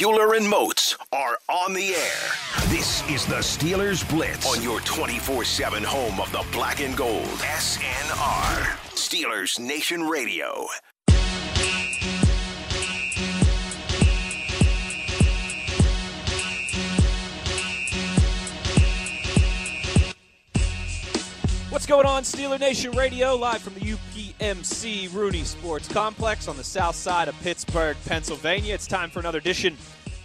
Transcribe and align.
Uhler 0.00 0.36
and 0.36 0.48
Moats 0.48 0.96
are 1.12 1.38
on 1.48 1.72
the 1.72 1.94
air. 1.94 2.68
This 2.68 3.08
is 3.08 3.24
the 3.26 3.36
Steelers 3.36 4.08
Blitz 4.08 4.44
on 4.46 4.60
your 4.60 4.80
24 4.80 5.44
7 5.44 5.84
home 5.84 6.20
of 6.20 6.32
the 6.32 6.44
black 6.50 6.80
and 6.80 6.96
gold. 6.96 7.24
SNR. 7.24 8.76
Steelers 8.94 9.60
Nation 9.60 10.02
Radio. 10.02 10.66
What's 21.70 21.86
going 21.86 22.06
on, 22.06 22.22
Steeler 22.24 22.58
Nation 22.58 22.92
Radio, 22.92 23.36
live 23.36 23.60
from 23.60 23.74
the 23.74 23.80
UPMC 24.40 25.12
Rooney 25.14 25.44
Sports 25.44 25.88
Complex 25.88 26.48
on 26.48 26.56
the 26.56 26.64
south 26.64 26.96
side 26.96 27.28
of 27.28 27.40
Pittsburgh, 27.42 27.96
Pennsylvania. 28.06 28.74
It's 28.74 28.86
time 28.86 29.10
for 29.10 29.20
another 29.20 29.38
edition 29.38 29.76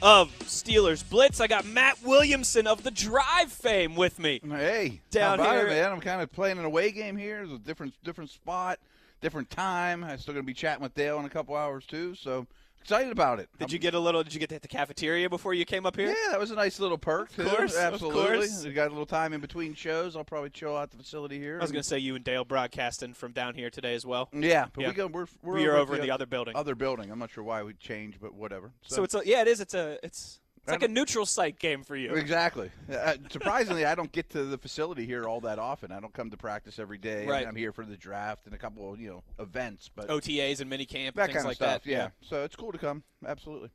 of 0.02 0.32
Steelers 0.40 1.08
Blitz. 1.08 1.40
I 1.40 1.48
got 1.48 1.66
Matt 1.66 2.02
Williamson 2.04 2.68
of 2.68 2.84
the 2.84 2.92
Drive 2.92 3.52
fame 3.52 3.96
with 3.96 4.20
me. 4.20 4.42
Hey, 4.48 5.02
Down 5.12 5.40
here. 5.40 5.68
it, 5.68 5.70
man? 5.70 5.92
I'm 5.92 6.02
kind 6.02 6.22
of 6.22 6.32
playing 6.32 6.58
an 6.58 6.66
away 6.66 6.92
game 6.92 7.18
here. 7.18 7.42
It's 7.44 7.52
a 7.52 7.60
different 7.60 7.94
different 8.04 8.30
spot, 8.32 8.80
different 9.22 9.50
time. 9.50 10.04
I'm 10.04 10.18
still 10.18 10.34
going 10.34 10.44
to 10.46 10.48
be 10.48 10.54
chatting 10.54 10.82
with 10.84 10.96
Dale 10.96 11.20
in 11.20 11.26
a 11.26 11.30
couple 11.30 11.56
hours 11.56 11.86
too, 11.86 12.16
so 12.16 12.48
excited 12.82 13.12
about 13.12 13.40
it. 13.40 13.50
Did 13.60 13.72
you 13.72 13.80
get 13.80 13.94
a 13.94 14.00
little? 14.00 14.24
Did 14.24 14.34
you 14.34 14.40
get 14.40 14.50
to 14.50 14.56
hit 14.56 14.62
the 14.62 14.68
cafeteria 14.68 15.30
before 15.30 15.54
you 15.54 15.66
came 15.66 15.86
up 15.86 15.96
here? 15.96 16.08
Yeah, 16.10 16.32
that 16.32 16.40
was 16.40 16.52
a 16.52 16.56
nice 16.56 16.80
little 16.80 16.98
perk. 16.98 17.32
too. 17.36 17.46
course, 17.46 17.76
of 17.76 17.94
absolutely. 17.94 18.38
course. 18.38 18.64
We 18.64 18.72
got 18.74 18.88
a 18.88 18.92
little 18.92 19.06
time 19.06 19.34
in 19.34 19.42
between 19.42 19.74
shows. 19.74 20.16
I'll 20.16 20.24
probably 20.24 20.50
chill 20.50 20.76
out 20.76 20.92
the 20.92 20.98
facility 20.98 21.40
here. 21.40 21.58
I 21.58 21.62
was 21.62 21.72
going 21.72 21.82
to 21.84 21.88
say 21.88 22.00
you 22.00 22.16
and 22.16 22.24
Dale 22.24 22.46
broadcasting 22.46 23.14
from 23.14 23.32
down 23.32 23.56
here 23.56 23.70
today 23.70 23.96
as 23.96 24.06
well. 24.06 24.30
Yeah, 24.34 24.68
but 24.74 24.82
Yeah. 24.82 24.88
we 24.90 24.94
go. 24.94 25.08
We're 25.08 25.28
we're 25.42 25.54
We 25.56 25.64
at 25.70 25.76
over 25.76 25.96
in 25.96 26.02
the 26.02 26.12
other 26.12 26.26
building. 26.26 26.56
Other 26.56 26.76
building. 26.76 27.12
I'm 27.12 27.20
not 27.20 27.32
sure 27.32 27.44
why 27.44 27.64
we 27.64 27.74
changed, 27.74 28.20
but 28.22 28.34
whatever. 28.34 28.72
So 28.84 29.04
it's 29.04 29.16
a 29.16 29.22
yeah, 29.26 29.42
it 29.42 29.48
is. 29.48 29.60
It's 29.60 29.74
a 29.74 29.98
it's 30.04 30.40
it's 30.74 30.82
like 30.82 30.90
a 30.90 30.94
neutral 30.94 31.26
site 31.26 31.60
game 31.60 31.84
for 31.84 31.96
you. 31.96 32.14
Exactly. 32.14 32.72
Uh, 32.92 33.16
surprisingly, 33.30 33.86
I 33.86 33.96
don't 33.96 34.12
get 34.12 34.30
to 34.32 34.44
the 34.44 34.58
facility 34.58 35.06
here 35.06 35.26
all 35.26 35.42
that 35.42 35.60
often. 35.60 35.92
I 35.92 36.00
don't 36.00 36.14
come 36.14 36.30
to 36.32 36.38
practice 36.38 36.80
every 36.80 36.98
day. 36.98 37.26
Right. 37.26 37.48
I'm 37.48 37.56
here 37.56 37.72
for 37.72 37.86
the 37.86 37.98
draft 37.98 38.46
and 38.46 38.54
a 38.54 38.58
couple 38.58 38.94
of 38.94 39.00
you 39.00 39.10
know 39.10 39.24
events, 39.40 39.90
but 39.94 40.08
OTAs 40.08 40.62
and 40.62 40.72
minicamp 40.72 41.10
and 41.10 41.16
that 41.16 41.26
things 41.28 41.38
kind 41.38 41.46
like 41.46 41.54
of 41.54 41.56
stuff. 41.58 41.84
that. 41.84 41.90
Yeah. 41.90 42.10
So 42.22 42.44
it's 42.44 42.56
cool 42.56 42.72
to 42.72 42.78
come. 42.78 43.04
Absolutely. 43.26 43.70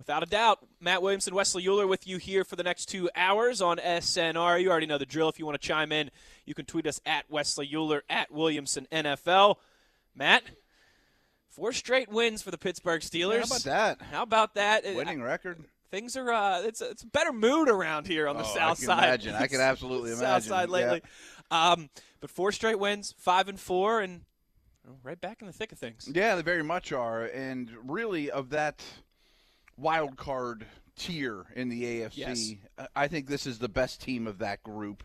Without 0.00 0.22
a 0.22 0.26
doubt, 0.26 0.60
Matt 0.80 1.02
Williamson, 1.02 1.34
Wesley 1.34 1.62
Uhler 1.64 1.86
with 1.86 2.06
you 2.06 2.16
here 2.16 2.42
for 2.42 2.56
the 2.56 2.62
next 2.62 2.86
two 2.86 3.10
hours 3.14 3.60
on 3.60 3.76
SNR. 3.76 4.62
You 4.62 4.70
already 4.70 4.86
know 4.86 4.96
the 4.96 5.04
drill. 5.04 5.28
If 5.28 5.38
you 5.38 5.44
want 5.44 5.60
to 5.60 5.68
chime 5.68 5.92
in, 5.92 6.10
you 6.46 6.54
can 6.54 6.64
tweet 6.64 6.86
us 6.86 7.02
at 7.04 7.30
Wesley 7.30 7.68
Uhler, 7.68 8.00
at 8.08 8.32
Williamson 8.32 8.88
NFL. 8.90 9.56
Matt, 10.14 10.42
four 11.50 11.74
straight 11.74 12.08
wins 12.08 12.40
for 12.40 12.50
the 12.50 12.56
Pittsburgh 12.56 13.02
Steelers. 13.02 13.40
how 13.40 13.44
about 13.44 13.62
that? 13.64 14.02
How 14.10 14.22
about 14.22 14.54
that? 14.54 14.84
Winning 14.84 15.20
record. 15.22 15.64
Things 15.90 16.16
are 16.16 16.30
uh, 16.30 16.62
it's 16.62 16.80
it's 16.80 17.02
a 17.02 17.06
better 17.06 17.32
mood 17.32 17.68
around 17.68 18.06
here 18.06 18.28
on 18.28 18.36
the 18.36 18.44
Oh, 18.44 18.50
I 18.50 18.54
south 18.54 18.78
can 18.78 18.86
side. 18.86 19.04
imagine. 19.04 19.34
I 19.34 19.46
can 19.48 19.60
absolutely 19.60 20.10
south 20.12 20.20
imagine. 20.20 20.48
side 20.48 20.68
Yeah. 20.68 20.72
lately. 20.74 21.02
Um, 21.50 21.90
but 22.20 22.30
four 22.30 22.52
straight 22.52 22.78
wins, 22.78 23.14
five 23.18 23.48
and 23.48 23.58
four, 23.58 24.00
and 24.00 24.20
right 25.02 25.20
back 25.20 25.40
in 25.40 25.46
the 25.48 25.52
thick 25.52 25.72
of 25.72 25.78
things. 25.78 26.08
Yeah, 26.12 26.36
they 26.36 26.42
very 26.42 26.62
much 26.62 26.92
are, 26.92 27.24
and 27.24 27.70
really 27.84 28.30
of 28.30 28.50
that 28.50 28.82
wild 29.76 30.16
card 30.16 30.64
tier 30.96 31.46
in 31.56 31.68
the 31.68 31.82
AFC, 31.84 32.16
Yes. 32.16 32.52
I- 32.78 33.04
I 33.04 33.08
think 33.08 33.26
this 33.26 33.46
is 33.46 33.58
the 33.58 33.68
best 33.68 34.00
team 34.00 34.26
of 34.26 34.38
that 34.38 34.62
group. 34.62 35.02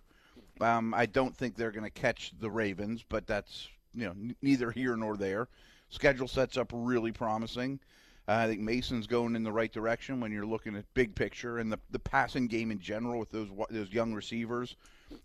Um, 0.61 0.93
I 0.93 1.05
don't 1.05 1.35
think 1.35 1.55
they're 1.55 1.71
going 1.71 1.83
to 1.83 1.89
catch 1.89 2.31
the 2.39 2.49
Ravens, 2.51 3.03
but 3.07 3.25
that's 3.27 3.67
you 3.93 4.05
know 4.05 4.11
n- 4.11 4.35
neither 4.41 4.71
here 4.71 4.95
nor 4.95 5.17
there. 5.17 5.47
Schedule 5.89 6.27
sets 6.27 6.57
up 6.57 6.69
really 6.73 7.11
promising. 7.11 7.79
Uh, 8.27 8.33
I 8.33 8.47
think 8.47 8.61
Mason's 8.61 9.05
going 9.05 9.35
in 9.35 9.43
the 9.43 9.51
right 9.51 9.71
direction 9.71 10.19
when 10.19 10.31
you're 10.31 10.45
looking 10.45 10.75
at 10.75 10.85
big 10.93 11.15
picture 11.15 11.59
and 11.59 11.71
the 11.71 11.79
the 11.91 11.99
passing 11.99 12.47
game 12.47 12.71
in 12.71 12.79
general 12.79 13.19
with 13.19 13.31
those 13.31 13.49
those 13.69 13.91
young 13.91 14.13
receivers. 14.13 14.75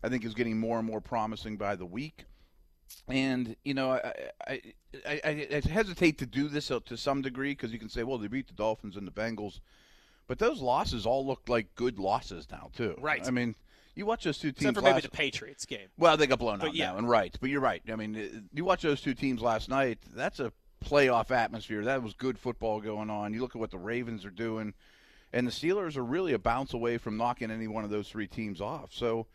I 0.02 0.08
think 0.08 0.24
is 0.24 0.34
getting 0.34 0.58
more 0.58 0.78
and 0.78 0.86
more 0.86 1.00
promising 1.00 1.56
by 1.56 1.76
the 1.76 1.86
week. 1.86 2.26
And 3.08 3.56
you 3.64 3.74
know, 3.74 3.92
I 3.92 4.30
I, 4.46 4.62
I, 5.06 5.48
I, 5.52 5.68
hesitate 5.68 6.18
to 6.18 6.26
do 6.26 6.48
this 6.48 6.68
to 6.68 6.96
some 6.96 7.22
degree 7.22 7.52
because 7.52 7.72
you 7.72 7.78
can 7.78 7.88
say, 7.88 8.02
well, 8.02 8.18
they 8.18 8.28
beat 8.28 8.48
the 8.48 8.54
Dolphins 8.54 8.96
and 8.96 9.06
the 9.06 9.12
Bengals, 9.12 9.60
but 10.26 10.38
those 10.38 10.60
losses 10.60 11.06
all 11.06 11.26
look 11.26 11.48
like 11.48 11.74
good 11.74 11.98
losses 11.98 12.46
now 12.50 12.70
too. 12.76 12.96
Right. 13.00 13.26
I 13.26 13.30
mean, 13.30 13.54
you 13.94 14.06
watch 14.06 14.24
those 14.24 14.38
two 14.38 14.52
teams. 14.52 14.70
Except 14.70 14.76
for 14.76 14.82
maybe 14.82 15.00
the 15.00 15.08
Patriots 15.08 15.66
game. 15.66 15.88
well, 15.98 16.16
they 16.16 16.26
got 16.26 16.38
blown 16.38 16.58
But 16.58 16.68
out 16.68 16.74
yeah. 16.74 16.92
now, 16.92 16.98
and 16.98 17.08
right. 17.08 17.36
But 17.40 17.50
you're 17.50 17.60
right. 17.60 17.82
I 17.90 17.96
mean, 17.96 18.16
uh, 18.16 18.40
you 18.52 18.64
watch 18.64 18.82
those 18.82 19.00
two 19.00 19.14
teams 19.14 19.40
last 19.40 19.68
night. 19.68 19.98
That's 20.14 20.40
a 20.40 20.52
playoff 20.84 21.30
atmosphere. 21.30 21.84
That 21.84 22.02
was 22.02 22.14
good 22.14 22.38
football 22.38 22.80
going 22.80 23.10
on. 23.10 23.32
You 23.32 23.40
look 23.40 23.54
at 23.54 23.60
what 23.60 23.70
the 23.70 23.78
Ravens 23.78 24.24
are 24.24 24.30
doing, 24.30 24.74
and 25.32 25.46
the 25.46 25.52
Steelers 25.52 25.96
are 25.96 26.04
really 26.04 26.32
a 26.32 26.38
bounce 26.38 26.74
away 26.74 26.98
from 26.98 27.16
knocking 27.16 27.50
any 27.50 27.68
one 27.68 27.84
of 27.84 27.90
those 27.90 28.08
three 28.08 28.26
teams 28.26 28.60
off. 28.60 28.90
So. 28.92 29.26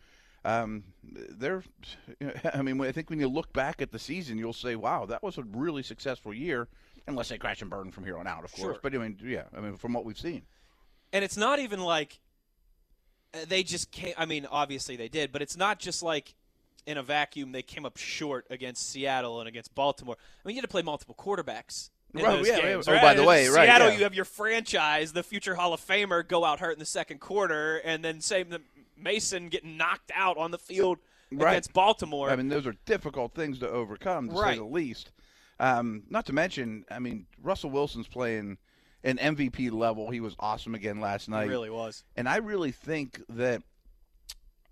Um, 0.44 0.84
they're, 1.02 1.64
I 2.54 2.62
mean, 2.62 2.80
I 2.80 2.92
think 2.92 3.10
when 3.10 3.18
you 3.18 3.26
look 3.26 3.52
back 3.52 3.82
at 3.82 3.90
the 3.90 3.98
season, 3.98 4.38
you'll 4.38 4.52
say, 4.52 4.76
"Wow, 4.76 5.04
that 5.06 5.20
was 5.20 5.38
a 5.38 5.42
really 5.42 5.82
successful 5.82 6.32
year." 6.32 6.68
Unless 7.08 7.30
they 7.30 7.38
crash 7.38 7.62
and 7.62 7.70
burn 7.70 7.90
from 7.90 8.04
here 8.04 8.16
on 8.16 8.28
out, 8.28 8.44
of 8.44 8.52
course. 8.52 8.74
Sure. 8.74 8.78
But 8.80 8.94
I 8.94 8.98
mean, 8.98 9.18
yeah, 9.24 9.44
I 9.56 9.60
mean, 9.60 9.76
from 9.76 9.92
what 9.92 10.04
we've 10.04 10.16
seen, 10.16 10.42
And 11.12 11.24
it's 11.24 11.36
not 11.36 11.58
even 11.58 11.80
like 11.80 12.20
uh, 13.34 13.38
they 13.48 13.62
just 13.62 13.90
came. 13.90 14.14
I 14.16 14.24
mean, 14.24 14.46
obviously 14.48 14.94
they 14.94 15.08
did, 15.08 15.32
but 15.32 15.42
it's 15.42 15.56
not 15.56 15.78
just 15.78 16.02
like 16.02 16.34
in 16.86 16.96
a 16.98 17.02
vacuum 17.02 17.52
they 17.52 17.62
came 17.62 17.84
up 17.84 17.96
short 17.96 18.46
against 18.50 18.90
Seattle 18.90 19.40
and 19.40 19.48
against 19.48 19.74
Baltimore. 19.74 20.16
I 20.18 20.48
mean, 20.48 20.56
you 20.56 20.60
had 20.60 20.68
to 20.68 20.72
play 20.72 20.82
multiple 20.82 21.14
quarterbacks. 21.18 21.90
In 22.14 22.22
Right, 22.22 22.36
those 22.38 22.46
yeah, 22.48 22.60
games, 22.60 22.86
yeah. 22.86 22.98
Oh, 22.98 23.02
by 23.02 23.14
the 23.14 23.24
way, 23.24 23.48
right, 23.48 23.66
Seattle, 23.66 23.88
yeah. 23.90 23.96
you 23.98 24.02
have 24.04 24.14
your 24.14 24.24
franchise, 24.24 25.12
the 25.12 25.24
future 25.24 25.54
Hall 25.56 25.74
of 25.74 25.80
Famer, 25.84 26.26
go 26.26 26.44
out 26.44 26.60
hurt 26.60 26.72
in 26.72 26.78
the 26.78 26.86
second 26.86 27.20
quarter, 27.20 27.78
and 27.78 28.02
then 28.04 28.20
same 28.20 28.48
the 28.48 28.62
Mason 28.96 29.48
getting 29.48 29.76
knocked 29.76 30.10
out 30.14 30.38
on 30.38 30.50
the 30.50 30.58
field 30.58 30.98
Right. 31.32 31.50
against 31.52 31.72
Baltimore. 31.72 32.30
I 32.30 32.36
mean, 32.36 32.48
those 32.48 32.66
are 32.68 32.74
difficult 32.86 33.34
things 33.34 33.58
to 33.58 33.68
overcome, 33.68 34.28
to 34.30 34.36
say 34.36 34.54
the 34.56 34.64
least. 34.64 35.10
Um, 35.58 36.04
not 36.08 36.24
to 36.26 36.32
mention, 36.32 36.84
I 36.90 37.00
mean, 37.00 37.26
Russell 37.42 37.70
Wilson's 37.70 38.06
playing 38.06 38.58
an 39.02 39.18
MVP 39.18 39.70
level. 39.72 40.10
He 40.10 40.20
was 40.20 40.36
awesome 40.38 40.74
again 40.76 41.00
last 41.00 41.28
night. 41.28 41.48
really 41.48 41.70
was. 41.70 42.04
And 42.14 42.28
I 42.28 42.36
really 42.36 42.70
think 42.70 43.20
that 43.30 43.62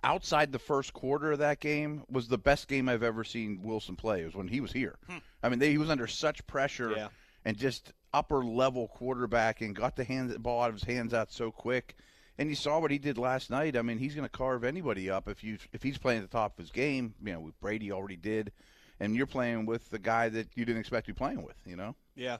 outside 0.04 0.52
the 0.52 0.58
first 0.58 0.92
quarter 0.92 1.32
of 1.32 1.38
that 1.40 1.58
game 1.60 2.04
was 2.10 2.28
the 2.28 2.38
best 2.38 2.68
game 2.68 2.88
I've 2.88 3.02
ever 3.02 3.24
seen 3.24 3.60
Wilson 3.62 3.96
play. 3.96 4.22
It 4.22 4.26
was 4.26 4.34
when 4.34 4.48
he 4.48 4.60
was 4.60 4.72
here. 4.72 4.96
I 5.42 5.48
mean, 5.48 5.58
they, 5.58 5.70
he 5.70 5.78
was 5.78 5.90
under 5.90 6.06
such 6.06 6.46
pressure 6.46 6.90
Hmm. 6.90 6.96
Yeah. 6.96 7.08
and 7.44 7.56
just 7.56 7.92
upper 8.12 8.44
level 8.44 8.86
quarterback 8.88 9.60
and 9.60 9.74
got 9.74 9.96
the 9.96 10.04
hand, 10.04 10.40
ball 10.42 10.62
out 10.62 10.68
of 10.68 10.74
his 10.74 10.84
hands 10.84 11.12
out 11.14 11.32
so 11.32 11.50
quick. 11.50 11.96
And 12.38 12.48
you 12.48 12.54
saw 12.56 12.78
what 12.80 12.90
he 12.90 12.98
did 12.98 13.16
last 13.18 13.48
night. 13.50 13.76
I 13.76 13.82
mean, 13.82 13.98
he's 13.98 14.14
going 14.14 14.26
to 14.28 14.28
carve 14.36 14.64
anybody 14.64 15.08
up 15.08 15.28
if 15.28 15.44
you 15.44 15.56
if 15.72 15.82
he's 15.84 15.98
playing 15.98 16.22
at 16.22 16.30
the 16.30 16.36
top 16.36 16.58
of 16.58 16.62
his 16.64 16.70
game. 16.72 17.14
You 17.24 17.32
know, 17.34 17.40
with 17.40 17.60
Brady 17.60 17.92
already 17.92 18.16
did, 18.16 18.50
and 18.98 19.14
you're 19.14 19.26
playing 19.26 19.66
with 19.66 19.88
the 19.90 20.00
guy 20.00 20.28
that 20.30 20.48
you 20.56 20.64
didn't 20.64 20.80
expect 20.80 21.06
to 21.06 21.12
be 21.12 21.16
playing 21.16 21.42
with. 21.44 21.54
You 21.64 21.76
know, 21.76 21.94
Yeah, 22.16 22.38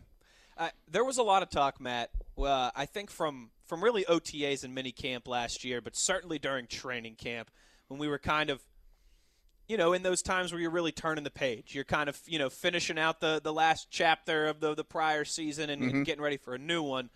uh, 0.58 0.70
there 0.90 1.04
was 1.04 1.18
a 1.18 1.22
lot 1.22 1.44
of 1.44 1.50
talk, 1.50 1.80
Matt. 1.80 2.10
Uh, 2.36 2.72
I 2.74 2.86
think 2.86 3.08
from 3.08 3.50
from 3.66 3.82
really 3.82 4.04
OTAs 4.04 4.64
and 4.64 4.74
mini 4.74 4.92
camp 4.92 5.26
last 5.28 5.64
year, 5.64 5.80
but 5.80 5.96
certainly 5.96 6.38
during 6.38 6.66
training 6.66 7.14
camp 7.16 7.50
when 7.88 7.98
we 7.98 8.08
were 8.08 8.18
kind 8.18 8.50
of, 8.50 8.62
you 9.66 9.76
know, 9.76 9.92
in 9.92 10.02
those 10.02 10.22
times 10.22 10.52
where 10.52 10.60
you're 10.60 10.70
really 10.70 10.92
turning 10.92 11.24
the 11.24 11.30
page. 11.30 11.74
You're 11.74 11.84
kind 11.84 12.08
of, 12.08 12.20
you 12.26 12.38
know, 12.38 12.50
finishing 12.50 12.98
out 12.98 13.20
the 13.20 13.40
the 13.42 13.52
last 13.52 13.88
chapter 13.90 14.46
of 14.46 14.60
the 14.60 14.74
the 14.74 14.84
prior 14.84 15.24
season 15.24 15.70
and, 15.70 15.82
and 15.82 16.06
getting 16.06 16.22
ready 16.22 16.36
for 16.36 16.54
a 16.54 16.58
new 16.58 16.82
one. 16.82 17.10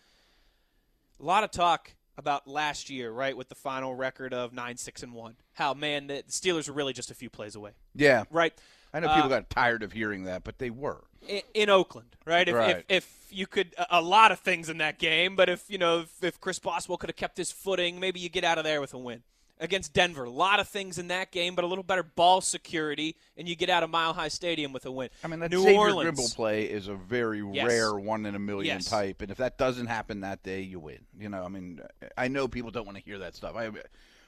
A 1.21 1.25
lot 1.25 1.45
of 1.45 1.51
talk 1.51 1.95
about 2.17 2.49
last 2.49 2.91
year, 2.91 3.11
right, 3.11 3.37
with 3.37 3.49
the 3.49 3.55
final 3.55 3.95
record 3.95 4.33
of 4.33 4.53
nine 4.53 4.77
six 4.77 5.03
and 5.03 5.13
one. 5.13 5.37
How 5.53 5.75
man, 5.75 6.07
the 6.07 6.25
Steelers 6.29 6.69
were 6.69 6.75
really 6.75 6.93
just 6.93 7.11
a 7.11 7.15
few 7.15 7.29
plays 7.29 7.55
away, 7.55 7.73
yeah. 7.95 8.25
right? 8.31 8.53
I 8.93 9.01
know 9.01 9.09
people 9.09 9.25
Uh, 9.25 9.41
got 9.41 9.51
tired 9.51 9.83
of 9.83 9.93
hearing 9.93 10.25
that, 10.25 10.45
but 10.45 10.59
they 10.59 10.71
were. 10.71 11.05
In, 11.27 11.43
in 11.55 11.71
Oakland, 11.71 12.09
right? 12.25 12.49
If, 12.49 12.55
Right. 12.55 12.85
if 12.89 13.19
if 13.29 13.37
you 13.37 13.47
could 13.47 13.75
a- 13.91 14.01
lot 14.01 14.33
of 14.33 14.39
things 14.41 14.69
in 14.71 14.79
that 14.79 14.99
game, 14.99 15.37
but 15.37 15.49
if 15.51 15.65
you 15.69 15.77
know 15.79 16.01
if, 16.01 16.25
if 16.25 16.41
Chris 16.41 16.59
Boswell 16.59 16.97
could 16.97 17.11
have 17.11 17.17
kept 17.17 17.37
his 17.37 17.53
footing, 17.53 18.01
maybe 18.01 18.21
you 18.21 18.29
get 18.31 18.43
out 18.45 18.57
of 18.59 18.65
there 18.65 18.81
with 18.81 18.95
a 18.95 18.99
win 18.99 19.23
against 19.61 19.93
Denver. 19.93 20.25
A 20.25 20.31
lot 20.31 20.61
of 20.61 20.69
things 20.69 20.99
in 20.99 21.09
that 21.09 21.31
game, 21.31 21.55
but 21.55 21.63
a 21.63 21.67
little 21.67 21.85
better 21.85 22.03
ball 22.05 22.41
security, 22.41 23.17
and 23.37 23.47
you 23.47 23.55
get 23.55 23.69
out 23.69 23.83
of 23.83 23.91
Mile 23.91 24.15
High 24.15 24.29
Stadium 24.29 24.73
with 24.73 24.87
a 24.87 24.91
win. 24.91 25.11
I 25.23 25.27
mean, 25.29 25.41
that 25.41 25.51
New 25.51 25.63
Xavier 25.63 25.79
Orleans, 25.79 26.19
Grimble 26.19 26.35
play 26.37 26.63
is 26.65 26.89
a 26.89 26.95
very 26.95 27.43
Yes. 27.53 27.67
rare 27.67 27.95
one 27.95 28.25
in 28.25 28.35
a 28.35 28.39
million 28.39 28.77
Yes. 28.77 28.87
type, 28.89 29.21
and 29.21 29.31
if 29.31 29.37
that 29.37 29.59
doesn't 29.59 29.89
happen 29.89 30.21
that 30.21 30.43
day, 30.43 30.63
you 30.63 30.79
win. 30.81 31.01
You 31.21 31.29
know, 31.29 31.43
I 31.45 31.49
mean, 31.49 31.81
I 32.17 32.29
know 32.29 32.49
people 32.49 32.71
don't 32.71 32.87
want 32.87 32.97
to 32.97 33.05
hear 33.05 33.19
that 33.19 33.35
stuff. 33.37 33.57
I 33.57 33.71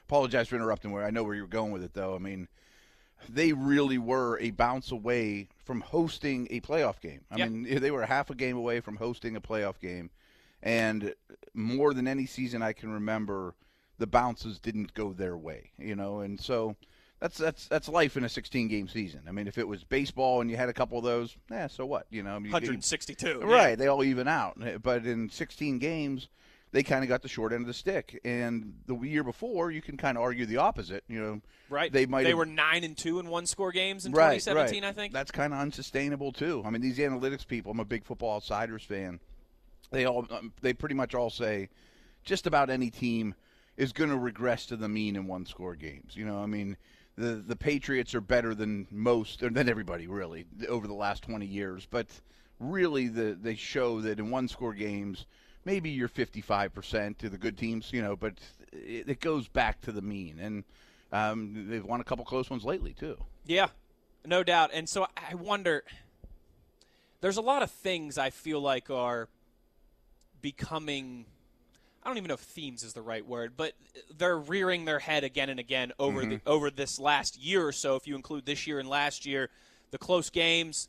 apologize 0.06 0.49
for 0.49 0.56
interrupting. 0.56 0.91
Where 0.93 1.05
I 1.06 1.11
know 1.11 1.23
where 1.25 1.35
you're 1.35 1.47
going 1.47 1.73
with 1.73 1.85
it, 1.85 1.94
though. 1.94 2.14
I 2.14 2.19
mean, 2.19 2.49
they 3.28 3.52
really 3.52 3.99
were 3.99 4.38
a 4.40 4.50
bounce 4.50 4.90
away 4.90 5.49
from 5.64 5.81
hosting 5.81 6.46
a 6.50 6.61
playoff 6.61 7.00
game. 7.00 7.20
I 7.31 7.37
Yeah. 7.38 7.49
mean, 7.49 7.62
they 7.81 7.90
were 7.90 8.06
half 8.06 8.31
a 8.31 8.34
game 8.34 8.56
away 8.56 8.81
from 8.81 8.96
hosting 8.96 9.37
a 9.37 9.40
playoff 9.40 9.78
game, 9.81 10.11
and 10.62 11.14
more 11.55 11.94
than 11.94 12.06
any 12.08 12.26
season 12.26 12.62
I 12.62 12.72
can 12.72 12.93
remember, 12.93 13.55
the 13.99 14.06
bounces 14.06 14.58
didn't 14.58 14.94
go 14.94 15.12
their 15.12 15.37
way. 15.37 15.70
You 15.78 15.94
know, 15.96 16.20
and 16.20 16.40
so 16.40 16.76
that's 17.20 17.37
that's 17.37 17.67
that's 17.69 17.88
life 17.88 18.17
in 18.17 18.25
a 18.25 18.28
16 18.28 18.69
game 18.69 18.88
season. 18.88 19.23
I 19.28 19.32
mean, 19.32 19.46
if 19.46 19.58
it 19.58 19.69
was 19.69 19.84
baseball 19.84 20.40
and 20.40 20.50
you 20.50 20.56
had 20.56 20.69
a 20.69 20.73
couple 20.73 20.99
of 20.99 21.05
those, 21.05 21.37
yeah, 21.50 21.66
so 21.66 21.84
what? 21.87 22.06
You 22.11 22.23
know, 22.23 22.31
I 22.37 22.38
mean, 22.38 22.46
you- 22.46 22.52
162. 22.52 23.38
yeah. 23.40 23.46
Right, 23.46 23.76
they 23.76 23.87
all 23.88 24.02
even 24.02 24.26
out. 24.26 24.58
But 24.82 25.05
in 25.06 25.28
16 25.28 25.78
games, 25.78 26.28
they 26.72 26.82
kind 26.82 27.02
of 27.02 27.08
got 27.08 27.22
the 27.22 27.28
short 27.28 27.52
end 27.52 27.62
of 27.62 27.67
the 27.67 27.75
stick. 27.75 28.20
And 28.25 28.75
the 28.87 28.96
year 28.99 29.25
before, 29.25 29.70
you 29.70 29.82
can 29.82 29.96
kind 29.96 30.17
of 30.17 30.22
argue 30.22 30.46
the 30.46 30.58
opposite. 30.58 31.05
You 31.08 31.20
know, 31.20 31.40
Right. 31.70 31.93
They 31.93 32.05
might 32.06 32.25
They 32.25 32.34
were 32.34 32.46
nine 32.46 32.84
and 32.84 32.99
two 32.99 33.20
in 33.20 33.28
one 33.28 33.46
score 33.46 33.70
games 33.70 34.05
in 34.05 34.12
right, 34.12 34.40
2017. 34.40 34.82
right. 34.82 34.88
I 34.88 34.93
think. 34.93 35.12
that's 35.12 35.31
kind 35.31 35.52
of 35.52 35.61
unsustainable 35.61 36.32
too. 36.32 36.62
I 36.67 36.70
mean, 36.70 36.82
these 36.82 36.99
analytics 36.99 37.46
people. 37.46 37.72
I'm 37.72 37.81
a 37.81 37.84
big 37.84 38.05
Football 38.05 38.37
Outsiders 38.37 38.82
fan. 38.82 39.20
They 39.93 40.05
all 40.05 40.26
um, 40.31 40.52
they 40.61 40.72
pretty 40.72 40.94
much 40.94 41.14
all 41.14 41.31
say 41.31 41.69
just 42.25 42.46
about 42.46 42.70
any 42.70 42.90
team 42.90 43.34
is 43.76 43.93
going 43.93 44.11
to 44.11 44.16
regress 44.16 44.66
to 44.66 44.76
the 44.76 44.88
mean 44.88 45.16
in 45.16 45.26
one 45.26 45.46
score 45.46 45.75
games. 45.75 46.16
You 46.16 46.26
know, 46.26 46.38
I 46.38 46.46
mean, 46.46 46.76
the 47.16 47.37
the 47.37 47.56
Patriots 47.56 48.14
are 48.14 48.20
better 48.20 48.55
than 48.55 48.87
most 48.90 49.43
or 49.43 49.50
than 49.50 49.69
everybody 49.69 50.06
really 50.06 50.44
over 50.69 50.87
the 50.87 50.94
last 50.94 51.23
20 51.23 51.46
years, 51.46 51.87
but 51.88 52.08
really 52.58 53.08
the 53.08 53.38
they 53.40 53.55
show 53.55 54.00
that 54.00 54.19
in 54.19 54.31
one 54.31 54.49
score 54.49 54.75
games 54.75 55.26
maybe 55.65 55.91
you're 55.91 56.09
55% 56.09 57.19
to 57.19 57.29
the 57.29 57.39
good 57.39 57.57
teams, 57.59 57.93
you 57.93 58.03
know, 58.03 58.17
but 58.17 58.35
it, 58.73 59.09
it 59.09 59.21
goes 59.21 59.49
back 59.49 59.81
to 59.83 59.93
the 59.93 60.03
mean 60.03 60.39
and 60.41 60.65
um, 61.12 61.67
they've 61.69 61.85
won 61.85 62.01
a 62.01 62.05
couple 62.05 62.25
close 62.25 62.51
ones 62.51 62.65
lately 62.65 62.93
too. 62.93 63.17
Yeah, 63.47 63.69
no 64.25 64.43
doubt. 64.43 64.71
And 64.73 64.89
so 64.89 65.07
I 65.17 65.35
wonder. 65.35 65.85
There's 67.21 67.37
a 67.37 67.43
lot 67.43 67.62
of 67.62 67.71
things 67.71 68.17
I 68.17 68.31
feel 68.31 68.61
like 68.61 68.91
are 68.91 69.29
becoming. 70.41 71.27
I 72.03 72.09
don't 72.09 72.17
even 72.17 72.29
know 72.29 72.35
if 72.35 72.41
themes 72.41 72.83
is 72.83 72.95
the 72.95 73.03
right 73.03 73.27
word, 73.27 73.53
but 73.57 73.75
they're 74.17 74.39
rearing 74.39 74.87
their 74.87 75.01
head 75.01 75.23
again 75.23 75.51
and 75.51 75.61
again 75.61 75.93
over 75.99 76.25
the 76.25 76.41
over 76.47 76.71
this 76.71 76.99
last 76.99 77.39
year 77.39 77.67
or 77.67 77.73
so. 77.73 77.97
If 77.97 78.07
you 78.07 78.15
include 78.15 78.47
this 78.47 78.67
year 78.67 78.79
and 78.79 78.89
last 78.89 79.27
year, 79.27 79.51
the 79.91 79.99
close 79.99 80.31
games, 80.31 80.89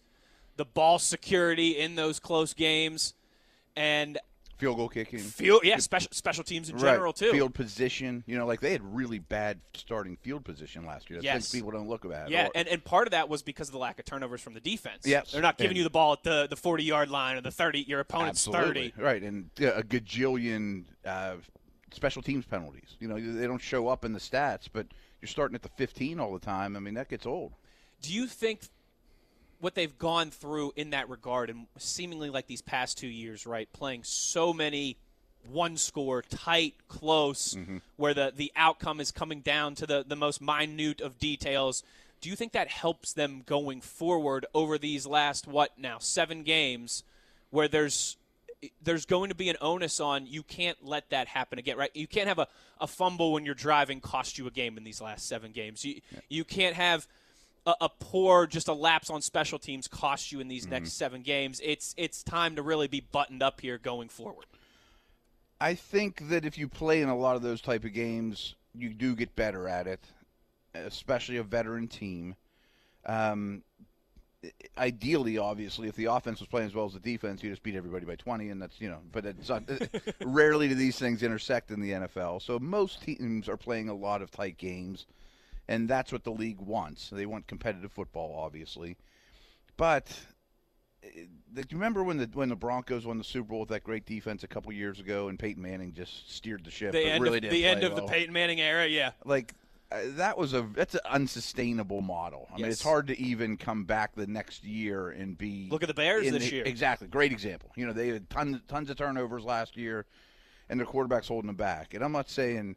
the 0.56 0.64
ball 0.64 1.00
security 1.00 1.78
in 1.78 1.96
those 1.96 2.20
close 2.20 2.54
games, 2.54 3.14
and 3.76 4.18
Field 4.62 4.78
goal 4.78 4.90
kicking. 4.90 5.18
field 5.18 5.62
yeah 5.64 5.78
special 5.78 6.10
special 6.12 6.44
teams 6.44 6.70
in 6.70 6.78
general 6.78 7.12
too. 7.14 7.32
Field 7.32 7.56
position, 7.56 8.24
you 8.28 8.38
know, 8.38 8.46
like 8.46 8.60
they 8.62 8.72
had 8.72 8.84
really 8.96 9.18
bad 9.18 9.60
starting 9.74 10.16
field 10.18 10.46
position 10.46 10.86
last 10.86 11.10
year. 11.10 11.18
That's 11.18 11.26
Yes. 11.26 11.52
people 11.52 11.72
don't 11.72 11.88
look 11.90 12.06
at. 12.06 12.30
Yeah, 12.30 12.48
and, 12.54 12.68
and 12.68 12.84
part 12.84 13.08
of 13.08 13.12
that 13.12 13.28
was 13.28 13.42
because 13.42 13.70
of 13.70 13.72
the 13.74 13.80
lack 13.80 13.98
of 13.98 14.06
turnovers 14.06 14.40
from 14.40 14.54
the 14.54 14.60
defense. 14.60 15.02
Yes. 15.04 15.32
They're 15.32 15.42
not 15.42 15.58
giving 15.58 15.72
And- 15.72 15.78
you 15.80 15.84
the 15.84 15.90
ball 15.90 16.14
at 16.14 16.22
the, 16.22 16.46
the 16.48 16.56
40 16.56 16.84
yard 16.84 17.10
line 17.10 17.38
or 17.38 17.42
the 17.42 17.50
30, 17.50 17.80
your 17.88 18.02
opponent's 18.02 18.48
absolutely 18.48 18.90
30. 18.92 19.04
right, 19.04 19.24
and 19.24 19.50
a 19.58 19.82
gajillion 19.82 20.84
uh, 21.06 21.38
special 21.92 22.22
teams 22.22 22.46
penalties. 22.46 22.98
You 23.00 23.08
know, 23.08 23.20
they 23.20 23.48
don't 23.48 23.58
show 23.62 23.88
up 23.88 24.06
in 24.06 24.14
the 24.14 24.20
stats, 24.20 24.68
but 24.72 24.86
you're 25.22 25.28
starting 25.28 25.56
at 25.56 25.64
the 25.64 25.70
15 25.70 26.20
all 26.20 26.34
the 26.34 26.40
time. 26.40 26.76
I 26.76 26.80
mean, 26.80 26.94
that 26.94 27.10
gets 27.10 27.26
old. 27.26 27.54
Do 28.04 28.14
you 28.14 28.28
think 28.28 28.62
what 29.62 29.76
they've 29.76 29.98
gone 29.98 30.32
through 30.32 30.74
in 30.76 30.90
that 30.90 31.10
regard, 31.10 31.50
and 31.50 31.68
seemingly 31.78 32.30
like 32.30 32.48
these 32.48 32.62
past 32.62 32.98
two 32.98 33.08
years, 33.08 33.46
right, 33.46 33.72
playing 33.72 34.04
so 34.04 34.54
many 34.54 34.98
one 35.50 35.78
score, 35.78 36.22
tight, 36.22 36.76
close, 36.88 37.56
mm-hmm. 37.56 37.78
where 37.96 38.14
the, 38.14 38.34
the 38.36 38.52
outcome 38.56 39.00
is 39.00 39.12
coming 39.12 39.42
down 39.42 39.76
to 39.76 39.88
the, 39.88 40.04
the 40.06 40.16
most 40.16 40.42
minute 40.42 41.02
of 41.02 41.18
details, 41.20 41.84
do 42.20 42.30
you 42.30 42.36
think 42.36 42.52
that 42.52 42.68
helps 42.68 43.14
them 43.14 43.44
going 43.46 43.82
forward 43.82 44.46
over 44.54 44.78
these 44.78 45.08
last, 45.08 45.48
what 45.48 45.72
now, 45.78 45.98
seven 46.00 46.44
games, 46.44 47.04
where 47.50 47.68
there's 47.68 48.18
there's 48.84 49.08
going 49.08 49.30
to 49.30 49.36
be 49.36 49.50
an 49.50 49.56
onus 49.60 50.00
on 50.00 50.28
you 50.28 50.44
can't 50.44 50.78
let 50.84 51.10
that 51.10 51.28
happen 51.28 51.58
again, 51.58 51.78
right? 51.78 51.90
You 51.96 52.06
can't 52.06 52.28
have 52.28 52.38
a, 52.38 52.48
a 52.80 52.86
fumble 52.86 53.34
when 53.34 53.44
you're 53.44 53.56
driving 53.56 54.00
cost 54.00 54.38
you 54.38 54.46
a 54.46 54.52
game 54.52 54.78
in 54.78 54.84
these 54.84 55.02
last 55.02 55.28
seven 55.28 55.52
games. 55.52 55.84
You 55.84 56.02
you 56.30 56.44
can't 56.44 56.76
have 56.76 57.08
a, 57.66 57.74
a 57.82 57.90
poor 57.90 58.48
just 58.48 58.68
a 58.68 58.74
lapse 58.74 59.10
on 59.10 59.22
special 59.22 59.60
teams 59.60 59.88
cost 59.88 60.32
you 60.32 60.40
in 60.40 60.48
these 60.48 60.68
next 60.68 60.94
seven 60.94 61.22
games. 61.22 61.62
It's 61.64 61.94
it's 61.98 62.24
time 62.24 62.56
to 62.56 62.62
really 62.62 62.88
be 62.88 63.02
buttoned 63.02 63.44
up 63.44 63.62
here 63.62 63.78
going 63.78 64.10
forward. 64.10 64.46
I 65.60 65.76
think 65.76 66.30
that 66.30 66.44
if 66.44 66.58
you 66.58 66.68
play 66.68 67.02
in 67.02 67.10
a 67.10 67.16
lot 67.16 67.36
of 67.36 67.44
those 67.44 67.62
type 67.62 67.84
of 67.84 67.94
games, 67.94 68.56
you 68.74 68.90
do 68.90 69.16
get 69.16 69.36
better 69.36 69.68
at 69.68 69.86
it, 69.86 70.00
especially 70.74 71.38
a 71.38 71.44
veteran 71.44 71.88
team. 71.88 72.36
Um, 73.06 73.62
ideally, 74.78 75.38
obviously, 75.38 75.88
if 75.88 75.96
the 75.96 76.06
offense 76.06 76.40
was 76.40 76.48
playing 76.48 76.68
as 76.68 76.74
well 76.74 76.86
as 76.86 76.94
the 76.94 77.00
defense, 77.00 77.44
you 77.44 77.50
just 77.50 77.64
beat 77.64 77.76
everybody 77.76 78.06
by 78.06 78.16
20, 78.16 78.50
and 78.50 78.62
that's, 78.62 78.80
you 78.82 78.90
know, 78.90 79.00
but 79.12 79.26
it's 79.26 79.50
not, 79.50 79.64
rarely 80.26 80.68
do 80.68 80.76
these 80.76 80.98
things 80.98 81.22
intersect 81.22 81.72
in 81.72 81.80
the 81.80 81.92
NFL. 81.92 82.42
So 82.42 82.58
most 82.60 83.04
teams 83.04 83.48
are 83.48 83.58
playing 83.58 83.90
a 83.90 83.94
lot 83.94 84.22
of 84.22 84.32
tight 84.32 84.58
games, 84.58 85.06
and 85.72 85.88
that's 85.88 86.12
what 86.12 86.26
the 86.26 86.32
league 86.32 86.60
wants. 86.60 87.10
They 87.10 87.26
want 87.26 87.48
competitive 87.48 87.94
football, 87.94 88.36
obviously. 88.38 88.98
But 89.78 90.12
eh, 91.02 91.24
do 91.54 91.62
you 91.62 91.78
remember 91.78 92.04
when 92.04 92.18
the 92.18 92.30
when 92.34 92.50
the 92.50 92.58
Broncos 92.58 93.06
won 93.06 93.18
the 93.18 93.24
Super 93.24 93.50
Bowl 93.50 93.62
with 93.62 93.70
that 93.70 93.84
great 93.84 94.06
defense 94.06 94.44
a 94.44 94.48
couple 94.48 94.72
years 94.74 95.00
ago, 95.00 95.30
and 95.30 95.40
Peyton 95.40 95.64
Manning 95.64 95.94
just 95.94 96.30
steered 96.30 96.66
the 96.66 96.72
ship? 96.72 96.92
The 96.92 97.06
end 97.06 97.24
really 97.24 97.38
of 97.38 97.50
the 97.50 97.66
end 97.66 97.80
play 97.80 97.90
of 97.90 97.96
the? 97.96 98.04
Peyton 98.04 98.34
Manning 98.34 98.60
era, 98.60 98.86
yeah. 98.86 99.12
like 99.24 99.54
uh, 99.94 100.00
that 100.08 100.38
was 100.38 100.54
a 100.54 100.68
that's 100.74 100.96
an 100.96 101.02
unsustainable 101.10 102.02
model. 102.02 102.50
I 102.54 102.58
mean, 102.58 102.66
it's 102.66 102.84
hard 102.84 103.08
to 103.08 103.18
even 103.18 103.56
come 103.56 103.86
back 103.86 104.14
the 104.14 104.28
next 104.28 104.66
year 104.66 105.10
and 105.10 105.38
be. 105.38 105.70
Look 105.72 105.84
at 105.84 105.88
the 105.88 105.94
Bears 105.94 106.30
this 106.30 106.50
the- 106.50 106.56
year. 106.56 106.66
Exactly, 106.66 107.08
great 107.08 107.32
example. 107.32 107.72
You 107.78 107.86
know, 107.86 107.94
they 107.94 108.10
had 108.10 108.30
tons 108.30 108.60
tons 108.68 108.90
of 108.90 108.98
turnovers 108.98 109.46
last 109.46 109.78
year, 109.78 110.06
and 110.68 110.78
their 110.78 110.88
quarterback's 110.88 111.30
holding 111.30 111.48
them 111.48 111.56
back. 111.56 111.94
And 111.94 112.04
I'm 112.04 112.12
not 112.12 112.30
saying 112.30 112.76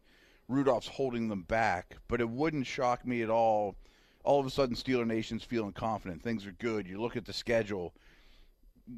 Rudolph's 0.48 0.88
holding 0.88 1.28
them 1.28 1.42
back, 1.42 1.96
but 2.08 2.20
it 2.20 2.28
wouldn't 2.28 2.66
shock 2.66 3.06
me 3.06 3.22
at 3.22 3.30
all. 3.30 3.76
All 4.24 4.40
of 4.40 4.46
a 4.46 4.50
sudden, 4.50 4.74
Steeler 4.74 5.06
Nation's 5.06 5.44
feeling 5.44 5.72
confident. 5.72 6.22
Things 6.22 6.46
are 6.46 6.52
good. 6.52 6.86
You 6.86 7.00
look 7.00 7.16
at 7.16 7.24
the 7.26 7.32
schedule. 7.32 7.94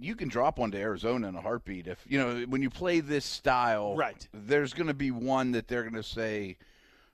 You 0.00 0.16
can 0.16 0.28
drop 0.28 0.58
one 0.58 0.70
to 0.72 0.78
Arizona 0.78 1.28
in 1.28 1.36
a 1.36 1.40
heartbeat. 1.40 1.86
If 1.86 2.04
you 2.08 2.18
know 2.18 2.44
when 2.48 2.62
you 2.62 2.70
play 2.70 3.00
this 3.00 3.24
style, 3.24 3.96
Right. 3.96 4.26
There's 4.32 4.72
going 4.72 4.88
to 4.88 4.94
be 4.94 5.10
one 5.10 5.52
that 5.52 5.68
they're 5.68 5.82
going 5.82 5.94
to 5.94 6.02
say, 6.02 6.58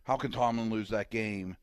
"How 0.04 0.16
can 0.16 0.32
Tomlin 0.32 0.70
lose 0.70 0.88
that 0.88 1.10
game?" 1.10 1.56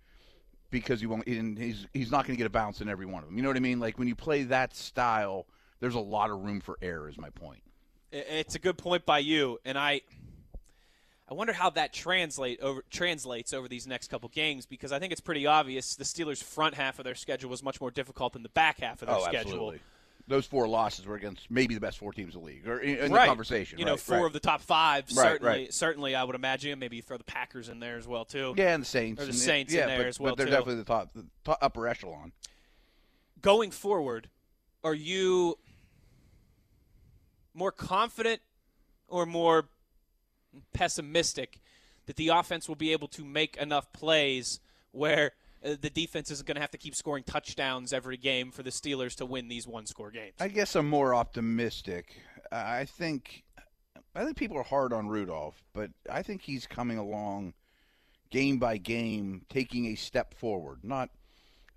Because 0.69 1.00
he 1.01 1.07
won't. 1.07 1.25
And 1.25 1.57
he's 1.57 1.88
he's 1.94 2.12
not 2.12 2.25
going 2.25 2.36
to 2.36 2.38
get 2.38 2.45
a 2.45 2.51
bounce 2.51 2.81
in 2.81 2.89
every 2.89 3.07
one 3.07 3.24
of 3.24 3.30
them. 3.30 3.38
You 3.38 3.44
know 3.44 3.50
what 3.50 3.57
I 3.57 3.62
mean? 3.62 3.80
Like 3.80 3.98
when 3.98 4.07
you 4.07 4.16
play 4.16 4.44
that 4.44 4.75
style, 4.75 5.48
there's 5.80 5.95
a 5.95 6.00
lot 6.00 6.30
of 6.30 6.42
room 6.42 6.62
for 6.62 6.77
error. 6.81 7.10
Is 7.10 7.18
my 7.18 7.31
point. 7.31 7.62
It's 8.12 8.54
a 8.56 8.60
good 8.60 8.77
point 8.77 9.06
by 9.06 9.19
you, 9.19 9.60
and 9.66 9.77
I 9.77 10.01
I 11.29 11.35
wonder 11.35 11.53
how 11.53 11.69
that 11.71 11.93
translate 11.93 12.59
over 12.59 12.83
translates 12.89 13.53
over 13.53 13.67
these 13.67 13.85
next 13.85 14.09
couple 14.09 14.29
games 14.29 14.65
because 14.65 14.91
I 14.91 14.97
think 14.97 15.11
it's 15.11 15.21
pretty 15.21 15.45
obvious 15.45 15.95
the 15.95 16.03
Steelers' 16.03 16.43
front 16.43 16.73
half 16.73 16.97
of 16.97 17.05
their 17.05 17.15
schedule 17.15 17.51
was 17.51 17.61
much 17.61 17.79
more 17.79 17.91
difficult 17.91 18.33
than 18.33 18.41
the 18.41 18.49
back 18.49 18.79
half 18.79 19.01
of 19.03 19.07
their 19.07 19.17
oh, 19.17 19.23
schedule. 19.23 19.51
Absolutely. 19.51 19.79
Those 20.27 20.45
four 20.45 20.67
losses 20.67 21.05
were 21.05 21.15
against 21.15 21.49
maybe 21.49 21.73
the 21.73 21.79
best 21.79 21.97
four 21.97 22.13
teams 22.13 22.35
in 22.35 22.41
the 22.41 22.45
league, 22.45 22.67
or 22.67 22.79
in, 22.79 22.97
in 22.97 23.11
right. 23.11 23.21
the 23.21 23.27
conversation. 23.27 23.79
You 23.79 23.85
know, 23.85 23.97
four 23.97 24.17
right. 24.17 24.25
of 24.25 24.33
the 24.33 24.39
top 24.39 24.61
five. 24.61 25.05
Right, 25.15 25.15
certainly, 25.15 25.51
right. 25.51 25.73
certainly, 25.73 26.15
I 26.15 26.23
would 26.23 26.35
imagine. 26.35 26.77
Maybe 26.77 26.97
you 26.97 27.01
throw 27.01 27.18
the 27.18 27.23
Packers 27.23 27.69
in 27.69 27.80
there 27.80 27.97
as 27.97 28.07
well 28.07 28.25
too. 28.25 28.54
Yeah, 28.57 28.73
and 28.73 28.83
the 28.83 28.87
Saints. 28.87 29.21
Or 29.21 29.25
the 29.25 29.33
Saints 29.33 29.71
in 29.71 29.80
yeah, 29.80 29.85
there 29.87 29.97
but, 29.97 30.07
as 30.07 30.19
well, 30.19 30.31
But 30.31 30.37
they're 30.37 30.45
too. 30.47 30.51
definitely 30.51 30.75
the 30.75 30.83
top, 30.83 31.13
the 31.13 31.25
top, 31.44 31.59
upper 31.61 31.87
echelon. 31.87 32.31
Going 33.42 33.71
forward, 33.71 34.30
are 34.83 34.94
you 34.94 35.57
more 37.54 37.71
confident 37.71 38.42
or 39.07 39.25
more 39.25 39.69
pessimistic 40.73 41.59
that 42.06 42.15
the 42.15 42.29
offense 42.29 42.68
will 42.68 42.75
be 42.75 42.91
able 42.91 43.07
to 43.09 43.23
make 43.23 43.57
enough 43.57 43.91
plays 43.94 44.59
where 44.91 45.31
uh, 45.63 45.75
the 45.79 45.89
defense 45.89 46.31
isn't 46.31 46.47
going 46.47 46.56
to 46.56 46.61
have 46.61 46.71
to 46.71 46.77
keep 46.77 46.95
scoring 46.95 47.23
touchdowns 47.23 47.94
every 47.94 48.18
game 48.18 48.51
for 48.51 48.63
the 48.63 48.69
Steelers 48.69 49.15
to 49.15 49.25
win 49.25 49.47
these 49.47 49.68
one-score 49.68 50.11
games? 50.11 50.33
I 50.39 50.47
guess 50.47 50.75
I'm 50.75 50.89
more 50.89 51.13
optimistic. 51.13 52.19
I 52.51 52.85
think 52.85 53.44
I 54.15 54.25
think 54.25 54.37
people 54.37 54.57
are 54.57 54.63
hard 54.63 54.91
on 54.91 55.07
Rudolph, 55.07 55.61
but 55.73 55.91
I 56.09 56.23
think 56.23 56.41
he's 56.41 56.65
coming 56.65 56.97
along 56.97 57.53
game 58.31 58.57
by 58.57 58.77
game, 58.77 59.45
taking 59.49 59.87
a 59.87 59.95
step 59.95 60.33
forward. 60.33 60.79
Not 60.83 61.09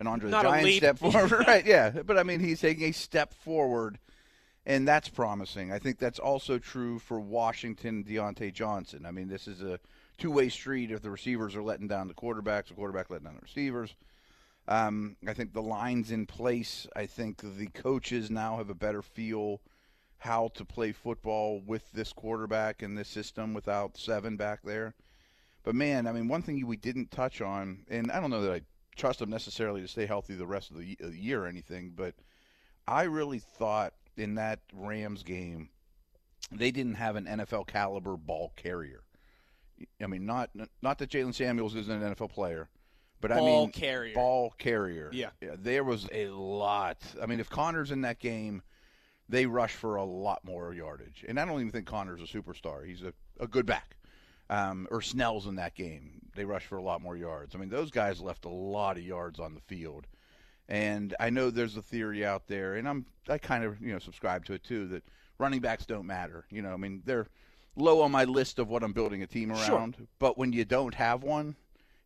an 0.01 0.07
Andre 0.07 0.31
the 0.31 0.37
Not 0.37 0.45
Giant 0.45 0.75
step 0.75 0.99
forward, 0.99 1.33
right? 1.47 1.65
Yeah, 1.65 1.91
but 1.91 2.19
I 2.19 2.23
mean 2.23 2.41
he's 2.41 2.61
taking 2.61 2.89
a 2.89 2.93
step 2.93 3.35
forward, 3.35 3.99
and 4.65 4.87
that's 4.87 5.09
promising. 5.09 5.73
I 5.73 5.79
think 5.79 5.99
that's 5.99 6.19
also 6.19 6.59
true 6.59 6.99
for 6.99 7.21
Washington 7.21 8.05
Diontae 8.05 8.53
Johnson. 8.53 9.05
I 9.07 9.11
mean 9.11 9.29
this 9.29 9.49
is 9.49 9.63
a 9.63 9.81
two-way 10.19 10.49
street. 10.49 10.91
If 10.91 11.03
the 11.03 11.11
receivers 11.11 11.57
are 11.57 11.63
letting 11.63 11.89
down 11.89 12.09
the 12.09 12.15
quarterbacks, 12.15 12.69
the 12.69 12.75
quarterback 12.75 13.11
letting 13.11 13.27
down 13.27 13.35
the 13.35 13.43
receivers. 13.43 13.95
Um, 14.69 15.17
I 15.27 15.35
think 15.35 15.53
the 15.53 15.63
lines 15.63 16.11
in 16.13 16.27
place. 16.27 16.87
I 16.95 17.07
think 17.07 17.39
the 17.39 17.67
coaches 17.75 18.31
now 18.31 18.59
have 18.59 18.71
a 18.71 18.75
better 18.75 19.03
feel 19.03 19.61
how 20.19 20.49
to 20.55 20.65
play 20.65 20.93
football 20.93 21.61
with 21.67 21.91
this 21.93 22.13
quarterback 22.13 22.81
and 22.81 22.97
this 22.97 23.09
system 23.09 23.55
without 23.55 23.97
seven 23.97 24.37
back 24.37 24.61
there. 24.63 24.95
But 25.65 25.75
man, 25.75 26.07
I 26.07 26.13
mean, 26.13 26.29
one 26.29 26.43
thing 26.43 26.65
we 26.65 26.77
didn't 26.77 27.11
touch 27.11 27.41
on, 27.41 27.85
and 27.91 28.11
I 28.13 28.21
don't 28.21 28.31
know 28.31 28.43
that 28.43 28.53
I 28.53 28.61
trust 28.95 29.19
them 29.19 29.31
necessarily 29.31 29.81
to 29.81 29.89
stay 29.89 30.07
healthy 30.07 30.35
the 30.35 30.47
rest 30.47 30.71
of 30.71 30.77
the 30.77 30.97
year 31.13 31.45
or 31.45 31.49
anything, 31.49 31.93
but 31.97 32.15
I 32.87 33.03
really 33.03 33.41
thought 33.41 33.95
in 34.17 34.35
that 34.37 34.61
Rams 34.75 35.23
game 35.23 35.71
they 36.51 36.71
didn't 36.71 36.95
have 36.95 37.17
an 37.17 37.25
NFL 37.27 37.67
caliber 37.67 38.17
ball 38.17 38.53
carrier. 38.57 39.03
I 40.03 40.07
mean, 40.07 40.27
not 40.27 40.51
not 40.83 40.99
that 40.99 41.11
Jaylen 41.11 41.35
Samuels 41.35 41.75
isn't 41.75 42.03
an 42.03 42.15
NFL 42.15 42.31
player, 42.31 42.69
but 43.21 43.33
I 43.33 43.39
Ball 43.39 43.63
mean 43.63 43.73
carrier. 43.73 44.15
ball 44.15 44.55
carrier. 44.59 45.11
Yeah. 45.13 45.31
there 45.41 45.85
was 45.85 46.09
a 46.13 46.27
lot. 46.29 46.99
I 47.21 47.27
mean, 47.27 47.41
if 47.41 47.49
Conner's 47.51 47.91
in 47.91 48.03
that 48.03 48.19
game, 48.19 48.63
they 49.29 49.47
rush 49.47 49.73
for 49.73 49.97
a 49.97 50.05
lot 50.05 50.45
more 50.45 50.73
yardage. 50.75 51.25
And 51.27 51.41
I 51.41 51.45
don't 51.45 51.61
even 51.61 51.73
think 51.73 51.87
Conner's 51.87 52.21
a 52.21 52.25
superstar. 52.25 52.87
He's 52.87 53.03
a, 53.03 53.13
a 53.41 53.47
good 53.47 53.67
back. 53.67 53.97
Um, 54.51 54.87
or 54.91 55.01
Snell's 55.01 55.47
in 55.47 55.55
that 55.57 55.75
game. 55.75 56.21
They 56.35 56.45
rush 56.45 56.67
for 56.67 56.77
a 56.77 56.83
lot 56.83 57.01
more 57.01 57.17
yards. 57.17 57.55
I 57.55 57.59
mean, 57.59 57.71
those 57.71 57.91
guys 57.91 58.21
left 58.21 58.45
a 58.45 58.51
lot 58.51 58.99
of 58.99 59.03
yards 59.03 59.41
on 59.41 59.55
the 59.55 59.61
field. 59.63 60.07
And 60.73 61.15
I 61.21 61.29
know 61.29 61.51
there's 61.51 61.77
a 61.77 61.83
theory 61.83 62.25
out 62.25 62.49
there, 62.49 62.77
and 62.77 62.89
I'm 62.89 63.05
I 63.29 63.37
kind 63.37 63.63
of 63.63 63.79
you 63.83 63.93
know 63.93 63.99
subscribe 63.99 64.47
to 64.47 64.55
it 64.55 64.65
too 64.65 64.87
that 64.89 65.05
running 65.37 65.61
backs 65.61 65.85
don't 65.85 66.07
matter. 66.07 66.47
You 66.49 66.63
know, 66.63 66.73
I 66.73 66.79
mean 66.79 67.03
they're 67.05 67.27
low 67.77 68.01
on 68.01 68.11
my 68.11 68.25
list 68.25 68.59
of 68.59 68.71
what 68.71 68.83
I'm 68.83 68.95
building 68.95 69.23
a 69.23 69.27
team 69.27 69.53
around. 69.53 69.97
Sure. 69.97 70.07
But 70.19 70.39
when 70.39 70.55
you 70.55 70.65
don't 70.65 70.95
have 70.95 71.25
one, 71.25 71.57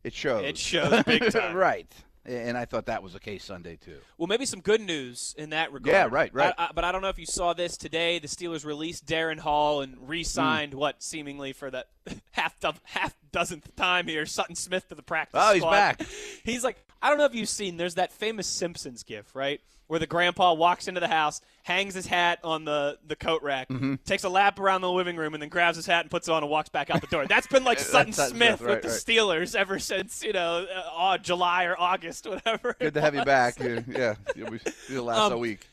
it 0.03 0.13
shows. 0.13 0.43
It 0.43 0.57
shows 0.57 1.01
big 1.03 1.31
time. 1.31 1.55
right. 1.55 1.89
And 2.27 2.57
I 2.57 2.65
thought 2.65 2.87
that 2.87 3.01
was 3.01 3.13
the 3.13 3.19
case 3.21 3.45
Sunday 3.45 3.77
too. 3.77 3.99
Well, 4.17 4.27
maybe 4.27 4.45
some 4.45 4.59
good 4.59 4.81
news 4.81 5.33
in 5.37 5.51
that 5.51 5.71
regard. 5.71 5.93
Yeah, 5.93 6.07
right, 6.11 6.33
right. 6.33 6.53
I, 6.57 6.65
I, 6.65 6.69
but 6.75 6.83
I 6.83 6.91
don't 6.91 7.01
know 7.01 7.07
if 7.07 7.17
you 7.17 7.25
saw 7.25 7.53
this 7.53 7.77
today. 7.77 8.19
The 8.19 8.27
Steelers 8.27 8.65
released 8.65 9.05
Darren 9.05 9.39
Hall 9.39 9.79
and 9.81 9.95
re-signed 10.09 10.73
Hmm. 10.73 10.79
what 10.79 11.01
seemingly 11.01 11.53
for 11.53 11.71
the 11.71 11.85
half 12.31 12.59
do- 12.59 12.71
half 12.83 13.15
dozenth 13.31 13.73
time 13.77 14.07
here, 14.07 14.25
Sutton 14.25 14.55
Smith 14.55 14.89
to 14.89 14.95
the 14.95 15.01
practice. 15.03 15.39
Oh, 15.41 15.53
he's 15.53 15.61
squad. 15.61 15.71
back. 15.71 16.01
He's 16.43 16.63
like, 16.65 16.77
I 17.01 17.09
don't 17.09 17.17
know 17.17 17.25
if 17.25 17.35
you've 17.35 17.47
seen. 17.49 17.77
There's 17.77 17.95
that 17.95 18.11
famous 18.11 18.47
Simpsons 18.47 19.03
gif, 19.03 19.33
right, 19.35 19.61
where 19.87 19.99
the 19.99 20.07
grandpa 20.07 20.53
walks 20.53 20.87
into 20.89 20.99
the 20.99 21.07
house, 21.07 21.39
hangs 21.67 21.93
his 21.93 22.07
hat 22.07 22.39
on 22.43 22.63
the 22.63 22.97
the 23.05 23.15
coat 23.15 23.43
rack, 23.43 23.67
Mm-hmm. 23.67 23.95
takes 24.05 24.23
a 24.23 24.29
lap 24.29 24.57
around 24.59 24.81
the 24.81 24.89
living 24.91 25.17
room, 25.17 25.33
and 25.33 25.41
then 25.43 25.49
grabs 25.49 25.75
his 25.75 25.85
hat 25.85 26.01
and 26.05 26.09
puts 26.09 26.27
it 26.27 26.31
on 26.31 26.41
and 26.43 26.49
walks 26.49 26.69
back 26.69 26.89
out 26.89 27.01
the 27.01 27.07
door. 27.07 27.27
That's 27.27 27.47
been 27.47 27.63
like 27.65 27.79
Sutton 27.93 28.13
Smith 28.13 28.29
Smith, 28.29 28.61
right, 28.61 28.69
with 28.69 28.81
the 28.83 28.87
right. 28.87 28.97
Steelers 28.97 29.55
ever 29.55 29.77
since 29.79 30.23
you 30.23 30.31
know 30.33 30.65
uh, 30.95 31.17
July 31.17 31.65
or 31.65 31.75
August, 31.79 32.25
whatever. 32.27 32.75
Good 32.79 32.93
to 32.93 33.01
have 33.01 33.13
you 33.13 33.19
was. 33.19 33.25
back. 33.25 33.59
Yeah, 33.59 33.81
yeah. 33.87 34.15
You'll, 34.89 35.03
last 35.03 35.19
Um, 35.19 35.33
a 35.33 35.37
week. 35.37 35.67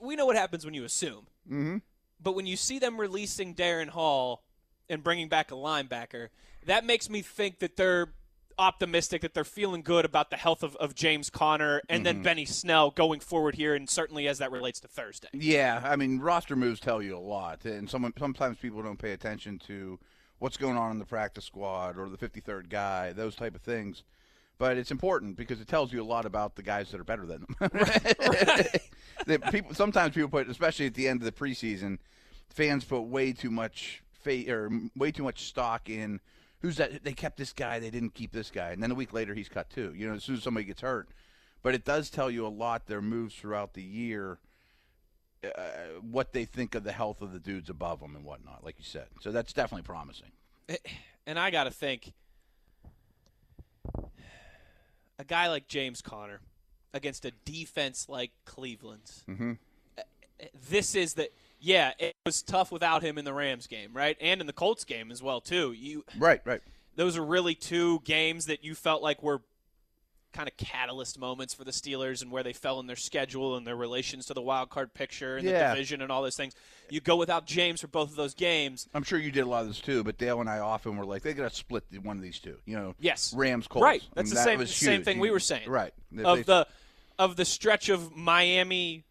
we 0.00 0.16
know 0.16 0.26
what 0.26 0.36
happens 0.36 0.64
when 0.64 0.74
you 0.74 0.84
assume. 0.84 1.26
Mm-hmm. 1.46 1.76
But 2.20 2.34
when 2.34 2.46
you 2.46 2.56
see 2.56 2.78
them 2.78 2.98
releasing 2.98 3.54
Darren 3.54 3.88
Hall 3.88 4.42
and 4.88 5.04
bringing 5.04 5.28
back 5.28 5.52
a 5.52 5.54
linebacker, 5.54 6.28
that 6.66 6.84
makes 6.84 7.08
me 7.10 7.22
think 7.22 7.58
that 7.60 7.76
they're 7.76 8.08
optimistic, 8.58 9.22
that 9.22 9.34
they're 9.34 9.44
feeling 9.44 9.82
good 9.82 10.04
about 10.04 10.30
the 10.30 10.36
health 10.36 10.62
of, 10.62 10.76
of 10.76 10.94
James 10.94 11.30
Conner 11.30 11.82
and 11.88 11.98
Mm-hmm. 12.04 12.04
then 12.04 12.22
Benny 12.22 12.44
Snell 12.44 12.90
going 12.90 13.20
forward 13.20 13.54
here, 13.54 13.74
and 13.74 13.88
certainly 13.88 14.26
as 14.28 14.38
that 14.38 14.50
relates 14.52 14.80
to 14.80 14.88
Thursday. 14.88 15.28
Yeah, 15.32 15.80
I 15.84 15.96
mean, 15.96 16.18
roster 16.20 16.56
moves 16.56 16.80
tell 16.80 17.02
you 17.02 17.16
a 17.16 17.20
lot, 17.20 17.64
and 17.64 17.88
some, 17.88 18.12
sometimes 18.18 18.58
people 18.58 18.82
don't 18.82 18.98
pay 18.98 19.12
attention 19.12 19.58
to 19.66 19.98
what's 20.38 20.56
going 20.56 20.76
on 20.76 20.90
in 20.90 20.98
the 20.98 21.04
practice 21.06 21.44
squad 21.44 21.96
or 21.98 22.08
the 22.08 22.18
53rd 22.18 22.68
guy, 22.68 23.12
those 23.12 23.34
type 23.34 23.54
of 23.54 23.62
things. 23.62 24.02
But 24.58 24.78
it's 24.78 24.90
important 24.90 25.36
because 25.36 25.60
it 25.60 25.68
tells 25.68 25.92
you 25.92 26.02
a 26.02 26.04
lot 26.04 26.24
about 26.24 26.54
the 26.56 26.62
guys 26.62 26.90
that 26.90 27.00
are 27.00 27.04
better 27.04 27.26
than 27.26 27.44
them. 27.60 27.70
That 29.26 29.50
people 29.50 29.74
sometimes 29.74 30.14
people 30.14 30.28
put, 30.28 30.48
especially 30.48 30.86
at 30.86 30.94
the 30.94 31.08
end 31.08 31.20
of 31.20 31.24
the 31.24 31.32
preseason, 31.32 31.98
fans 32.50 32.84
put 32.84 33.00
way 33.00 33.32
too 33.32 33.50
much 33.50 34.02
fa- 34.22 34.50
or 34.52 34.70
way 34.94 35.10
too 35.10 35.22
much 35.24 35.44
stock 35.44 35.88
in 35.88 36.20
who's 36.60 36.76
that. 36.76 37.04
They 37.04 37.12
kept 37.12 37.36
this 37.36 37.52
guy, 37.52 37.78
they 37.78 37.90
didn't 37.90 38.14
keep 38.14 38.32
this 38.32 38.50
guy, 38.50 38.70
and 38.70 38.82
then 38.82 38.90
a 38.90 38.94
week 38.94 39.12
later 39.12 39.34
he's 39.34 39.48
cut 39.48 39.70
too. 39.70 39.92
You 39.96 40.08
know, 40.08 40.14
as 40.14 40.24
soon 40.24 40.36
as 40.36 40.42
somebody 40.42 40.64
gets 40.64 40.80
hurt. 40.80 41.08
But 41.62 41.74
it 41.74 41.84
does 41.84 42.10
tell 42.10 42.30
you 42.30 42.46
a 42.46 42.48
lot 42.48 42.86
their 42.86 43.02
moves 43.02 43.34
throughout 43.34 43.74
the 43.74 43.82
year 43.82 44.38
uh, 45.44 45.60
what 46.00 46.32
they 46.32 46.44
think 46.44 46.74
of 46.74 46.84
the 46.84 46.92
health 46.92 47.20
of 47.22 47.32
the 47.32 47.38
dudes 47.38 47.70
above 47.70 48.00
them 48.00 48.14
and 48.16 48.24
whatnot, 48.24 48.64
like 48.64 48.76
you 48.78 48.84
said. 48.84 49.06
So 49.20 49.32
that's 49.32 49.52
definitely 49.52 49.82
promising. 49.82 50.30
And 51.26 51.38
I 51.38 51.50
got 51.50 51.64
to 51.64 51.70
think 51.70 52.12
a 55.18 55.24
guy 55.24 55.48
like 55.48 55.68
James 55.68 56.02
Conner 56.02 56.40
against 56.94 57.24
a 57.24 57.32
defense 57.44 58.08
like 58.08 58.32
Cleveland's. 58.44 59.24
Mm-hmm. 59.28 59.52
This 60.68 60.94
is 60.94 61.14
the 61.14 61.30
yeah, 61.66 61.92
it 61.98 62.14
was 62.24 62.42
tough 62.42 62.70
without 62.70 63.02
him 63.02 63.18
in 63.18 63.24
the 63.24 63.34
Rams 63.34 63.66
game, 63.66 63.90
right? 63.92 64.16
And 64.20 64.40
in 64.40 64.46
the 64.46 64.52
Colts 64.52 64.84
game 64.84 65.10
as 65.10 65.22
well 65.22 65.40
too. 65.40 65.72
You 65.72 66.04
Right, 66.16 66.40
right. 66.44 66.60
those 66.94 67.16
are 67.16 67.24
really 67.24 67.54
two 67.56 68.00
games 68.04 68.46
that 68.46 68.62
you 68.62 68.74
felt 68.76 69.02
like 69.02 69.22
were 69.22 69.42
kind 70.32 70.48
of 70.48 70.56
catalyst 70.58 71.18
moments 71.18 71.54
for 71.54 71.64
the 71.64 71.70
Steelers 71.70 72.20
and 72.20 72.30
where 72.30 72.42
they 72.42 72.52
fell 72.52 72.78
in 72.78 72.86
their 72.86 72.94
schedule 72.96 73.56
and 73.56 73.66
their 73.66 73.74
relations 73.74 74.26
to 74.26 74.34
the 74.34 74.42
wild 74.42 74.68
card 74.68 74.92
picture 74.92 75.38
and 75.38 75.46
Yeah. 75.48 75.70
the 75.70 75.74
division 75.76 76.02
and 76.02 76.12
all 76.12 76.22
those 76.22 76.36
things. 76.36 76.54
You 76.90 77.00
go 77.00 77.16
without 77.16 77.46
James 77.46 77.80
for 77.80 77.86
both 77.88 78.10
of 78.10 78.16
those 78.16 78.34
games. 78.34 78.86
I'm 78.94 79.02
sure 79.02 79.18
you 79.18 79.30
did 79.32 79.40
a 79.40 79.46
lot 79.48 79.62
of 79.62 79.68
this 79.68 79.80
too, 79.80 80.04
but 80.04 80.18
Dale 80.18 80.40
and 80.40 80.48
I 80.50 80.58
often 80.58 80.96
were 80.98 81.06
like, 81.06 81.22
they 81.22 81.32
got 81.32 81.50
to 81.50 81.56
split 81.56 81.90
the- 81.90 81.98
one 81.98 82.16
of 82.18 82.22
these 82.22 82.38
two. 82.38 82.58
You 82.66 82.76
know, 82.76 82.94
Yes. 83.00 83.32
Rams, 83.34 83.66
Colts. 83.66 83.82
Right. 83.82 84.02
I 84.02 84.06
That's 84.14 84.26
mean, 84.26 84.30
the 84.30 84.34
that 84.34 84.44
same 84.44 84.66
same 84.66 84.92
huge. 84.98 85.04
thing 85.06 85.18
we 85.20 85.30
were 85.30 85.40
saying. 85.40 85.68
Right. 85.70 85.94
Of 86.22 86.36
they- 86.36 86.42
the 86.42 86.66
of 87.18 87.36
the 87.36 87.46
stretch 87.46 87.88
of 87.88 88.14
Miami, 88.14 89.04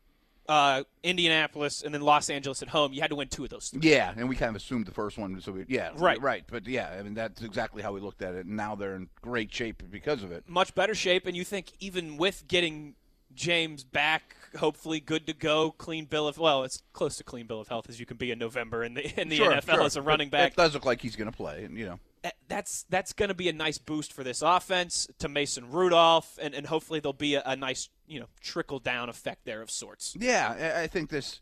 uh, 0.48 0.84
Indianapolis, 1.04 1.82
and 1.82 1.94
then 1.94 2.02
Los 2.02 2.30
Angeles 2.30 2.62
at 2.62 2.70
home, 2.70 2.94
you 2.94 3.02
had 3.02 3.10
to 3.10 3.16
win 3.16 3.28
two 3.28 3.44
of 3.44 3.50
those. 3.50 3.70
Three. 3.70 3.90
Yeah, 3.90 4.14
and 4.16 4.28
we 4.30 4.36
kind 4.36 4.50
of 4.50 4.56
assumed 4.56 4.86
the 4.86 4.92
first 4.92 5.18
one. 5.18 5.40
So 5.42 5.52
we, 5.52 5.66
yeah, 5.68 5.92
Right. 5.96 6.22
right. 6.22 6.44
But 6.48 6.68
yeah, 6.68 6.96
I 7.00 7.02
mean 7.04 7.14
that's 7.14 7.42
exactly 7.42 7.82
how 7.82 7.94
we 7.94 8.00
looked 8.02 8.22
at 8.22 8.36
it. 8.36 8.46
And 8.46 8.56
now 8.56 8.76
they're 8.76 8.96
in 8.96 9.10
great 9.22 9.54
shape 9.54 9.84
because 9.90 10.24
of 10.24 10.32
it. 10.32 10.44
Much 10.48 10.76
better 10.76 10.96
shape, 10.96 11.26
and 11.28 11.36
you 11.36 11.44
think 11.44 11.72
even 11.80 12.18
with 12.18 12.48
getting 12.48 12.96
James 13.34 13.84
back, 13.84 14.36
hopefully 14.58 15.00
good 15.00 15.28
to 15.28 15.34
go, 15.34 15.72
clean 15.72 16.06
bill 16.06 16.28
of 16.28 16.38
well, 16.38 16.64
it's 16.64 16.82
close 16.94 17.18
to 17.18 17.24
clean 17.24 17.48
bill 17.48 17.60
of 17.60 17.68
health 17.68 17.90
as 17.90 18.00
you 18.00 18.06
can 18.06 18.18
be 18.18 18.32
in 18.32 18.40
November 18.40 18.84
in 18.84 18.94
the 18.94 19.20
in 19.22 19.30
the 19.30 19.38
Sure, 19.38 19.52
NFL 19.52 19.74
sure. 19.76 19.84
as 19.84 19.96
a 19.98 20.02
running 20.02 20.30
back. 20.30 20.52
It 20.54 20.58
does 20.58 20.74
look 20.74 20.86
like 20.86 21.02
he's 21.02 21.16
going 21.16 21.30
to 21.32 21.36
play, 21.36 21.64
and 21.66 21.78
you 21.78 21.86
know. 21.86 22.00
That- 22.26 22.36
that's 22.48 22.86
that's 22.90 23.14
going 23.14 23.30
to 23.30 23.36
be 23.36 23.48
a 23.50 23.54
nice 23.54 23.78
boost 23.78 24.12
for 24.12 24.24
this 24.24 24.42
offense 24.42 25.08
to 25.20 25.30
Mason 25.30 25.70
Rudolph, 25.72 26.38
and, 26.42 26.54
and 26.56 26.66
hopefully 26.68 27.00
there'll 27.00 27.14
be 27.14 27.36
a, 27.36 27.44
a 27.46 27.56
nice 27.56 27.90
you 28.08 28.20
know 28.20 28.28
trickle 28.42 28.80
down 28.80 29.10
effect 29.10 29.46
there 29.46 29.62
of 29.62 29.70
sorts. 29.72 30.16
Yeah, 30.20 30.74
I- 30.78 30.84
I 30.84 30.88
think 30.88 31.10
this. 31.10 31.40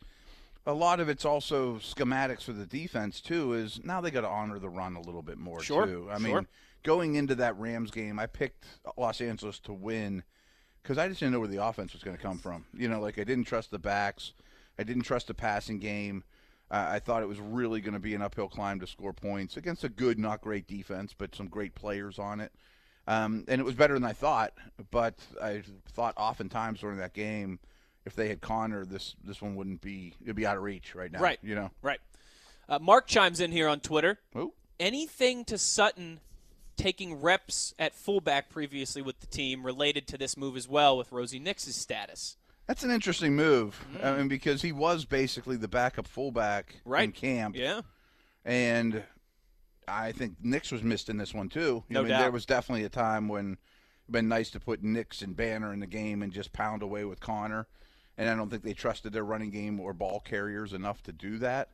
A 0.65 0.73
lot 0.73 1.01
of 1.01 1.09
it's 1.09 1.25
also 1.25 1.75
schematics 1.79 2.43
for 2.43 2.53
the 2.53 2.65
defense 2.65 3.19
too. 3.19 3.51
Is 3.53 3.81
now 3.83 3.99
they 4.01 4.11
got 4.11 4.21
to 4.21 4.29
honor 4.29 4.59
the 4.59 4.69
run 4.69 4.95
a 4.95 5.01
little 5.01 5.21
bit 5.21 5.37
more 5.37 5.61
Sure, 5.61 5.85
too. 5.85 6.07
I 6.09 6.17
sure. 6.19 6.35
mean, 6.37 6.47
going 6.83 7.15
into 7.15 7.35
that 7.35 7.57
Rams 7.59 7.91
game, 7.91 8.17
I 8.17 8.27
picked 8.27 8.65
Los 8.97 9.19
Angeles 9.19 9.59
to 9.59 9.73
win 9.73 10.23
because 10.81 10.97
I 10.97 11.07
just 11.09 11.19
didn't 11.19 11.33
know 11.33 11.39
where 11.41 11.49
the 11.49 11.63
offense 11.65 11.91
was 11.93 12.01
going 12.03 12.15
to 12.15 12.21
come 12.23 12.37
from. 12.37 12.63
You 12.73 12.87
know, 12.87 13.01
like 13.01 13.19
I 13.19 13.25
didn't 13.25 13.43
trust 13.45 13.71
the 13.71 13.79
backs, 13.79 14.31
I 14.79 14.83
didn't 14.83 15.03
trust 15.03 15.27
the 15.27 15.33
passing 15.33 15.79
game. 15.79 16.23
Uh, 16.71 16.87
I 16.91 16.99
thought 16.99 17.21
it 17.21 17.27
was 17.27 17.39
really 17.39 17.81
going 17.81 17.93
to 17.93 17.99
be 17.99 18.15
an 18.15 18.21
uphill 18.21 18.47
climb 18.47 18.79
to 18.79 18.87
score 18.87 19.13
points 19.13 19.57
against 19.57 19.83
a 19.83 19.89
good, 19.89 20.17
not 20.17 20.41
great 20.41 20.67
defense, 20.67 21.13
but 21.15 21.35
some 21.35 21.47
great 21.47 21.75
players 21.75 22.17
on 22.17 22.39
it. 22.39 22.51
Um, 23.07 23.45
and 23.47 23.59
it 23.59 23.63
was 23.63 23.75
better 23.75 23.93
than 23.93 24.05
I 24.05 24.13
thought. 24.13 24.53
But 24.91 25.15
I 25.41 25.63
thought 25.91 26.13
oftentimes 26.17 26.79
during 26.79 26.97
that 26.97 27.13
game, 27.13 27.59
if 28.05 28.15
they 28.15 28.27
had 28.27 28.41
Conner, 28.41 28.85
this 28.85 29.15
this 29.23 29.41
one 29.41 29.55
wouldn't 29.55 29.81
be 29.81 30.13
it'd 30.23 30.35
be 30.35 30.45
out 30.45 30.57
of 30.57 30.63
reach 30.63 30.95
right 30.95 31.11
now. 31.11 31.19
Right. 31.19 31.39
You 31.43 31.55
know. 31.55 31.71
Right. 31.81 31.99
Uh, 32.67 32.79
Mark 32.79 33.07
chimes 33.07 33.39
in 33.39 33.51
here 33.51 33.67
on 33.67 33.79
Twitter. 33.79 34.19
Oh. 34.35 34.53
Anything 34.79 35.45
to 35.45 35.57
Sutton 35.57 36.19
taking 36.75 37.21
reps 37.21 37.73
at 37.77 37.93
fullback 37.93 38.49
previously 38.49 39.01
with 39.01 39.19
the 39.19 39.27
team 39.27 39.65
related 39.65 40.07
to 40.07 40.17
this 40.17 40.35
move 40.35 40.57
as 40.57 40.67
well 40.67 40.97
with 40.97 41.11
Rosie 41.11 41.39
Nix's 41.39 41.75
status? 41.75 42.37
That's 42.67 42.83
an 42.83 42.91
interesting 42.91 43.35
move. 43.35 43.85
I 44.01 44.07
mm. 44.07 44.17
mean, 44.19 44.27
because 44.27 44.61
he 44.61 44.71
was 44.71 45.05
basically 45.05 45.57
the 45.57 45.67
backup 45.67 46.07
fullback 46.07 46.81
Right. 46.85 47.03
in 47.03 47.11
camp. 47.11 47.55
Yeah. 47.55 47.81
And 48.45 49.03
I 49.87 50.11
think 50.11 50.35
Nix 50.41 50.71
was 50.71 50.83
missed 50.83 51.09
in 51.09 51.17
this 51.17 51.33
one 51.33 51.49
too. 51.49 51.83
No 51.89 51.99
I 51.99 52.03
mean, 52.03 52.09
doubt. 52.11 52.19
there 52.21 52.31
was 52.31 52.45
definitely 52.45 52.85
a 52.85 52.89
time 52.89 53.27
when 53.27 53.57
it'd 54.03 54.11
been 54.11 54.27
nice 54.27 54.49
to 54.51 54.59
put 54.59 54.83
Nix 54.83 55.21
and 55.21 55.35
Banner 55.35 55.73
in 55.73 55.79
the 55.79 55.87
game 55.87 56.21
and 56.21 56.31
just 56.31 56.53
pound 56.53 56.81
away 56.81 57.03
with 57.05 57.19
Conner. 57.19 57.67
And 58.17 58.29
I 58.29 58.35
don't 58.35 58.49
think 58.49 58.63
they 58.63 58.73
trusted 58.73 59.11
their 59.11 59.23
running 59.23 59.49
game 59.49 59.79
or 59.79 59.93
ball 59.93 60.19
carriers 60.19 60.71
enough 60.71 61.01
to 61.03 61.11
do 61.11 61.39
that. 61.39 61.69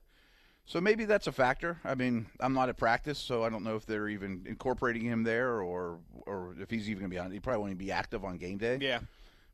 So 0.66 0.80
maybe 0.80 1.06
that's 1.06 1.26
a 1.26 1.32
factor. 1.32 1.80
I 1.84 1.96
mean, 1.96 2.28
I'm 2.40 2.54
not 2.54 2.70
at 2.70 2.78
practice, 2.78 3.18
so 3.18 3.44
I 3.44 3.50
don't 3.50 3.64
know 3.64 3.76
if 3.76 3.88
they're 3.88 4.08
even 4.08 4.46
incorporating 4.48 5.02
him 5.02 5.24
there 5.24 5.60
or 5.62 5.98
or 6.28 6.56
if 6.60 6.70
he's 6.70 6.88
even 6.88 7.00
going 7.00 7.10
to 7.10 7.16
be 7.16 7.20
on. 7.20 7.32
He 7.32 7.40
probably 7.40 7.60
won't 7.60 7.72
even 7.72 7.86
be 7.86 7.92
active 7.92 8.24
on 8.24 8.38
game 8.38 8.60
day. 8.60 8.78
Yeah. 8.80 9.00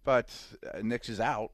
But 0.05 0.29
uh, 0.73 0.79
Nix 0.81 1.09
is 1.09 1.19
out. 1.19 1.51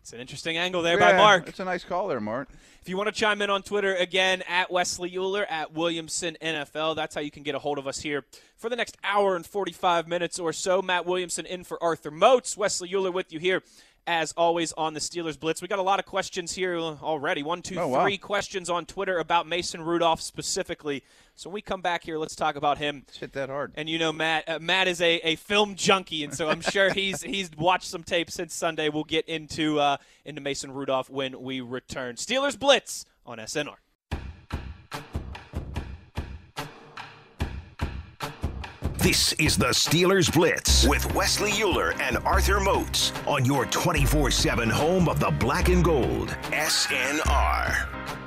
It's 0.00 0.12
an 0.12 0.20
interesting 0.20 0.58
angle 0.58 0.82
there 0.82 0.98
by 0.98 1.16
Mark. 1.16 1.48
It's 1.48 1.60
a 1.60 1.64
nice 1.64 1.82
call 1.82 2.08
there, 2.08 2.20
Mark. 2.20 2.48
If 2.82 2.90
you 2.90 2.96
want 2.98 3.06
to 3.08 3.12
chime 3.18 3.40
in 3.40 3.48
on 3.48 3.62
Twitter 3.62 3.94
again 3.94 4.42
at 4.46 4.70
Wesley 4.70 5.10
Uhler 5.12 5.46
at 5.48 5.72
Williamson 5.72 6.36
NFL, 6.42 6.94
that's 6.94 7.14
how 7.14 7.22
you 7.22 7.30
can 7.30 7.42
get 7.42 7.54
a 7.54 7.58
hold 7.58 7.78
of 7.78 7.86
us 7.86 8.00
here 8.00 8.22
for 8.58 8.68
the 8.68 8.76
next 8.76 8.98
hour 9.02 9.34
and 9.34 9.46
45 9.46 10.06
minutes 10.06 10.38
or 10.38 10.52
so. 10.52 10.82
Matt 10.82 11.06
Williamson 11.06 11.46
in 11.46 11.64
for 11.64 11.82
Arthur 11.82 12.10
Moats. 12.10 12.54
Wesley 12.54 12.90
Uhler 12.90 13.14
with 13.14 13.32
you 13.32 13.38
here. 13.38 13.62
As 14.06 14.32
always 14.36 14.74
on 14.74 14.92
the 14.92 15.00
Steelers 15.00 15.40
Blitz, 15.40 15.62
we 15.62 15.68
got 15.68 15.78
a 15.78 15.82
lot 15.82 15.98
of 15.98 16.04
questions 16.04 16.52
here 16.52 16.76
already. 16.76 17.42
One, 17.42 17.62
two, 17.62 17.78
Oh, 17.78 17.88
wow. 17.88 18.02
three 18.02 18.18
questions 18.18 18.68
on 18.68 18.84
Twitter 18.84 19.16
about 19.16 19.46
Mason 19.46 19.80
Rudolph 19.80 20.20
specifically. 20.20 21.02
So 21.36 21.50
when 21.50 21.54
we 21.54 21.62
come 21.62 21.80
back 21.80 22.04
here, 22.04 22.16
let's 22.16 22.36
talk 22.36 22.54
about 22.54 22.78
him. 22.78 23.04
It's 23.08 23.18
hit 23.18 23.32
that 23.32 23.48
hard. 23.48 23.72
And 23.74 23.88
you 23.88 23.98
know, 23.98 24.12
Matt, 24.12 24.48
uh, 24.48 24.58
Matt 24.60 24.86
is 24.86 25.00
a, 25.00 25.16
a 25.24 25.36
film 25.36 25.74
junkie, 25.74 26.22
and 26.22 26.32
so 26.32 26.48
I'm 26.48 26.60
sure 26.60 26.92
he's 26.92 27.22
he's 27.34 27.50
watched 27.56 27.88
some 27.88 28.04
tape 28.04 28.30
since 28.30 28.54
Sunday. 28.54 28.88
We'll 28.88 29.04
get 29.04 29.28
into 29.28 29.80
uh, 29.80 29.96
into 30.24 30.40
Mason 30.40 30.72
Rudolph 30.72 31.10
when 31.10 31.40
we 31.42 31.60
return. 31.60 32.16
Steelers 32.16 32.58
Blitz 32.58 33.04
on 33.26 33.38
SNR. 33.38 33.76
This 38.98 39.34
is 39.34 39.58
the 39.58 39.66
Steelers 39.66 40.32
Blitz 40.32 40.86
with 40.86 41.14
Wesley 41.14 41.50
Uhler 41.50 41.98
and 42.00 42.16
Arthur 42.18 42.58
Moats 42.58 43.12
on 43.26 43.44
your 43.44 43.66
24 43.66 44.30
7 44.30 44.70
home 44.70 45.08
of 45.08 45.20
the 45.20 45.30
black 45.30 45.68
and 45.68 45.84
gold, 45.84 46.28
SNR. 46.52 48.23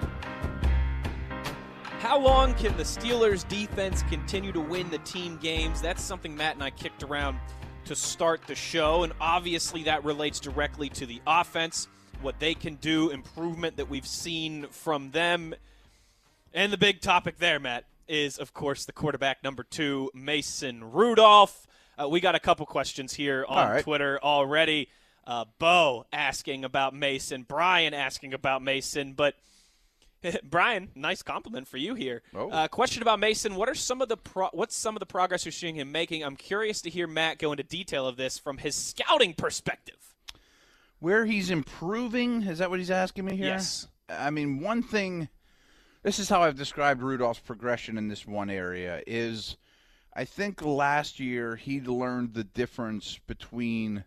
How 1.99 2.19
long 2.19 2.53
can 2.53 2.77
the 2.77 2.83
Steelers 2.83 3.47
defense 3.47 4.03
continue 4.03 4.51
to 4.51 4.59
win 4.61 4.87
the 4.91 4.99
team 4.99 5.37
games? 5.41 5.81
That's 5.81 6.01
something 6.01 6.37
Matt 6.37 6.53
and 6.53 6.63
I 6.63 6.69
kicked 6.69 7.01
around 7.01 7.39
to 7.85 7.95
start 7.95 8.41
the 8.45 8.53
show, 8.53 9.01
and 9.01 9.13
obviously 9.19 9.83
that 9.83 10.03
relates 10.05 10.39
directly 10.39 10.89
to 10.89 11.07
the 11.07 11.19
offense, 11.25 11.87
what 12.21 12.39
they 12.39 12.53
can 12.53 12.75
do, 12.75 13.09
improvement 13.09 13.77
that 13.77 13.89
we've 13.89 14.05
seen 14.05 14.67
from 14.69 15.09
them. 15.09 15.55
And 16.53 16.71
the 16.71 16.77
big 16.77 17.01
topic 17.01 17.39
there, 17.39 17.59
Matt, 17.59 17.85
is 18.07 18.37
of 18.37 18.53
course 18.53 18.85
the 18.85 18.93
quarterback 18.93 19.43
number 19.43 19.63
two, 19.63 20.11
Mason 20.13 20.91
Rudolph. 20.91 21.65
Uh, 21.99 22.07
we 22.07 22.19
got 22.19 22.35
a 22.35 22.39
couple 22.39 22.67
questions 22.67 23.13
here 23.13 23.43
on 23.49 23.69
right. 23.69 23.83
Twitter 23.83 24.19
already. 24.21 24.87
Uh, 25.25 25.45
Bo 25.57 26.05
asking 26.13 26.63
about 26.63 26.93
Mason, 26.93 27.41
Brian 27.41 27.95
asking 27.95 28.35
about 28.35 28.61
Mason, 28.61 29.13
but 29.13 29.33
Brian, 30.43 30.89
nice 30.95 31.21
compliment 31.21 31.67
for 31.67 31.77
you 31.77 31.95
here. 31.95 32.21
Oh. 32.36 32.50
Uh, 32.50 32.67
question 32.67 33.01
about 33.01 33.19
Mason: 33.19 33.55
What 33.55 33.69
are 33.69 33.75
some 33.75 34.01
of 34.01 34.09
the 34.09 34.17
pro- 34.17 34.50
what's 34.53 34.75
some 34.75 34.95
of 34.95 35.00
the 35.00 35.05
progress 35.05 35.45
you're 35.45 35.51
seeing 35.51 35.75
him 35.75 35.91
making? 35.91 36.24
I'm 36.24 36.36
curious 36.36 36.81
to 36.81 36.89
hear 36.89 37.07
Matt 37.07 37.39
go 37.39 37.51
into 37.51 37.63
detail 37.63 38.07
of 38.07 38.17
this 38.17 38.38
from 38.38 38.57
his 38.57 38.75
scouting 38.75 39.33
perspective. 39.33 39.95
Where 41.00 41.25
he's 41.25 41.51
improving, 41.51 42.43
is 42.43 42.57
that 42.57 42.69
what 42.69 42.79
he's 42.79 42.91
asking 42.91 43.25
me 43.25 43.36
here? 43.36 43.47
Yes. 43.47 43.88
I 44.09 44.31
mean, 44.31 44.59
one 44.59 44.81
thing, 44.81 45.29
this 46.01 46.17
is 46.17 46.29
how 46.29 46.41
I've 46.41 46.55
described 46.55 47.03
Rudolph's 47.03 47.39
progression 47.39 47.97
in 47.97 48.07
this 48.07 48.25
one 48.25 48.50
area 48.50 49.03
is 49.05 49.57
I 50.13 50.25
think 50.25 50.63
last 50.63 51.19
year 51.19 51.55
he 51.55 51.79
learned 51.79 52.33
the 52.33 52.43
difference 52.43 53.19
between 53.27 54.03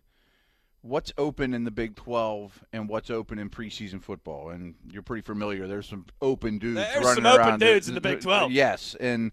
what's 0.82 1.12
open 1.18 1.52
in 1.54 1.64
the 1.64 1.70
Big 1.70 1.94
12 1.96 2.64
and 2.72 2.88
what's 2.88 3.10
open 3.10 3.38
in 3.38 3.50
preseason 3.50 4.02
football. 4.02 4.50
And 4.50 4.74
you're 4.90 5.02
pretty 5.02 5.22
familiar. 5.22 5.66
There's 5.66 5.88
some 5.88 6.06
open 6.22 6.58
dudes 6.58 6.76
There's 6.76 7.04
running 7.04 7.24
some 7.24 7.26
open 7.26 7.60
dudes 7.60 7.88
in 7.88 7.94
the 7.94 8.00
Big 8.00 8.20
12. 8.20 8.52
Yes, 8.52 8.96
and 8.98 9.32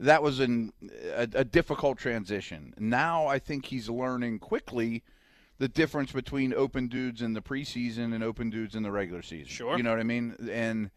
that 0.00 0.22
was 0.22 0.40
an, 0.40 0.72
a, 1.14 1.28
a 1.34 1.44
difficult 1.44 1.98
transition. 1.98 2.74
Now 2.78 3.26
I 3.26 3.38
think 3.38 3.66
he's 3.66 3.88
learning 3.88 4.38
quickly 4.38 5.02
the 5.58 5.68
difference 5.68 6.12
between 6.12 6.54
open 6.54 6.86
dudes 6.86 7.20
in 7.20 7.34
the 7.34 7.40
preseason 7.40 8.14
and 8.14 8.22
open 8.22 8.48
dudes 8.48 8.74
in 8.74 8.82
the 8.82 8.92
regular 8.92 9.22
season. 9.22 9.48
Sure. 9.48 9.76
You 9.76 9.82
know 9.82 9.90
what 9.90 9.98
I 9.98 10.04
mean? 10.04 10.36
And 10.50 10.90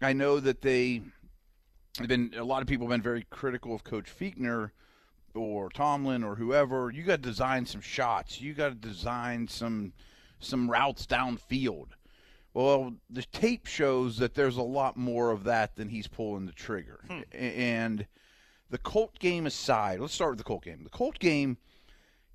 I 0.00 0.12
know 0.12 0.38
that 0.40 0.62
they 0.62 1.02
have 1.98 2.08
been 2.08 2.32
a 2.36 2.44
lot 2.44 2.62
of 2.62 2.68
people 2.68 2.86
have 2.86 2.92
been 2.92 3.02
very 3.02 3.26
critical 3.30 3.74
of 3.74 3.82
Coach 3.82 4.06
Fichtner 4.06 4.70
or 5.36 5.68
Tomlin 5.68 6.24
or 6.24 6.34
whoever. 6.36 6.90
You 6.90 7.02
got 7.04 7.22
to 7.22 7.28
design 7.28 7.66
some 7.66 7.80
shots. 7.80 8.40
You 8.40 8.54
got 8.54 8.68
to 8.70 8.74
design 8.74 9.48
some 9.48 9.92
some 10.40 10.70
routes 10.70 11.06
downfield. 11.06 11.88
Well, 12.54 12.94
the 13.10 13.22
tape 13.22 13.66
shows 13.66 14.16
that 14.18 14.34
there's 14.34 14.56
a 14.56 14.62
lot 14.62 14.96
more 14.96 15.30
of 15.30 15.44
that 15.44 15.76
than 15.76 15.88
he's 15.88 16.06
pulling 16.08 16.46
the 16.46 16.52
trigger. 16.52 17.00
Hmm. 17.08 17.20
A- 17.32 17.36
And 17.58 18.06
the 18.70 18.78
Colt 18.78 19.18
game 19.18 19.46
aside, 19.46 20.00
let's 20.00 20.14
start 20.14 20.30
with 20.32 20.38
the 20.38 20.44
Colt 20.44 20.64
game. 20.64 20.82
The 20.82 20.90
Colt 20.90 21.18
game, 21.18 21.58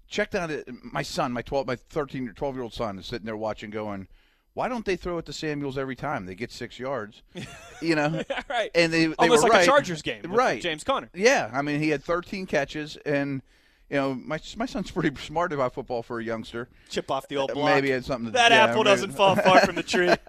checked 0.08 0.36
out 0.36 0.52
it. 0.52 0.68
My 0.84 1.02
son, 1.02 1.32
my 1.32 1.42
12, 1.42 1.68
my 1.68 1.76
13, 1.76 2.28
or 2.30 2.34
12 2.34 2.56
year 2.56 2.64
old 2.64 2.74
son 2.74 3.00
is 3.00 3.06
sitting 3.06 3.26
there 3.26 3.36
watching, 3.38 3.70
going, 3.70 4.08
"Why 4.54 4.68
don't 4.68 4.86
they 4.86 4.96
throw 4.96 5.18
it 5.18 5.26
to 5.28 5.34
Samuels 5.34 5.78
every 5.78 5.96
time? 5.96 6.26
They 6.26 6.36
get 6.36 6.52
six 6.52 6.80
yards, 6.80 7.22
you 7.82 7.96
know." 7.96 8.24
right. 8.50 8.72
And 8.76 8.92
they, 8.92 9.08
they 9.08 9.14
Almost 9.18 9.44
were 9.44 9.50
like 9.50 9.58
right. 9.58 9.64
a 9.64 9.66
Chargers 9.66 10.02
game, 10.02 10.22
with 10.24 10.32
right? 10.32 10.62
James 10.62 10.84
Conner. 10.84 11.10
Yeah, 11.14 11.50
I 11.54 11.62
mean, 11.62 11.80
he 11.80 11.90
had 11.90 12.04
13 12.04 12.46
catches, 12.46 12.98
and 12.98 13.42
you 13.90 13.98
know, 13.98 14.14
my 14.14 14.40
my 14.56 14.66
son's 14.66 14.92
pretty 14.92 15.16
smart 15.22 15.52
about 15.54 15.74
football 15.74 16.02
for 16.04 16.20
a 16.20 16.24
youngster. 16.24 16.70
Chip 16.90 17.12
off 17.12 17.28
the 17.28 17.38
old 17.38 17.52
uh, 17.52 17.56
block. 17.56 17.76
Maybe 17.76 17.90
had 17.92 18.06
something 18.06 18.28
to 18.28 18.32
that 18.32 18.52
yeah, 18.52 18.66
apple 18.66 18.84
maybe- 18.84 18.96
doesn't 18.96 19.12
fall 19.12 19.36
far 19.36 19.62
from 19.62 19.76
the 19.76 19.84
tree. 19.84 20.14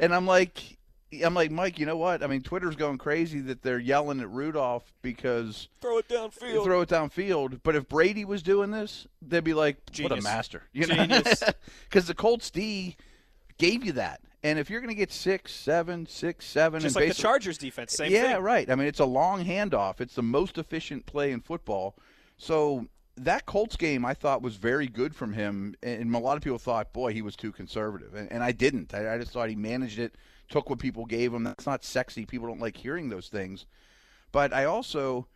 And 0.00 0.14
I'm 0.14 0.26
like, 0.26 0.78
I'm 1.24 1.34
like, 1.34 1.50
Mike, 1.50 1.78
you 1.80 1.84
know 1.84 1.96
what? 1.96 2.22
I 2.22 2.28
mean, 2.28 2.42
Twitter's 2.42 2.76
going 2.76 2.98
crazy 2.98 3.40
that 3.40 3.62
they're 3.62 3.80
yelling 3.80 4.20
at 4.20 4.30
Rudolph 4.30 4.92
because 5.02 5.68
Throw 5.80 5.98
it 5.98 6.08
downfield. 6.08 6.62
throw 6.62 6.80
it 6.82 6.88
downfield. 6.88 7.60
But 7.64 7.74
if 7.74 7.88
Brady 7.88 8.24
was 8.24 8.42
doing 8.42 8.70
this, 8.70 9.08
they'd 9.20 9.42
be 9.42 9.54
like, 9.54 9.78
what 10.00 10.12
a 10.12 10.20
master. 10.20 10.62
You 10.72 10.86
know? 10.86 10.94
Genius. 10.94 11.42
Because 11.88 12.06
the 12.06 12.14
Colts 12.14 12.48
D 12.50 12.96
gave 13.58 13.84
you 13.84 13.92
that. 13.92 14.20
And 14.42 14.58
if 14.58 14.70
you're 14.70 14.80
going 14.80 14.90
to 14.90 14.94
get 14.94 15.12
six, 15.12 15.52
seven, 15.52 16.06
six, 16.06 16.46
seven, 16.46 16.80
Just 16.80 16.96
and 16.96 17.04
like 17.04 17.16
the 17.16 17.20
Chargers 17.20 17.58
defense, 17.58 17.92
same 17.92 18.12
yeah, 18.12 18.34
thing. 18.34 18.42
right. 18.42 18.70
I 18.70 18.76
mean, 18.76 18.86
it's 18.86 19.00
a 19.00 19.04
long 19.04 19.44
handoff. 19.44 20.00
It's 20.00 20.14
the 20.14 20.22
most 20.22 20.58
efficient 20.58 21.06
play 21.06 21.32
in 21.32 21.40
football. 21.40 21.96
So 22.36 22.86
that 23.16 23.46
Colts 23.46 23.76
game, 23.76 24.04
I 24.04 24.14
thought 24.14 24.42
was 24.42 24.54
very 24.54 24.86
good 24.86 25.14
from 25.14 25.32
him, 25.32 25.74
and 25.82 26.14
a 26.14 26.18
lot 26.18 26.36
of 26.36 26.42
people 26.44 26.58
thought, 26.58 26.92
boy, 26.92 27.12
he 27.12 27.20
was 27.20 27.34
too 27.34 27.50
conservative, 27.50 28.14
and, 28.14 28.30
and 28.30 28.44
I 28.44 28.52
didn't. 28.52 28.94
I, 28.94 29.14
I 29.14 29.18
just 29.18 29.32
thought 29.32 29.48
he 29.48 29.56
managed 29.56 29.98
it, 29.98 30.14
took 30.48 30.70
what 30.70 30.78
people 30.78 31.04
gave 31.04 31.34
him. 31.34 31.42
That's 31.42 31.66
not 31.66 31.84
sexy. 31.84 32.24
People 32.24 32.46
don't 32.46 32.60
like 32.60 32.76
hearing 32.76 33.08
those 33.08 33.28
things. 33.28 33.66
But 34.30 34.52
I 34.52 34.66
also, 34.66 35.26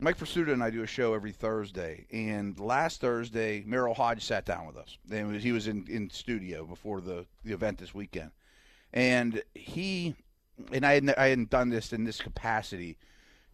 Mike 0.00 0.18
Prisuta 0.18 0.52
and 0.52 0.62
I 0.62 0.70
do 0.70 0.82
a 0.82 0.86
show 0.86 1.12
every 1.12 1.32
Thursday, 1.32 2.06
and 2.10 2.58
last 2.58 3.02
Thursday, 3.02 3.62
Merril 3.64 3.94
Hoge 3.94 4.24
sat 4.24 4.46
down 4.46 4.66
with 4.66 4.76
us. 4.76 4.96
And 5.10 5.36
he 5.36 5.52
was 5.52 5.68
in, 5.68 5.86
in 5.88 6.08
studio 6.08 6.64
before 6.64 7.02
the, 7.02 7.26
the 7.44 7.52
event 7.52 7.78
this 7.78 7.94
weekend, 7.94 8.30
and 8.94 9.42
he 9.54 10.14
and 10.72 10.84
I 10.84 10.94
hadn't, 10.94 11.18
I 11.18 11.28
hadn't 11.28 11.50
done 11.50 11.70
this 11.70 11.92
in 11.92 12.04
this 12.04 12.20
capacity. 12.20 12.98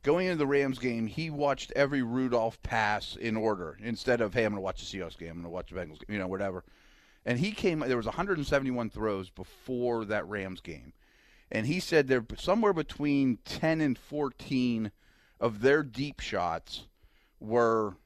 Going 0.02 0.26
into 0.26 0.38
the 0.38 0.46
Rams 0.46 0.78
game, 0.78 1.06
he 1.06 1.30
watched 1.30 1.72
every 1.74 2.02
Rudolph 2.02 2.62
pass 2.62 3.16
in 3.16 3.36
order 3.36 3.76
instead 3.82 4.20
of, 4.20 4.34
hey, 4.34 4.44
I'm 4.44 4.52
going 4.52 4.58
to 4.58 4.62
watch 4.62 4.88
the 4.88 4.98
Seahawks 4.98 5.18
game, 5.18 5.30
I'm 5.30 5.42
going 5.42 5.44
to 5.44 5.50
watch 5.50 5.70
the 5.70 5.76
Bengals 5.76 5.98
game, 5.98 6.14
you 6.14 6.18
know, 6.18 6.28
whatever. 6.28 6.64
And 7.24 7.40
he 7.40 7.50
came, 7.50 7.80
there 7.80 7.96
was 7.96 8.06
171 8.06 8.90
throws 8.90 9.30
before 9.30 10.04
that 10.04 10.28
Rams 10.28 10.60
game. 10.60 10.92
And 11.50 11.66
he 11.66 11.80
said 11.80 12.06
there 12.06 12.24
somewhere 12.38 12.72
between 12.72 13.38
10 13.44 13.80
and 13.80 13.98
14 13.98 14.92
of 15.40 15.60
their 15.60 15.82
deep 15.82 16.20
shots 16.20 16.84
were 17.40 17.96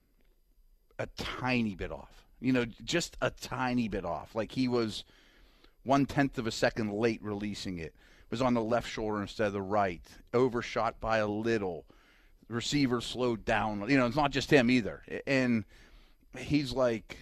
a 0.98 1.06
tiny 1.16 1.74
bit 1.74 1.92
off. 1.92 2.26
You 2.40 2.52
know, 2.52 2.64
just 2.84 3.16
a 3.20 3.30
tiny 3.30 3.88
bit 3.88 4.04
off. 4.04 4.34
Like 4.34 4.52
he 4.52 4.68
was 4.68 5.04
one 5.84 6.06
tenth 6.06 6.38
of 6.38 6.46
a 6.46 6.52
second 6.52 6.92
late 6.92 7.22
releasing 7.22 7.78
it. 7.78 7.94
Was 8.30 8.40
on 8.40 8.54
the 8.54 8.62
left 8.62 8.88
shoulder 8.88 9.20
instead 9.20 9.48
of 9.48 9.52
the 9.52 9.60
right. 9.60 10.02
Overshot 10.32 11.00
by 11.00 11.18
a 11.18 11.26
little. 11.26 11.84
Receiver 12.48 13.00
slowed 13.00 13.44
down. 13.44 13.84
You 13.88 13.98
know, 13.98 14.06
it's 14.06 14.14
not 14.16 14.30
just 14.30 14.52
him 14.52 14.70
either. 14.70 15.02
And 15.26 15.64
he's 16.38 16.72
like, 16.72 17.16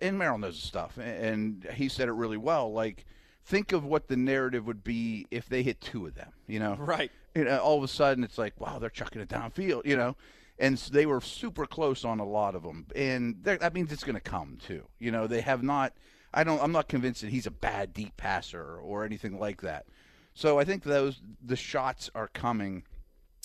and 0.00 0.18
Merril 0.18 0.40
knows 0.40 0.60
stuff, 0.60 0.98
and 0.98 1.64
he 1.74 1.88
said 1.88 2.08
it 2.08 2.12
really 2.12 2.36
well. 2.36 2.72
Like, 2.72 3.04
think 3.44 3.70
of 3.72 3.84
what 3.84 4.08
the 4.08 4.16
narrative 4.16 4.66
would 4.66 4.82
be 4.82 5.26
if 5.30 5.48
they 5.48 5.62
hit 5.62 5.80
two 5.80 6.06
of 6.06 6.14
them. 6.14 6.32
You 6.48 6.58
know, 6.58 6.74
Right. 6.76 7.12
You 7.34 7.44
know, 7.44 7.58
all 7.58 7.78
of 7.78 7.84
a 7.84 7.88
sudden 7.88 8.24
it's 8.24 8.38
like, 8.38 8.60
wow, 8.60 8.78
they're 8.78 8.90
chucking 8.90 9.22
it 9.22 9.28
downfield, 9.28 9.86
you 9.86 9.96
know. 9.96 10.16
And 10.58 10.74
s- 10.74 10.88
they 10.88 11.06
were 11.06 11.20
super 11.20 11.66
close 11.66 12.04
on 12.04 12.20
a 12.20 12.26
lot 12.26 12.54
of 12.54 12.62
them, 12.62 12.86
and 12.94 13.36
that 13.44 13.72
means 13.72 13.92
it's 13.92 14.04
going 14.04 14.14
to 14.16 14.20
come 14.20 14.58
too. 14.60 14.84
You 14.98 15.10
know, 15.10 15.26
they 15.26 15.40
have 15.40 15.62
not. 15.62 15.94
I 16.34 16.44
don't. 16.44 16.62
I'm 16.62 16.72
not 16.72 16.88
convinced 16.88 17.22
that 17.22 17.30
he's 17.30 17.46
a 17.46 17.50
bad 17.50 17.94
deep 17.94 18.16
passer 18.16 18.76
or 18.76 19.04
anything 19.04 19.38
like 19.38 19.62
that. 19.62 19.86
So 20.34 20.58
I 20.58 20.64
think 20.64 20.82
those 20.82 21.20
the 21.42 21.56
shots 21.56 22.10
are 22.14 22.28
coming. 22.28 22.84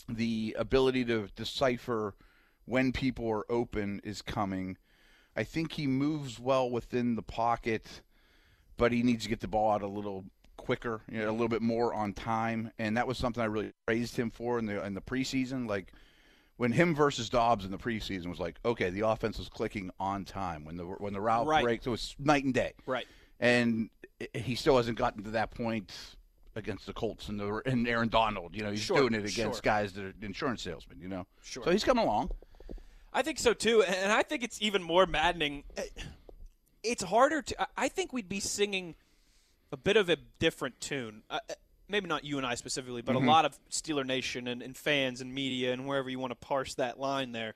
The 0.09 0.55
ability 0.59 1.05
to 1.05 1.29
decipher 1.35 2.15
when 2.65 2.91
people 2.91 3.29
are 3.29 3.49
open 3.51 4.01
is 4.03 4.21
coming. 4.21 4.77
I 5.35 5.43
think 5.43 5.73
he 5.73 5.87
moves 5.87 6.39
well 6.39 6.69
within 6.69 7.15
the 7.15 7.23
pocket, 7.23 8.01
but 8.77 8.91
he 8.91 9.03
needs 9.03 9.23
to 9.23 9.29
get 9.29 9.39
the 9.39 9.47
ball 9.47 9.71
out 9.71 9.81
a 9.81 9.87
little 9.87 10.25
quicker, 10.65 11.01
you 11.11 11.19
know, 11.19 11.29
a 11.29 11.31
little 11.31 11.47
bit 11.47 11.61
more 11.61 11.93
on 11.93 12.13
time, 12.13 12.71
and 12.79 12.97
that 12.97 13.07
was 13.07 13.17
something 13.17 13.41
I 13.41 13.45
really 13.45 13.71
praised 13.85 14.17
him 14.17 14.31
for 14.31 14.57
in 14.59 14.65
the 14.65 14.83
in 14.85 14.93
the 14.95 15.01
preseason. 15.01 15.67
Like 15.69 15.91
when 16.57 16.71
him 16.71 16.95
versus 16.95 17.29
Dobbs 17.29 17.65
in 17.65 17.71
the 17.71 17.77
preseason 17.77 18.27
was 18.27 18.39
like, 18.39 18.57
okay, 18.65 18.89
the 18.89 19.01
offense 19.01 19.37
was 19.37 19.47
clicking 19.49 19.91
on 19.99 20.25
time 20.25 20.65
when 20.65 20.75
the 20.77 20.83
when 20.85 21.13
the 21.13 21.21
route 21.21 21.45
Right. 21.47 21.63
breaks, 21.63 21.85
it 21.85 21.89
was 21.89 22.15
night 22.19 22.43
and 22.43 22.53
day, 22.53 22.73
Right. 22.85 23.05
and 23.39 23.89
he 24.33 24.55
still 24.55 24.77
hasn't 24.77 24.97
gotten 24.97 25.23
to 25.23 25.31
that 25.31 25.51
point 25.51 25.91
against 26.55 26.85
the 26.85 26.93
Colts 26.93 27.27
and 27.29 27.39
the 27.39 27.61
and 27.65 27.87
Aaron 27.87 28.09
Donald. 28.09 28.55
You 28.55 28.63
know, 28.63 28.71
he's 28.71 28.79
Sure, 28.79 28.97
doing 28.97 29.13
it 29.13 29.19
against 29.25 29.37
sure. 29.37 29.61
guys 29.61 29.93
that 29.93 30.03
are 30.05 30.13
insurance 30.21 30.61
salesmen. 30.63 30.99
You 30.99 31.09
know, 31.09 31.27
Sure. 31.43 31.63
so 31.63 31.71
he's 31.71 31.83
coming 31.83 32.03
along. 32.03 32.31
I 33.13 33.21
think 33.21 33.37
so 33.39 33.53
too, 33.53 33.83
and 33.83 34.11
I 34.11 34.23
think 34.23 34.41
it's 34.43 34.61
even 34.61 34.81
more 34.81 35.05
maddening. 35.05 35.63
It's 36.83 37.03
harder 37.03 37.41
to. 37.41 37.61
I- 37.61 37.67
I 37.77 37.87
think 37.89 38.13
we'd 38.13 38.29
be 38.29 38.39
singing 38.39 38.95
a 39.75 39.77
bit 39.77 39.97
of 39.97 40.09
a 40.09 40.15
different 40.39 40.79
tune. 40.79 41.21
Uh, 41.29 41.39
uh, 41.49 41.53
maybe 41.89 42.07
not 42.07 42.23
you 42.23 42.37
and 42.37 42.47
I 42.47 42.55
specifically, 42.55 43.01
but 43.01 43.15
a 43.15 43.19
lot 43.19 43.43
of 43.43 43.59
Steeler 43.69 44.05
Nation 44.05 44.47
and, 44.47 44.61
and 44.61 44.75
fans 44.75 45.19
and 45.19 45.33
media 45.33 45.73
and 45.73 45.85
wherever 45.85 46.09
you 46.09 46.17
want 46.17 46.31
to 46.31 46.35
parse 46.35 46.75
that 46.75 46.97
line 46.97 47.33
there. 47.33 47.55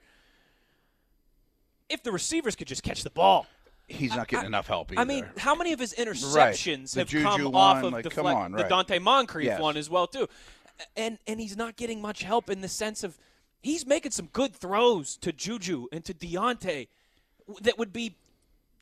If 1.90 2.04
the 2.04 2.12
receivers 2.12 2.58
could 2.58 2.68
just 2.68 2.84
catch 2.84 3.04
the 3.04 3.10
ball. 3.10 3.48
He's 3.88 4.14
not 4.16 4.28
getting 4.28 4.48
enough 4.48 4.68
help 4.68 4.92
either. 4.92 5.00
I 5.02 5.06
mean, 5.06 5.26
how 5.38 5.56
many 5.56 5.72
of 5.72 5.80
his 5.80 5.94
interceptions 5.94 6.92
The 6.94 7.00
have 7.00 7.08
Juju 7.08 7.24
come 7.24 7.44
one, 7.46 7.56
off 7.56 7.84
of 7.86 7.94
like, 7.94 8.04
the 8.04 8.10
come 8.12 8.26
deflect- 8.26 8.40
on, 8.40 8.52
the. 8.52 8.64
Donte 8.66 9.02
Moncrief 9.02 9.46
Yes. 9.46 9.62
one 9.62 9.78
as 9.78 9.90
well 9.90 10.06
too, 10.06 10.28
and 10.96 11.18
and 11.26 11.40
he's 11.40 11.58
not 11.58 11.76
getting 11.78 12.00
much 12.02 12.22
help 12.22 12.50
in 12.52 12.62
the 12.62 12.68
sense 12.68 13.04
of 13.04 13.18
he's 13.64 13.88
making 13.88 14.12
some 14.12 14.28
good 14.28 14.54
throws 14.56 15.18
to 15.18 15.32
Juju 15.32 15.88
and 15.92 16.06
to 16.06 16.14
Diontae 16.14 16.88
that 17.62 17.80
would 17.80 17.92
be 17.92 18.16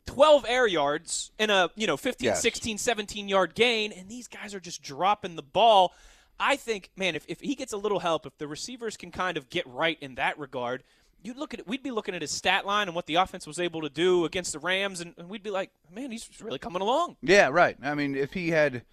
12 0.08 0.46
air 0.48 0.66
yards 0.68 1.32
in 1.38 1.50
a, 1.52 1.70
you 1.76 1.86
know, 1.86 1.96
15, 1.98 2.26
Yes. 2.26 2.42
16, 2.42 2.78
17 2.80 3.30
yard 3.30 3.54
gain, 3.54 3.92
and 3.92 4.10
these 4.10 4.28
guys 4.28 4.56
are 4.56 4.60
just 4.60 4.82
dropping 4.82 5.36
the 5.36 5.44
ball. 5.44 5.94
I 6.40 6.56
think, 6.56 6.90
man, 6.96 7.16
if, 7.16 7.24
if 7.28 7.40
he 7.42 7.54
gets 7.56 7.74
a 7.74 7.78
little 7.78 8.00
help, 8.00 8.26
if 8.26 8.38
the 8.38 8.48
receivers 8.48 8.98
can 8.98 9.12
kind 9.12 9.38
of 9.38 9.50
get 9.50 9.66
right 9.68 9.98
in 10.02 10.16
that 10.16 10.38
regard, 10.40 10.84
you'd 11.24 11.38
look 11.38 11.54
at 11.54 11.60
it, 11.62 11.68
we'd 11.68 11.84
be 11.84 11.92
looking 11.92 12.14
at 12.16 12.22
his 12.22 12.32
stat 12.32 12.66
line 12.66 12.88
and 12.88 12.96
what 12.96 13.06
the 13.08 13.16
offense 13.16 13.46
was 13.48 13.60
able 13.60 13.82
to 13.82 13.90
do 13.90 14.24
against 14.26 14.54
the 14.54 14.60
Rams, 14.60 15.02
and, 15.02 15.14
and 15.18 15.30
we'd 15.30 15.44
be 15.44 15.50
like, 15.52 15.72
man, 15.94 16.12
he's 16.12 16.30
really 16.42 16.60
coming 16.60 16.82
along. 16.82 17.18
Yeah, 17.22 17.50
right. 17.52 17.76
I 17.84 17.96
mean, 17.96 18.16
if 18.16 18.34
he 18.34 18.50
had 18.50 18.84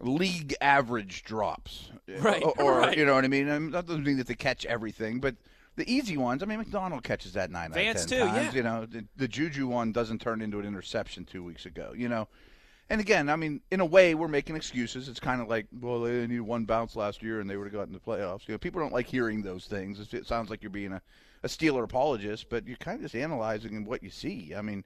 league 0.00 0.54
average 0.60 1.24
drops, 1.24 1.90
Right, 2.08 2.42
or, 2.42 2.54
or, 2.62 2.78
right. 2.80 2.96
you 2.96 3.04
know 3.04 3.14
what 3.14 3.24
I 3.24 3.28
mean. 3.28 3.50
I 3.50 3.58
mean, 3.58 3.70
That 3.72 3.86
doesn't 3.86 4.04
mean 4.04 4.16
that 4.16 4.26
they 4.26 4.34
catch 4.34 4.64
everything, 4.64 5.20
but 5.20 5.34
the 5.78 5.90
easy 5.90 6.16
ones. 6.16 6.42
I 6.42 6.46
mean, 6.46 6.58
McDonald 6.58 7.02
catches 7.02 7.32
that 7.32 7.50
nine 7.50 7.72
Vance 7.72 8.00
out 8.00 8.04
of 8.04 8.10
ten 8.10 8.18
too, 8.18 8.24
times. 8.26 8.46
yeah. 8.46 8.56
You 8.56 8.62
know, 8.62 8.86
the, 8.86 9.04
the 9.16 9.28
Juju 9.28 9.66
one 9.66 9.92
doesn't 9.92 10.20
turn 10.20 10.42
into 10.42 10.58
an 10.58 10.66
interception 10.66 11.24
two 11.24 11.42
weeks 11.42 11.64
ago. 11.64 11.92
You 11.96 12.08
know. 12.08 12.28
And 12.90 13.02
again, 13.02 13.28
I 13.28 13.36
mean, 13.36 13.60
in 13.70 13.80
a 13.80 13.84
way, 13.84 14.14
we're 14.14 14.28
making 14.28 14.56
excuses. 14.56 15.10
It's 15.10 15.20
kind 15.20 15.42
of 15.42 15.48
like, 15.48 15.66
well, 15.78 16.00
they 16.00 16.26
needed 16.26 16.40
one 16.40 16.64
bounce 16.64 16.96
last 16.96 17.22
year 17.22 17.38
and 17.38 17.48
they 17.48 17.58
would 17.58 17.64
have 17.64 17.72
gotten 17.74 17.92
the 17.92 18.00
playoffs. 18.00 18.48
You 18.48 18.54
know, 18.54 18.58
people 18.58 18.80
don't 18.80 18.94
like 18.94 19.06
hearing 19.06 19.42
those 19.42 19.66
things. 19.66 20.14
It 20.14 20.26
sounds 20.26 20.48
like 20.48 20.62
you're 20.62 20.70
being 20.70 20.92
a, 20.92 21.02
a 21.42 21.48
Steeler 21.48 21.84
apologist, 21.84 22.48
but 22.48 22.66
you're 22.66 22.78
kind 22.78 22.96
of 22.96 23.02
just 23.02 23.14
analyzing 23.14 23.84
what 23.84 24.02
you 24.02 24.08
see. 24.08 24.54
I 24.56 24.62
mean, 24.62 24.84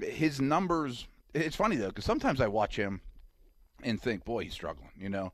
his 0.00 0.40
numbers. 0.40 1.08
It's 1.34 1.56
funny 1.56 1.74
though, 1.74 1.88
because 1.88 2.04
sometimes 2.04 2.40
I 2.40 2.46
watch 2.46 2.76
him 2.76 3.00
and 3.82 4.00
think, 4.00 4.24
boy, 4.24 4.44
he's 4.44 4.52
struggling. 4.54 4.92
You 4.96 5.08
know, 5.08 5.32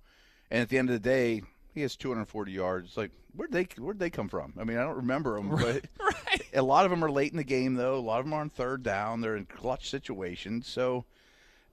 and 0.50 0.62
at 0.62 0.70
the 0.70 0.78
end 0.78 0.88
of 0.88 0.94
the 0.94 1.08
day, 1.10 1.42
he 1.74 1.80
has 1.82 1.96
240 1.96 2.52
yards. 2.52 2.88
It's 2.88 2.96
like, 2.96 3.10
where'd 3.34 3.52
they 3.52 3.66
where'd 3.78 3.98
they 3.98 4.10
come 4.10 4.28
from? 4.28 4.52
I 4.58 4.64
mean, 4.64 4.76
I 4.78 4.82
don't 4.82 4.96
remember 4.96 5.36
them, 5.36 5.48
but 5.56 5.84
Right. 6.00 6.42
a 6.54 6.62
lot 6.62 6.84
of 6.84 6.90
them 6.90 7.04
are 7.04 7.10
late 7.10 7.30
in 7.32 7.36
the 7.38 7.44
game, 7.44 7.74
though. 7.74 7.96
A 7.96 8.00
lot 8.00 8.18
of 8.20 8.26
them 8.26 8.34
are 8.34 8.40
on 8.40 8.50
third 8.50 8.82
down. 8.82 9.20
They're 9.20 9.36
in 9.36 9.46
clutch 9.46 9.88
situations. 9.90 10.66
So, 10.66 11.04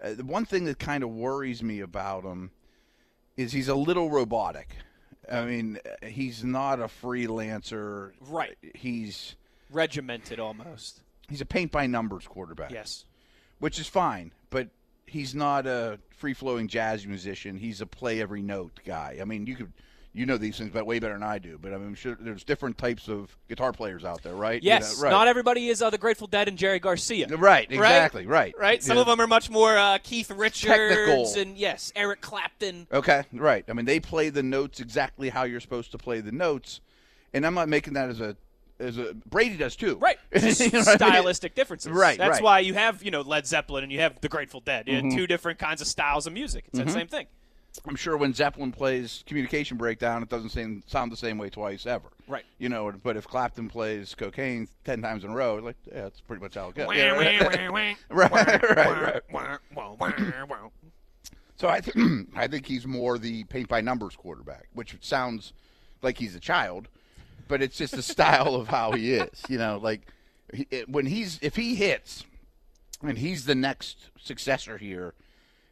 uh, 0.04 0.14
the 0.14 0.24
one 0.26 0.46
thing 0.46 0.66
that 0.66 0.80
kind 0.80 1.04
of 1.04 1.10
worries 1.10 1.62
me 1.64 1.80
about 1.82 2.24
him 2.24 2.52
is 3.38 3.52
he's 3.52 3.68
a 3.68 3.76
little 3.76 4.10
robotic. 4.10 4.70
I 5.32 5.46
mean, 5.46 5.78
uh, 5.86 6.06
he's 6.08 6.44
not 6.44 6.80
a 6.80 6.86
freelancer. 6.88 8.12
Right. 8.22 8.58
He's 8.76 9.36
Regimented 9.72 10.40
almost. 10.40 11.02
he's 11.30 11.42
a 11.42 11.46
paint 11.46 11.72
by 11.72 11.86
numbers 11.88 12.26
quarterback. 12.28 12.72
Yes. 12.72 13.06
which 13.60 13.78
is 13.80 13.88
fine, 13.88 14.32
but 14.50 14.70
he's 15.06 15.36
not 15.36 15.68
a 15.68 16.00
free 16.18 16.34
flowing 16.34 16.68
jazz 16.68 17.06
musician. 17.06 17.58
He's 17.58 17.80
a 17.82 17.86
play 17.86 18.22
every 18.22 18.42
note 18.42 18.80
guy. 18.86 19.18
I 19.22 19.26
mean, 19.26 19.46
you 19.46 19.56
could. 19.56 19.72
You 20.12 20.26
know 20.26 20.38
these 20.38 20.58
things, 20.58 20.72
but 20.74 20.88
way 20.88 20.98
better 20.98 21.13
than 21.13 21.22
I 21.22 21.38
do. 21.38 21.60
But 21.62 21.72
I 21.72 21.78
mean, 21.78 21.88
I'm 21.89 21.95
sure 21.95 22.17
there's 22.19 22.43
different 22.43 22.80
types 22.80 23.08
of 23.08 23.38
guitar 23.48 23.72
players 23.72 24.04
out 24.04 24.24
there, 24.24 24.34
right? 24.34 24.62
You 24.62 24.67
Yes. 24.67 24.98
know, 24.98 25.04
right. 25.04 25.12
Not 25.12 25.28
everybody 25.28 25.67
is 25.69 25.84
uh, 25.84 25.91
the 25.91 26.00
Grateful 26.00 26.26
Dead 26.26 26.48
and 26.48 26.58
Jerry 26.58 26.80
Garcia. 26.80 27.28
Right, 27.28 27.72
exactly, 27.72 28.26
right. 28.26 28.56
Right. 28.58 28.84
Some 28.84 28.98
Yeah. 28.98 29.02
of 29.02 29.08
them 29.08 29.22
are 29.22 29.28
much 29.28 29.52
more 29.52 29.78
uh, 29.78 30.00
Keith 30.02 30.32
Richards 30.32 30.63
Technical. 30.74 31.32
and 31.38 31.56
yes, 31.58 31.93
Eric 31.95 32.22
Clapton. 32.22 32.88
Okay, 32.91 33.24
right. 33.34 33.63
I 33.69 33.74
mean, 33.74 33.86
they 33.86 34.00
play 34.00 34.30
the 34.30 34.41
notes 34.41 34.80
exactly 34.80 35.30
how 35.30 35.43
you're 35.43 35.60
supposed 35.60 35.91
to 35.91 36.00
play 36.00 36.22
the 36.22 36.32
notes, 36.32 36.82
and 37.34 37.45
I'm 37.45 37.54
not 37.54 37.69
making 37.69 37.93
that 37.93 38.10
as 38.10 38.19
a 38.19 38.36
as 38.80 38.98
a 38.98 39.13
Brady 39.13 39.58
does 39.58 39.76
too. 39.76 39.98
Right. 39.98 40.17
You 40.34 40.41
know 40.41 40.48
what 40.48 40.62
I 40.62 40.72
mean? 40.74 40.84
stylistic 40.84 41.54
differences. 41.54 41.91
Right, 41.91 42.17
That's 42.17 42.30
right. 42.30 42.36
Mm-hmm. 42.38 42.43
why 42.45 42.60
you 42.62 42.74
have, 42.76 43.04
you 43.04 43.12
know, 43.12 43.22
Led 43.22 43.45
Zeppelin 43.45 43.84
and 43.84 43.91
you 43.91 44.00
have 44.00 44.19
the 44.22 44.30
Grateful 44.30 44.62
Dead. 44.62 44.88
You 44.88 44.95
have 45.02 45.13
two 45.13 45.28
different 45.28 45.60
kinds 45.60 45.82
of 45.82 45.88
styles 45.88 46.26
of 46.26 46.34
music. 46.34 46.63
It's 46.69 46.80
the 46.80 46.89
same 46.89 47.08
thing. 47.08 47.28
I'm 47.88 47.95
sure 47.95 48.17
when 48.17 48.34
Zeppelin 48.34 48.71
plays 48.71 49.23
Communication 49.25 49.77
Breakdown, 49.77 50.21
it 50.23 50.29
doesn't 50.29 50.49
seem, 50.49 50.84
sound 50.88 51.12
the 51.12 51.17
same 51.17 51.38
way 51.38 51.49
twice 51.49 51.86
ever. 51.86 52.10
Right. 52.27 52.43
You 52.58 52.69
know, 52.69 52.91
but 53.03 53.15
if 53.15 53.27
Clapton 53.27 53.69
plays 53.69 54.15
Cocaine 54.15 54.67
ten 54.84 55.01
times 55.01 55.23
in 55.23 55.32
a 55.32 55.36
row, 55.36 55.55
like 55.55 55.77
yeah, 55.88 56.01
that's 56.01 56.19
pretty 56.21 56.41
much 56.41 56.55
how 56.55 56.69
it 56.69 56.75
goes. 56.75 56.88
Yeah, 56.95 57.12
right. 58.10 58.36
Right, 58.38 58.75
right. 58.75 59.21
So 61.55 61.67
I, 61.67 61.82
th- 61.82 61.95
I 62.36 62.47
think 62.47 62.65
he's 62.65 62.86
more 62.88 63.17
the 63.17 63.43
paint 63.45 63.67
by 63.67 63.82
numbers 63.82 64.15
quarterback, 64.15 64.67
which 64.73 64.95
sounds 65.01 65.53
like 66.01 66.17
he's 66.17 66.36
a 66.36 66.39
child, 66.39 66.88
but 67.47 67.62
it's 67.62 67.77
just 67.77 67.95
the 67.95 68.01
style 68.13 68.55
of 68.55 68.67
how 68.67 68.91
he 68.93 69.13
is. 69.13 69.43
You 69.49 69.58
know, 69.58 69.79
like 69.82 70.01
he, 70.53 70.67
it, 70.71 70.89
when 70.89 71.05
he's 71.05 71.39
if 71.41 71.55
he 71.55 71.75
hits, 71.75 72.23
and 73.01 73.17
he's 73.17 73.45
the 73.45 73.55
next 73.55 74.10
successor 74.19 74.77
here, 74.77 75.13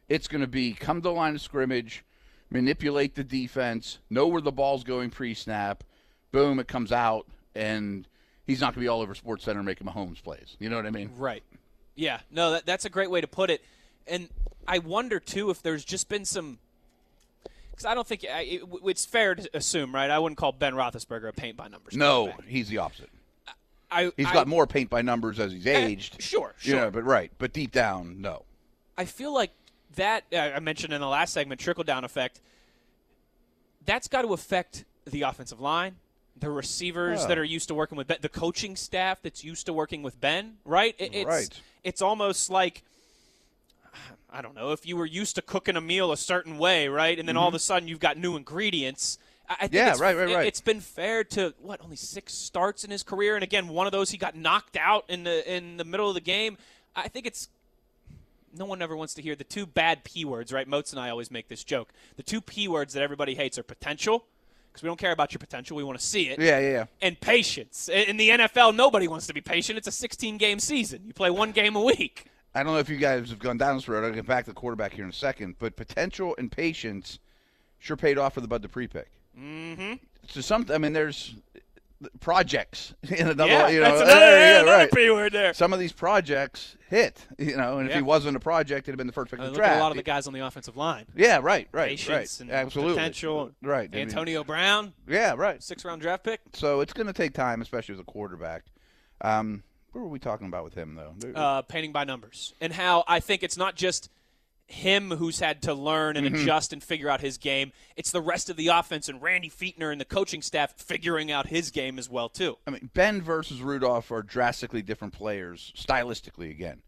it's 0.08 0.28
going 0.28 0.40
to 0.40 0.46
be 0.46 0.72
come 0.72 0.98
to 0.98 1.02
the 1.02 1.12
line 1.12 1.34
of 1.34 1.40
scrimmage, 1.40 2.04
manipulate 2.50 3.14
the 3.14 3.24
defense, 3.24 3.98
know 4.10 4.26
where 4.26 4.40
the 4.40 4.52
ball's 4.52 4.84
going 4.84 5.10
pre-snap, 5.10 5.84
boom, 6.32 6.58
it 6.58 6.68
comes 6.68 6.92
out, 6.92 7.26
and 7.54 8.06
he's 8.46 8.60
not 8.60 8.74
going 8.74 8.74
to 8.74 8.80
be 8.80 8.88
all 8.88 9.00
over 9.00 9.14
Sports 9.14 9.44
Center 9.44 9.62
making 9.62 9.86
Mahomes 9.86 10.22
plays. 10.22 10.56
You 10.58 10.68
know 10.68 10.76
what 10.76 10.86
I 10.86 10.90
mean? 10.90 11.10
Right. 11.16 11.42
Yeah. 11.94 12.20
No, 12.30 12.52
that, 12.52 12.66
that's 12.66 12.84
a 12.84 12.90
great 12.90 13.10
way 13.10 13.20
to 13.20 13.26
put 13.26 13.50
it. 13.50 13.62
And 14.06 14.28
I 14.66 14.78
wonder 14.78 15.20
too 15.20 15.50
if 15.50 15.62
there's 15.62 15.84
just 15.84 16.08
been 16.08 16.24
some. 16.24 16.58
Because 17.70 17.84
I 17.84 17.94
don't 17.94 18.06
think 18.06 18.24
I, 18.32 18.40
it, 18.40 18.62
it's 18.84 19.04
fair 19.04 19.34
to 19.34 19.48
assume, 19.54 19.94
right? 19.94 20.10
I 20.10 20.18
wouldn't 20.18 20.38
call 20.38 20.52
Ben 20.52 20.74
Roethlisberger 20.74 21.28
a 21.28 21.32
paint 21.32 21.56
by 21.56 21.68
numbers. 21.68 21.94
No, 21.96 22.32
he's 22.46 22.68
the 22.68 22.78
opposite. 22.78 23.10
I, 23.90 24.12
He's 24.16 24.26
I- 24.26 24.32
got 24.34 24.48
more 24.48 24.66
paint 24.66 24.90
by 24.90 25.02
numbers 25.02 25.40
as 25.40 25.52
he's 25.52 25.66
eh, 25.66 25.76
aged. 25.76 26.20
Sure, 26.20 26.54
sure. 26.58 26.76
know, 26.76 26.90
but 26.90 27.04
right. 27.04 27.32
But 27.38 27.52
deep 27.52 27.72
down, 27.72 28.20
no. 28.20 28.44
I 28.98 29.04
feel 29.04 29.32
like 29.32 29.50
that 29.98 30.24
uh, 30.32 30.36
I 30.56 30.58
mentioned 30.60 30.92
in 30.92 31.00
the 31.00 31.06
last 31.06 31.32
segment 31.32 31.60
trickle 31.60 31.84
down 31.84 32.02
effect. 32.04 32.40
That's 33.84 34.08
got 34.08 34.22
to 34.22 34.32
affect 34.32 34.84
the 35.06 35.22
offensive 35.22 35.60
line, 35.60 35.96
the 36.36 36.50
receivers 36.50 37.20
Yeah. 37.22 37.26
that 37.28 37.38
are 37.38 37.44
used 37.44 37.68
to 37.68 37.74
working 37.74 37.96
with 37.96 38.06
Ben, 38.08 38.18
the 38.20 38.28
coaching 38.28 38.76
staff 38.76 39.20
that's 39.22 39.44
used 39.44 39.66
to 39.66 39.72
working 39.72 40.02
with 40.02 40.20
Ben. 40.20 40.56
Right? 40.64 40.94
It- 40.98 41.14
it's, 41.14 41.26
Right. 41.28 41.60
It's 41.84 42.02
almost 42.02 42.50
like 42.50 42.82
I 44.30 44.42
don't 44.42 44.54
know 44.54 44.72
if 44.72 44.84
you 44.86 44.96
were 44.96 45.06
used 45.06 45.36
to 45.36 45.42
cooking 45.42 45.74
a 45.76 45.80
meal 45.80 46.12
a 46.12 46.16
certain 46.16 46.58
way, 46.58 46.86
right, 46.88 47.18
and 47.18 47.26
then 47.26 47.36
all 47.38 47.48
of 47.48 47.54
a 47.54 47.58
sudden 47.58 47.88
you've 47.88 47.98
got 48.00 48.18
new 48.18 48.36
ingredients. 48.36 49.18
I 49.48 49.54
think 49.54 49.72
Mm-hmm. 49.72 49.76
Yeah, 49.76 49.90
it's, 49.92 50.00
right, 50.00 50.16
right, 50.16 50.34
right. 50.34 50.46
It's 50.46 50.60
been 50.60 50.80
fair 50.80 51.24
to 51.24 51.54
what 51.60 51.80
only 51.82 51.96
six 51.96 52.34
starts 52.34 52.84
in 52.84 52.90
his 52.90 53.02
career, 53.02 53.36
and 53.36 53.42
again, 53.42 53.68
one 53.68 53.86
of 53.86 53.92
those 53.92 54.10
he 54.10 54.18
got 54.18 54.36
knocked 54.36 54.76
out 54.76 55.06
in 55.08 55.24
the 55.24 55.50
in 55.50 55.78
the 55.78 55.84
middle 55.84 56.08
of 56.08 56.14
the 56.14 56.20
game. 56.20 56.58
I 56.94 57.08
think 57.08 57.24
it's 57.26 57.48
no 58.56 58.64
one 58.64 58.82
ever 58.82 58.96
wants 58.96 59.14
to 59.14 59.22
hear 59.22 59.34
the 59.34 59.44
two 59.44 59.66
bad 59.66 60.04
p 60.04 60.24
words, 60.24 60.52
right? 60.52 60.66
Moats 60.66 60.92
and 60.92 61.00
I 61.00 61.10
always 61.10 61.30
make 61.30 61.48
this 61.48 61.64
joke. 61.64 61.92
The 62.16 62.22
two 62.22 62.40
p 62.40 62.68
words 62.68 62.94
that 62.94 63.02
everybody 63.02 63.34
hates 63.34 63.58
are 63.58 63.62
potential, 63.62 64.24
because 64.70 64.82
we 64.82 64.88
don't 64.88 64.98
care 64.98 65.12
about 65.12 65.32
your 65.32 65.38
potential, 65.38 65.76
we 65.76 65.84
want 65.84 65.98
to 65.98 66.04
see 66.04 66.28
it. 66.28 66.40
Yeah, 66.40 66.58
yeah, 66.58 66.70
yeah. 66.70 66.84
And 67.02 67.20
patience. 67.20 67.88
In 67.88 68.16
the 68.16 68.30
NFL, 68.30 68.74
nobody 68.74 69.08
wants 69.08 69.26
to 69.26 69.34
be 69.34 69.40
patient. 69.40 69.78
It's 69.78 69.88
a 69.88 69.92
16 69.92 70.38
game 70.38 70.60
season. 70.60 71.02
You 71.06 71.12
play 71.12 71.30
one 71.30 71.52
game 71.52 71.76
a 71.76 71.82
week. 71.82 72.26
I 72.54 72.62
don't 72.62 72.72
know 72.72 72.78
if 72.78 72.88
you 72.88 72.96
guys 72.96 73.30
have 73.30 73.38
gone 73.38 73.58
down 73.58 73.76
this 73.76 73.88
road. 73.88 74.04
I'll 74.04 74.12
get 74.12 74.26
back 74.26 74.44
to 74.46 74.50
the 74.50 74.54
quarterback 74.54 74.92
here 74.92 75.04
in 75.04 75.10
a 75.10 75.12
second. 75.12 75.56
But 75.58 75.76
potential 75.76 76.34
and 76.38 76.50
patience 76.50 77.18
sure 77.78 77.96
paid 77.96 78.18
off 78.18 78.34
for 78.34 78.40
the 78.40 78.48
Bud 78.48 78.62
Dupree 78.62 78.88
pick. 78.88 79.10
Mm-hmm. 79.38 79.94
So 80.28 80.40
some, 80.40 80.66
I 80.72 80.78
mean, 80.78 80.92
there's 80.92 81.34
projects 82.20 82.94
in 83.02 83.28
another. 83.28 83.50
yeah, 83.50 83.68
you 83.68 83.80
know, 83.80 83.84
that's 83.98 84.00
another, 84.02 84.20
yeah, 84.38 84.60
another 84.62 84.76
right. 84.76 84.92
p 84.92 85.10
word 85.10 85.32
there. 85.32 85.52
Some 85.54 85.72
of 85.72 85.78
these 85.78 85.92
projects 85.92 86.76
hit, 86.88 87.26
you 87.38 87.56
know, 87.56 87.78
and 87.78 87.88
if 87.88 87.92
Yeah. 87.92 87.96
he 87.96 88.02
wasn't 88.02 88.36
a 88.36 88.40
project, 88.40 88.84
it'd 88.88 88.92
have 88.94 88.98
been 88.98 89.06
the 89.06 89.12
first 89.12 89.30
pick 89.30 89.40
I 89.40 89.44
of 89.46 89.50
the 89.52 89.56
draft. 89.56 89.76
a 89.76 89.80
lot 89.80 89.90
of 89.90 89.96
the 89.96 90.02
guys 90.02 90.26
on 90.26 90.32
the 90.32 90.40
offensive 90.46 90.76
line. 90.76 91.06
yeah, 91.16 91.40
right, 91.42 91.68
right, 91.72 91.88
Patience 91.90 92.08
right, 92.08 92.40
and 92.40 92.50
absolutely, 92.50 92.94
potential. 92.94 93.50
right. 93.62 93.88
I 93.92 93.96
mean, 93.96 94.08
Antonio 94.08 94.44
Brown, 94.44 94.92
yeah, 95.08 95.34
right. 95.36 95.62
six 95.62 95.84
round 95.84 96.00
draft 96.00 96.24
pick. 96.24 96.40
So 96.52 96.80
it's 96.80 96.92
going 96.92 97.06
to 97.08 97.12
take 97.12 97.34
time, 97.34 97.60
especially 97.62 97.94
with 97.96 98.02
a 98.02 98.10
quarterback. 98.10 98.64
Um, 99.20 99.64
what 99.92 100.02
were 100.02 100.08
we 100.08 100.18
talking 100.20 100.46
about 100.46 100.64
with 100.64 100.74
him 100.74 100.94
though? 100.94 101.32
uh, 101.34 101.62
painting 101.62 101.92
by 101.92 102.04
numbers 102.04 102.54
and 102.60 102.72
how 102.72 103.02
I 103.08 103.20
think 103.20 103.42
it's 103.42 103.56
not 103.56 103.74
just 103.74 104.10
him 104.70 105.10
who's 105.12 105.40
had 105.40 105.62
to 105.62 105.72
learn 105.74 106.16
and 106.16 106.26
Mm-hmm. 106.26 106.42
adjust 106.42 106.72
and 106.74 106.82
figure 106.82 107.08
out 107.08 107.20
his 107.22 107.38
game. 107.38 107.72
It's 107.96 108.10
the 108.10 108.20
rest 108.20 108.50
of 108.50 108.56
the 108.56 108.68
offense 108.68 109.08
and 109.08 109.20
Randy 109.22 109.48
Fichtner 109.50 109.90
and 109.90 109.98
the 110.00 110.04
coaching 110.04 110.42
staff 110.42 110.74
figuring 110.76 111.32
out 111.32 111.46
his 111.48 111.70
game 111.70 111.98
as 111.98 112.08
well 112.10 112.28
too. 112.28 112.58
I 112.66 112.70
mean, 112.70 112.90
Ben 112.92 113.22
versus 113.22 113.62
Rudolph 113.62 114.10
are 114.12 114.22
drastically 114.22 114.82
different 114.82 115.14
players, 115.14 115.72
stylistically 115.76 116.50
again. 116.50 116.82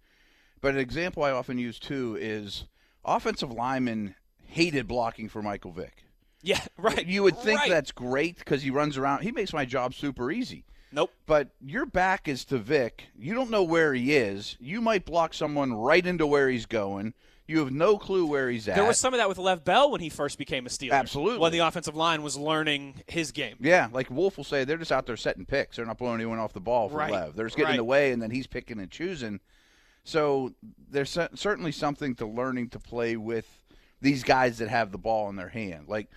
But 0.60 0.74
an 0.74 0.80
example 0.80 1.22
I 1.22 1.30
often 1.30 1.56
use 1.58 1.78
too 1.78 2.18
is 2.20 2.64
offensive 3.04 3.50
linemen 3.50 4.14
hated 4.46 4.86
blocking 4.86 5.28
for 5.30 5.40
Michael 5.40 5.72
Vick. 5.72 6.04
Yeah, 6.42 6.60
right. 6.76 7.06
You 7.06 7.22
would 7.22 7.38
think 7.38 7.60
right. 7.60 7.70
that's 7.70 7.92
great 7.92 8.36
because 8.38 8.62
he 8.62 8.70
runs 8.70 8.98
around. 8.98 9.22
He 9.22 9.32
makes 9.32 9.52
my 9.54 9.64
job 9.64 9.94
super 9.94 10.30
easy. 10.30 10.64
nope. 10.92 11.12
But 11.24 11.48
your 11.64 11.86
back 11.86 12.28
is 12.28 12.44
to 12.46 12.58
Vick. 12.58 13.04
You 13.18 13.32
don't 13.34 13.50
know 13.50 13.62
where 13.62 13.94
he 13.94 14.14
is. 14.14 14.56
You 14.60 14.82
might 14.82 15.06
block 15.06 15.32
someone 15.32 15.72
right 15.72 16.04
into 16.06 16.26
where 16.26 16.50
he's 16.50 16.66
going. 16.66 17.14
You 17.50 17.58
have 17.58 17.72
no 17.72 17.98
clue 17.98 18.26
where 18.26 18.48
he's 18.48 18.68
at. 18.68 18.76
There 18.76 18.84
was 18.84 18.98
some 18.98 19.12
of 19.12 19.18
that 19.18 19.28
with 19.28 19.38
Lev 19.38 19.64
Bell 19.64 19.90
when 19.90 20.00
he 20.00 20.08
first 20.08 20.38
became 20.38 20.66
a 20.66 20.68
Steeler. 20.68 20.92
Absolutely. 20.92 21.38
When 21.38 21.50
the 21.50 21.58
offensive 21.58 21.96
line 21.96 22.22
was 22.22 22.36
learning 22.36 23.02
his 23.08 23.32
game. 23.32 23.56
Yeah, 23.58 23.88
like 23.92 24.08
Wolf 24.08 24.36
will 24.36 24.44
say, 24.44 24.62
they're 24.62 24.76
just 24.76 24.92
out 24.92 25.04
there 25.06 25.16
setting 25.16 25.44
picks. 25.44 25.76
They're 25.76 25.84
not 25.84 25.98
blowing 25.98 26.14
anyone 26.14 26.38
off 26.38 26.52
the 26.52 26.60
ball 26.60 26.88
for 26.88 26.98
Right, 26.98 27.10
Lev. 27.10 27.34
They're 27.34 27.46
just 27.46 27.56
getting 27.56 27.72
in 27.72 27.76
the 27.78 27.84
way, 27.84 28.12
and 28.12 28.22
then 28.22 28.30
he's 28.30 28.46
picking 28.46 28.78
and 28.78 28.88
choosing. 28.90 29.40
So 30.04 30.54
there's 30.88 31.18
certainly 31.34 31.72
something 31.72 32.14
to 32.16 32.26
learning 32.26 32.70
to 32.70 32.78
play 32.78 33.16
with 33.16 33.46
these 34.00 34.22
guys 34.22 34.58
that 34.58 34.68
have 34.68 34.92
the 34.92 34.98
ball 34.98 35.28
in 35.28 35.36
their 35.36 35.48
hand. 35.48 35.88
Like 35.88 36.08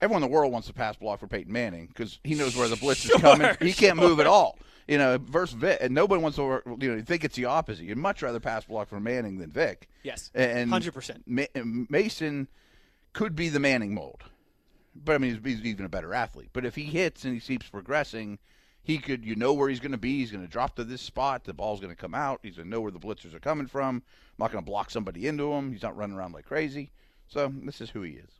everyone 0.00 0.22
in 0.22 0.30
the 0.30 0.34
world 0.34 0.52
wants 0.52 0.68
to 0.68 0.74
pass 0.74 0.96
block 0.96 1.20
for 1.20 1.26
Peyton 1.26 1.52
Manning 1.52 1.86
because 1.86 2.18
he 2.24 2.34
knows 2.34 2.56
where 2.56 2.68
the 2.68 2.76
blitz 2.76 3.00
Sure, 3.02 3.16
is 3.16 3.22
coming. 3.22 3.56
He 3.60 3.72
can't 3.72 3.96
move 3.98 4.20
at 4.20 4.26
all. 4.26 4.58
You 4.88 4.96
know, 4.96 5.18
versus 5.18 5.54
Vick, 5.54 5.78
and 5.82 5.94
nobody 5.94 6.22
wants 6.22 6.36
to. 6.36 6.44
work, 6.44 6.64
You 6.66 6.88
know, 6.90 6.96
you 6.96 7.02
think 7.02 7.22
it's 7.22 7.36
the 7.36 7.44
opposite. 7.44 7.84
You'd 7.84 7.98
much 7.98 8.22
rather 8.22 8.40
pass 8.40 8.64
block 8.64 8.88
for 8.88 8.98
Manning 8.98 9.38
than 9.38 9.50
Vick. 9.50 9.88
Yes, 10.02 10.30
and 10.34 10.70
100%. 10.72 11.90
Mason 11.90 12.48
could 13.12 13.36
be 13.36 13.50
the 13.50 13.60
Manning 13.60 13.92
mold, 13.92 14.22
but 14.94 15.14
I 15.14 15.18
mean, 15.18 15.38
he's, 15.42 15.58
he's 15.58 15.66
even 15.66 15.84
a 15.84 15.90
better 15.90 16.14
athlete. 16.14 16.48
But 16.54 16.64
if 16.64 16.74
he 16.74 16.84
hits 16.84 17.24
and 17.24 17.34
he 17.34 17.40
keeps 17.40 17.68
progressing, 17.68 18.38
he 18.82 18.96
could. 18.96 19.26
You 19.26 19.36
know 19.36 19.52
where 19.52 19.68
he's 19.68 19.80
going 19.80 19.92
to 19.92 19.98
be. 19.98 20.20
He's 20.20 20.32
going 20.32 20.44
to 20.44 20.50
drop 20.50 20.76
to 20.76 20.84
this 20.84 21.02
spot. 21.02 21.44
The 21.44 21.52
ball's 21.52 21.80
going 21.80 21.94
to 21.94 22.00
come 22.00 22.14
out. 22.14 22.40
He's 22.42 22.56
going 22.56 22.66
to 22.66 22.70
know 22.70 22.80
where 22.80 22.90
the 22.90 22.98
blitzers 22.98 23.34
are 23.34 23.40
coming 23.40 23.66
from. 23.66 23.96
I'm 23.96 24.02
not 24.38 24.52
going 24.52 24.64
to 24.64 24.70
block 24.70 24.90
somebody 24.90 25.26
into 25.26 25.52
him. 25.52 25.70
He's 25.70 25.82
not 25.82 25.96
running 25.96 26.16
around 26.16 26.32
like 26.32 26.46
crazy. 26.46 26.92
So 27.26 27.52
this 27.62 27.82
is 27.82 27.90
who 27.90 28.00
he 28.02 28.12
is. 28.12 28.37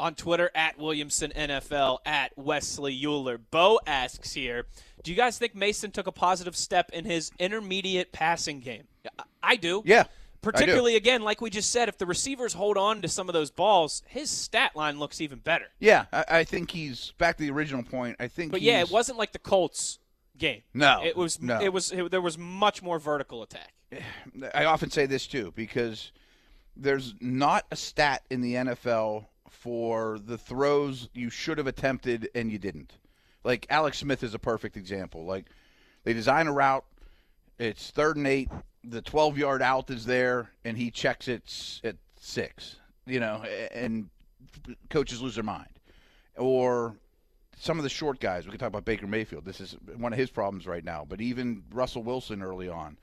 On 0.00 0.14
Twitter 0.14 0.50
at 0.54 0.78
Williamson 0.78 1.30
NFL 1.36 1.98
at 2.06 2.32
Wesley 2.34 2.98
Uhler. 2.98 3.38
Bo 3.50 3.78
asks 3.86 4.32
here, 4.32 4.64
do 5.02 5.10
you 5.10 5.16
guys 5.16 5.36
think 5.36 5.54
Mason 5.54 5.90
took 5.90 6.06
a 6.06 6.12
positive 6.12 6.56
step 6.56 6.88
in 6.94 7.04
his 7.04 7.30
intermediate 7.38 8.10
passing 8.10 8.60
game? 8.60 8.84
I- 9.42 9.56
do. 9.56 9.82
Yeah, 9.84 10.04
do. 10.04 10.08
Particularly 10.40 10.96
again, 10.96 11.20
like 11.20 11.42
we 11.42 11.50
just 11.50 11.70
said, 11.70 11.90
if 11.90 11.98
the 11.98 12.06
receivers 12.06 12.54
hold 12.54 12.78
on 12.78 13.02
to 13.02 13.08
some 13.08 13.28
of 13.28 13.34
those 13.34 13.50
balls, 13.50 14.02
his 14.06 14.30
stat 14.30 14.74
line 14.74 14.98
looks 14.98 15.20
even 15.20 15.38
better. 15.38 15.66
Yeah, 15.80 16.06
I, 16.14 16.24
I 16.28 16.44
think 16.44 16.70
he's 16.70 17.12
back 17.18 17.36
to 17.36 17.42
the 17.42 17.50
original 17.50 17.82
point. 17.82 18.16
I 18.18 18.28
think. 18.28 18.52
But 18.52 18.62
yeah, 18.62 18.80
it 18.80 18.90
wasn't 18.90 19.18
like 19.18 19.32
the 19.32 19.38
Colts 19.38 19.98
game. 20.38 20.62
No, 20.72 21.02
it 21.04 21.14
was. 21.14 21.42
no. 21.42 21.60
It 21.60 21.74
was. 21.74 21.92
It, 21.92 22.10
there 22.10 22.22
was 22.22 22.38
much 22.38 22.82
more 22.82 22.98
vertical 22.98 23.42
attack. 23.42 23.74
I 24.54 24.64
often 24.64 24.90
say 24.90 25.04
this 25.04 25.26
too 25.26 25.52
because 25.54 26.10
there's 26.74 27.14
not 27.20 27.66
a 27.70 27.76
stat 27.76 28.22
in 28.30 28.40
the 28.40 28.54
NFL 28.54 29.26
for 29.50 30.18
the 30.18 30.38
throws 30.38 31.08
you 31.12 31.30
should 31.30 31.58
have 31.58 31.66
attempted 31.66 32.28
and 32.34 32.50
you 32.50 32.58
didn't. 32.58 32.94
Like 33.44 33.66
Alex 33.70 33.98
Smith 33.98 34.22
is 34.22 34.34
a 34.34 34.38
perfect 34.38 34.76
example. 34.76 35.24
Like 35.24 35.46
they 36.04 36.12
design 36.12 36.46
a 36.46 36.52
route, 36.52 36.84
it's 37.58 37.90
third 37.90 38.16
and 38.16 38.26
eight, 38.26 38.48
the 38.84 39.02
12 39.02 39.38
yard 39.38 39.62
out 39.62 39.90
is 39.90 40.06
there, 40.06 40.50
and 40.64 40.76
he 40.76 40.90
checks 40.90 41.28
it 41.28 41.80
at 41.84 41.96
six. 42.18 42.76
You 43.06 43.20
know, 43.20 43.42
and 43.74 44.08
coaches 44.88 45.20
lose 45.20 45.34
their 45.34 45.44
mind. 45.44 45.68
Or 46.36 46.96
some 47.60 47.78
of 47.78 47.82
the 47.82 47.90
short 47.90 48.20
guys. 48.20 48.46
We 48.46 48.50
can 48.50 48.58
talk 48.58 48.68
about 48.68 48.84
Baker 48.86 49.06
Mayfield. 49.06 49.44
This 49.44 49.60
is 49.60 49.76
one 49.96 50.12
of 50.12 50.18
his 50.18 50.30
problems 50.30 50.66
right 50.66 50.84
now. 50.84 51.04
But 51.06 51.20
even 51.20 51.62
Russell 51.72 52.02
Wilson 52.02 52.42
early 52.42 52.68
on, 52.68 52.96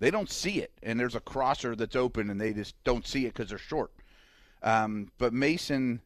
they 0.00 0.10
don't 0.10 0.30
see 0.30 0.60
it, 0.60 0.72
and 0.82 0.98
there's 0.98 1.14
a 1.14 1.20
crosser 1.20 1.76
that's 1.76 1.96
open, 1.96 2.30
and 2.30 2.40
they 2.40 2.52
just 2.52 2.74
don't 2.84 3.06
see 3.06 3.26
it 3.26 3.34
because 3.34 3.50
they're 3.50 3.58
short. 3.58 3.90
Um, 4.62 5.10
but 5.18 5.32
Mason, 5.32 6.00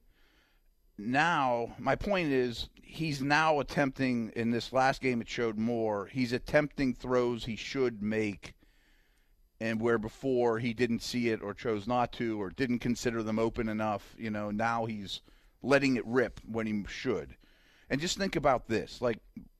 now 0.98 1.74
my 1.78 1.96
point 1.96 2.30
is 2.30 2.68
he's 2.82 3.22
now 3.22 3.60
attempting 3.60 4.32
in 4.36 4.50
this 4.50 4.72
last 4.72 5.00
game. 5.00 5.20
It 5.20 5.28
showed 5.28 5.58
more. 5.58 6.06
He's 6.06 6.32
attempting 6.32 6.94
throws 6.94 7.44
he 7.44 7.56
should 7.56 8.02
make, 8.02 8.54
and 9.60 9.80
where 9.80 9.98
before 9.98 10.58
he 10.58 10.74
didn't 10.74 11.02
see 11.02 11.30
it 11.30 11.42
or 11.42 11.54
chose 11.54 11.86
not 11.86 12.12
to 12.14 12.40
or 12.40 12.50
didn't 12.50 12.80
consider 12.80 13.22
them 13.22 13.38
open 13.38 13.68
enough. 13.68 14.14
You 14.18 14.30
know, 14.30 14.50
now 14.50 14.84
he's 14.84 15.22
letting 15.62 15.96
it 15.96 16.06
rip 16.06 16.40
when 16.46 16.66
he 16.66 16.84
should. 16.88 17.36
And 17.88 18.00
just 18.00 18.18
think 18.18 18.36
about 18.36 18.68
this. 18.68 19.00
Like 19.00 19.18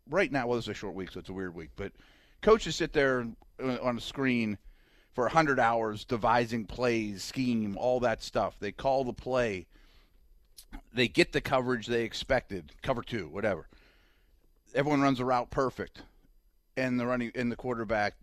right 0.09 0.31
now, 0.31 0.47
well, 0.47 0.59
it's 0.59 0.69
a 0.69 0.75
short 0.75 0.95
week, 0.95 1.13
so 1.13 1.21
it's 1.21 1.29
a 1.29 1.35
weird 1.35 1.55
week, 1.55 1.71
but 1.77 1.93
coaches 2.41 2.77
sit 2.77 2.93
there 2.93 3.27
on 3.61 3.97
a 3.97 4.01
screen 4.01 4.59
for 5.13 5.25
100 5.25 5.61
hours 5.61 6.05
devising 6.05 6.65
plays, 6.65 7.23
scheme, 7.23 7.77
all 7.79 8.01
that 8.01 8.23
stuff. 8.23 8.57
They 8.59 8.73
call 8.73 9.05
the 9.05 9.13
play. 9.13 9.67
They 10.95 11.09
get 11.09 11.33
the 11.33 11.41
coverage 11.41 11.87
they 11.87 12.03
expected, 12.05 12.73
cover 12.83 13.03
two, 13.03 13.29
whatever. 13.29 13.67
Everyone 14.75 15.03
runs 15.03 15.21
a 15.21 15.25
route 15.25 15.51
perfect, 15.51 16.03
and 16.77 16.99
the 16.99 17.07
running 17.07 17.31
and 17.35 17.53
the 17.53 17.57
quarterback 17.57 18.15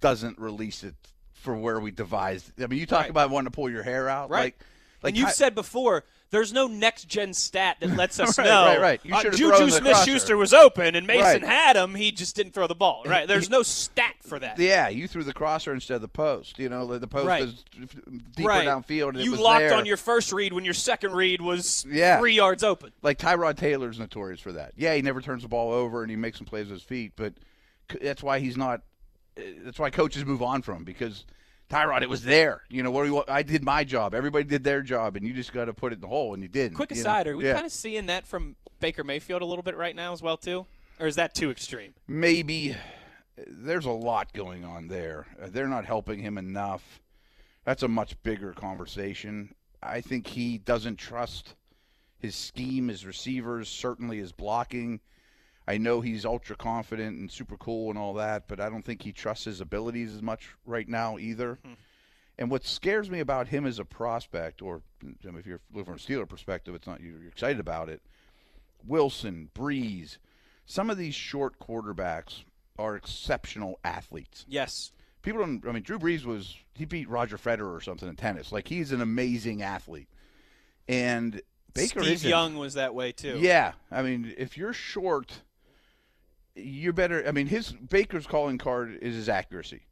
doesn't 0.00 0.38
release 0.38 0.82
it 0.82 0.94
for 1.34 1.54
where 1.54 1.78
we 1.78 1.90
devised. 1.90 2.52
I 2.62 2.66
mean, 2.66 2.78
you 2.78 2.86
talk 2.86 3.02
Right. 3.02 3.10
about 3.10 3.28
wanting 3.30 3.50
to 3.50 3.54
pull 3.54 3.68
your 3.70 3.82
hair 3.82 4.08
out, 4.08 4.30
Right. 4.30 4.40
Like, 4.44 4.58
like 5.02 5.10
and 5.10 5.16
you've 5.18 5.26
Ty- 5.28 5.32
said 5.34 5.54
before, 5.54 6.04
there's 6.30 6.52
no 6.52 6.66
next 6.66 7.08
gen 7.08 7.34
stat 7.34 7.76
that 7.80 7.96
lets 7.96 8.18
us 8.20 8.38
Right, 8.38 8.44
know. 8.46 8.64
right, 8.66 8.80
right. 8.80 9.00
You 9.04 9.14
uh, 9.14 9.22
Juju 9.30 9.70
Smith 9.70 9.96
Schuster 10.04 10.36
was 10.36 10.52
open 10.54 10.94
and 10.94 11.06
Mason 11.06 11.22
Right. 11.24 11.42
had 11.42 11.76
him. 11.76 11.94
He 11.94 12.12
just 12.12 12.36
didn't 12.36 12.52
throw 12.52 12.66
the 12.66 12.74
ball. 12.74 13.02
Right. 13.06 13.26
There's 13.26 13.50
no 13.50 13.62
stat 13.62 14.14
for 14.22 14.38
that. 14.38 14.58
Yeah, 14.58 14.88
you 14.88 15.08
threw 15.08 15.24
the 15.24 15.32
crosser 15.32 15.72
instead 15.74 15.94
of 15.96 16.02
the 16.02 16.08
post. 16.08 16.58
You 16.58 16.68
know, 16.68 16.98
the 16.98 17.06
post 17.08 17.26
Right. 17.26 17.42
is 17.44 17.64
deeper 18.36 18.48
right. 18.48 18.66
downfield. 18.66 19.10
And 19.10 19.18
it 19.18 19.24
you 19.24 19.36
locked 19.36 19.60
there. 19.60 19.74
on 19.74 19.86
your 19.86 19.96
first 19.96 20.32
read 20.32 20.52
when 20.52 20.64
your 20.64 20.74
second 20.74 21.12
read 21.12 21.40
was 21.40 21.84
Yeah. 21.88 22.18
three 22.18 22.34
yards 22.34 22.62
open. 22.62 22.92
like 23.02 23.18
Tyrod 23.18 23.56
Taylor's 23.56 23.98
notorious 23.98 24.40
for 24.40 24.52
that. 24.52 24.72
Yeah, 24.76 24.94
he 24.94 25.02
never 25.02 25.20
turns 25.20 25.42
the 25.42 25.48
ball 25.48 25.72
over 25.72 26.02
and 26.02 26.10
he 26.10 26.16
makes 26.16 26.38
some 26.38 26.46
plays 26.46 26.66
with 26.66 26.74
his 26.74 26.82
feet, 26.82 27.12
but 27.16 27.34
that's 28.00 28.22
why 28.22 28.38
he's 28.38 28.56
not. 28.56 28.82
uh, 29.36 29.42
That's 29.64 29.78
why 29.78 29.90
coaches 29.90 30.24
move 30.24 30.42
on 30.42 30.62
from 30.62 30.78
him 30.78 30.84
because 30.84 31.24
Tyrod, 31.70 32.02
it 32.02 32.08
was 32.08 32.22
there. 32.24 32.62
You 32.68 32.82
know, 32.82 32.90
what 32.90 33.04
do 33.04 33.10
you? 33.10 33.24
I 33.28 33.42
did 33.42 33.62
my 33.62 33.84
job. 33.84 34.12
Everybody 34.12 34.44
did 34.44 34.64
their 34.64 34.82
job, 34.82 35.14
and 35.16 35.24
you 35.26 35.32
just 35.32 35.52
got 35.52 35.66
to 35.66 35.72
put 35.72 35.92
it 35.92 35.96
in 35.96 36.00
the 36.00 36.08
hole, 36.08 36.34
and 36.34 36.42
you 36.42 36.48
didn't. 36.48 36.74
Quick 36.76 36.90
you 36.90 36.96
know? 36.96 37.00
aside, 37.02 37.28
are 37.28 37.36
we 37.36 37.46
Yeah. 37.46 37.54
kind 37.54 37.66
of 37.66 37.72
seeing 37.72 38.06
that 38.06 38.26
from 38.26 38.56
Baker 38.80 39.04
Mayfield 39.04 39.40
a 39.40 39.44
little 39.44 39.62
bit 39.62 39.76
right 39.76 39.94
now 39.94 40.12
as 40.12 40.20
well 40.20 40.36
too, 40.36 40.66
or 40.98 41.06
is 41.06 41.14
that 41.16 41.34
too 41.34 41.50
extreme? 41.50 41.94
maybe 42.08 42.76
there's 43.46 43.86
a 43.86 43.90
lot 43.90 44.32
going 44.34 44.64
on 44.64 44.88
there. 44.88 45.26
Uh, 45.40 45.46
They're 45.48 45.68
not 45.68 45.86
helping 45.86 46.20
him 46.20 46.36
enough. 46.36 47.00
That's 47.64 47.82
a 47.82 47.88
much 47.88 48.20
bigger 48.22 48.52
conversation. 48.52 49.54
I 49.82 50.00
think 50.02 50.26
he 50.26 50.58
doesn't 50.58 50.96
trust 50.96 51.54
his 52.18 52.34
scheme, 52.34 52.88
his 52.88 53.06
receivers, 53.06 53.68
certainly 53.68 54.18
his 54.18 54.32
blocking. 54.32 55.00
I 55.70 55.78
know 55.78 56.00
he's 56.00 56.24
ultra 56.24 56.56
confident 56.56 57.16
and 57.20 57.30
super 57.30 57.56
cool 57.56 57.90
and 57.90 57.98
all 57.98 58.14
that, 58.14 58.48
but 58.48 58.58
I 58.58 58.68
don't 58.68 58.84
think 58.84 59.02
he 59.02 59.12
trusts 59.12 59.44
his 59.44 59.60
abilities 59.60 60.12
as 60.12 60.20
much 60.20 60.48
right 60.66 60.88
now 60.88 61.16
either. 61.16 61.60
Hmm. 61.64 61.74
And 62.36 62.50
what 62.50 62.66
scares 62.66 63.08
me 63.08 63.20
about 63.20 63.46
him 63.46 63.64
as 63.64 63.78
a 63.78 63.84
prospect, 63.84 64.62
or 64.62 64.82
I 65.00 65.06
mean, 65.28 65.36
if 65.38 65.46
you're 65.46 65.60
looking 65.72 65.84
from 65.84 65.94
a 65.94 65.98
Steeler 65.98 66.28
perspective, 66.28 66.74
it's 66.74 66.88
not 66.88 67.00
you're 67.00 67.24
excited 67.28 67.60
about 67.60 67.88
it. 67.88 68.02
Wilson, 68.84 69.50
Brees, 69.54 70.18
some 70.66 70.90
of 70.90 70.98
these 70.98 71.14
short 71.14 71.60
quarterbacks 71.60 72.42
are 72.76 72.96
exceptional 72.96 73.78
athletes. 73.84 74.44
Yes. 74.48 74.90
People 75.22 75.38
don't. 75.38 75.64
I 75.68 75.70
mean, 75.70 75.84
Drew 75.84 76.00
Brees 76.00 76.24
was 76.24 76.56
he 76.74 76.84
beat 76.84 77.08
Roger 77.08 77.38
Federer 77.38 77.72
or 77.72 77.80
something 77.80 78.08
in 78.08 78.16
tennis. 78.16 78.50
Like 78.50 78.66
he's 78.66 78.90
an 78.90 79.02
amazing 79.02 79.62
athlete, 79.62 80.08
and 80.88 81.40
Baker 81.74 82.02
Steve. 82.02 82.24
Young 82.24 82.56
was 82.56 82.74
that 82.74 82.92
way 82.92 83.12
too. 83.12 83.38
Yeah, 83.38 83.74
I 83.92 84.02
mean, 84.02 84.34
if 84.36 84.56
you're 84.56 84.72
short, 84.72 85.42
you're 86.62 86.92
better. 86.92 87.26
I 87.26 87.32
mean, 87.32 87.46
his 87.46 87.72
Baker's 87.72 88.26
calling 88.26 88.58
card 88.58 88.98
is 89.02 89.14
his 89.14 89.28
accuracy, 89.28 89.82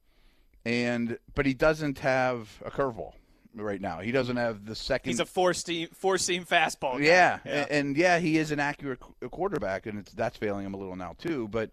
and 0.65 1.19
but 1.35 1.47
he 1.47 1.55
doesn't 1.55 1.99
have 2.01 2.49
a 2.65 2.71
curveball 2.71 3.15
right 3.55 3.81
now. 3.81 4.01
He 4.01 4.13
doesn't 4.13 4.37
have 4.37 4.65
the 4.65 4.75
second. 4.75 5.11
He's 5.11 5.21
a 5.21 5.27
four 5.27 5.55
seam 5.55 5.89
four 5.93 6.19
seam 6.19 6.45
fastball. 6.45 6.99
guy. 6.99 7.05
yeah, 7.05 7.39
yeah. 7.45 7.67
and, 7.71 7.97
yeah, 7.97 8.19
he 8.19 8.39
is 8.39 8.51
an 8.51 8.61
accurate 8.61 9.01
quarterback, 9.31 9.87
and 9.87 9.99
it's, 9.99 10.13
that's 10.13 10.37
failing 10.37 10.67
him 10.67 10.75
a 10.75 10.77
little 10.77 10.97
now 10.97 11.15
too. 11.19 11.49
But 11.49 11.71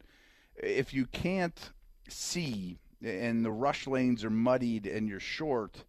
if 0.55 0.93
you 0.93 1.05
can't 1.05 1.71
see, 2.09 2.77
and 3.03 3.45
the 3.45 3.51
rush 3.51 3.87
lanes 3.87 4.23
are 4.23 4.29
muddied, 4.29 4.87
and 4.87 5.07
you're 5.07 5.19
short, 5.19 5.83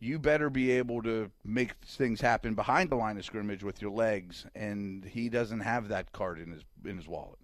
you 0.00 0.18
better 0.18 0.50
be 0.50 0.70
able 0.72 1.02
to 1.02 1.30
make 1.44 1.74
things 1.84 2.20
happen 2.20 2.54
behind 2.54 2.90
the 2.90 2.96
line 2.96 3.18
of 3.18 3.24
scrimmage 3.24 3.64
with 3.64 3.82
your 3.82 3.90
legs. 3.90 4.46
And 4.54 5.04
he 5.04 5.28
doesn't 5.28 5.60
have 5.60 5.88
that 5.88 6.12
card 6.12 6.38
in 6.38 6.52
his 6.52 6.62
in 6.84 6.96
his 6.96 7.08
wallet. 7.08 7.38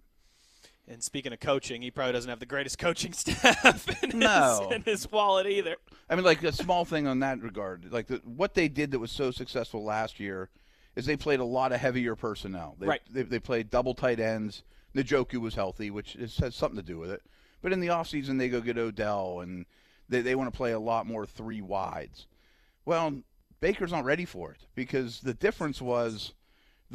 And 0.87 1.03
speaking 1.03 1.33
of 1.33 1.39
coaching, 1.39 1.81
he 1.81 1.89
probably 1.89 2.13
doesn't 2.13 2.29
have 2.29 2.39
the 2.39 2.45
greatest 2.45 2.77
coaching 2.79 3.13
staff 3.13 4.03
in, 4.03 4.19
No. 4.19 4.67
his, 4.69 4.75
in 4.75 4.81
his 4.83 5.11
wallet 5.11 5.47
either. 5.47 5.75
I 6.09 6.15
mean, 6.15 6.23
like 6.23 6.43
a 6.43 6.51
small 6.51 6.85
thing 6.85 7.07
on 7.07 7.19
that 7.19 7.41
regard, 7.41 7.91
like 7.91 8.07
the, 8.07 8.21
what 8.23 8.53
they 8.53 8.67
did 8.67 8.91
that 8.91 8.99
was 8.99 9.11
so 9.11 9.31
successful 9.31 9.83
last 9.83 10.19
year 10.19 10.49
is 10.95 11.05
they 11.05 11.17
played 11.17 11.39
a 11.39 11.45
lot 11.45 11.71
of 11.71 11.79
heavier 11.79 12.15
personnel. 12.15 12.75
They, 12.79 12.87
Right. 12.87 13.01
They, 13.09 13.23
they 13.23 13.39
played 13.39 13.69
double 13.69 13.93
tight 13.95 14.19
ends. 14.19 14.63
Njoku 14.95 15.41
was 15.41 15.55
healthy, 15.55 15.89
which 15.91 16.15
is, 16.15 16.37
has 16.37 16.55
something 16.55 16.77
to 16.77 16.85
do 16.85 16.97
with 16.97 17.09
it. 17.11 17.21
But 17.61 17.73
in 17.73 17.79
the 17.79 17.87
offseason, 17.87 18.37
they 18.37 18.47
go 18.47 18.61
get 18.61 18.77
Odell, 18.77 19.39
and 19.41 19.65
they, 20.07 20.21
they 20.21 20.35
want 20.35 20.53
to 20.53 20.55
play 20.55 20.71
a 20.71 20.79
lot 20.79 21.07
more 21.07 21.25
three 21.25 21.61
wides. 21.61 22.27
Well, 22.85 23.21
Baker's 23.59 23.91
not 23.91 24.05
ready 24.05 24.23
for 24.25 24.51
it 24.51 24.67
because 24.75 25.19
the 25.21 25.33
difference 25.33 25.81
was 25.81 26.33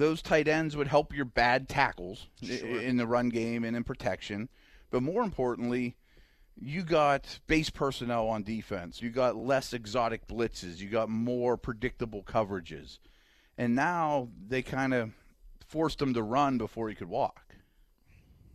those 0.01 0.23
tight 0.23 0.49
ends 0.49 0.77
would 0.77 0.89
help 0.89 1.15
your 1.15 1.25
bad 1.25 1.69
tackles 1.69 2.27
i- 2.43 2.47
in 2.47 2.97
the 2.97 3.07
run 3.07 3.29
game 3.29 3.65
and 3.65 3.77
in 3.77 3.85
protection. 3.85 4.49
But 4.91 5.03
more 5.03 5.23
importantly, 5.23 5.97
you 6.61 6.83
got 6.83 7.39
base 7.47 7.71
personnel 7.71 8.27
on 8.29 8.43
defense. 8.43 9.01
You 9.01 9.11
got 9.11 9.37
less 9.37 9.73
exotic 9.73 10.27
blitzes. 10.27 10.79
You 10.79 10.89
got 10.89 11.09
more 11.09 11.57
predictable 11.57 12.23
coverages. 12.23 12.99
And 13.57 13.75
now 13.75 14.29
they 14.49 14.63
kind 14.63 14.93
of 14.95 15.13
forced 15.67 16.01
him 16.03 16.15
to 16.15 16.23
run 16.23 16.59
before 16.59 16.89
he 16.89 16.95
could 16.95 17.09
walk. 17.09 17.55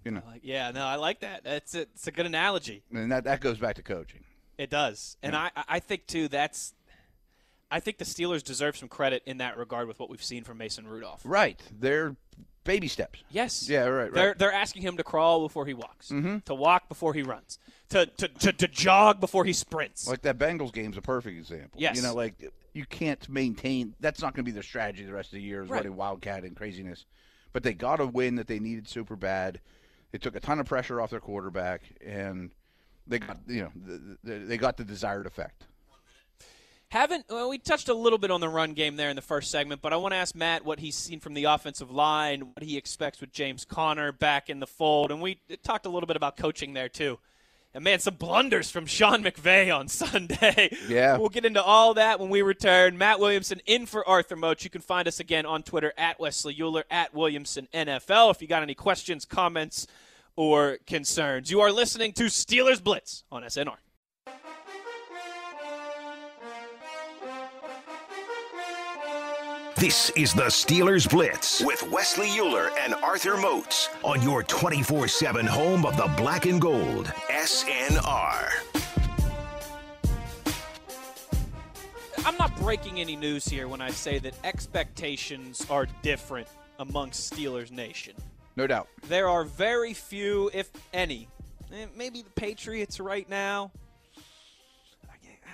You 0.03 0.11
know, 0.11 0.21
Like, 0.27 0.41
yeah, 0.43 0.69
no, 0.71 0.83
I 0.85 0.95
like 0.97 1.21
that. 1.21 1.43
That's 1.43 1.73
a, 1.73 1.81
it's 1.81 2.05
a 2.07 2.11
good 2.11 2.25
analogy. 2.27 2.83
and 2.91 3.11
that, 3.11 3.23
that 3.23 3.39
goes 3.41 3.57
back 3.57 3.75
to 3.77 3.83
coaching. 3.83 4.23
It 4.57 4.69
does, 4.69 5.17
and 5.23 5.35
I 5.35 5.51
I 5.67 5.79
think 5.79 6.05
too 6.07 6.27
that's. 6.29 6.73
I 7.75 7.79
think 7.81 7.97
the 7.97 8.05
Steelers 8.05 8.41
deserve 8.41 8.77
some 8.77 8.87
credit 8.87 9.21
in 9.25 9.39
that 9.39 9.57
regard 9.57 9.87
with 9.89 9.99
what 9.99 10.09
we've 10.09 10.23
seen 10.23 10.43
from 10.45 10.57
Mason 10.57 10.87
Rudolph. 10.87 11.21
Right. 11.25 11.59
They're 11.77 12.15
baby 12.63 12.87
steps. 12.87 13.19
Yes. 13.29 13.67
Yeah, 13.69 13.81
right, 13.85 14.03
right. 14.05 14.13
They're 14.13 14.33
they're 14.33 14.51
asking 14.53 14.81
him 14.83 14.95
to 14.97 15.03
crawl 15.03 15.41
before 15.41 15.65
he 15.65 15.73
walks, 15.73 16.09
Mm-hmm. 16.09 16.37
to 16.45 16.55
walk 16.55 16.87
before 16.87 17.13
he 17.13 17.21
runs, 17.21 17.59
to, 17.89 18.05
to, 18.05 18.27
to, 18.29 18.53
to 18.53 18.67
jog 18.69 19.19
before 19.19 19.43
he 19.43 19.51
sprints. 19.53 20.07
Like 20.07 20.21
that 20.21 20.37
Bengals 20.37 20.71
game's 20.71 20.95
a 20.97 21.01
perfect 21.01 21.37
example. 21.37 21.79
Yes. 21.79 21.97
You 21.97 22.01
know, 22.03 22.13
like 22.13 22.49
you 22.73 22.85
can't 22.85 23.27
maintain. 23.29 23.93
That's 23.99 24.21
not 24.21 24.33
going 24.33 24.45
to 24.45 24.49
be 24.49 24.53
their 24.53 24.63
strategy 24.63 25.03
the 25.03 25.13
rest 25.13 25.29
of 25.29 25.35
the 25.37 25.41
year 25.43 25.61
is 25.61 25.69
Right. 25.69 25.79
running 25.83 25.97
wildcat 25.97 26.43
and 26.43 26.55
craziness. 26.55 27.05
But 27.51 27.63
they 27.63 27.73
got 27.73 27.99
a 27.99 28.05
win 28.05 28.35
that 28.35 28.47
they 28.47 28.59
needed 28.59 28.87
super 28.87 29.15
bad. 29.15 29.59
They 30.11 30.17
took 30.17 30.35
a 30.35 30.39
ton 30.39 30.59
of 30.59 30.65
pressure 30.65 31.01
off 31.01 31.09
their 31.09 31.19
quarterback, 31.19 31.81
and 32.05 32.51
they 33.05 33.19
got 33.19 33.37
you 33.47 33.63
know 33.63 33.71
the, 33.75 34.17
the, 34.23 34.39
they 34.45 34.57
got 34.57 34.77
the 34.77 34.83
desired 34.85 35.25
effect. 35.25 35.65
Haven't 36.95 37.25
well, 37.29 37.49
we 37.49 37.57
touched 37.57 37.89
a 37.89 37.93
little 37.93 38.17
bit 38.17 38.31
on 38.31 38.39
the 38.39 38.47
run 38.47 38.71
game 38.71 38.95
there 38.95 39.09
in 39.09 39.17
the 39.17 39.21
first 39.21 39.51
segment, 39.51 39.81
but 39.81 39.91
I 39.91 39.97
want 39.97 40.13
to 40.13 40.15
ask 40.15 40.33
Matt 40.33 40.63
what 40.63 40.79
he's 40.79 40.95
seen 40.95 41.19
from 41.19 41.33
the 41.33 41.43
offensive 41.43 41.91
line, 41.91 42.39
what 42.53 42.63
he 42.63 42.77
expects 42.77 43.19
with 43.19 43.33
James 43.33 43.65
Conner 43.65 44.13
back 44.13 44.49
in 44.49 44.61
the 44.61 44.65
fold, 44.65 45.11
and 45.11 45.21
we 45.21 45.41
talked 45.61 45.85
a 45.85 45.89
little 45.89 46.07
bit 46.07 46.15
about 46.15 46.37
coaching 46.37 46.73
there 46.73 46.87
too. 46.87 47.19
And 47.73 47.83
man, 47.83 47.99
some 47.99 48.15
blunders 48.15 48.71
from 48.71 48.85
Sean 48.85 49.25
McVay 49.25 49.77
on 49.77 49.87
Sunday. 49.89 50.69
Yeah. 50.87 51.17
we'll 51.17 51.27
get 51.27 51.43
into 51.43 51.61
all 51.61 51.95
that 51.95 52.21
when 52.21 52.29
we 52.29 52.41
return. 52.41 52.97
Matt 52.97 53.19
Williamson 53.19 53.59
in 53.65 53.87
for 53.87 54.07
Arthur 54.07 54.37
Moats. 54.37 54.63
You 54.63 54.69
can 54.69 54.79
find 54.79 55.05
us 55.05 55.19
again 55.19 55.45
on 55.45 55.63
Twitter 55.63 55.91
at 55.97 56.17
Wesley 56.17 56.55
Uhler 56.55 56.83
at 56.89 57.13
Williamson 57.13 57.67
NFL. 57.73 58.31
If 58.31 58.41
you 58.41 58.47
got 58.47 58.63
any 58.63 58.73
questions, 58.73 59.25
comments, 59.25 59.85
or 60.37 60.77
concerns, 60.87 61.51
you 61.51 61.59
are 61.59 61.73
listening 61.73 62.13
to 62.13 62.27
Steelers 62.27 62.81
Blitz 62.81 63.25
on 63.29 63.43
SNR. 63.43 63.75
This 69.77 70.09
is 70.11 70.33
the 70.33 70.43
Steelers 70.43 71.09
Blitz 71.09 71.61
with 71.61 71.83
Wesley 71.91 72.29
Uhler 72.29 72.69
and 72.79 72.93
Arthur 72.95 73.35
Moats 73.35 73.89
on 74.05 74.21
your 74.21 74.41
24 74.41 75.09
7 75.09 75.45
home 75.45 75.85
of 75.85 75.97
the 75.97 76.07
black 76.15 76.45
and 76.45 76.61
gold. 76.61 77.07
SNR. 77.29 78.53
I'm 82.25 82.37
not 82.37 82.55
breaking 82.55 83.01
any 83.01 83.17
news 83.17 83.45
here 83.49 83.67
when 83.67 83.81
I 83.81 83.89
say 83.89 84.17
that 84.19 84.33
expectations 84.45 85.67
are 85.69 85.87
different 86.01 86.47
amongst 86.79 87.33
Steelers 87.33 87.69
Nation. 87.69 88.15
No 88.55 88.67
doubt. 88.67 88.87
There 89.09 89.27
are 89.27 89.43
very 89.43 89.93
few, 89.93 90.49
if 90.53 90.71
any, 90.93 91.27
eh, 91.73 91.87
maybe 91.97 92.21
the 92.21 92.29
Patriots 92.29 93.01
right 93.01 93.29
now. 93.29 93.73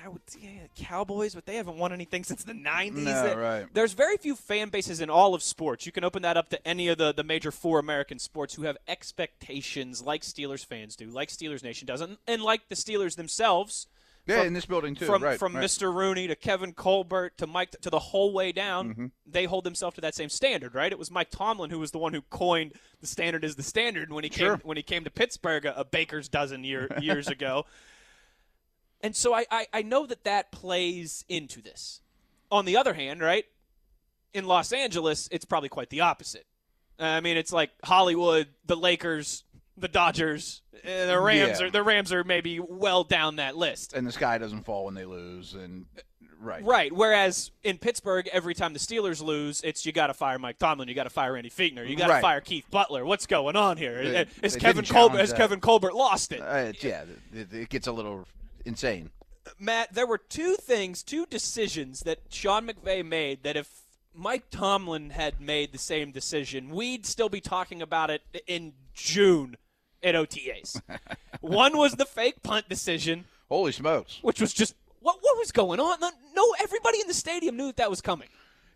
I 0.04 0.08
would 0.10 0.22
yeah, 0.40 0.50
Cowboys, 0.76 1.36
but 1.36 1.46
they 1.46 1.56
haven't 1.56 1.78
won 1.78 1.94
anything 1.94 2.24
since 2.24 2.44
the 2.44 2.54
90s. 2.54 2.94
No, 2.94 3.24
There- 3.24 3.38
right. 3.38 3.66
There's 3.74 3.94
very 3.94 4.18
few 4.18 4.36
fan 4.36 4.70
bases 4.70 5.00
in 5.02 5.10
all 5.10 5.34
of 5.36 5.44
sports. 5.44 5.86
You 5.86 5.92
can 5.92 6.04
open 6.04 6.22
that 6.24 6.38
up 6.38 6.50
to 6.50 6.68
any 6.68 6.88
of 6.88 6.98
the, 6.98 7.14
the 7.14 7.24
major 7.24 7.52
four 7.52 7.78
American 7.80 8.18
sports 8.20 8.56
who 8.56 8.64
have 8.64 8.78
expectations 8.88 10.02
like 10.02 10.22
Steelers 10.24 10.66
fans 10.66 10.96
do, 10.96 11.08
like 11.08 11.30
Steelers 11.30 11.64
Nation 11.64 11.86
does, 11.86 12.02
and, 12.02 12.18
and 12.28 12.42
like 12.42 12.68
the 12.70 12.76
Steelers 12.76 13.16
themselves. 13.16 13.88
Yeah, 14.28 14.38
From- 14.38 14.48
in 14.48 14.54
this 14.54 14.68
building 14.68 14.94
too. 14.94 15.06
From 15.08 15.24
right, 15.24 15.40
from 15.40 15.56
right. 15.56 15.64
Mr. 15.66 15.92
Rooney 15.94 16.28
to 16.28 16.36
Kevin 16.36 16.74
Colbert 16.74 17.38
to 17.40 17.48
Mike 17.48 17.72
to 17.82 17.90
the 17.90 17.98
whole 17.98 18.34
way 18.34 18.52
down, 18.52 18.90
Mm-hmm. 18.90 19.06
they 19.26 19.46
hold 19.46 19.64
themselves 19.64 19.96
to 19.96 20.02
that 20.02 20.14
same 20.14 20.30
standard, 20.30 20.76
right? 20.76 20.92
It 20.92 21.00
was 21.00 21.10
Mike 21.10 21.32
Tomlin 21.32 21.72
who 21.72 21.80
was 21.80 21.90
the 21.90 21.98
one 21.98 22.14
who 22.14 22.22
coined 22.30 22.74
the 23.00 23.08
standard 23.08 23.44
is 23.44 23.56
the 23.56 23.64
standard 23.64 24.14
when 24.14 24.24
he 24.24 24.30
Sure. 24.30 24.58
came 24.58 24.68
when 24.68 24.78
he 24.78 24.84
came 24.84 25.04
to 25.06 25.10
Pittsburgh 25.10 25.66
a, 25.66 25.80
a 25.80 25.84
baker's 25.86 26.30
dozen 26.30 26.64
year, 26.64 26.88
years 27.02 27.28
ago. 27.30 27.66
And 29.04 29.16
so 29.16 29.34
I, 29.34 29.46
I 29.52 29.68
I 29.74 29.82
know 29.82 30.06
that 30.06 30.24
that 30.26 30.52
plays 30.52 31.26
into 31.30 31.62
this. 31.62 32.02
On 32.52 32.66
the 32.66 32.76
other 32.78 32.94
hand, 32.94 33.22
right? 33.22 33.46
In 34.34 34.46
Los 34.46 34.72
Angeles, 34.74 35.28
it's 35.32 35.46
probably 35.46 35.70
quite 35.70 35.90
the 35.90 36.02
opposite. 36.02 36.46
I 37.00 37.20
mean, 37.22 37.38
it's 37.38 37.52
like 37.54 37.72
Hollywood, 37.84 38.48
the 38.66 38.76
Lakers, 38.76 39.44
the 39.78 39.88
Dodgers, 39.88 40.62
uh, 40.86 41.06
the 41.08 41.20
Rams 41.20 41.60
Yeah. 41.60 41.68
are 41.68 41.70
the 41.72 41.82
Rams 41.84 42.14
are 42.14 42.24
maybe 42.24 42.60
well 42.60 43.04
down 43.04 43.38
that 43.38 43.56
list. 43.58 43.94
and 43.94 44.06
the 44.06 44.12
sky 44.12 44.38
doesn't 44.38 44.64
fall 44.66 44.86
when 44.86 44.94
they 44.94 45.06
lose, 45.06 45.54
and 45.56 45.86
right, 46.40 46.64
Right. 46.64 46.92
Whereas 46.94 47.52
in 47.64 47.78
Pittsburgh, 47.78 48.28
every 48.32 48.54
time 48.54 48.74
the 48.74 48.80
Steelers 48.80 49.22
lose, 49.24 49.62
it's 49.64 49.86
you 49.86 49.92
got 49.92 50.08
to 50.08 50.14
fire 50.14 50.38
Mike 50.38 50.60
Tomlin, 50.60 50.88
you 50.90 50.94
got 50.94 51.04
to 51.06 51.10
fire 51.10 51.34
Randy 51.34 51.50
Fichtner, 51.50 51.88
you 51.88 51.96
got 51.96 52.08
to 52.08 52.14
Right. 52.14 52.22
fire 52.22 52.42
Keith 52.42 52.66
Butler. 52.70 53.04
What's 53.06 53.26
going 53.26 53.56
on 53.56 53.78
here? 53.78 54.28
Is 54.44 54.54
they 54.54 54.60
Kevin 54.60 54.86
Colbert 54.86 55.18
has. 55.20 55.34
Kevin 55.34 55.60
Colbert 55.62 55.94
lost 55.94 56.32
it? 56.34 56.42
Uh, 56.42 56.74
yeah, 56.82 57.04
it 57.34 57.70
gets 57.70 57.88
a 57.88 57.92
little 57.92 58.28
insane. 58.66 59.10
Matt, 59.60 59.94
there 59.94 60.08
were 60.08 60.18
two 60.18 60.56
things, 60.56 61.04
two 61.04 61.26
decisions 61.26 62.02
that 62.02 62.20
Sean 62.30 62.68
McVay 62.68 63.06
made 63.06 63.44
that 63.44 63.58
if 63.58 63.70
Mike 64.14 64.50
Tomlin 64.52 65.12
had 65.12 65.42
made 65.42 65.72
the 65.72 65.78
same 65.78 66.12
decision, 66.12 66.70
we'd 66.70 67.06
still 67.06 67.30
be 67.30 67.42
talking 67.42 67.82
about 67.82 68.10
it 68.10 68.22
in 68.48 68.74
June 68.94 69.58
at 70.04 70.16
OTAs. 70.16 70.82
One 71.42 71.78
was 71.78 71.94
the 71.94 72.06
fake 72.06 72.44
punt 72.44 72.70
decision, 72.70 73.26
Holy 73.50 73.72
smokes! 73.72 74.20
which 74.22 74.40
was 74.40 74.54
just 74.54 74.76
what 75.00 75.18
what 75.22 75.38
was 75.38 75.52
going 75.52 75.80
on? 75.80 76.00
No, 76.36 76.54
everybody 76.62 77.02
in 77.02 77.08
the 77.08 77.14
stadium 77.14 77.58
knew 77.58 77.68
that 77.68 77.78
that 77.78 77.90
was 77.90 78.02
coming. 78.02 78.30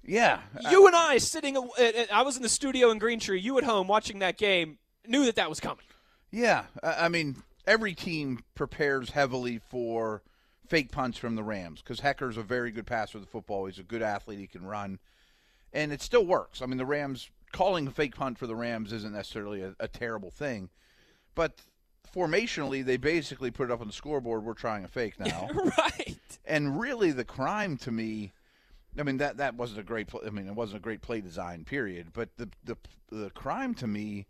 Yeah, 0.04 0.40
You 0.70 0.86
and 0.86 0.96
I 0.96 1.18
sitting, 1.18 1.58
uh, 1.58 1.62
uh, 1.80 1.92
I 2.14 2.22
was 2.22 2.38
in 2.38 2.44
the 2.44 2.50
studio 2.50 2.92
in 2.92 3.00
Green 3.00 3.20
Tree. 3.20 3.40
You 3.40 3.58
at 3.58 3.64
home 3.64 3.88
watching 3.88 4.20
that 4.20 4.38
game 4.38 4.78
knew 5.08 5.26
that 5.26 5.36
that 5.38 5.50
was 5.50 5.60
coming. 5.60 5.86
Yeah, 6.32 6.66
I 6.84 7.06
I 7.06 7.10
mean, 7.10 7.38
every 7.68 7.94
team 7.94 8.40
prepares 8.54 9.12
heavily 9.12 9.60
for 9.60 10.22
fake 10.68 10.92
punts 10.92 11.18
from 11.18 11.36
the 11.36 11.44
Rams 11.44 11.82
because 11.82 12.00
Hekker's 12.00 12.38
a 12.38 12.44
very 12.44 12.72
good 12.72 12.86
passer 12.86 13.18
of 13.18 13.24
the 13.24 13.30
football. 13.30 13.66
He's 13.66 13.80
a 13.80 13.84
good 13.84 14.02
athlete. 14.02 14.40
He 14.40 14.48
can 14.48 14.66
run, 14.66 15.00
and 15.74 15.92
it 15.92 16.02
still 16.02 16.26
works. 16.26 16.62
I 16.62 16.66
mean, 16.66 16.78
the 16.78 16.86
Rams 16.86 17.30
calling 17.52 17.88
a 17.88 17.92
fake 17.92 18.16
punt 18.16 18.38
for 18.38 18.48
the 18.48 18.56
Rams 18.56 18.92
isn't 18.92 19.14
necessarily 19.14 19.62
a, 19.62 19.76
a 19.80 19.88
terrible 19.88 20.32
thing, 20.32 20.70
but 21.36 21.62
formationally, 22.16 22.84
they 22.84 22.98
basically 22.98 23.52
put 23.52 23.70
it 23.70 23.72
up 23.72 23.82
on 23.82 23.88
the 23.88 23.94
scoreboard. 23.94 24.44
We're 24.44 24.54
trying 24.54 24.84
a 24.84 24.88
fake 24.88 25.20
now, 25.20 25.50
right. 25.78 26.18
and 26.46 26.80
really, 26.80 27.12
the 27.12 27.26
crime 27.26 27.78
to 27.78 27.92
me. 27.92 28.34
I 28.98 29.04
mean 29.04 29.18
that 29.18 29.38
that 29.38 29.56
wasn't 29.56 29.82
a 29.82 29.84
great. 29.84 30.08
Play, 30.08 30.22
I 30.26 30.30
mean, 30.30 30.48
it 30.48 30.56
wasn't 30.56 30.78
a 30.78 30.84
great 30.84 31.02
play 31.02 31.20
design, 31.20 31.66
period. 31.66 32.14
But 32.14 32.30
the 32.38 32.50
the 32.64 32.78
the 33.12 33.30
crime 33.32 33.74
to 33.76 33.88
me 33.88 34.26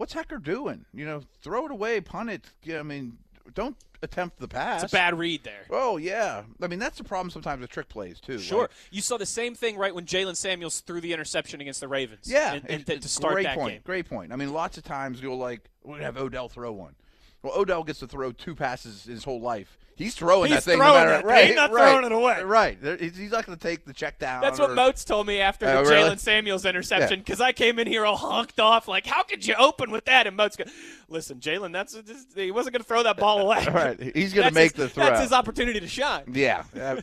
what's 0.00 0.14
Hekker 0.14 0.42
doing? 0.42 0.86
You 0.94 1.04
know, 1.04 1.20
throw 1.42 1.66
it 1.66 1.70
away, 1.70 2.00
punt 2.00 2.30
it. 2.30 2.46
I 2.74 2.82
mean, 2.82 3.18
don't 3.54 3.76
attempt 4.02 4.38
the 4.38 4.48
pass. 4.48 4.82
It's 4.82 4.92
a 4.94 4.96
bad 4.96 5.18
read 5.18 5.44
there. 5.44 5.66
Oh 5.68 5.98
yeah, 5.98 6.44
I 6.62 6.66
mean 6.68 6.78
that's 6.78 6.96
the 6.96 7.04
problem 7.04 7.28
sometimes 7.30 7.60
with 7.60 7.68
trick 7.68 7.90
plays 7.90 8.18
too. 8.18 8.38
Sure. 8.38 8.62
Like, 8.62 8.70
you 8.90 9.02
saw 9.02 9.18
the 9.18 9.26
same 9.26 9.54
thing 9.54 9.76
right 9.76 9.94
when 9.94 10.06
Jaylen 10.06 10.36
Samuels 10.36 10.80
threw 10.80 11.02
the 11.02 11.12
interception 11.12 11.60
against 11.60 11.80
the 11.80 11.88
Ravens. 11.88 12.22
yeah, 12.30 12.54
And, 12.54 12.64
and 12.70 12.80
it's- 12.80 12.96
to, 12.96 12.98
to 13.02 13.08
start 13.08 13.34
great 13.34 13.42
that 13.44 13.56
point. 13.58 13.74
game. 13.74 13.82
Great 13.84 14.08
point. 14.08 14.32
I 14.32 14.36
mean, 14.36 14.54
lots 14.54 14.78
of 14.78 14.84
times 14.84 15.20
you'll 15.20 15.36
like 15.36 15.60
we're 15.84 15.96
gonna 15.96 16.04
have 16.06 16.16
Odell 16.16 16.48
throw 16.48 16.72
one. 16.72 16.94
Well, 17.42 17.52
Odell 17.54 17.84
gets 17.84 17.98
to 18.00 18.06
throw 18.06 18.32
two 18.32 18.54
passes 18.54 19.04
his 19.04 19.24
whole 19.24 19.40
life. 19.40 19.76
He's 20.00 20.14
throwing 20.14 20.50
He's 20.50 20.56
that 20.56 20.62
thing 20.64 20.78
throwing 20.78 20.94
no 20.94 20.98
matter 20.98 21.10
that 21.10 21.18
thing. 21.20 21.26
right. 21.28 21.46
He's 21.46 21.56
not 21.56 21.72
right, 21.72 21.90
throwing 21.90 22.04
it 22.06 22.12
away. 22.12 22.42
Right. 22.42 22.80
There- 22.80 22.96
He's 22.96 23.16
he's 23.16 23.30
not 23.32 23.44
going 23.44 23.58
to 23.58 23.62
take 23.62 23.84
the 23.84 23.92
check 23.92 24.18
down. 24.18 24.40
That's 24.40 24.58
what 24.58 24.70
or- 24.70 24.74
Moats 24.74 25.04
told 25.04 25.26
me 25.26 25.40
after 25.40 25.66
Oh, 25.68 25.84
the 25.84 25.90
really? 25.90 26.10
Jaylen 26.10 26.18
Samuels 26.18 26.64
interception 26.64 27.18
because 27.20 27.40
I 27.40 27.52
came 27.52 27.78
in 27.78 27.86
here 27.86 28.06
all 28.06 28.16
honked 28.16 28.58
off 28.58 28.88
like, 28.88 29.04
how 29.06 29.22
could 29.24 29.46
you 29.46 29.54
open 29.56 29.90
with 29.90 30.06
that? 30.06 30.26
And 30.26 30.36
Moats 30.36 30.56
go, 30.56 30.64
listen, 31.08 31.38
Jaylen, 31.38 31.72
that's 31.72 31.92
just, 31.92 32.34
he 32.34 32.50
wasn't 32.50 32.72
going 32.72 32.82
to 32.82 32.88
throw 32.88 33.02
that 33.02 33.18
ball 33.18 33.40
away. 33.40 33.66
Right. 33.72 34.00
He's 34.16 34.32
going 34.32 34.48
to 34.48 34.54
make 34.54 34.74
his- 34.74 34.84
the 34.86 34.88
throw. 34.88 35.04
That's 35.04 35.20
his 35.20 35.32
opportunity 35.32 35.80
to 35.80 35.88
shine. 35.88 36.24
Yeah, 36.32 36.64
and, 36.74 37.02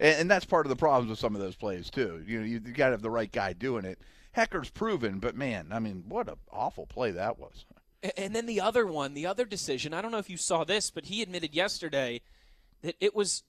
and 0.00 0.30
that's 0.30 0.44
part 0.46 0.64
of 0.64 0.70
the 0.70 0.76
problems 0.76 1.10
with 1.10 1.18
some 1.18 1.34
of 1.34 1.40
those 1.40 1.54
plays 1.56 1.90
too. 1.90 2.24
You 2.26 2.40
know, 2.40 2.46
you, 2.46 2.60
you 2.64 2.72
got 2.72 2.86
to 2.86 2.92
have 2.92 3.02
the 3.02 3.10
right 3.10 3.30
guy 3.30 3.52
doing 3.52 3.84
it. 3.84 3.98
Hekker's 4.36 4.70
proven, 4.70 5.18
but 5.18 5.34
man, 5.36 5.68
I 5.70 5.80
mean, 5.80 6.04
what 6.08 6.28
an 6.28 6.36
awful 6.50 6.86
play 6.86 7.10
that 7.10 7.38
was. 7.38 7.64
And 8.16 8.32
then 8.32 8.46
the 8.46 8.60
other 8.60 8.86
one, 8.86 9.14
the 9.14 9.26
other 9.26 9.44
decision, 9.44 9.92
I 9.92 10.00
don't 10.00 10.12
know 10.12 10.18
if 10.18 10.30
you 10.30 10.36
saw 10.36 10.62
this, 10.62 10.88
but 10.90 11.06
he 11.06 11.20
admitted 11.20 11.52
yesterday 11.52 12.20
that 12.82 12.96
it 13.00 13.14
was 13.14 13.42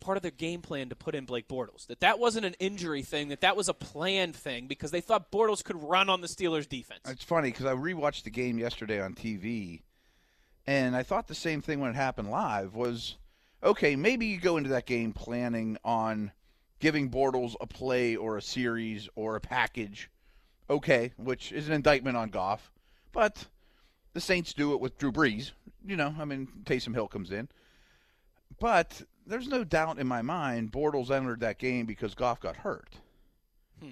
part 0.00 0.16
of 0.16 0.22
their 0.22 0.30
game 0.30 0.62
plan 0.62 0.88
to 0.88 0.96
put 0.96 1.14
in 1.14 1.24
Blake 1.26 1.46
Bortles. 1.46 1.86
That 1.86 2.00
that 2.00 2.18
wasn't 2.18 2.46
an 2.46 2.54
injury 2.58 3.02
thing, 3.02 3.28
that 3.28 3.42
that 3.42 3.56
was 3.56 3.68
a 3.68 3.74
planned 3.74 4.34
thing 4.34 4.66
because 4.66 4.90
they 4.90 5.00
thought 5.00 5.30
Bortles 5.30 5.62
could 5.62 5.80
run 5.82 6.08
on 6.08 6.20
the 6.20 6.26
Steelers 6.26 6.68
defense. 6.68 7.00
It's 7.06 7.24
funny 7.24 7.50
because 7.50 7.66
I 7.66 7.74
rewatched 7.74 8.24
the 8.24 8.30
game 8.30 8.58
yesterday 8.58 9.00
on 9.00 9.14
TV, 9.14 9.82
and 10.66 10.96
I 10.96 11.02
thought 11.02 11.28
the 11.28 11.34
same 11.34 11.60
thing 11.60 11.80
when 11.80 11.90
it 11.90 11.96
happened 11.96 12.30
live 12.30 12.74
was, 12.74 13.16
okay, 13.62 13.94
maybe 13.94 14.26
you 14.26 14.40
go 14.40 14.56
into 14.56 14.70
that 14.70 14.86
game 14.86 15.12
planning 15.12 15.76
on 15.84 16.32
giving 16.80 17.10
Bortles 17.10 17.54
a 17.60 17.66
play 17.66 18.16
or 18.16 18.38
a 18.38 18.42
series 18.42 19.08
or 19.14 19.36
a 19.36 19.40
package, 19.40 20.10
okay, 20.68 21.12
which 21.16 21.52
is 21.52 21.68
an 21.68 21.74
indictment 21.74 22.16
on 22.16 22.30
Goff, 22.30 22.72
but 23.12 23.46
the 24.14 24.20
Saints 24.20 24.54
do 24.54 24.72
it 24.72 24.80
with 24.80 24.98
Drew 24.98 25.12
Brees. 25.12 25.52
You 25.86 25.96
know, 25.96 26.14
I 26.18 26.24
mean, 26.24 26.48
Taysom 26.64 26.94
Hill 26.94 27.08
comes 27.08 27.30
in. 27.30 27.48
But 28.58 29.02
there's 29.26 29.48
no 29.48 29.64
doubt 29.64 29.98
in 29.98 30.06
my 30.06 30.22
mind 30.22 30.72
Bortles 30.72 31.10
entered 31.10 31.40
that 31.40 31.58
game 31.58 31.86
because 31.86 32.14
Goff 32.14 32.40
got 32.40 32.56
hurt. 32.56 32.96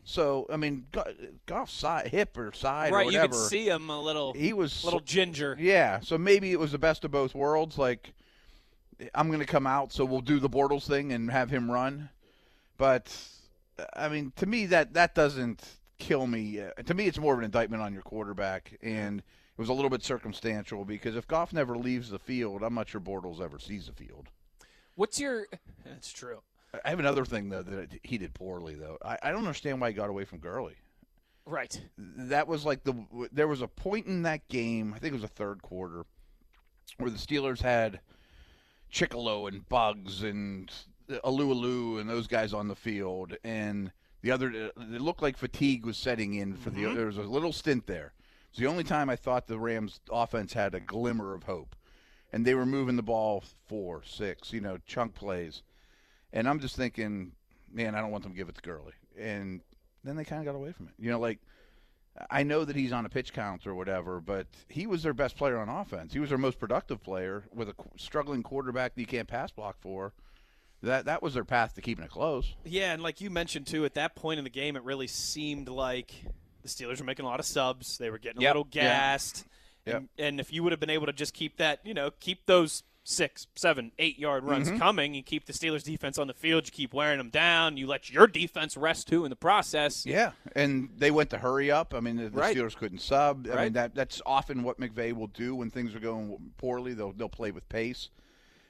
So, 0.04 0.46
I 0.52 0.56
mean, 0.56 0.86
Go- 0.92 1.04
Goff's 1.46 1.72
side, 1.72 2.08
hip 2.08 2.36
or 2.36 2.52
side 2.52 2.92
right, 2.92 3.06
or 3.06 3.10
you 3.10 3.18
whatever. 3.18 3.32
could 3.32 3.48
see 3.48 3.68
him 3.68 3.88
a 3.88 3.98
little 3.98 4.34
he 4.34 4.52
was 4.52 4.84
little 4.84 5.00
ginger. 5.00 5.56
yeah. 5.58 6.00
So 6.00 6.18
maybe 6.18 6.52
it 6.52 6.60
was 6.60 6.72
the 6.72 6.78
best 6.78 7.04
of 7.04 7.10
both 7.10 7.34
worlds. 7.34 7.78
Like, 7.78 8.12
I'm 9.14 9.28
going 9.28 9.40
to 9.40 9.46
come 9.46 9.66
out, 9.66 9.92
so 9.92 10.04
we'll 10.04 10.20
do 10.20 10.40
the 10.40 10.50
Bortles 10.50 10.86
thing 10.86 11.12
and 11.12 11.30
have 11.30 11.48
him 11.48 11.70
run. 11.70 12.10
But 12.76 13.16
I 13.96 14.08
mean, 14.08 14.32
to 14.36 14.46
me, 14.46 14.66
that 14.66 14.92
that 14.94 15.14
doesn't 15.14 15.64
kill 15.98 16.26
me. 16.26 16.60
Uh, 16.60 16.70
to 16.84 16.92
me, 16.94 17.06
it's 17.06 17.18
more 17.18 17.32
of 17.32 17.38
an 17.38 17.44
indictment 17.46 17.82
on 17.82 17.92
your 17.92 18.02
quarterback, 18.02 18.76
and 18.82 19.20
it 19.20 19.58
was 19.60 19.68
a 19.70 19.72
little 19.72 19.90
bit 19.90 20.04
circumstantial 20.04 20.84
because 20.84 21.16
if 21.16 21.26
Goff 21.26 21.52
never 21.52 21.76
leaves 21.76 22.10
the 22.10 22.18
field, 22.18 22.62
I'm 22.62 22.74
not 22.74 22.88
sure 22.88 23.00
Bortles 23.00 23.40
ever 23.40 23.58
sees 23.58 23.86
the 23.86 23.92
field. 23.92 24.28
What's 24.98 25.20
your? 25.20 25.46
That's 25.86 26.12
true. 26.12 26.40
I 26.84 26.90
have 26.90 26.98
another 26.98 27.24
thing 27.24 27.48
though 27.50 27.62
that 27.62 28.00
he 28.02 28.18
did 28.18 28.34
poorly 28.34 28.74
though. 28.74 28.98
I, 29.04 29.16
I 29.22 29.30
don't 29.30 29.42
understand 29.42 29.80
why 29.80 29.90
he 29.90 29.94
got 29.94 30.10
away 30.10 30.24
from 30.24 30.38
Gurley. 30.38 30.74
Right. 31.46 31.80
That 31.96 32.48
was 32.48 32.66
like 32.66 32.82
the 32.82 32.94
there 33.30 33.46
was 33.46 33.62
a 33.62 33.68
point 33.68 34.06
in 34.06 34.22
that 34.22 34.48
game. 34.48 34.92
I 34.92 34.98
think 34.98 35.12
it 35.12 35.20
was 35.20 35.22
a 35.24 35.28
third 35.28 35.62
quarter 35.62 36.04
where 36.96 37.10
the 37.10 37.16
Steelers 37.16 37.62
had 37.62 38.00
Chickillo 38.92 39.46
and 39.46 39.68
Buggs 39.68 40.24
and 40.24 40.68
Alu 41.22 41.98
and 41.98 42.10
those 42.10 42.26
guys 42.26 42.52
on 42.52 42.66
the 42.66 42.74
field, 42.74 43.36
and 43.44 43.92
the 44.22 44.32
other 44.32 44.50
it 44.50 44.76
looked 45.00 45.22
like 45.22 45.36
fatigue 45.36 45.86
was 45.86 45.96
setting 45.96 46.34
in 46.34 46.56
for 46.56 46.70
the. 46.70 46.82
Mm-hmm. 46.82 46.96
There 46.96 47.06
was 47.06 47.18
a 47.18 47.22
little 47.22 47.52
stint 47.52 47.86
there. 47.86 48.14
It's 48.50 48.58
the 48.58 48.66
only 48.66 48.84
time 48.84 49.08
I 49.08 49.14
thought 49.16 49.46
the 49.46 49.60
Rams 49.60 50.00
offense 50.10 50.54
had 50.54 50.74
a 50.74 50.80
glimmer 50.80 51.34
of 51.34 51.44
hope, 51.44 51.76
and 52.32 52.44
they 52.44 52.54
were 52.54 52.66
moving 52.66 52.96
the 52.96 53.02
ball 53.02 53.42
four, 53.66 54.02
six, 54.04 54.52
you 54.52 54.60
know, 54.60 54.78
chunk 54.86 55.14
plays, 55.14 55.62
and 56.32 56.48
I'm 56.48 56.60
just 56.60 56.76
thinking, 56.76 57.32
man, 57.72 57.94
I 57.94 58.00
don't 58.00 58.10
want 58.10 58.24
them 58.24 58.32
to 58.32 58.38
give 58.38 58.48
it 58.48 58.54
to 58.56 58.62
Gurley, 58.62 58.94
and 59.18 59.60
then 60.04 60.16
they 60.16 60.24
kind 60.24 60.40
of 60.40 60.46
got 60.46 60.56
away 60.56 60.72
from 60.72 60.88
it. 60.88 60.94
You 60.98 61.10
know, 61.10 61.18
like 61.18 61.38
I 62.30 62.42
know 62.42 62.64
that 62.64 62.76
he's 62.76 62.92
on 62.92 63.06
a 63.06 63.08
pitch 63.08 63.32
count 63.32 63.66
or 63.66 63.74
whatever, 63.74 64.20
but 64.20 64.46
he 64.68 64.86
was 64.86 65.02
their 65.02 65.14
best 65.14 65.36
player 65.36 65.58
on 65.58 65.68
offense. 65.68 66.12
He 66.12 66.18
was 66.18 66.30
their 66.30 66.38
most 66.38 66.58
productive 66.58 67.02
player 67.02 67.44
with 67.54 67.68
a 67.68 67.74
struggling 67.96 68.42
quarterback 68.42 68.94
that 68.94 69.00
you 69.00 69.06
can't 69.06 69.28
pass 69.28 69.50
block 69.50 69.76
for. 69.80 70.12
That 70.82 71.06
that 71.06 71.22
was 71.22 71.34
their 71.34 71.44
path 71.44 71.74
to 71.74 71.80
keeping 71.80 72.04
it 72.04 72.10
close. 72.10 72.54
Yeah, 72.64 72.92
and 72.92 73.02
like 73.02 73.20
you 73.20 73.30
mentioned 73.30 73.66
too, 73.66 73.84
at 73.84 73.94
that 73.94 74.14
point 74.14 74.38
in 74.38 74.44
the 74.44 74.50
game, 74.50 74.76
it 74.76 74.84
really 74.84 75.08
seemed 75.08 75.68
like 75.68 76.12
the 76.62 76.68
Steelers 76.68 77.00
were 77.00 77.04
making 77.04 77.24
a 77.24 77.28
lot 77.28 77.40
of 77.40 77.46
subs. 77.46 77.98
They 77.98 78.10
were 78.10 78.18
getting 78.18 78.40
a 78.40 78.42
yep. 78.42 78.50
little 78.50 78.64
gassed. 78.64 79.44
Yep. 79.88 79.96
And, 79.96 80.08
and 80.18 80.40
if 80.40 80.52
you 80.52 80.62
would 80.62 80.72
have 80.72 80.80
been 80.80 80.90
able 80.90 81.06
to 81.06 81.12
just 81.12 81.34
keep 81.34 81.56
that, 81.58 81.80
you 81.84 81.94
know, 81.94 82.10
keep 82.20 82.46
those 82.46 82.82
six, 83.08 83.46
seven, 83.56 83.90
eight 83.98 84.18
yard 84.18 84.44
runs 84.44 84.68
mm-hmm. 84.68 84.78
coming. 84.78 85.14
You 85.14 85.22
keep 85.22 85.46
the 85.46 85.52
Steelers 85.52 85.82
defense 85.82 86.18
on 86.18 86.26
the 86.26 86.34
field. 86.34 86.66
You 86.66 86.72
keep 86.72 86.92
wearing 86.92 87.18
them 87.18 87.30
down. 87.30 87.76
You 87.76 87.86
let 87.86 88.10
your 88.10 88.26
defense 88.26 88.76
rest 88.76 89.08
too 89.08 89.24
in 89.24 89.30
the 89.30 89.36
process. 89.36 90.04
Yeah, 90.04 90.32
and 90.54 90.90
they 90.96 91.10
went 91.10 91.30
to 91.30 91.38
hurry 91.38 91.70
up. 91.70 91.94
I 91.94 92.00
mean, 92.00 92.16
the, 92.16 92.28
the 92.28 92.38
right. 92.38 92.56
Steelers 92.56 92.76
couldn't 92.76 93.00
sub. 93.00 93.46
I 93.50 93.54
right. 93.54 93.64
mean, 93.64 93.72
that 93.74 93.94
that's 93.94 94.20
often 94.26 94.62
what 94.62 94.78
McVay 94.78 95.14
will 95.14 95.28
do 95.28 95.54
when 95.54 95.70
things 95.70 95.94
are 95.94 96.00
going 96.00 96.52
poorly. 96.58 96.92
They'll 96.94 97.12
they'll 97.12 97.28
play 97.28 97.50
with 97.50 97.68
pace 97.68 98.10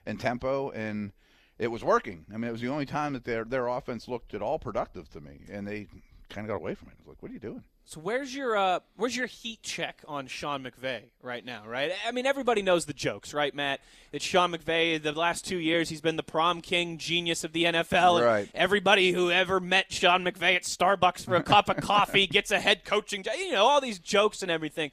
and 0.07 0.21
tempo, 0.21 0.71
and 0.71 1.13
it 1.59 1.69
was 1.69 1.83
working. 1.83 2.25
I 2.33 2.37
mean, 2.37 2.49
it 2.49 2.53
was 2.53 2.61
the 2.61 2.69
only 2.69 2.87
time 2.87 3.13
that 3.15 3.25
their 3.25 3.45
their 3.45 3.67
offense 3.67 4.07
looked 4.07 4.35
at 4.35 4.43
all 4.43 4.59
productive 4.59 5.11
to 5.11 5.21
me, 5.21 5.41
and 5.51 5.67
they 5.67 5.89
kind 6.29 6.47
of 6.47 6.49
got 6.49 6.57
away 6.57 6.75
from 6.75 6.89
it. 6.89 6.95
like, 7.07 7.21
what 7.21 7.31
are 7.31 7.35
you 7.35 7.41
doing? 7.41 7.65
So 7.89 8.01
where's 8.01 8.35
your 8.35 8.55
uh, 8.55 8.81
where's 8.97 9.17
your 9.17 9.25
heat 9.25 9.63
check 9.63 10.03
on 10.07 10.27
Sean 10.27 10.63
McVay 10.63 11.05
right 11.23 11.43
now? 11.43 11.63
Right, 11.67 11.91
I 12.07 12.13
mean 12.13 12.27
everybody 12.27 12.61
knows 12.61 12.85
the 12.85 12.93
jokes, 12.93 13.33
right, 13.33 13.55
Matt? 13.55 13.81
That 14.13 14.21
Sean 14.21 14.53
McVay, 14.53 15.03
the 15.03 15.13
last 15.13 15.47
two 15.47 15.57
years, 15.57 15.89
he's 15.89 16.03
been 16.03 16.17
the 16.17 16.23
prom 16.23 16.61
king 16.61 16.99
genius 16.99 17.45
of 17.45 17.55
the 17.55 17.65
NFL. 17.65 18.23
Right. 18.23 18.51
everybody 18.55 19.13
who 19.13 19.31
ever 19.31 19.59
met 19.59 19.91
Sean 19.91 20.23
McVay 20.23 20.55
at 20.55 20.65
Starbucks 20.65 21.25
for 21.25 21.37
a 21.37 21.43
cup 21.43 21.71
of 21.71 21.77
coffee 21.83 22.27
gets 22.27 22.51
a 22.51 22.61
head 22.61 22.85
coaching, 22.85 23.25
you 23.39 23.53
know, 23.53 23.65
all 23.65 23.81
these 23.81 23.99
jokes 23.99 24.43
and 24.43 24.51
everything. 24.51 24.91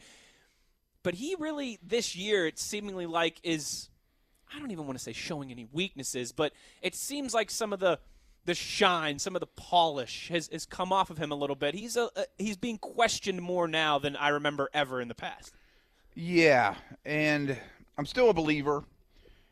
But 1.03 1.15
he 1.15 1.35
really 1.37 1.79
this 1.85 2.15
year, 2.15 2.47
it 2.47 2.57
seemingly 2.57 3.07
like 3.07 3.41
is, 3.43 3.89
I 4.55 4.57
don't 4.57 4.71
even 4.71 4.85
want 4.85 4.97
to 4.97 5.03
say 5.03 5.11
showing 5.11 5.51
any 5.51 5.67
weaknesses, 5.69 6.31
but 6.31 6.53
it 6.81 6.95
seems 6.95 7.33
like 7.33 7.51
some 7.51 7.73
of 7.73 7.81
the 7.81 7.99
the 8.45 8.53
shine, 8.53 9.19
some 9.19 9.35
of 9.35 9.39
the 9.39 9.47
polish 9.47 10.29
has, 10.29 10.49
has 10.51 10.65
come 10.65 10.93
off 10.93 11.09
of 11.09 11.17
him 11.17 11.31
a 11.31 11.35
little 11.35 11.55
bit. 11.55 11.73
He's 11.73 11.97
a, 11.97 12.09
a, 12.15 12.25
he's 12.37 12.57
being 12.57 12.77
questioned 12.77 13.41
more 13.41 13.67
now 13.67 13.99
than 13.99 14.15
I 14.15 14.29
remember 14.29 14.69
ever 14.73 15.01
in 15.01 15.07
the 15.07 15.15
past. 15.15 15.53
Yeah, 16.13 16.75
and 17.03 17.57
I'm 17.97 18.05
still 18.05 18.29
a 18.29 18.33
believer. 18.33 18.83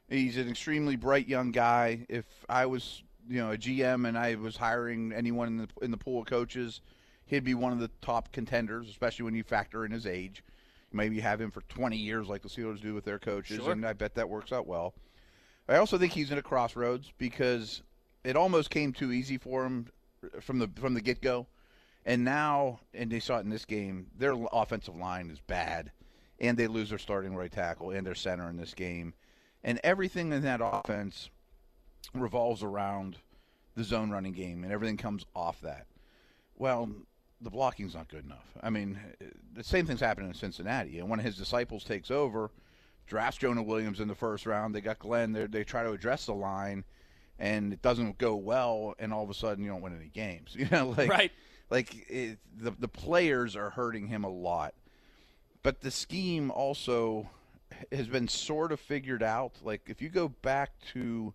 He's 0.09 0.37
an 0.37 0.47
extremely 0.47 0.95
bright 0.95 1.27
young 1.27 1.51
guy. 1.51 2.05
If 2.07 2.25
I 2.47 2.67
was, 2.67 3.03
you 3.27 3.39
know, 3.39 3.51
a 3.51 3.57
GM 3.57 4.07
and 4.07 4.17
I 4.17 4.35
was 4.35 4.55
hiring 4.55 5.11
anyone 5.11 5.47
in 5.47 5.57
the 5.57 5.67
in 5.81 5.91
the 5.91 5.97
pool 5.97 6.21
of 6.21 6.27
coaches, 6.27 6.81
he'd 7.25 7.43
be 7.43 7.55
one 7.55 7.73
of 7.73 7.79
the 7.79 7.89
top 8.01 8.31
contenders, 8.31 8.89
especially 8.89 9.25
when 9.25 9.35
you 9.35 9.43
factor 9.43 9.85
in 9.85 9.91
his 9.91 10.05
age. 10.05 10.43
Maybe 10.91 11.19
have 11.21 11.41
him 11.41 11.49
for 11.49 11.61
20 11.61 11.97
years 11.97 12.27
like 12.27 12.43
the 12.43 12.49
Steelers 12.49 12.79
do 12.79 12.93
with 12.93 13.03
their 13.03 13.17
coaches, 13.17 13.57
sure. 13.57 13.71
and 13.71 13.83
I 13.83 13.93
bet 13.93 14.13
that 14.15 14.29
works 14.29 14.51
out 14.51 14.67
well. 14.67 14.93
I 15.67 15.77
also 15.77 15.97
think 15.97 16.13
he's 16.13 16.29
in 16.29 16.37
a 16.37 16.43
crossroads 16.43 17.11
because 17.17 17.81
it 18.23 18.35
almost 18.35 18.69
came 18.69 18.93
too 18.93 19.11
easy 19.11 19.37
for 19.37 19.63
them 19.63 19.87
from 20.41 20.59
the 20.59 20.69
from 20.75 20.93
the 20.93 21.01
get 21.01 21.21
go, 21.21 21.47
and 22.05 22.23
now 22.23 22.79
and 22.93 23.11
they 23.11 23.19
saw 23.19 23.37
it 23.37 23.41
in 23.41 23.49
this 23.49 23.65
game. 23.65 24.07
Their 24.17 24.35
offensive 24.51 24.95
line 24.95 25.29
is 25.29 25.39
bad, 25.39 25.91
and 26.39 26.57
they 26.57 26.67
lose 26.67 26.89
their 26.89 26.97
starting 26.97 27.35
right 27.35 27.51
tackle 27.51 27.91
and 27.91 28.05
their 28.05 28.15
center 28.15 28.49
in 28.49 28.57
this 28.57 28.73
game, 28.73 29.13
and 29.63 29.79
everything 29.83 30.31
in 30.31 30.43
that 30.43 30.61
offense 30.63 31.29
revolves 32.13 32.63
around 32.63 33.17
the 33.75 33.83
zone 33.83 34.11
running 34.11 34.33
game, 34.33 34.63
and 34.63 34.71
everything 34.71 34.97
comes 34.97 35.25
off 35.35 35.59
that. 35.61 35.87
Well, 36.55 36.89
the 37.41 37.49
blocking's 37.49 37.95
not 37.95 38.07
good 38.07 38.23
enough. 38.23 38.45
I 38.61 38.69
mean, 38.69 38.99
the 39.53 39.63
same 39.63 39.85
thing's 39.85 39.99
happening 39.99 40.29
in 40.29 40.35
Cincinnati, 40.35 40.99
and 40.99 41.09
when 41.09 41.19
his 41.19 41.35
disciples 41.35 41.83
takes 41.83 42.11
over, 42.11 42.51
drafts 43.07 43.39
Jonah 43.39 43.63
Williams 43.63 43.99
in 43.99 44.07
the 44.07 44.15
first 44.15 44.45
round. 44.45 44.73
They 44.73 44.81
got 44.81 44.99
Glenn. 44.99 45.33
They 45.33 45.45
they 45.47 45.63
try 45.63 45.83
to 45.83 45.91
address 45.91 46.25
the 46.25 46.33
line 46.33 46.85
and 47.39 47.73
it 47.73 47.81
doesn't 47.81 48.17
go 48.17 48.35
well, 48.35 48.95
and 48.99 49.13
all 49.13 49.23
of 49.23 49.29
a 49.29 49.33
sudden 49.33 49.63
you 49.63 49.69
don't 49.69 49.81
win 49.81 49.95
any 49.95 50.09
games. 50.09 50.55
You 50.57 50.67
know, 50.71 50.89
like 50.97 51.09
right. 51.09 51.31
like 51.69 52.09
it, 52.09 52.39
the 52.57 52.71
the 52.71 52.87
players 52.87 53.55
are 53.55 53.69
hurting 53.69 54.07
him 54.07 54.23
a 54.23 54.29
lot, 54.29 54.73
but 55.61 55.81
the 55.81 55.91
scheme 55.91 56.51
also 56.51 57.29
has 57.91 58.07
been 58.07 58.27
sort 58.27 58.71
of 58.71 58.79
figured 58.79 59.23
out. 59.23 59.53
Like 59.63 59.81
if 59.87 60.01
you 60.01 60.09
go 60.09 60.29
back 60.29 60.71
to 60.93 61.33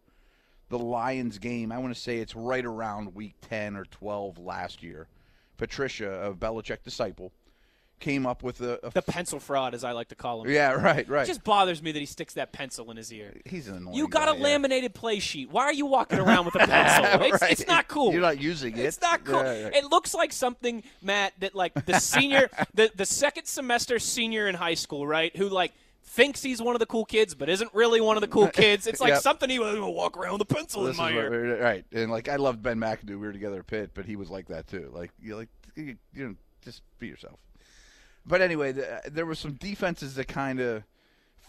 the 0.68 0.78
Lions 0.78 1.38
game, 1.38 1.72
I 1.72 1.78
want 1.78 1.94
to 1.94 2.00
say 2.00 2.18
it's 2.18 2.36
right 2.36 2.64
around 2.64 3.14
week 3.14 3.34
ten 3.48 3.76
or 3.76 3.84
twelve 3.84 4.38
last 4.38 4.82
year. 4.82 5.08
Patricia, 5.56 6.08
of 6.08 6.36
Belichick 6.36 6.84
disciple, 6.84 7.32
came 7.98 8.26
up 8.26 8.42
with 8.42 8.60
a, 8.60 8.86
a 8.86 8.90
the 8.90 9.02
pencil 9.02 9.40
fraud, 9.40 9.74
as 9.74 9.84
I 9.84 9.92
like 9.92 10.08
to 10.08 10.14
call 10.14 10.42
him. 10.42 10.50
Yeah, 10.50 10.72
right, 10.72 11.08
right. 11.08 11.24
It 11.24 11.26
just 11.26 11.44
bothers 11.44 11.82
me 11.82 11.92
that 11.92 11.98
he 11.98 12.06
sticks 12.06 12.34
that 12.34 12.52
pencil 12.52 12.90
in 12.90 12.96
his 12.96 13.12
ear. 13.12 13.34
He's 13.44 13.68
an 13.68 13.76
annoying. 13.76 13.96
You 13.96 14.08
got 14.08 14.26
guy, 14.26 14.36
a 14.36 14.38
laminated 14.38 14.94
play 14.94 15.18
sheet. 15.18 15.50
Why 15.50 15.64
are 15.64 15.72
you 15.72 15.86
walking 15.86 16.18
around 16.18 16.46
with 16.46 16.54
a 16.54 16.60
pencil? 16.60 17.28
It's, 17.28 17.42
right. 17.42 17.52
it's 17.52 17.66
not 17.66 17.88
cool. 17.88 18.12
You're 18.12 18.22
not 18.22 18.40
using 18.40 18.76
it. 18.76 18.84
It's 18.84 19.00
not 19.00 19.24
cool. 19.24 19.42
Yeah, 19.42 19.64
right. 19.64 19.74
It 19.74 19.84
looks 19.84 20.14
like 20.14 20.32
something, 20.32 20.82
Matt, 21.02 21.34
that 21.40 21.54
like 21.54 21.74
the 21.86 21.98
senior, 21.98 22.48
the 22.74 22.90
the 22.94 23.04
second 23.04 23.46
semester 23.46 23.98
senior 23.98 24.48
in 24.48 24.54
high 24.54 24.74
school, 24.74 25.06
right? 25.06 25.34
Who 25.36 25.48
like 25.48 25.72
thinks 26.04 26.42
he's 26.42 26.62
one 26.62 26.74
of 26.74 26.78
the 26.78 26.86
cool 26.86 27.04
kids, 27.04 27.34
but 27.34 27.48
isn't 27.48 27.72
really 27.74 28.00
one 28.00 28.16
of 28.16 28.20
the 28.22 28.28
cool 28.28 28.48
kids. 28.48 28.86
It's 28.86 29.00
like 29.00 29.10
yep. 29.10 29.22
something 29.22 29.50
he 29.50 29.58
would 29.58 29.78
walk 29.80 30.16
around 30.16 30.34
with 30.34 30.42
a 30.42 30.54
pencil 30.54 30.86
in 30.86 30.96
my 30.96 31.12
ear. 31.12 31.60
Right, 31.60 31.84
and 31.92 32.10
like 32.10 32.28
I 32.28 32.36
loved 32.36 32.62
Ben 32.62 32.78
McAdoo. 32.78 33.10
We 33.10 33.16
were 33.16 33.32
together 33.32 33.58
at 33.58 33.66
Pitt, 33.66 33.90
but 33.94 34.06
he 34.06 34.16
was 34.16 34.30
like 34.30 34.48
that 34.48 34.66
too. 34.68 34.90
Like 34.94 35.10
you 35.20 35.36
like 35.36 35.48
you 35.74 35.96
know 36.14 36.34
just 36.64 36.82
be 36.98 37.08
yourself. 37.08 37.38
But 38.28 38.42
anyway, 38.42 38.72
the, 38.72 38.96
uh, 38.96 39.00
there 39.10 39.24
were 39.24 39.34
some 39.34 39.54
defenses 39.54 40.14
that 40.16 40.28
kind 40.28 40.60
of 40.60 40.84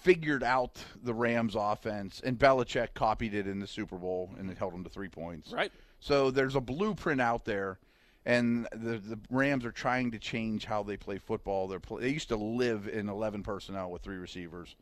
figured 0.02 0.44
out 0.44 0.78
the 1.04 1.14
Rams' 1.14 1.56
offense, 1.56 2.22
and 2.24 2.40
Belichick 2.40 2.94
copied 2.94 3.34
it 3.34 3.48
in 3.48 3.60
the 3.60 3.68
Super 3.68 3.98
Bowl, 3.98 4.32
and 4.40 4.50
it 4.50 4.58
held 4.58 4.74
them 4.74 4.86
to 4.86 4.90
three 4.90 5.10
points. 5.10 5.52
Right. 5.52 5.72
So 6.00 6.32
there's 6.32 6.56
a 6.56 6.62
blueprint 6.62 7.20
out 7.20 7.44
there, 7.44 7.80
and 8.26 8.66
the 8.72 8.98
the 8.98 9.20
Rams 9.30 9.66
are 9.66 9.74
trying 9.74 10.12
to 10.12 10.20
change 10.20 10.64
how 10.64 10.84
they 10.84 10.96
play 10.96 11.18
football. 11.18 11.68
They're 11.68 11.82
play, 11.82 12.04
they 12.04 12.10
used 12.10 12.30
to 12.30 12.38
live 12.38 12.88
in 12.88 13.10
11 13.10 13.44
personnel 13.44 13.92
with 13.92 14.02
three 14.02 14.18
receivers, 14.18 14.78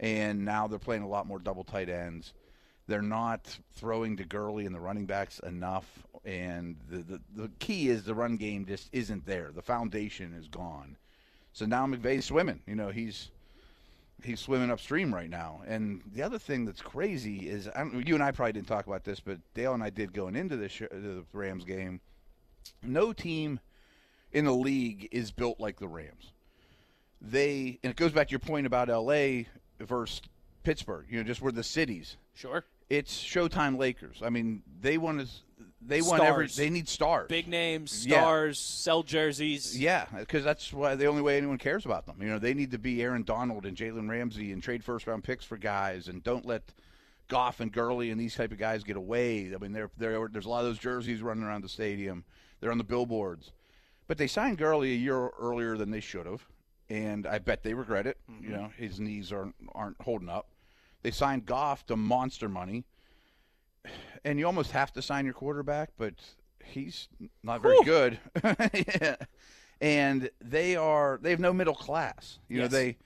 and 0.00 0.42
now 0.44 0.66
they're 0.66 0.78
playing 0.78 1.02
a 1.02 1.08
lot 1.08 1.26
more 1.26 1.38
double 1.38 1.64
tight 1.64 1.90
ends. 1.90 2.32
They're 2.88 3.02
not 3.02 3.58
throwing 3.74 4.16
to 4.16 4.24
Gurley 4.24 4.64
and 4.64 4.74
the 4.74 4.80
running 4.80 5.04
backs 5.04 5.38
enough, 5.40 6.06
and 6.24 6.76
the, 6.88 6.98
the 6.98 7.20
the 7.34 7.50
key 7.58 7.90
is 7.90 8.04
the 8.04 8.14
run 8.14 8.36
game 8.36 8.64
just 8.64 8.88
isn't 8.92 9.26
there. 9.26 9.50
The 9.54 9.60
foundation 9.60 10.32
is 10.32 10.48
gone. 10.48 10.96
So 11.56 11.64
now 11.64 11.86
McVay's 11.86 12.26
swimming. 12.26 12.60
You 12.66 12.74
know, 12.74 12.90
he's 12.90 13.30
he's 14.22 14.40
swimming 14.40 14.70
upstream 14.70 15.14
right 15.14 15.30
now. 15.30 15.62
And 15.66 16.02
the 16.12 16.22
other 16.22 16.38
thing 16.38 16.66
that's 16.66 16.82
crazy 16.82 17.48
is, 17.48 17.66
you 18.04 18.14
and 18.14 18.22
I 18.22 18.30
probably 18.30 18.52
didn't 18.52 18.66
talk 18.68 18.86
about 18.86 19.04
this, 19.04 19.20
but 19.20 19.38
Dale 19.54 19.72
and 19.72 19.82
I 19.82 19.88
did 19.88 20.12
going 20.12 20.36
into 20.36 20.58
this 20.58 20.82
uh, 20.82 20.88
the 20.90 21.24
Rams 21.32 21.64
game. 21.64 22.02
No 22.82 23.14
team 23.14 23.58
in 24.32 24.44
the 24.44 24.52
league 24.52 25.08
is 25.12 25.32
built 25.32 25.58
like 25.58 25.78
the 25.80 25.88
Rams. 25.88 26.32
They 27.22 27.78
and 27.82 27.90
it 27.90 27.96
goes 27.96 28.12
back 28.12 28.26
to 28.26 28.32
your 28.32 28.40
point 28.40 28.66
about 28.66 28.90
L.A. 28.90 29.48
versus 29.80 30.20
Pittsburgh. 30.62 31.06
You 31.08 31.16
know, 31.16 31.24
just 31.24 31.40
where 31.40 31.52
the 31.52 31.64
cities. 31.64 32.18
Sure. 32.34 32.64
It's 32.90 33.18
Showtime 33.18 33.78
Lakers. 33.78 34.20
I 34.22 34.28
mean, 34.28 34.62
they 34.82 34.98
want 34.98 35.20
to 35.20 35.26
they 35.80 36.00
stars. 36.00 36.10
want 36.10 36.22
every. 36.24 36.46
They 36.48 36.70
need 36.70 36.88
stars, 36.88 37.28
big 37.28 37.48
names, 37.48 37.92
stars, 37.92 38.58
yeah. 38.58 38.82
sell 38.82 39.02
jerseys. 39.02 39.78
Yeah, 39.78 40.06
because 40.18 40.44
that's 40.44 40.72
why 40.72 40.94
the 40.94 41.06
only 41.06 41.22
way 41.22 41.36
anyone 41.36 41.58
cares 41.58 41.84
about 41.84 42.06
them. 42.06 42.16
You 42.20 42.28
know, 42.28 42.38
they 42.38 42.54
need 42.54 42.70
to 42.72 42.78
be 42.78 43.02
Aaron 43.02 43.22
Donald 43.22 43.66
and 43.66 43.76
Jalen 43.76 44.08
Ramsey 44.08 44.52
and 44.52 44.62
trade 44.62 44.82
first 44.82 45.06
round 45.06 45.24
picks 45.24 45.44
for 45.44 45.56
guys, 45.56 46.08
and 46.08 46.22
don't 46.22 46.46
let 46.46 46.72
Goff 47.28 47.60
and 47.60 47.72
Gurley 47.72 48.10
and 48.10 48.20
these 48.20 48.34
type 48.34 48.52
of 48.52 48.58
guys 48.58 48.84
get 48.84 48.96
away. 48.96 49.52
I 49.54 49.58
mean, 49.58 49.72
they're, 49.72 49.90
they're, 49.96 50.28
there's 50.28 50.46
a 50.46 50.48
lot 50.48 50.60
of 50.60 50.66
those 50.66 50.78
jerseys 50.78 51.22
running 51.22 51.44
around 51.44 51.62
the 51.62 51.68
stadium. 51.68 52.24
They're 52.60 52.72
on 52.72 52.78
the 52.78 52.84
billboards. 52.84 53.52
But 54.06 54.18
they 54.18 54.28
signed 54.28 54.58
Gurley 54.58 54.92
a 54.92 54.96
year 54.96 55.30
earlier 55.38 55.76
than 55.76 55.90
they 55.90 56.00
should 56.00 56.26
have, 56.26 56.46
and 56.88 57.26
I 57.26 57.38
bet 57.38 57.62
they 57.62 57.74
regret 57.74 58.06
it. 58.06 58.18
Mm-hmm. 58.30 58.44
You 58.44 58.50
know, 58.50 58.70
his 58.76 59.00
knees 59.00 59.32
aren't 59.32 59.56
aren't 59.74 60.00
holding 60.00 60.28
up. 60.28 60.48
They 61.02 61.10
signed 61.10 61.44
Goff 61.44 61.86
to 61.86 61.96
monster 61.96 62.48
money, 62.48 62.84
and 64.24 64.38
you 64.38 64.46
almost 64.46 64.72
have 64.72 64.92
to 64.94 65.02
sign 65.02 65.24
your 65.24 65.34
quarterback, 65.34 65.90
but 65.96 66.14
he's 66.64 67.08
not 67.42 67.62
very 67.62 67.76
Whew. 67.76 67.84
good. 67.84 68.18
yeah. 69.00 69.16
And 69.80 70.30
they 70.40 70.76
are 70.76 71.18
they 71.22 71.30
have 71.30 71.40
no 71.40 71.52
middle 71.52 71.74
class. 71.74 72.38
You 72.48 72.58
yes. 72.58 72.70
know, 72.70 72.78
they 72.78 72.96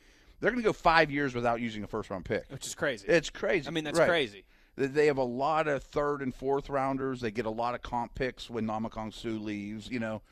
they're 0.40 0.50
going 0.50 0.62
to 0.62 0.66
go 0.66 0.72
five 0.72 1.10
years 1.10 1.34
without 1.34 1.60
using 1.60 1.84
a 1.84 1.86
first 1.86 2.10
round 2.10 2.24
pick, 2.24 2.44
which 2.48 2.66
is 2.66 2.74
crazy. 2.74 3.06
It's 3.06 3.30
crazy. 3.30 3.68
I 3.68 3.70
mean, 3.70 3.84
that's 3.84 3.98
right. 3.98 4.08
crazy. 4.08 4.44
They 4.76 5.06
have 5.06 5.18
a 5.18 5.24
lot 5.24 5.68
of 5.68 5.82
third 5.82 6.22
and 6.22 6.34
fourth 6.34 6.70
rounders. 6.70 7.20
They 7.20 7.30
get 7.30 7.44
a 7.44 7.50
lot 7.50 7.74
of 7.74 7.82
comp 7.82 8.14
picks 8.14 8.48
when 8.48 8.66
Ndamukong 8.66 9.12
Suh 9.12 9.28
leaves. 9.28 9.90
You 9.90 10.00
know, 10.00 10.22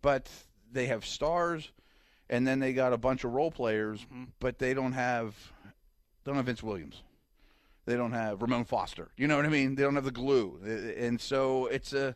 but 0.00 0.28
they 0.72 0.86
have 0.86 1.04
stars, 1.04 1.70
and 2.30 2.46
then 2.46 2.60
they 2.60 2.72
got 2.72 2.92
a 2.92 2.98
bunch 2.98 3.24
of 3.24 3.32
role 3.32 3.50
players, 3.50 4.00
mm-hmm. 4.00 4.24
but 4.38 4.58
they 4.58 4.72
don't 4.72 4.92
have 4.92 5.34
don't 6.24 6.36
have 6.36 6.46
Vince 6.46 6.62
Williams. 6.62 7.02
They 7.90 7.96
don't 7.96 8.12
have 8.12 8.40
Ramon 8.40 8.64
Foster. 8.64 9.08
You 9.16 9.26
know 9.26 9.36
what 9.36 9.44
I 9.44 9.48
mean? 9.48 9.74
They 9.74 9.82
don't 9.82 9.96
have 9.96 10.04
the 10.04 10.12
glue, 10.12 10.60
and 10.96 11.20
so 11.20 11.66
it's 11.66 11.92
a 11.92 12.14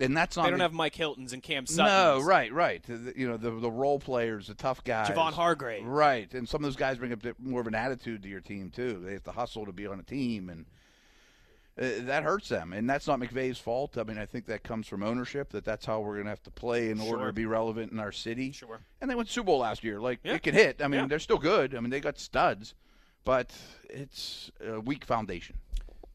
and 0.00 0.16
that's 0.16 0.36
not. 0.36 0.44
They 0.44 0.50
don't 0.50 0.60
have 0.60 0.72
Mike 0.72 0.94
Hilton's 0.94 1.32
and 1.32 1.42
Cam 1.42 1.66
Sutton. 1.66 1.92
No, 1.92 2.20
right, 2.20 2.52
right. 2.52 2.84
You 3.16 3.28
know 3.28 3.36
the 3.36 3.50
the 3.50 3.70
role 3.70 3.98
players, 3.98 4.48
the 4.48 4.54
tough 4.54 4.82
guys. 4.84 5.08
Javon 5.08 5.32
Hargrave. 5.32 5.84
Right, 5.84 6.32
and 6.34 6.48
some 6.48 6.62
of 6.62 6.64
those 6.64 6.76
guys 6.76 6.98
bring 6.98 7.12
up 7.12 7.24
more 7.38 7.60
of 7.60 7.66
an 7.66 7.74
attitude 7.74 8.22
to 8.22 8.28
your 8.28 8.40
team 8.40 8.70
too. 8.70 9.00
They 9.04 9.12
have 9.12 9.24
to 9.24 9.32
hustle 9.32 9.66
to 9.66 9.72
be 9.72 9.86
on 9.86 9.98
a 9.98 10.02
team, 10.02 10.50
and 10.50 10.66
uh, 11.80 12.04
that 12.06 12.22
hurts 12.22 12.48
them. 12.48 12.72
And 12.72 12.88
that's 12.88 13.06
not 13.06 13.20
McVay's 13.20 13.58
fault. 13.58 13.98
I 13.98 14.04
mean, 14.04 14.18
I 14.18 14.26
think 14.26 14.46
that 14.46 14.62
comes 14.62 14.86
from 14.86 15.02
ownership. 15.02 15.50
That 15.50 15.64
that's 15.64 15.86
how 15.86 16.00
we're 16.00 16.14
going 16.14 16.26
to 16.26 16.30
have 16.30 16.42
to 16.44 16.50
play 16.50 16.90
in 16.90 17.00
order 17.00 17.26
to 17.26 17.32
be 17.32 17.46
relevant 17.46 17.92
in 17.92 18.00
our 18.00 18.12
city. 18.12 18.52
Sure. 18.52 18.80
And 19.00 19.10
they 19.10 19.14
went 19.14 19.28
Super 19.28 19.46
Bowl 19.46 19.58
last 19.58 19.84
year. 19.84 20.00
Like 20.00 20.20
yeah. 20.22 20.34
it 20.34 20.42
can 20.42 20.54
hit. 20.54 20.82
I 20.82 20.88
mean, 20.88 21.00
yeah. 21.00 21.06
they're 21.06 21.18
still 21.18 21.38
good. 21.38 21.74
I 21.74 21.80
mean, 21.80 21.90
they 21.90 22.00
got 22.00 22.18
studs, 22.18 22.74
but 23.24 23.52
it's 23.88 24.50
a 24.64 24.80
weak 24.80 25.04
foundation. 25.04 25.56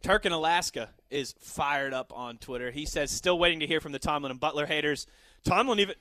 Turk 0.02 0.26
in 0.26 0.32
Alaska 0.32 0.90
is 1.10 1.34
fired 1.40 1.94
up 1.94 2.12
on 2.14 2.38
Twitter. 2.38 2.72
He 2.72 2.86
says, 2.86 3.10
still 3.10 3.40
waiting 3.40 3.62
to 3.62 3.68
hear 3.68 3.80
from 3.80 3.94
the 3.94 4.00
Tomlin 4.00 4.32
and 4.32 4.40
Butler 4.40 4.66
haters. 4.66 5.08
Tomlin 5.46 5.80
even 5.80 5.96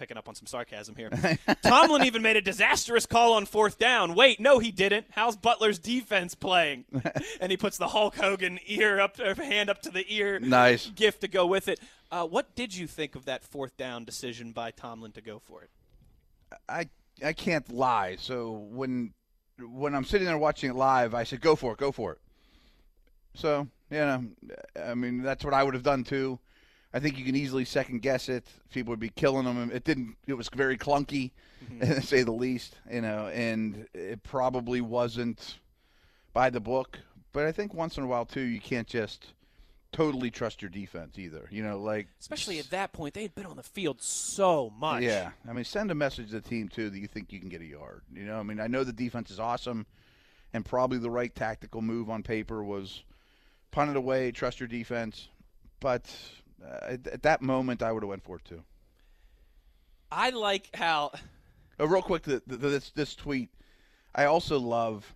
picking 0.00 0.16
up 0.16 0.28
on 0.28 0.34
some 0.34 0.46
sarcasm 0.46 0.96
here. 0.96 1.10
Tomlin 1.62 2.04
even 2.04 2.22
made 2.22 2.36
a 2.36 2.40
disastrous 2.40 3.06
call 3.06 3.34
on 3.34 3.46
fourth 3.46 3.78
down. 3.78 4.14
Wait, 4.14 4.40
no, 4.40 4.58
he 4.58 4.70
didn't. 4.70 5.06
How's 5.10 5.36
Butler's 5.36 5.78
defense 5.78 6.34
playing? 6.34 6.84
and 7.40 7.50
he 7.50 7.56
puts 7.56 7.78
the 7.78 7.88
Hulk 7.88 8.16
Hogan 8.16 8.58
ear 8.66 8.98
up, 8.98 9.20
or 9.20 9.34
hand 9.34 9.68
up 9.70 9.82
to 9.82 9.90
the 9.90 10.04
ear. 10.08 10.40
Nice 10.40 10.86
gift 10.88 11.20
to 11.20 11.28
go 11.28 11.46
with 11.46 11.68
it. 11.68 11.78
Uh, 12.10 12.26
what 12.26 12.54
did 12.54 12.74
you 12.74 12.86
think 12.86 13.14
of 13.14 13.26
that 13.26 13.44
fourth 13.44 13.76
down 13.76 14.04
decision 14.04 14.52
by 14.52 14.70
Tomlin 14.70 15.12
to 15.12 15.20
go 15.20 15.38
for 15.38 15.62
it? 15.62 15.70
I 16.68 16.88
I 17.24 17.34
can't 17.34 17.70
lie. 17.70 18.16
So 18.18 18.52
when 18.52 19.12
when 19.62 19.94
I'm 19.94 20.04
sitting 20.04 20.26
there 20.26 20.38
watching 20.38 20.70
it 20.70 20.76
live, 20.76 21.14
I 21.14 21.24
said, 21.24 21.40
"Go 21.40 21.56
for 21.56 21.72
it, 21.72 21.78
go 21.78 21.92
for 21.92 22.12
it." 22.12 22.18
So, 23.34 23.68
you 23.90 23.98
know, 23.98 24.24
I 24.82 24.94
mean, 24.94 25.22
that's 25.22 25.44
what 25.44 25.54
I 25.54 25.62
would 25.62 25.74
have 25.74 25.82
done 25.82 26.04
too. 26.04 26.38
I 26.92 26.98
think 26.98 27.18
you 27.18 27.24
can 27.24 27.36
easily 27.36 27.64
second 27.64 28.02
guess 28.02 28.28
it. 28.28 28.44
People 28.72 28.90
would 28.90 29.00
be 29.00 29.10
killing 29.10 29.44
them. 29.44 29.70
It 29.72 29.84
didn't. 29.84 30.16
It 30.26 30.34
was 30.34 30.48
very 30.48 30.76
clunky, 30.76 31.30
mm-hmm. 31.64 31.80
to 31.80 32.02
say 32.02 32.22
the 32.22 32.32
least. 32.32 32.76
You 32.90 33.00
know, 33.00 33.28
and 33.28 33.86
it 33.94 34.22
probably 34.22 34.80
wasn't 34.80 35.58
by 36.32 36.50
the 36.50 36.60
book. 36.60 36.98
But 37.32 37.46
I 37.46 37.52
think 37.52 37.74
once 37.74 37.96
in 37.96 38.04
a 38.04 38.06
while 38.06 38.26
too, 38.26 38.40
you 38.40 38.60
can't 38.60 38.88
just 38.88 39.34
totally 39.92 40.30
trust 40.30 40.62
your 40.62 40.70
defense 40.70 41.18
either. 41.18 41.48
You 41.50 41.62
know, 41.62 41.78
like 41.78 42.08
especially 42.20 42.58
at 42.58 42.70
that 42.70 42.92
point, 42.92 43.14
they 43.14 43.22
had 43.22 43.34
been 43.34 43.46
on 43.46 43.56
the 43.56 43.62
field 43.62 44.00
so 44.00 44.72
much. 44.78 45.02
Yeah, 45.02 45.30
I 45.48 45.52
mean, 45.52 45.64
send 45.64 45.90
a 45.90 45.94
message 45.94 46.30
to 46.30 46.40
the 46.40 46.48
team 46.48 46.68
too 46.68 46.90
that 46.90 46.98
you 46.98 47.06
think 47.06 47.32
you 47.32 47.40
can 47.40 47.48
get 47.48 47.60
a 47.60 47.66
yard. 47.66 48.02
You 48.12 48.24
know, 48.24 48.38
I 48.38 48.42
mean, 48.42 48.60
I 48.60 48.66
know 48.66 48.84
the 48.84 48.92
defense 48.92 49.30
is 49.30 49.40
awesome, 49.40 49.86
and 50.52 50.64
probably 50.64 50.98
the 50.98 51.10
right 51.10 51.34
tactical 51.34 51.82
move 51.82 52.10
on 52.10 52.22
paper 52.22 52.62
was 52.62 53.02
punt 53.70 53.90
it 53.90 53.96
away, 53.96 54.32
trust 54.32 54.60
your 54.60 54.68
defense. 54.68 55.28
But 55.80 56.14
uh, 56.64 56.96
at, 57.12 57.22
that 57.22 57.42
moment, 57.42 57.82
I 57.82 57.92
would 57.92 58.02
have 58.02 58.10
went 58.10 58.24
for 58.24 58.36
it 58.36 58.44
too. 58.44 58.62
I 60.10 60.30
like 60.30 60.74
how. 60.74 61.12
Oh, 61.78 61.86
real 61.86 62.02
quick, 62.02 62.24
the, 62.24 62.42
the, 62.46 62.56
this 62.56 62.90
this 62.90 63.14
tweet. 63.14 63.48
I 64.14 64.24
also 64.24 64.58
love. 64.58 65.14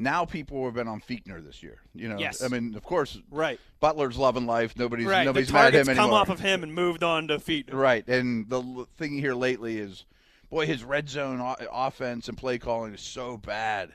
Now 0.00 0.24
people 0.24 0.64
have 0.64 0.72
been 0.72 0.88
on 0.88 1.02
Fichtner 1.02 1.44
this 1.44 1.62
year. 1.62 1.76
You 1.94 2.08
know, 2.08 2.18
yes. 2.18 2.42
I 2.42 2.48
mean, 2.48 2.74
of 2.74 2.82
course, 2.82 3.18
right. 3.30 3.60
Butler's 3.80 4.16
loving 4.16 4.46
life. 4.46 4.74
Nobody's 4.78 5.06
right. 5.06 5.24
nobody's 5.26 5.52
mad 5.52 5.74
at 5.74 5.82
him 5.82 5.90
anymore. 5.90 6.06
come 6.06 6.14
off 6.14 6.30
of 6.30 6.40
him 6.40 6.62
and 6.62 6.74
moved 6.74 7.02
on 7.02 7.28
to 7.28 7.38
Fichtner. 7.38 7.74
Right, 7.74 8.08
and 8.08 8.48
the 8.48 8.86
thing 8.96 9.18
here 9.18 9.34
lately 9.34 9.78
is, 9.78 10.06
boy, 10.48 10.64
his 10.64 10.82
red 10.82 11.10
zone 11.10 11.54
offense 11.70 12.28
and 12.28 12.38
play 12.38 12.58
calling 12.58 12.94
is 12.94 13.02
so 13.02 13.36
bad. 13.36 13.92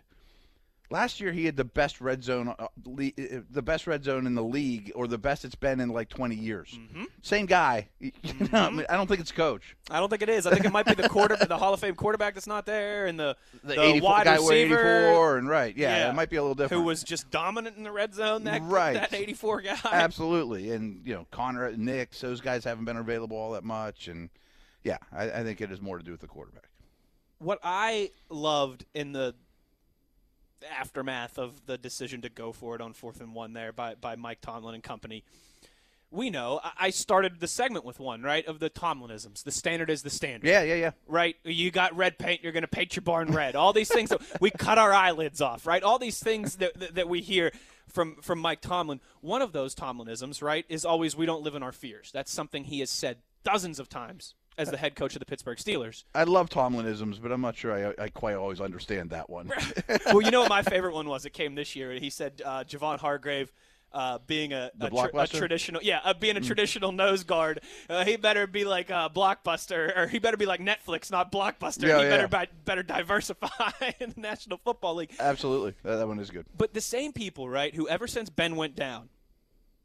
Last 0.95 1.19
year 1.19 1.33
he 1.33 1.43
had 1.43 1.57
the 1.57 1.65
best 1.65 1.99
red 1.99 2.23
zone, 2.23 2.55
uh, 2.57 2.67
le- 2.85 3.07
uh, 3.19 3.41
the 3.51 3.61
best 3.61 3.85
red 3.85 4.05
zone 4.05 4.25
in 4.25 4.33
the 4.33 4.41
league, 4.41 4.93
or 4.95 5.07
the 5.07 5.17
best 5.17 5.43
it's 5.43 5.53
been 5.53 5.81
in 5.81 5.89
like 5.89 6.07
20 6.07 6.35
years. 6.35 6.79
Mm-hmm. 6.79 7.03
Same 7.21 7.45
guy. 7.45 7.89
Mm-hmm. 8.25 8.55
I, 8.55 8.69
mean, 8.69 8.85
I, 8.89 8.95
don't 8.95 9.07
think 9.07 9.19
it's 9.19 9.31
coach. 9.31 9.75
I 9.89 9.99
don't 9.99 10.09
think 10.09 10.21
it 10.21 10.29
is. 10.29 10.45
I 10.45 10.51
think 10.51 10.65
it 10.65 10.71
might 10.71 10.85
be 10.85 10.93
the 10.93 11.09
quarter, 11.09 11.35
the 11.35 11.57
Hall 11.57 11.73
of 11.73 11.79
Fame 11.79 11.95
quarterback 11.95 12.33
that's 12.33 12.47
not 12.47 12.65
there, 12.65 13.07
and 13.07 13.19
the 13.19 13.35
the, 13.63 13.75
the 13.75 13.81
84, 13.81 14.09
wide 14.09 14.25
guy 14.25 14.35
receiver, 14.35 15.05
84, 15.07 15.37
and 15.37 15.49
right, 15.49 15.75
yeah, 15.75 15.97
yeah, 15.97 16.09
it 16.09 16.15
might 16.15 16.29
be 16.29 16.35
a 16.37 16.41
little 16.41 16.55
different. 16.55 16.81
Who 16.81 16.87
was 16.87 17.03
just 17.03 17.29
dominant 17.31 17.77
in 17.77 17.83
the 17.83 17.91
red 17.91 18.13
zone? 18.13 18.43
That 18.43 18.61
right. 18.63 18.93
that 18.93 19.13
84 19.13 19.61
guy. 19.61 19.77
Absolutely, 19.91 20.71
and 20.71 21.01
you 21.05 21.13
know 21.13 21.25
Conner, 21.31 21.71
Nix, 21.75 22.21
those 22.21 22.41
guys 22.41 22.63
haven't 22.63 22.85
been 22.85 22.97
available 22.97 23.37
all 23.37 23.51
that 23.51 23.63
much, 23.63 24.07
and 24.07 24.29
yeah, 24.83 24.97
I, 25.11 25.31
I 25.31 25.43
think 25.43 25.61
it 25.61 25.69
has 25.69 25.81
more 25.81 25.97
to 25.97 26.03
do 26.03 26.11
with 26.11 26.21
the 26.21 26.27
quarterback. 26.27 26.69
What 27.39 27.59
I 27.63 28.11
loved 28.29 28.85
in 28.93 29.11
the 29.11 29.35
aftermath 30.77 31.37
of 31.37 31.65
the 31.65 31.77
decision 31.77 32.21
to 32.21 32.29
go 32.29 32.51
for 32.51 32.75
it 32.75 32.81
on 32.81 32.93
fourth 32.93 33.21
and 33.21 33.33
one 33.33 33.53
there 33.53 33.71
by, 33.71 33.95
by 33.95 34.15
Mike 34.15 34.41
Tomlin 34.41 34.75
and 34.75 34.83
company. 34.83 35.23
We 36.11 36.29
know. 36.29 36.61
I 36.79 36.91
started 36.91 37.39
the 37.39 37.47
segment 37.47 37.83
with 37.83 37.99
one, 37.99 38.21
right, 38.21 38.45
of 38.47 38.59
the 38.59 38.69
Tomlinisms. 38.69 39.43
The 39.43 39.51
standard 39.51 39.89
is 39.89 40.01
the 40.01 40.09
standard. 40.09 40.47
Yeah, 40.47 40.61
yeah, 40.61 40.75
yeah. 40.75 40.91
Right? 41.07 41.35
You 41.43 41.71
got 41.71 41.95
red 41.95 42.17
paint, 42.17 42.41
you're 42.41 42.53
going 42.53 42.63
to 42.63 42.67
paint 42.67 42.95
your 42.95 43.01
barn 43.01 43.31
red. 43.33 43.55
All 43.55 43.73
these 43.73 43.89
things, 43.89 44.13
we 44.39 44.49
cut 44.49 44.77
our 44.77 44.93
eyelids 44.93 45.41
off, 45.41 45.65
right? 45.67 45.83
All 45.83 45.99
these 45.99 46.19
things 46.19 46.57
that, 46.57 46.79
that, 46.79 46.95
that 46.95 47.09
we 47.09 47.21
hear 47.21 47.51
from, 47.89 48.15
from 48.21 48.39
Mike 48.39 48.61
Tomlin. 48.61 49.01
One 49.21 49.41
of 49.41 49.51
those 49.51 49.75
Tomlinisms, 49.75 50.41
right, 50.41 50.65
is 50.69 50.85
always 50.85 51.15
we 51.15 51.25
don't 51.25 51.43
live 51.43 51.55
in 51.55 51.63
our 51.63 51.73
fears. 51.73 52.11
That's 52.13 52.31
something 52.31 52.65
he 52.65 52.79
has 52.79 52.89
said 52.89 53.17
dozens 53.43 53.79
of 53.79 53.89
times 53.89 54.35
as 54.57 54.69
the 54.69 54.77
head 54.77 54.95
coach 54.95 55.15
of 55.15 55.19
the 55.19 55.25
Pittsburgh 55.25 55.57
Steelers. 55.57 56.03
I 56.13 56.23
love 56.23 56.49
Tomlinisms, 56.49 57.21
but 57.21 57.31
I'm 57.31 57.41
not 57.41 57.55
sure 57.55 57.93
I, 57.99 58.03
I 58.03 58.09
quite 58.09 58.35
always 58.35 58.61
understand 58.61 59.09
that 59.11 59.29
one. 59.29 59.51
well, 60.07 60.21
you 60.21 60.31
know 60.31 60.41
what 60.41 60.49
my 60.49 60.61
favorite 60.61 60.93
one 60.93 61.07
was? 61.07 61.25
It 61.25 61.33
came 61.33 61.55
this 61.55 61.75
year. 61.75 61.91
He 61.93 62.09
said 62.09 62.41
uh, 62.43 62.63
Javon 62.63 62.99
Hargrave. 62.99 63.51
Uh, 63.93 64.19
being 64.27 64.51
a, 64.51 64.69
a, 64.81 64.87
a, 64.87 65.25
traditional, 65.25 65.81
yeah, 65.81 66.01
uh, 66.03 66.13
being 66.13 66.35
a 66.35 66.41
mm. 66.41 66.45
traditional 66.45 66.91
nose 66.91 67.23
guard, 67.23 67.61
uh, 67.89 68.03
he 68.03 68.17
better 68.17 68.45
be 68.45 68.65
like 68.65 68.89
a 68.89 69.09
blockbuster, 69.15 69.95
or 69.97 70.07
he 70.07 70.19
better 70.19 70.35
be 70.35 70.45
like 70.45 70.59
Netflix, 70.59 71.09
not 71.09 71.31
blockbuster. 71.31 71.87
Yeah, 71.87 71.99
he 71.99 72.03
yeah. 72.03 72.09
better 72.09 72.27
bi- 72.27 72.47
better 72.65 72.83
diversify 72.83 73.47
in 74.01 74.09
the 74.09 74.19
National 74.19 74.57
Football 74.57 74.95
League. 74.95 75.11
Absolutely, 75.17 75.75
that, 75.83 75.95
that 75.95 76.07
one 76.09 76.19
is 76.19 76.29
good. 76.29 76.45
But 76.57 76.73
the 76.73 76.81
same 76.81 77.13
people, 77.13 77.47
right, 77.47 77.73
who 77.73 77.87
ever 77.87 78.05
since 78.05 78.29
Ben 78.29 78.57
went 78.57 78.75
down, 78.75 79.07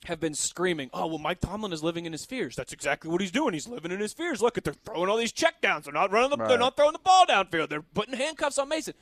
have 0.05 0.21
been 0.21 0.35
screaming, 0.35 0.91
"Oh 0.93 1.07
well, 1.07 1.19
Mike 1.19 1.41
Tomlin 1.41 1.73
is 1.73 1.83
living 1.83 2.07
in 2.07 2.13
his 2.13 2.25
fears." 2.25 2.57
That's 2.57 2.73
exactly 2.73 3.11
what 3.11 3.21
he's 3.21 3.31
doing. 3.31 3.53
He's 3.53 3.69
living 3.69 3.93
in 3.93 4.01
his 4.01 4.13
fears. 4.13 4.41
Look, 4.41 4.57
at 4.57 4.65
they're 4.65 4.73
throwing 4.73 5.11
all 5.11 5.17
these 5.17 5.33
checkdowns. 5.33 5.85
They're 5.85 5.93
not 5.93 6.11
running 6.11 6.31
the. 6.31 6.37
Right. 6.37 6.49
They're 6.49 6.59
not 6.59 6.77
throwing 6.77 6.93
the 6.93 6.99
ball 6.99 7.27
downfield. 7.27 7.69
They're 7.69 7.83
putting 7.83 8.15
handcuffs 8.15 8.59
on 8.59 8.69
Mason. 8.69 8.95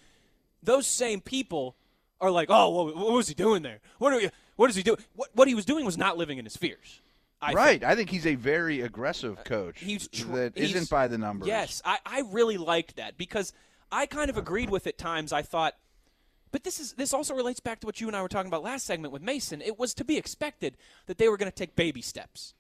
Those 0.62 0.86
same 0.86 1.20
people 1.20 1.76
are 2.20 2.30
like, 2.30 2.48
"Oh, 2.50 2.70
what, 2.70 2.96
what 2.96 3.12
was 3.12 3.28
he 3.28 3.34
doing 3.34 3.62
there? 3.62 3.80
What 3.98 4.12
are 4.12 4.20
you, 4.20 4.30
What 4.56 4.70
is 4.70 4.76
he 4.76 4.82
doing? 4.82 4.98
What 5.14 5.30
what 5.34 5.48
he 5.48 5.54
was 5.54 5.64
doing 5.64 5.84
was 5.84 5.96
not 5.96 6.18
living 6.18 6.38
in 6.38 6.44
his 6.44 6.56
fears." 6.56 7.00
I 7.40 7.52
right. 7.52 7.80
Think. 7.80 7.84
I 7.84 7.94
think 7.94 8.10
he's 8.10 8.26
a 8.26 8.34
very 8.34 8.80
aggressive 8.80 9.38
uh, 9.38 9.42
coach. 9.42 9.78
He's 9.78 10.08
tr- 10.08 10.32
that 10.32 10.58
he's, 10.58 10.74
isn't 10.74 10.90
by 10.90 11.06
the 11.06 11.18
numbers. 11.18 11.46
Yes, 11.46 11.80
I, 11.84 11.98
I 12.04 12.22
really 12.32 12.56
liked 12.56 12.96
that 12.96 13.16
because 13.16 13.52
I 13.92 14.06
kind 14.06 14.28
of 14.28 14.36
agreed 14.36 14.70
with 14.70 14.88
at 14.88 14.98
times. 14.98 15.32
I 15.32 15.42
thought 15.42 15.74
but 16.50 16.64
this 16.64 16.80
is 16.80 16.92
this 16.94 17.12
also 17.12 17.34
relates 17.34 17.60
back 17.60 17.80
to 17.80 17.86
what 17.86 18.00
you 18.00 18.06
and 18.06 18.16
I 18.16 18.22
were 18.22 18.28
talking 18.28 18.48
about 18.48 18.62
last 18.62 18.86
segment 18.86 19.12
with 19.12 19.22
Mason. 19.22 19.60
It 19.62 19.78
was 19.78 19.94
to 19.94 20.04
be 20.04 20.16
expected 20.16 20.76
that 21.06 21.18
they 21.18 21.28
were 21.28 21.36
going 21.36 21.50
to 21.50 21.56
take 21.56 21.76
baby 21.76 22.02
steps. 22.02 22.54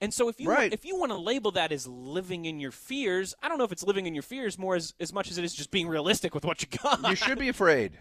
And 0.00 0.12
so 0.12 0.28
if 0.28 0.40
you 0.40 0.50
right. 0.50 0.62
want, 0.62 0.74
if 0.74 0.84
you 0.84 0.98
want 0.98 1.12
to 1.12 1.18
label 1.18 1.52
that 1.52 1.72
as 1.72 1.86
living 1.86 2.44
in 2.44 2.60
your 2.60 2.72
fears, 2.72 3.34
I 3.42 3.48
don't 3.48 3.58
know 3.58 3.64
if 3.64 3.72
it's 3.72 3.84
living 3.84 4.06
in 4.06 4.14
your 4.14 4.22
fears 4.22 4.58
more 4.58 4.74
as, 4.74 4.92
as 5.00 5.12
much 5.12 5.30
as 5.30 5.38
it 5.38 5.44
is 5.44 5.54
just 5.54 5.70
being 5.70 5.88
realistic 5.88 6.34
with 6.34 6.44
what 6.44 6.60
you 6.60 6.68
got. 6.82 7.08
You 7.08 7.14
should 7.14 7.38
be 7.38 7.48
afraid. 7.48 7.92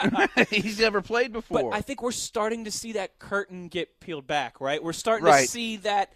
He's 0.50 0.78
never 0.78 1.02
played 1.02 1.32
before. 1.32 1.70
But 1.70 1.76
I 1.76 1.80
think 1.80 2.02
we're 2.02 2.12
starting 2.12 2.64
to 2.64 2.70
see 2.70 2.92
that 2.92 3.18
curtain 3.18 3.68
get 3.68 4.00
peeled 4.00 4.26
back, 4.26 4.60
right? 4.60 4.82
We're 4.82 4.92
starting 4.92 5.26
right. 5.26 5.42
to 5.42 5.48
see 5.48 5.76
that 5.78 6.12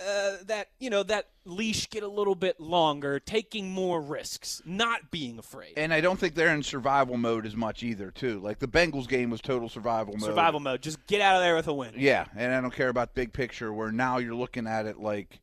uh, 0.00 0.36
that 0.46 0.68
you 0.78 0.90
know 0.90 1.02
that 1.02 1.28
leash 1.44 1.90
get 1.90 2.02
a 2.02 2.08
little 2.08 2.34
bit 2.34 2.60
longer, 2.60 3.18
taking 3.18 3.70
more 3.70 4.00
risks, 4.00 4.62
not 4.64 5.10
being 5.10 5.38
afraid. 5.38 5.74
And 5.76 5.92
I 5.92 6.00
don't 6.00 6.18
think 6.18 6.34
they're 6.34 6.54
in 6.54 6.62
survival 6.62 7.16
mode 7.16 7.46
as 7.46 7.56
much 7.56 7.82
either, 7.82 8.10
too. 8.10 8.40
Like 8.40 8.58
the 8.58 8.68
Bengals 8.68 9.08
game 9.08 9.30
was 9.30 9.40
total 9.40 9.68
survival 9.68 10.14
mode. 10.14 10.22
Survival 10.22 10.60
mode, 10.60 10.82
just 10.82 11.04
get 11.06 11.20
out 11.20 11.36
of 11.36 11.42
there 11.42 11.56
with 11.56 11.68
a 11.68 11.74
win. 11.74 11.94
Yeah, 11.96 12.26
and 12.36 12.54
I 12.54 12.60
don't 12.60 12.74
care 12.74 12.88
about 12.88 13.14
big 13.14 13.32
picture. 13.32 13.72
Where 13.72 13.92
now 13.92 14.18
you're 14.18 14.34
looking 14.34 14.66
at 14.66 14.86
it 14.86 14.98
like 14.98 15.40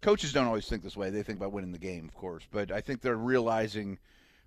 coaches 0.00 0.32
don't 0.32 0.46
always 0.46 0.68
think 0.68 0.82
this 0.82 0.96
way. 0.96 1.10
They 1.10 1.22
think 1.22 1.38
about 1.38 1.52
winning 1.52 1.72
the 1.72 1.78
game, 1.78 2.06
of 2.06 2.14
course, 2.14 2.44
but 2.50 2.70
I 2.70 2.80
think 2.80 3.00
they're 3.00 3.16
realizing 3.16 3.98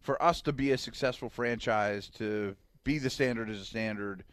for 0.02 0.22
us 0.22 0.42
to 0.42 0.54
be 0.54 0.72
a 0.72 0.78
successful 0.78 1.30
franchise, 1.30 2.10
to 2.18 2.56
be 2.84 3.00
the 3.00 3.10
standard 3.10 3.50
as 3.50 3.60
a 3.60 3.66
standard 3.66 4.24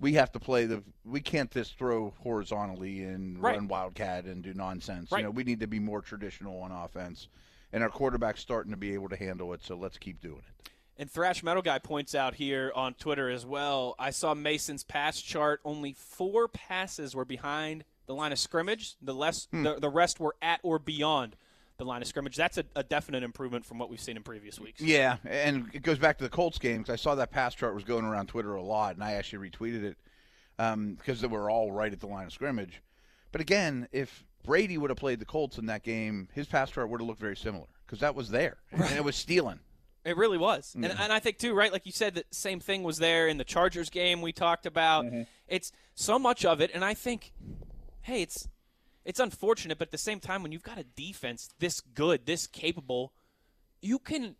we 0.00 0.14
have 0.14 0.32
to 0.32 0.40
play 0.40 0.66
the. 0.66 0.82
We 1.04 1.20
can't 1.20 1.50
just 1.50 1.78
throw 1.78 2.14
horizontally 2.22 3.04
and 3.04 3.40
Right. 3.40 3.56
run 3.56 3.68
wildcat 3.68 4.24
and 4.24 4.42
do 4.42 4.52
nonsense. 4.54 5.12
Right. 5.12 5.20
You 5.20 5.24
know, 5.24 5.30
we 5.30 5.44
need 5.44 5.60
to 5.60 5.66
be 5.66 5.78
more 5.78 6.00
traditional 6.00 6.60
on 6.60 6.72
offense, 6.72 7.28
and 7.72 7.82
our 7.82 7.88
quarterback's 7.88 8.40
starting 8.40 8.72
to 8.72 8.76
be 8.76 8.94
able 8.94 9.08
to 9.08 9.16
handle 9.16 9.52
it. 9.52 9.62
So 9.62 9.76
let's 9.76 9.98
keep 9.98 10.20
doing 10.20 10.42
it. 10.48 10.70
And 10.98 11.10
Thrash 11.10 11.42
Metal 11.42 11.62
Guy 11.62 11.78
points 11.78 12.14
out 12.14 12.34
here 12.34 12.70
on 12.74 12.94
Twitter 12.94 13.30
as 13.30 13.46
well. 13.46 13.94
I 13.98 14.10
saw 14.10 14.34
Mason's 14.34 14.84
pass 14.84 15.20
chart. 15.20 15.60
Only 15.64 15.94
four 15.94 16.48
passes 16.48 17.14
were 17.14 17.24
behind 17.24 17.84
the 18.06 18.14
line 18.14 18.30
of 18.30 18.38
scrimmage. 18.38 18.96
The 19.00 19.14
less, 19.14 19.48
hmm. 19.50 19.62
the, 19.62 19.80
the 19.80 19.88
rest 19.88 20.20
were 20.20 20.36
at 20.42 20.60
or 20.62 20.78
beyond 20.78 21.36
the 21.78 21.84
line 21.84 22.02
of 22.02 22.08
scrimmage. 22.08 22.36
That's 22.36 22.58
a, 22.58 22.64
a 22.76 22.82
definite 22.82 23.22
improvement 23.22 23.64
from 23.64 23.78
what 23.78 23.90
we've 23.90 24.00
seen 24.00 24.16
in 24.16 24.22
previous 24.22 24.60
weeks. 24.60 24.80
Yeah, 24.80 25.16
and 25.24 25.70
it 25.72 25.82
goes 25.82 25.98
back 25.98 26.18
to 26.18 26.24
the 26.24 26.30
Colts 26.30 26.58
game 26.58 26.78
because 26.78 26.92
I 26.92 26.96
saw 26.96 27.14
that 27.16 27.30
pass 27.30 27.54
chart 27.54 27.74
was 27.74 27.84
going 27.84 28.04
around 28.04 28.28
Twitter 28.28 28.54
a 28.54 28.62
lot, 28.62 28.94
and 28.94 29.04
I 29.04 29.12
actually 29.12 29.50
retweeted 29.50 29.84
it 29.84 29.96
um, 30.58 30.94
because 30.94 31.20
they 31.20 31.28
were 31.28 31.50
all 31.50 31.72
right 31.72 31.92
at 31.92 32.00
the 32.00 32.06
line 32.06 32.26
of 32.26 32.32
scrimmage. 32.32 32.82
But 33.30 33.40
again, 33.40 33.88
if 33.92 34.24
Brady 34.44 34.78
would 34.78 34.90
have 34.90 34.98
played 34.98 35.18
the 35.18 35.24
Colts 35.24 35.58
in 35.58 35.66
that 35.66 35.82
game, 35.82 36.28
his 36.34 36.46
pass 36.46 36.70
chart 36.70 36.88
would 36.88 37.00
have 37.00 37.06
looked 37.08 37.20
very 37.20 37.36
similar 37.36 37.66
because 37.86 38.00
that 38.00 38.14
was 38.14 38.30
there, 38.30 38.58
and 38.70 38.94
it 38.94 39.04
was 39.04 39.16
stealing. 39.16 39.60
It 40.04 40.16
really 40.16 40.38
was. 40.38 40.74
And, 40.74 40.84
and 40.84 41.12
I 41.12 41.20
think, 41.20 41.38
too, 41.38 41.54
right, 41.54 41.72
like 41.72 41.86
you 41.86 41.92
said, 41.92 42.14
the 42.14 42.24
same 42.32 42.58
thing 42.58 42.82
was 42.82 42.98
there 42.98 43.28
in 43.28 43.38
the 43.38 43.44
Chargers 43.44 43.88
game 43.88 44.20
we 44.20 44.32
talked 44.32 44.66
about. 44.66 45.04
Mm-hmm. 45.04 45.22
It's 45.46 45.70
so 45.94 46.18
much 46.18 46.44
of 46.44 46.60
it. 46.60 46.72
And 46.74 46.84
I 46.84 46.94
think, 46.94 47.32
hey, 48.00 48.22
it's 48.22 48.48
it's 49.04 49.20
unfortunate, 49.20 49.78
but 49.78 49.88
at 49.88 49.92
the 49.92 49.98
same 49.98 50.20
time, 50.20 50.42
when 50.42 50.52
you've 50.52 50.62
got 50.62 50.78
a 50.78 50.84
defense 50.84 51.50
this 51.58 51.80
good, 51.80 52.26
this 52.26 52.46
capable, 52.46 53.12
you 53.80 53.98
can 53.98 54.36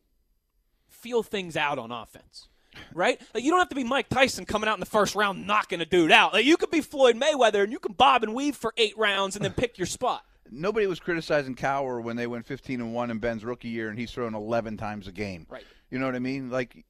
feel 0.88 1.22
things 1.22 1.56
out 1.56 1.78
on 1.78 1.90
offense. 1.90 2.48
Right? 2.94 3.20
Like 3.34 3.44
you 3.44 3.50
don't 3.50 3.58
have 3.58 3.68
to 3.68 3.74
be 3.74 3.84
Mike 3.84 4.08
Tyson 4.08 4.46
coming 4.46 4.68
out 4.68 4.74
in 4.74 4.80
the 4.80 4.86
first 4.86 5.14
round 5.14 5.46
knocking 5.46 5.82
a 5.82 5.84
dude 5.84 6.10
out. 6.10 6.32
Like 6.32 6.46
you 6.46 6.56
could 6.56 6.70
be 6.70 6.80
Floyd 6.80 7.16
Mayweather 7.16 7.62
and 7.62 7.70
you 7.70 7.78
can 7.78 7.92
bob 7.92 8.22
and 8.22 8.34
weave 8.34 8.56
for 8.56 8.72
eight 8.78 8.96
rounds 8.96 9.36
and 9.36 9.44
then 9.44 9.52
pick 9.52 9.76
your 9.76 9.86
spot. 9.86 10.24
Nobody 10.50 10.86
was 10.86 10.98
criticizing 10.98 11.54
Cowher 11.54 12.02
when 12.02 12.16
they 12.16 12.26
went 12.26 12.46
15 12.46 12.80
and 12.80 12.94
one 12.94 13.10
in 13.10 13.18
Ben's 13.18 13.44
rookie 13.44 13.68
year, 13.68 13.88
and 13.88 13.98
he's 13.98 14.10
thrown 14.10 14.34
11 14.34 14.76
times 14.76 15.06
a 15.06 15.12
game. 15.12 15.46
Right. 15.48 15.64
You 15.90 15.98
know 15.98 16.06
what 16.06 16.14
I 16.14 16.18
mean? 16.18 16.50
Like, 16.50 16.84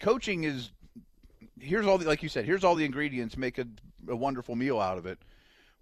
coaching 0.00 0.44
is 0.44 0.70
here's 1.60 1.86
all 1.86 1.98
the 1.98 2.06
like 2.06 2.22
you 2.22 2.28
said. 2.28 2.44
Here's 2.44 2.64
all 2.64 2.74
the 2.74 2.84
ingredients. 2.84 3.36
Make 3.36 3.58
a, 3.58 3.66
a 4.08 4.16
wonderful 4.16 4.56
meal 4.56 4.80
out 4.80 4.98
of 4.98 5.06
it. 5.06 5.18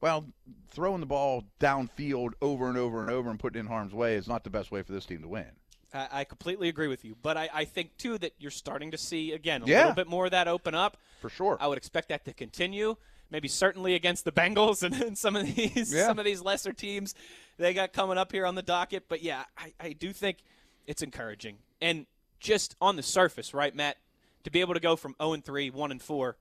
Well, 0.00 0.26
throwing 0.70 1.00
the 1.00 1.06
ball 1.06 1.44
downfield 1.60 2.32
over 2.40 2.68
and 2.68 2.78
over 2.78 3.00
and 3.00 3.10
over 3.10 3.30
and 3.30 3.38
putting 3.38 3.58
it 3.58 3.60
in 3.62 3.66
harm's 3.66 3.92
way 3.92 4.14
is 4.14 4.28
not 4.28 4.44
the 4.44 4.50
best 4.50 4.70
way 4.70 4.82
for 4.82 4.92
this 4.92 5.04
team 5.06 5.22
to 5.22 5.28
win. 5.28 5.46
I, 5.92 6.08
I 6.12 6.24
completely 6.24 6.68
agree 6.68 6.86
with 6.88 7.04
you, 7.04 7.16
but 7.22 7.36
I, 7.36 7.48
I 7.52 7.64
think 7.64 7.96
too 7.96 8.18
that 8.18 8.32
you're 8.38 8.50
starting 8.50 8.90
to 8.92 8.98
see 8.98 9.32
again 9.32 9.62
a 9.62 9.66
Yeah. 9.66 9.78
little 9.80 9.94
bit 9.94 10.06
more 10.06 10.26
of 10.26 10.30
that 10.32 10.46
open 10.46 10.74
up. 10.74 10.98
For 11.20 11.28
sure. 11.30 11.56
I 11.60 11.66
would 11.66 11.78
expect 11.78 12.10
that 12.10 12.24
to 12.26 12.32
continue. 12.32 12.96
Maybe 13.30 13.48
certainly 13.48 13.94
against 13.94 14.24
the 14.24 14.32
Bengals 14.32 14.82
and, 14.84 14.94
and 15.02 15.18
some 15.18 15.34
of 15.34 15.46
these 15.54 15.92
Yeah. 15.92 16.06
some 16.06 16.18
of 16.18 16.24
these 16.24 16.40
lesser 16.42 16.72
teams 16.72 17.14
they 17.56 17.74
got 17.74 17.92
coming 17.92 18.18
up 18.18 18.30
here 18.30 18.46
on 18.46 18.54
the 18.54 18.62
docket. 18.62 19.04
But 19.08 19.22
yeah, 19.22 19.44
I, 19.56 19.72
I 19.80 19.92
do 19.94 20.12
think 20.12 20.38
it's 20.86 21.02
encouraging. 21.02 21.56
And 21.80 22.06
just 22.38 22.76
on 22.80 22.94
the 22.96 23.02
surface, 23.02 23.52
right, 23.52 23.74
Matt, 23.74 23.96
to 24.44 24.50
be 24.50 24.60
able 24.60 24.74
to 24.74 24.80
go 24.80 24.94
from 24.94 25.16
0 25.20 25.32
and 25.32 25.44
3, 25.44 25.70
1 25.70 25.90
and 25.90 26.00
4, 26.00 26.36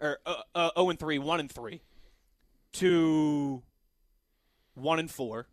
or 0.00 0.18
uh, 0.24 0.34
uh, 0.54 0.70
0 0.76 0.90
and 0.90 0.98
3, 0.98 1.18
1 1.18 1.40
and 1.40 1.50
3, 1.50 1.80
to 2.74 3.62
1 4.74 4.98
and 4.98 5.10
4, 5.10 5.46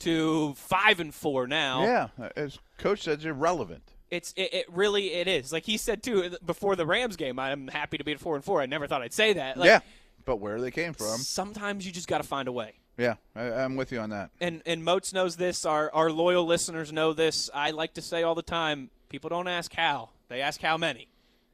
to 0.00 0.54
5 0.54 1.00
and 1.00 1.14
4 1.14 1.46
now 1.46 1.82
Yeah, 1.82 2.08
as 2.36 2.58
coach 2.78 3.02
said, 3.02 3.14
it's 3.14 3.24
irrelevant. 3.24 3.92
it's 4.10 4.32
it, 4.36 4.52
it 4.54 4.66
really 4.72 5.12
it 5.14 5.28
is 5.28 5.52
like 5.52 5.64
he 5.66 5.76
said 5.76 6.02
too 6.02 6.36
before 6.44 6.74
the 6.76 6.86
Rams 6.86 7.16
game. 7.16 7.38
I'm 7.38 7.68
happy 7.68 7.98
to 7.98 8.04
be 8.04 8.12
at 8.12 8.20
four 8.20 8.34
and 8.34 8.44
four. 8.44 8.60
I 8.60 8.66
never 8.66 8.86
thought 8.86 9.02
I'd 9.02 9.12
say 9.12 9.34
that. 9.34 9.56
Like, 9.56 9.66
yeah, 9.66 9.80
but 10.24 10.36
where 10.36 10.60
they 10.60 10.70
came 10.70 10.94
from. 10.94 11.18
Sometimes 11.18 11.86
you 11.86 11.92
just 11.92 12.08
got 12.08 12.18
to 12.18 12.26
find 12.26 12.48
a 12.48 12.52
way. 12.52 12.74
Yeah, 12.98 13.14
I, 13.36 13.42
I'm 13.52 13.76
with 13.76 13.92
you 13.92 14.00
on 14.00 14.10
that. 14.10 14.30
And 14.40 14.62
and 14.66 14.82
Moats 14.84 15.12
knows 15.12 15.36
this. 15.36 15.64
Our 15.64 15.92
our 15.94 16.10
loyal 16.10 16.44
listeners 16.44 16.92
know 16.92 17.12
this. 17.12 17.48
I 17.54 17.70
like 17.70 17.94
to 17.94 18.02
say 18.02 18.22
all 18.22 18.34
the 18.34 18.42
time. 18.42 18.90
People 19.10 19.30
don't 19.30 19.48
ask 19.48 19.72
how; 19.74 20.10
they 20.28 20.40
ask 20.40 20.60
how 20.60 20.76
many. 20.76 21.08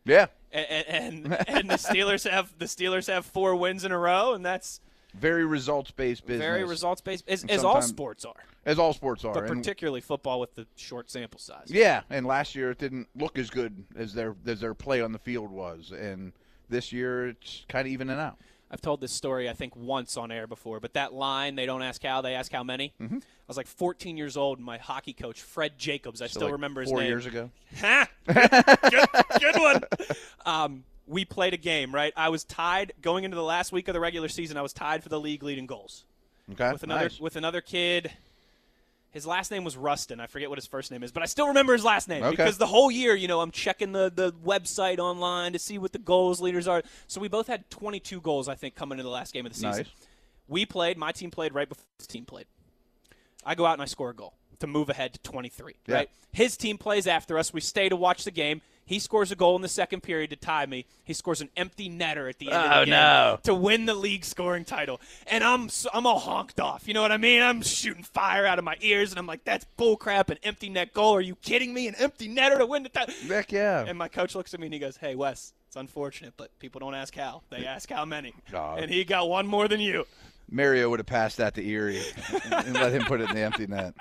Yeah, 0.04 0.26
And 0.52 0.86
and, 0.88 1.48
and 1.48 1.70
the 1.70 1.74
Steelers 1.74 2.28
have 2.30 2.56
the 2.58 2.66
Steelers 2.66 3.06
have 3.12 3.26
four 3.26 3.54
wins 3.56 3.84
in 3.84 3.90
a 3.92 3.98
row, 3.98 4.34
and 4.34 4.44
that's 4.46 4.80
very 5.18 5.44
results 5.44 5.90
based 5.90 6.26
business. 6.26 6.44
very 6.46 6.64
results 6.64 7.00
based, 7.00 7.28
as, 7.28 7.44
as 7.44 7.64
all 7.64 7.82
sports 7.82 8.24
are, 8.24 8.34
as 8.64 8.78
all 8.78 8.92
sports 8.92 9.24
are. 9.24 9.34
but 9.34 9.44
And- 9.44 9.56
particularly 9.62 10.00
football 10.00 10.40
with 10.40 10.54
the 10.54 10.66
short 10.76 11.10
sample 11.10 11.40
size. 11.40 11.66
Yeah, 11.68 12.02
and 12.10 12.26
last 12.26 12.54
year 12.54 12.70
it 12.70 12.78
didn't 12.78 13.08
look 13.16 13.38
as 13.38 13.50
good 13.50 13.84
as 13.96 14.14
their 14.14 14.34
as 14.46 14.60
their 14.60 14.74
play 14.74 15.00
on 15.00 15.12
the 15.12 15.18
field 15.18 15.50
was, 15.50 15.92
and 15.92 16.32
this 16.68 16.92
year 16.92 17.28
it's 17.28 17.64
kind 17.68 17.86
of 17.86 17.92
evening 17.92 18.18
out. 18.18 18.36
I've 18.68 18.80
told 18.80 19.00
this 19.00 19.12
story 19.12 19.48
I 19.48 19.52
think 19.52 19.76
once 19.76 20.16
on 20.16 20.32
air 20.32 20.48
before, 20.48 20.80
but 20.80 20.94
that 20.94 21.12
line 21.12 21.54
they 21.54 21.66
don't 21.66 21.82
ask 21.82 22.02
how, 22.02 22.20
they 22.20 22.34
ask 22.34 22.50
how 22.50 22.64
many. 22.64 22.92
Mm-hmm. 23.00 23.18
I 23.18 23.46
was 23.46 23.56
like 23.56 23.68
14 23.68 24.16
years 24.16 24.36
old, 24.36 24.58
and 24.58 24.66
my 24.66 24.76
hockey 24.76 25.12
coach 25.12 25.40
Fred 25.40 25.78
Jacobs, 25.78 26.20
I 26.20 26.26
So, 26.26 26.30
still 26.30 26.42
like, 26.48 26.52
remember 26.54 26.80
his 26.80 26.90
four 26.90 26.98
name. 26.98 27.08
years 27.08 27.26
ago. 27.26 27.50
Ha! 27.80 28.08
Good, 28.26 28.50
good, 28.90 29.40
good 29.40 29.56
one. 29.60 29.82
Um, 30.46 30.84
we 31.06 31.24
played 31.24 31.54
a 31.54 31.56
game, 31.58 31.94
right? 31.94 32.12
I 32.16 32.28
was 32.30 32.44
tied 32.44 32.92
going 33.00 33.24
into 33.24 33.36
the 33.36 33.42
last 33.42 33.72
week 33.72 33.88
of 33.88 33.94
the 33.94 34.00
regular 34.00 34.28
season. 34.28 34.56
I 34.56 34.62
was 34.62 34.72
tied 34.72 35.02
for 35.02 35.08
the 35.08 35.20
league 35.20 35.42
leading 35.42 35.66
goals 35.66 36.04
Okay, 36.52 36.72
with 36.72 36.82
another 36.82 37.02
nice. 37.04 37.20
with 37.20 37.36
another 37.36 37.60
kid. 37.60 38.10
His 39.12 39.26
last 39.26 39.50
name 39.50 39.64
was 39.64 39.78
Rustin. 39.78 40.20
I 40.20 40.26
forget 40.26 40.50
what 40.50 40.58
his 40.58 40.66
first 40.66 40.90
name 40.90 41.02
is, 41.02 41.10
but 41.10 41.22
I 41.22 41.26
still 41.26 41.48
remember 41.48 41.72
his 41.72 41.84
last 41.84 42.06
name 42.06 42.22
Okay. 42.22 42.30
because 42.36 42.58
the 42.58 42.66
whole 42.66 42.90
year, 42.90 43.14
you 43.14 43.28
know, 43.28 43.40
I'm 43.40 43.50
checking 43.50 43.92
the, 43.92 44.12
the 44.14 44.32
website 44.44 44.98
online 44.98 45.54
to 45.54 45.58
see 45.58 45.78
what 45.78 45.92
the 45.92 45.98
goals 45.98 46.38
leaders 46.42 46.68
are. 46.68 46.82
So 47.06 47.18
we 47.20 47.28
both 47.28 47.46
had 47.46 47.70
22 47.70 48.20
goals, 48.20 48.46
I 48.46 48.56
think, 48.56 48.74
coming 48.74 48.98
into 48.98 49.04
the 49.04 49.08
last 49.14 49.32
game 49.32 49.46
of 49.46 49.52
the 49.52 49.56
season. 49.56 49.70
Nice. 49.84 49.86
We 50.48 50.66
played. 50.66 50.98
My 50.98 51.12
team 51.12 51.30
played 51.30 51.54
right 51.54 51.66
before 51.68 51.84
his 51.98 52.06
team 52.06 52.26
played. 52.26 52.44
I 53.42 53.54
go 53.54 53.64
out 53.64 53.72
and 53.74 53.82
I 53.82 53.86
score 53.86 54.10
a 54.10 54.14
goal 54.14 54.34
to 54.58 54.66
move 54.66 54.90
ahead 54.90 55.14
to 55.14 55.18
23. 55.20 55.76
Yeah. 55.86 55.94
Right. 55.94 56.10
His 56.32 56.58
team 56.58 56.76
plays 56.76 57.06
after 57.06 57.38
us. 57.38 57.54
We 57.54 57.60
stay 57.62 57.88
to 57.88 57.96
watch 57.96 58.24
the 58.24 58.30
game. 58.30 58.60
He 58.86 59.00
scores 59.00 59.32
a 59.32 59.36
goal 59.36 59.56
in 59.56 59.62
the 59.62 59.68
second 59.68 60.02
period 60.04 60.30
to 60.30 60.36
tie 60.36 60.64
me. 60.64 60.86
He 61.04 61.12
scores 61.12 61.40
an 61.40 61.50
empty 61.56 61.90
netter 61.90 62.28
at 62.28 62.38
the 62.38 62.46
end 62.52 62.56
of 62.56 62.70
Oh, 62.72 62.80
the 62.80 62.84
game 62.86 62.90
no. 62.92 63.38
to 63.42 63.52
win 63.54 63.84
the 63.86 63.94
league 63.94 64.24
scoring 64.24 64.64
title. 64.64 65.00
And 65.26 65.42
I'm 65.42 65.68
I'm 65.92 66.06
all 66.06 66.20
honked 66.20 66.60
off. 66.60 66.86
You 66.86 66.94
know 66.94 67.02
what 67.02 67.10
I 67.10 67.16
mean? 67.16 67.42
I'm 67.42 67.62
shooting 67.62 68.04
fire 68.04 68.46
out 68.46 68.58
of 68.60 68.64
my 68.64 68.76
ears, 68.80 69.10
and 69.10 69.18
I'm 69.18 69.26
like, 69.26 69.44
"That's 69.44 69.66
bullcrap! 69.76 70.30
An 70.30 70.38
empty 70.44 70.68
net 70.70 70.92
goal? 70.92 71.14
Are 71.16 71.20
you 71.20 71.34
kidding 71.34 71.74
me? 71.74 71.88
An 71.88 71.96
empty 71.96 72.28
netter 72.32 72.58
to 72.58 72.66
win 72.66 72.84
the 72.84 72.88
title?" 72.88 73.12
Heck 73.28 73.50
yeah. 73.50 73.84
And 73.86 73.98
my 73.98 74.06
coach 74.08 74.34
looks 74.36 74.54
at 74.54 74.60
me 74.60 74.66
and 74.68 74.74
he 74.74 74.78
goes, 74.78 74.96
"Hey, 74.96 75.16
Wes, 75.16 75.52
it's 75.66 75.74
unfortunate, 75.76 76.34
but 76.36 76.56
people 76.60 76.78
don't 76.78 76.94
ask 76.94 77.14
how; 77.16 77.42
they 77.50 77.66
ask 77.66 77.90
how 77.90 78.04
many." 78.04 78.34
God. 78.52 78.78
And 78.80 78.90
he 78.92 79.04
got 79.04 79.28
one 79.28 79.48
more 79.48 79.66
than 79.66 79.80
you. 79.80 80.06
Mario 80.48 80.88
would 80.90 81.00
have 81.00 81.06
passed 81.06 81.38
that 81.38 81.54
to 81.54 81.66
Erie 81.68 82.00
and, 82.44 82.52
and 82.66 82.74
let 82.74 82.92
him 82.92 83.02
put 83.02 83.20
it 83.20 83.28
in 83.30 83.34
the 83.34 83.42
empty 83.42 83.66
net. 83.66 83.94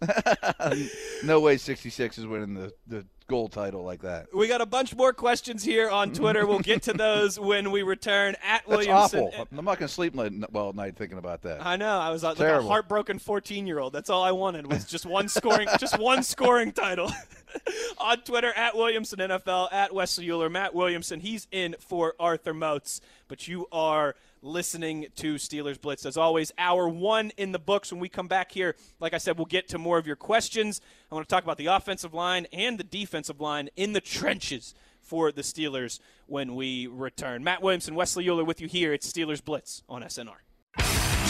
no 1.24 1.40
way 1.40 1.56
66 1.58 2.16
is 2.18 2.26
winning 2.26 2.54
the, 2.54 2.72
the 2.86 3.04
gold 3.28 3.52
title 3.52 3.84
like 3.84 4.02
that. 4.02 4.34
We 4.34 4.48
got 4.48 4.60
a 4.60 4.66
bunch 4.66 4.96
more 4.96 5.12
questions 5.12 5.62
here 5.62 5.88
on 5.90 6.12
Twitter. 6.12 6.46
We'll 6.46 6.58
get 6.60 6.82
to 6.84 6.92
those 6.94 7.38
when 7.40 7.70
we 7.70 7.82
return 7.82 8.34
at 8.42 8.62
That's 8.66 8.68
Williamson. 8.68 9.20
awful. 9.24 9.46
I'm 9.56 9.64
not 9.64 9.78
going 9.78 9.86
to 9.86 9.88
sleep 9.88 10.16
late- 10.16 10.32
well 10.50 10.70
at 10.70 10.74
night 10.74 10.96
thinking 10.96 11.18
about 11.18 11.42
that. 11.42 11.64
I 11.64 11.76
know. 11.76 11.98
I 11.98 12.10
was 12.10 12.22
like 12.22 12.40
a 12.40 12.62
heartbroken 12.62 13.18
14 13.18 13.66
year 13.66 13.78
old. 13.78 13.92
That's 13.92 14.10
all 14.10 14.22
I 14.24 14.32
wanted 14.32 14.70
was 14.70 14.84
just 14.86 15.06
one 15.06 15.28
scoring, 15.28 15.68
just 15.78 15.98
one 15.98 16.22
scoring 16.22 16.72
title. 16.72 17.12
On 17.98 18.18
Twitter 18.20 18.52
at 18.54 18.76
Williamson 18.76 19.18
NFL 19.20 19.72
at 19.72 19.94
Wesley 19.94 20.26
Uhler, 20.26 20.50
Matt 20.50 20.74
Williamson. 20.74 21.20
He's 21.20 21.46
in 21.50 21.76
for 21.78 22.14
Arthur 22.20 22.52
Moats, 22.54 23.00
but 23.26 23.48
you 23.48 23.66
are 23.72 24.14
listening 24.42 25.06
to 25.16 25.34
Steelers 25.34 25.80
Blitz 25.80 26.06
as 26.06 26.16
always. 26.16 26.52
Hour 26.58 26.88
one 26.88 27.30
in 27.36 27.52
the 27.52 27.58
books. 27.58 27.92
When 27.92 28.00
we 28.00 28.08
come 28.08 28.28
back 28.28 28.52
here, 28.52 28.76
like 29.00 29.14
I 29.14 29.18
said, 29.18 29.36
we'll 29.36 29.46
get 29.46 29.68
to 29.68 29.78
more 29.78 29.98
of 29.98 30.06
your 30.06 30.16
questions. 30.16 30.80
I 31.10 31.14
want 31.14 31.28
to 31.28 31.34
talk 31.34 31.44
about 31.44 31.58
the 31.58 31.66
offensive 31.66 32.14
line 32.14 32.46
and 32.52 32.78
the 32.78 32.84
defensive 32.84 33.40
line 33.40 33.70
in 33.76 33.92
the 33.92 34.00
trenches 34.00 34.74
for 35.00 35.32
the 35.32 35.42
Steelers 35.42 36.00
when 36.26 36.54
we 36.54 36.86
return. 36.86 37.42
Matt 37.42 37.62
Williamson, 37.62 37.94
Wesley 37.94 38.26
Uhler 38.26 38.46
with 38.46 38.60
you 38.60 38.68
here. 38.68 38.92
It's 38.92 39.10
Steelers 39.10 39.42
Blitz 39.42 39.82
on 39.88 40.02
SNR. 40.02 40.36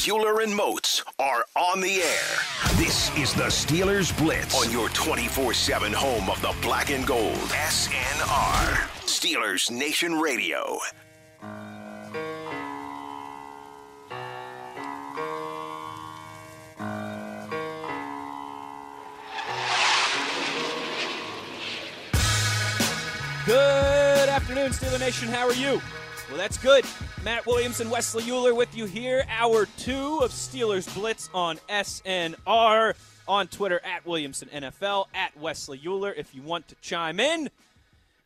Uhler 0.06 0.42
and 0.42 0.54
Moats 0.54 1.02
are 1.18 1.44
on 1.56 1.80
the 1.80 2.00
air. 2.00 2.36
This 2.76 3.16
is 3.18 3.34
the 3.34 3.44
Steelers 3.44 4.16
Blitz 4.16 4.54
on 4.54 4.70
your 4.70 4.88
24 4.90 5.52
7 5.54 5.92
home 5.92 6.30
of 6.30 6.40
the 6.40 6.54
black 6.62 6.90
and 6.90 7.06
gold. 7.06 7.34
SNR. 7.34 8.88
Steelers 9.04 9.70
Nation 9.70 10.14
Radio. 10.18 10.78
Afternoon, 24.48 24.72
Steeler 24.72 24.98
Nation. 24.98 25.28
How 25.28 25.46
are 25.46 25.52
you? 25.52 25.78
Well, 26.30 26.38
that's 26.38 26.56
good. 26.56 26.86
Matt 27.22 27.44
Williamson, 27.44 27.90
Wesley 27.90 28.22
Uhler 28.22 28.56
with 28.56 28.74
you 28.74 28.86
here. 28.86 29.26
Hour 29.28 29.66
two 29.76 30.20
of 30.22 30.30
Steelers 30.30 30.92
Blitz 30.94 31.28
on 31.34 31.58
SNR. 31.68 32.94
On 33.28 33.46
Twitter, 33.46 33.78
at 33.84 34.06
Williamson 34.06 34.48
NFL, 34.48 35.08
at 35.12 35.36
Wesley 35.36 35.78
Uhler, 35.80 36.14
if 36.16 36.34
you 36.34 36.40
want 36.40 36.66
to 36.68 36.76
chime 36.80 37.20
in. 37.20 37.50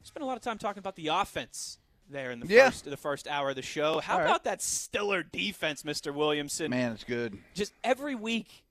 Spent 0.04 0.22
a 0.22 0.26
lot 0.26 0.36
of 0.36 0.44
time 0.44 0.58
talking 0.58 0.78
about 0.78 0.94
the 0.94 1.08
offense 1.08 1.78
there 2.08 2.30
in 2.30 2.38
the 2.38 2.46
Yeah. 2.46 2.66
first 2.70 2.84
the 2.84 2.96
first 2.96 3.26
hour 3.26 3.50
of 3.50 3.56
the 3.56 3.62
show. 3.62 3.98
How 3.98 4.12
All 4.12 4.18
right. 4.20 4.26
about 4.26 4.44
that 4.44 4.62
Stiller 4.62 5.24
defense, 5.24 5.82
Mr. 5.82 6.14
Williamson? 6.14 6.70
Man, 6.70 6.92
it's 6.92 7.02
good. 7.02 7.36
just 7.52 7.72
every 7.82 8.14
week 8.14 8.62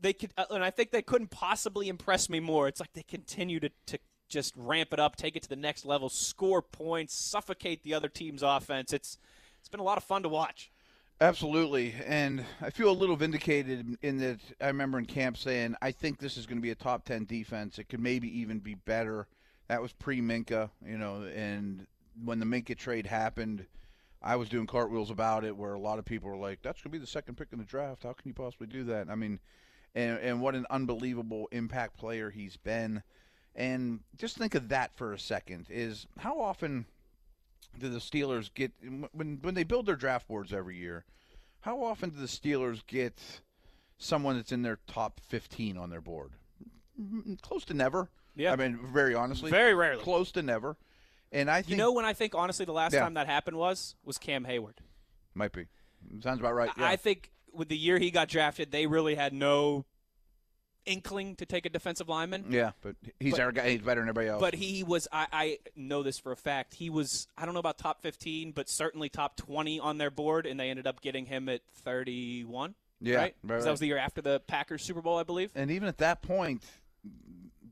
they 0.00 0.12
could 0.12 0.30
uh, 0.38 0.44
and 0.50 0.64
i 0.64 0.70
think 0.70 0.90
they 0.90 1.02
couldn't 1.02 1.30
possibly 1.30 1.88
impress 1.88 2.30
me 2.30 2.40
more 2.40 2.68
it's 2.68 2.80
like 2.80 2.92
they 2.94 3.02
continue 3.02 3.60
to, 3.60 3.68
to 3.84 3.98
just 4.28 4.54
ramp 4.56 4.92
it 4.92 5.00
up 5.00 5.16
take 5.16 5.36
it 5.36 5.42
to 5.42 5.48
the 5.48 5.56
next 5.56 5.84
level 5.84 6.08
score 6.08 6.62
points 6.62 7.14
suffocate 7.14 7.82
the 7.82 7.94
other 7.94 8.08
team's 8.08 8.42
offense 8.42 8.92
it's 8.92 9.18
it's 9.58 9.68
been 9.68 9.80
a 9.80 9.84
lot 9.84 9.98
of 9.98 10.04
fun 10.04 10.22
to 10.22 10.28
watch 10.28 10.70
Absolutely, 11.18 11.94
and 12.04 12.44
I 12.60 12.68
feel 12.68 12.90
a 12.90 12.92
little 12.92 13.16
vindicated 13.16 13.96
in 14.02 14.18
that 14.18 14.38
I 14.60 14.66
remember 14.66 14.98
in 14.98 15.06
camp 15.06 15.38
saying 15.38 15.74
I 15.80 15.90
think 15.90 16.18
this 16.18 16.36
is 16.36 16.44
going 16.44 16.58
to 16.58 16.62
be 16.62 16.72
a 16.72 16.74
top 16.74 17.06
ten 17.06 17.24
defense. 17.24 17.78
It 17.78 17.88
could 17.88 18.00
maybe 18.00 18.28
even 18.40 18.58
be 18.58 18.74
better. 18.74 19.26
That 19.68 19.80
was 19.80 19.92
pre 19.94 20.20
Minkah, 20.20 20.68
you 20.84 20.98
know, 20.98 21.22
and 21.34 21.86
when 22.22 22.38
the 22.38 22.44
Minkah 22.44 22.76
trade 22.76 23.06
happened, 23.06 23.64
I 24.22 24.36
was 24.36 24.50
doing 24.50 24.66
cartwheels 24.66 25.10
about 25.10 25.42
it. 25.42 25.56
Where 25.56 25.72
a 25.72 25.80
lot 25.80 25.98
of 25.98 26.04
people 26.04 26.28
were 26.28 26.36
like, 26.36 26.60
"That's 26.60 26.82
going 26.82 26.92
to 26.92 26.98
be 26.98 27.00
the 27.00 27.06
second 27.06 27.36
pick 27.36 27.48
in 27.50 27.58
the 27.58 27.64
draft. 27.64 28.02
How 28.02 28.12
can 28.12 28.28
you 28.28 28.34
possibly 28.34 28.66
do 28.66 28.84
that?" 28.84 29.08
I 29.08 29.14
mean, 29.14 29.40
and 29.94 30.18
and 30.18 30.42
what 30.42 30.54
an 30.54 30.66
unbelievable 30.68 31.48
impact 31.50 31.96
player 31.96 32.28
he's 32.28 32.58
been. 32.58 33.02
And 33.56 34.00
just 34.18 34.36
think 34.36 34.54
of 34.54 34.68
that 34.68 34.94
for 34.96 35.12
a 35.14 35.18
second. 35.18 35.66
Is 35.70 36.06
how 36.18 36.40
often 36.40 36.84
do 37.78 37.88
the 37.88 37.98
Steelers 37.98 38.52
get 38.52 38.72
when 39.12 39.38
when 39.42 39.54
they 39.54 39.64
build 39.64 39.86
their 39.86 39.96
draft 39.96 40.28
boards 40.28 40.52
every 40.52 40.76
year? 40.76 41.04
How 41.60 41.82
often 41.82 42.10
do 42.10 42.20
the 42.20 42.26
Steelers 42.26 42.86
get 42.86 43.18
someone 43.98 44.36
that's 44.36 44.52
in 44.52 44.62
their 44.62 44.78
top 44.86 45.20
15 45.28 45.76
on 45.78 45.88
their 45.90 46.02
board? 46.02 46.32
Mm, 47.00 47.40
Close 47.40 47.64
to 47.64 47.74
never. 47.74 48.10
Yeah. 48.36 48.52
I 48.52 48.56
mean, 48.56 48.78
very 48.92 49.14
honestly, 49.14 49.50
Very 49.50 49.74
rarely. 49.74 50.02
Close 50.02 50.30
to 50.32 50.42
never. 50.42 50.76
And 51.32 51.50
I 51.50 51.62
think 51.62 51.70
you 51.70 51.76
know 51.76 51.92
when 51.92 52.04
i 52.04 52.12
think 52.12 52.34
honestly 52.34 52.64
the 52.66 52.72
last 52.72 52.92
Yeah. 52.92 53.00
time 53.00 53.14
that 53.14 53.26
happened 53.26 53.56
was 53.56 53.96
was 54.04 54.16
cam 54.16 54.44
heyward 54.44 54.76
might 55.34 55.52
be 55.52 55.66
sounds 56.20 56.38
about 56.38 56.54
right. 56.54 56.70
Yeah. 56.78 56.86
i 56.88 56.94
think 56.96 57.32
with 57.52 57.68
the 57.68 57.76
year 57.76 57.98
he 57.98 58.12
got 58.12 58.28
drafted 58.28 58.70
they 58.70 58.86
really 58.86 59.16
had 59.16 59.32
no 59.32 59.84
inkling 60.86 61.36
to 61.36 61.46
take 61.46 61.66
a 61.66 61.68
defensive 61.68 62.08
lineman 62.08 62.46
yeah, 62.48 62.70
but 62.80 62.96
he's 63.20 63.32
But- 63.32 63.40
our 63.40 63.52
guy. 63.52 63.70
He's 63.70 63.80
better 63.82 64.00
than 64.00 64.08
everybody 64.08 64.28
else. 64.28 64.40
But 64.40 64.54
he 64.54 64.82
was, 64.84 65.08
I, 65.12 65.26
I 65.32 65.58
know 65.74 66.02
this 66.02 66.18
for 66.18 66.32
a 66.32 66.36
fact. 66.36 66.74
He 66.74 66.88
was, 66.90 67.28
I 67.36 67.44
don't 67.44 67.54
know 67.54 67.60
about 67.60 67.78
top 67.78 68.02
15, 68.02 68.52
but 68.52 68.68
certainly 68.68 69.08
top 69.08 69.36
20 69.36 69.80
on 69.80 69.98
their 69.98 70.10
board, 70.10 70.46
and 70.46 70.58
they 70.58 70.70
ended 70.70 70.86
up 70.86 71.00
getting 71.00 71.26
him 71.26 71.48
at 71.48 71.60
31. 71.82 72.74
Yeah, 73.00 73.16
right? 73.16 73.36
right, 73.44 73.60
That 73.62 73.70
was 73.70 73.80
the 73.80 73.86
year 73.86 73.98
after 73.98 74.22
the 74.22 74.40
Packers 74.46 74.82
Super 74.82 75.02
Bowl, 75.02 75.18
I 75.18 75.22
believe. 75.22 75.50
and 75.54 75.70
even 75.70 75.88
at 75.88 75.98
that 75.98 76.22
point, 76.22 76.62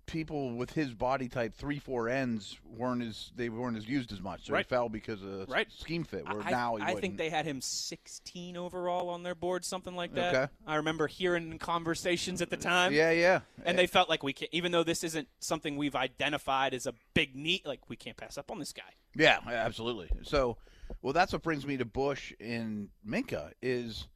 people 0.07 0.55
with 0.55 0.72
his 0.72 0.92
body 0.94 1.28
type, 1.28 1.55
three 1.55 1.78
four 1.78 2.09
ends, 2.09 2.59
weren't 2.64 3.02
as 3.02 3.30
they 3.36 3.48
weren't 3.48 3.76
as 3.76 3.88
used 3.88 4.12
as 4.12 4.20
much. 4.20 4.46
So 4.46 4.52
Right. 4.52 4.64
he 4.64 4.68
fell 4.68 4.88
because 4.88 5.22
of 5.22 5.48
Right. 5.48 5.70
scheme 5.72 6.05
fit. 6.05 6.28
Where 6.28 6.42
I, 6.42 6.50
now 6.50 6.76
I 6.76 6.86
think 6.86 6.94
wouldn't. 6.94 7.16
they 7.18 7.30
had 7.30 7.46
him 7.46 7.61
16 7.61 8.57
overall 8.57 9.09
on 9.09 9.22
their 9.22 9.34
board, 9.34 9.64
something 9.64 9.94
like 9.94 10.14
that. 10.14 10.34
Okay. 10.34 10.52
I 10.66 10.76
remember 10.76 11.07
hearing 11.07 11.59
conversations 11.59 12.42
at 12.42 12.50
the 12.50 12.57
time. 12.57 12.92
Yeah, 12.92 13.11
yeah. 13.11 13.40
And 13.64 13.78
they 13.78 13.86
felt 13.86 14.09
like 14.09 14.22
we 14.22 14.32
can't, 14.32 14.50
even 14.52 14.72
though 14.72 14.84
this 14.84 15.05
isn't 15.05 15.28
something 15.40 15.76
we've 15.76 15.96
identified 15.96 16.74
as 16.74 16.86
a 16.86 16.94
big 17.14 17.34
need, 17.34 17.62
like 17.64 17.88
we 17.88 17.96
can't 17.96 18.16
pass 18.16 18.36
up 18.38 18.50
on 18.50 18.59
this 18.59 18.72
guy. 18.72 18.82
Yeah, 19.14 19.38
absolutely. 19.46 20.11
So, 20.22 20.59
well, 21.02 21.12
that's 21.12 21.32
what 21.32 21.42
brings 21.42 21.66
me 21.66 21.76
to 21.76 21.84
Bush 21.84 22.32
and 22.40 22.88
Minkah 23.07 23.52
is 23.62 24.09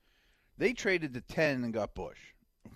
they 0.59 0.73
traded 0.73 1.15
the 1.15 1.21
ten 1.21 1.65
and 1.65 1.73
got 1.73 1.95
Bush, 1.95 2.19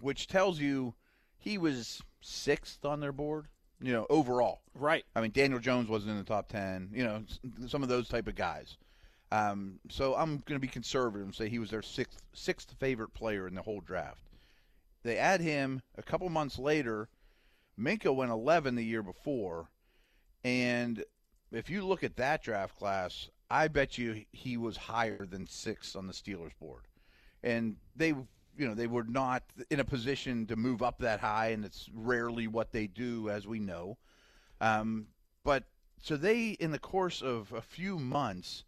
which 0.01 0.29
tells 0.29 0.59
you 0.61 0.95
he 1.43 1.59
was 1.59 2.01
sixth 2.21 2.85
on 2.85 3.01
their 3.01 3.13
board. 3.13 3.47
You 3.81 3.93
know, 3.93 4.07
overall. 4.09 4.61
Right. 4.77 5.05
I 5.17 5.21
mean, 5.21 5.33
Daniel 5.33 5.59
Jones 5.59 5.89
wasn't 5.89 6.13
in 6.13 6.19
the 6.19 6.25
top 6.25 6.49
ten. 6.49 6.89
You 6.95 7.03
know, 7.03 7.25
some 7.67 7.83
of 7.83 7.89
those 7.89 8.09
type 8.09 8.29
of 8.29 8.37
guys. 8.37 8.77
Um, 9.33 9.81
so 9.91 10.15
I'm 10.15 10.37
going 10.47 10.61
to 10.61 10.61
be 10.61 10.69
conservative 10.69 11.27
and 11.27 11.35
say 11.35 11.49
he 11.49 11.59
was 11.59 11.71
their 11.71 11.83
sixth 11.83 12.23
sixth 12.33 12.75
favorite 12.79 13.13
player 13.13 13.49
in 13.49 13.55
the 13.55 13.63
whole 13.63 13.81
draft. 13.81 14.23
They 15.03 15.19
add 15.19 15.41
him 15.41 15.83
a 15.99 16.03
couple 16.03 16.29
months 16.29 16.59
later. 16.59 17.09
Minkah 17.79 18.15
went 18.15 18.31
11 18.31 18.77
the 18.77 18.85
year 18.85 19.03
before, 19.03 19.69
and 20.45 21.03
if 21.51 21.71
you 21.71 21.85
look 21.85 22.05
at 22.05 22.17
that 22.17 22.43
draft 22.43 22.77
class, 22.77 23.31
I 23.51 23.69
bet 23.69 23.99
you 23.99 24.25
he 24.31 24.57
was 24.57 24.77
higher 24.77 25.27
than 25.27 25.47
sixth 25.47 25.97
on 25.97 26.07
the 26.07 26.13
Steelers 26.13 26.57
board, 26.61 26.83
and 27.43 27.77
they, 27.97 28.15
you 28.57 28.67
know, 28.69 28.75
they 28.75 28.87
were 28.87 29.05
not 29.05 29.43
in 29.71 29.81
a 29.81 29.85
position 29.85 30.47
to 30.47 30.57
move 30.57 30.83
up 30.83 30.99
that 30.99 31.21
high, 31.21 31.49
and 31.49 31.65
it's 31.65 31.89
rarely 31.95 32.47
what 32.47 32.73
they 32.73 32.87
do, 32.87 33.29
as 33.31 33.47
we 33.47 33.59
know. 33.59 33.97
Um, 34.61 35.07
but 35.45 35.65
so 36.03 36.17
they, 36.17 36.51
in 36.51 36.71
the 36.71 36.79
course 36.79 37.23
of 37.23 37.53
a 37.53 37.63
few 37.63 37.99
months, 37.99 38.65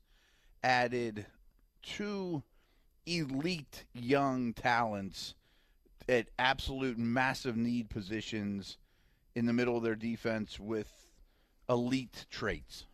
added 0.62 1.26
two 1.82 2.42
elite 3.06 3.84
young 3.92 4.52
talents 4.54 5.34
at 6.08 6.28
absolute 6.38 6.98
massive 6.98 7.56
need 7.56 7.90
positions 7.90 8.78
in 9.34 9.46
the 9.46 9.52
middle 9.52 9.76
of 9.76 9.82
their 9.82 9.94
defense 9.94 10.58
with 10.58 10.90
elite 11.68 12.26
traits. 12.30 12.86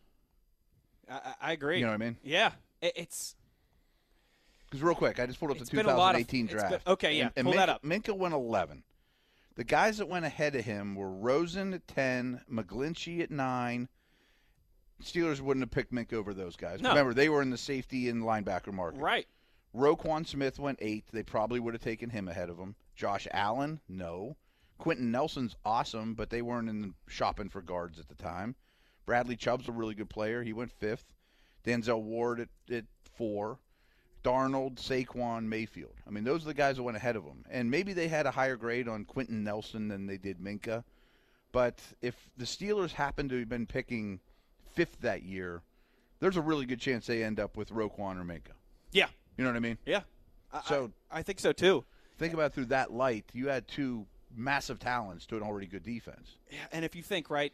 I, 1.08 1.14
I- 1.14 1.34
I 1.42 1.52
agree. 1.52 1.78
You 1.78 1.84
know 1.86 1.92
what 1.92 2.02
I 2.02 2.04
mean? 2.04 2.16
Yeah. 2.22 2.52
It's 2.82 3.34
Because 4.70 4.82
real 4.84 4.94
quick, 4.94 5.18
I 5.18 5.26
just 5.26 5.38
pulled 5.40 5.50
up 5.50 5.56
It's 5.58 5.68
the 5.68 5.76
been 5.76 5.86
a 5.86 5.96
lot 5.96 6.14
of- 6.14 6.20
2018 6.28 6.46
draft. 6.46 6.84
been- 6.84 6.92
okay, 6.92 7.16
yeah, 7.16 7.24
and, 7.24 7.32
and 7.38 7.44
pull 7.46 7.54
that 7.56 7.68
up. 7.68 7.82
Minkah 7.82 8.16
went 8.16 8.34
11. 8.34 8.84
The 9.56 9.64
guys 9.64 9.98
that 9.98 10.06
went 10.08 10.24
ahead 10.24 10.54
of 10.54 10.64
him 10.64 10.94
were 10.94 11.10
Rosen 11.10 11.74
at 11.74 11.86
10, 11.88 12.42
McGlinchey 12.50 13.20
at 13.20 13.30
9. 13.32 13.88
Steelers 15.02 15.40
wouldn't 15.40 15.62
have 15.62 15.70
picked 15.70 15.92
Minkah 15.92 16.12
over 16.14 16.32
those 16.34 16.56
guys. 16.56 16.80
No. 16.80 16.90
Remember, 16.90 17.14
they 17.14 17.28
were 17.28 17.42
in 17.42 17.50
the 17.50 17.56
safety 17.58 18.08
and 18.08 18.22
linebacker 18.22 18.72
market. 18.72 19.00
right. 19.00 19.26
Roquan 19.74 20.26
Smith 20.26 20.58
went 20.58 20.80
eight. 20.82 21.04
They 21.12 21.22
probably 21.22 21.60
would 21.60 21.74
have 21.74 21.82
taken 21.82 22.10
him 22.10 22.26
ahead 22.26 22.50
of 22.50 22.58
him. 22.58 22.74
Josh 22.96 23.28
Allen, 23.30 23.80
no. 23.88 24.36
Quenton 24.78 25.12
Nelson's 25.12 25.54
awesome, 25.64 26.14
but 26.14 26.28
they 26.30 26.42
weren't 26.42 26.68
in 26.68 26.94
shopping 27.06 27.48
for 27.48 27.62
guards 27.62 27.98
at 28.00 28.08
the 28.08 28.16
time. 28.16 28.56
Bradley 29.06 29.36
Chubb's 29.36 29.68
a 29.68 29.72
really 29.72 29.94
good 29.94 30.10
player. 30.10 30.42
He 30.42 30.52
went 30.52 30.72
fifth. 30.72 31.14
Denzel 31.64 32.02
Ward 32.02 32.40
at, 32.40 32.48
at 32.74 32.84
four. 33.14 33.58
Darnold, 34.22 34.76
Saquon, 34.76 35.44
Mayfield. 35.44 35.94
I 36.06 36.10
mean, 36.10 36.24
those 36.24 36.42
are 36.44 36.48
the 36.48 36.54
guys 36.54 36.76
that 36.76 36.82
went 36.82 36.96
ahead 36.96 37.16
of 37.16 37.24
them. 37.24 37.44
And 37.50 37.70
maybe 37.70 37.92
they 37.92 38.08
had 38.08 38.26
a 38.26 38.30
higher 38.30 38.56
grade 38.56 38.88
on 38.88 39.04
Quenton 39.04 39.42
Nelson 39.44 39.88
than 39.88 40.06
they 40.06 40.18
did 40.18 40.38
Minkah. 40.40 40.84
But 41.52 41.80
if 42.02 42.14
the 42.36 42.44
Steelers 42.44 42.92
happen 42.92 43.28
to 43.30 43.38
have 43.40 43.48
been 43.48 43.66
picking 43.66 44.20
fifth 44.74 45.00
that 45.00 45.22
year, 45.22 45.62
there's 46.20 46.36
a 46.36 46.40
really 46.42 46.66
good 46.66 46.80
chance 46.80 47.06
they 47.06 47.24
end 47.24 47.40
up 47.40 47.56
with 47.56 47.70
Roquan 47.70 48.20
or 48.20 48.24
Minkah. 48.24 48.54
Yeah. 48.92 49.06
You 49.36 49.44
know 49.44 49.50
what 49.50 49.56
I 49.56 49.60
mean? 49.60 49.78
Yeah. 49.86 50.02
I- 50.52 50.62
So- 50.62 50.92
I, 51.10 51.20
I 51.20 51.22
think 51.22 51.40
so 51.40 51.52
too. 51.52 51.84
Think 52.18 52.34
about 52.34 52.46
it 52.46 52.52
through 52.54 52.66
that 52.66 52.92
light. 52.92 53.24
You 53.32 53.48
had 53.48 53.66
two 53.66 54.06
massive 54.36 54.78
talents 54.78 55.24
to 55.26 55.36
an 55.38 55.42
already 55.42 55.66
good 55.66 55.82
defense. 55.82 56.36
Yeah, 56.52 56.58
and 56.70 56.84
if 56.84 56.94
you 56.94 57.02
think 57.02 57.30
right, 57.30 57.52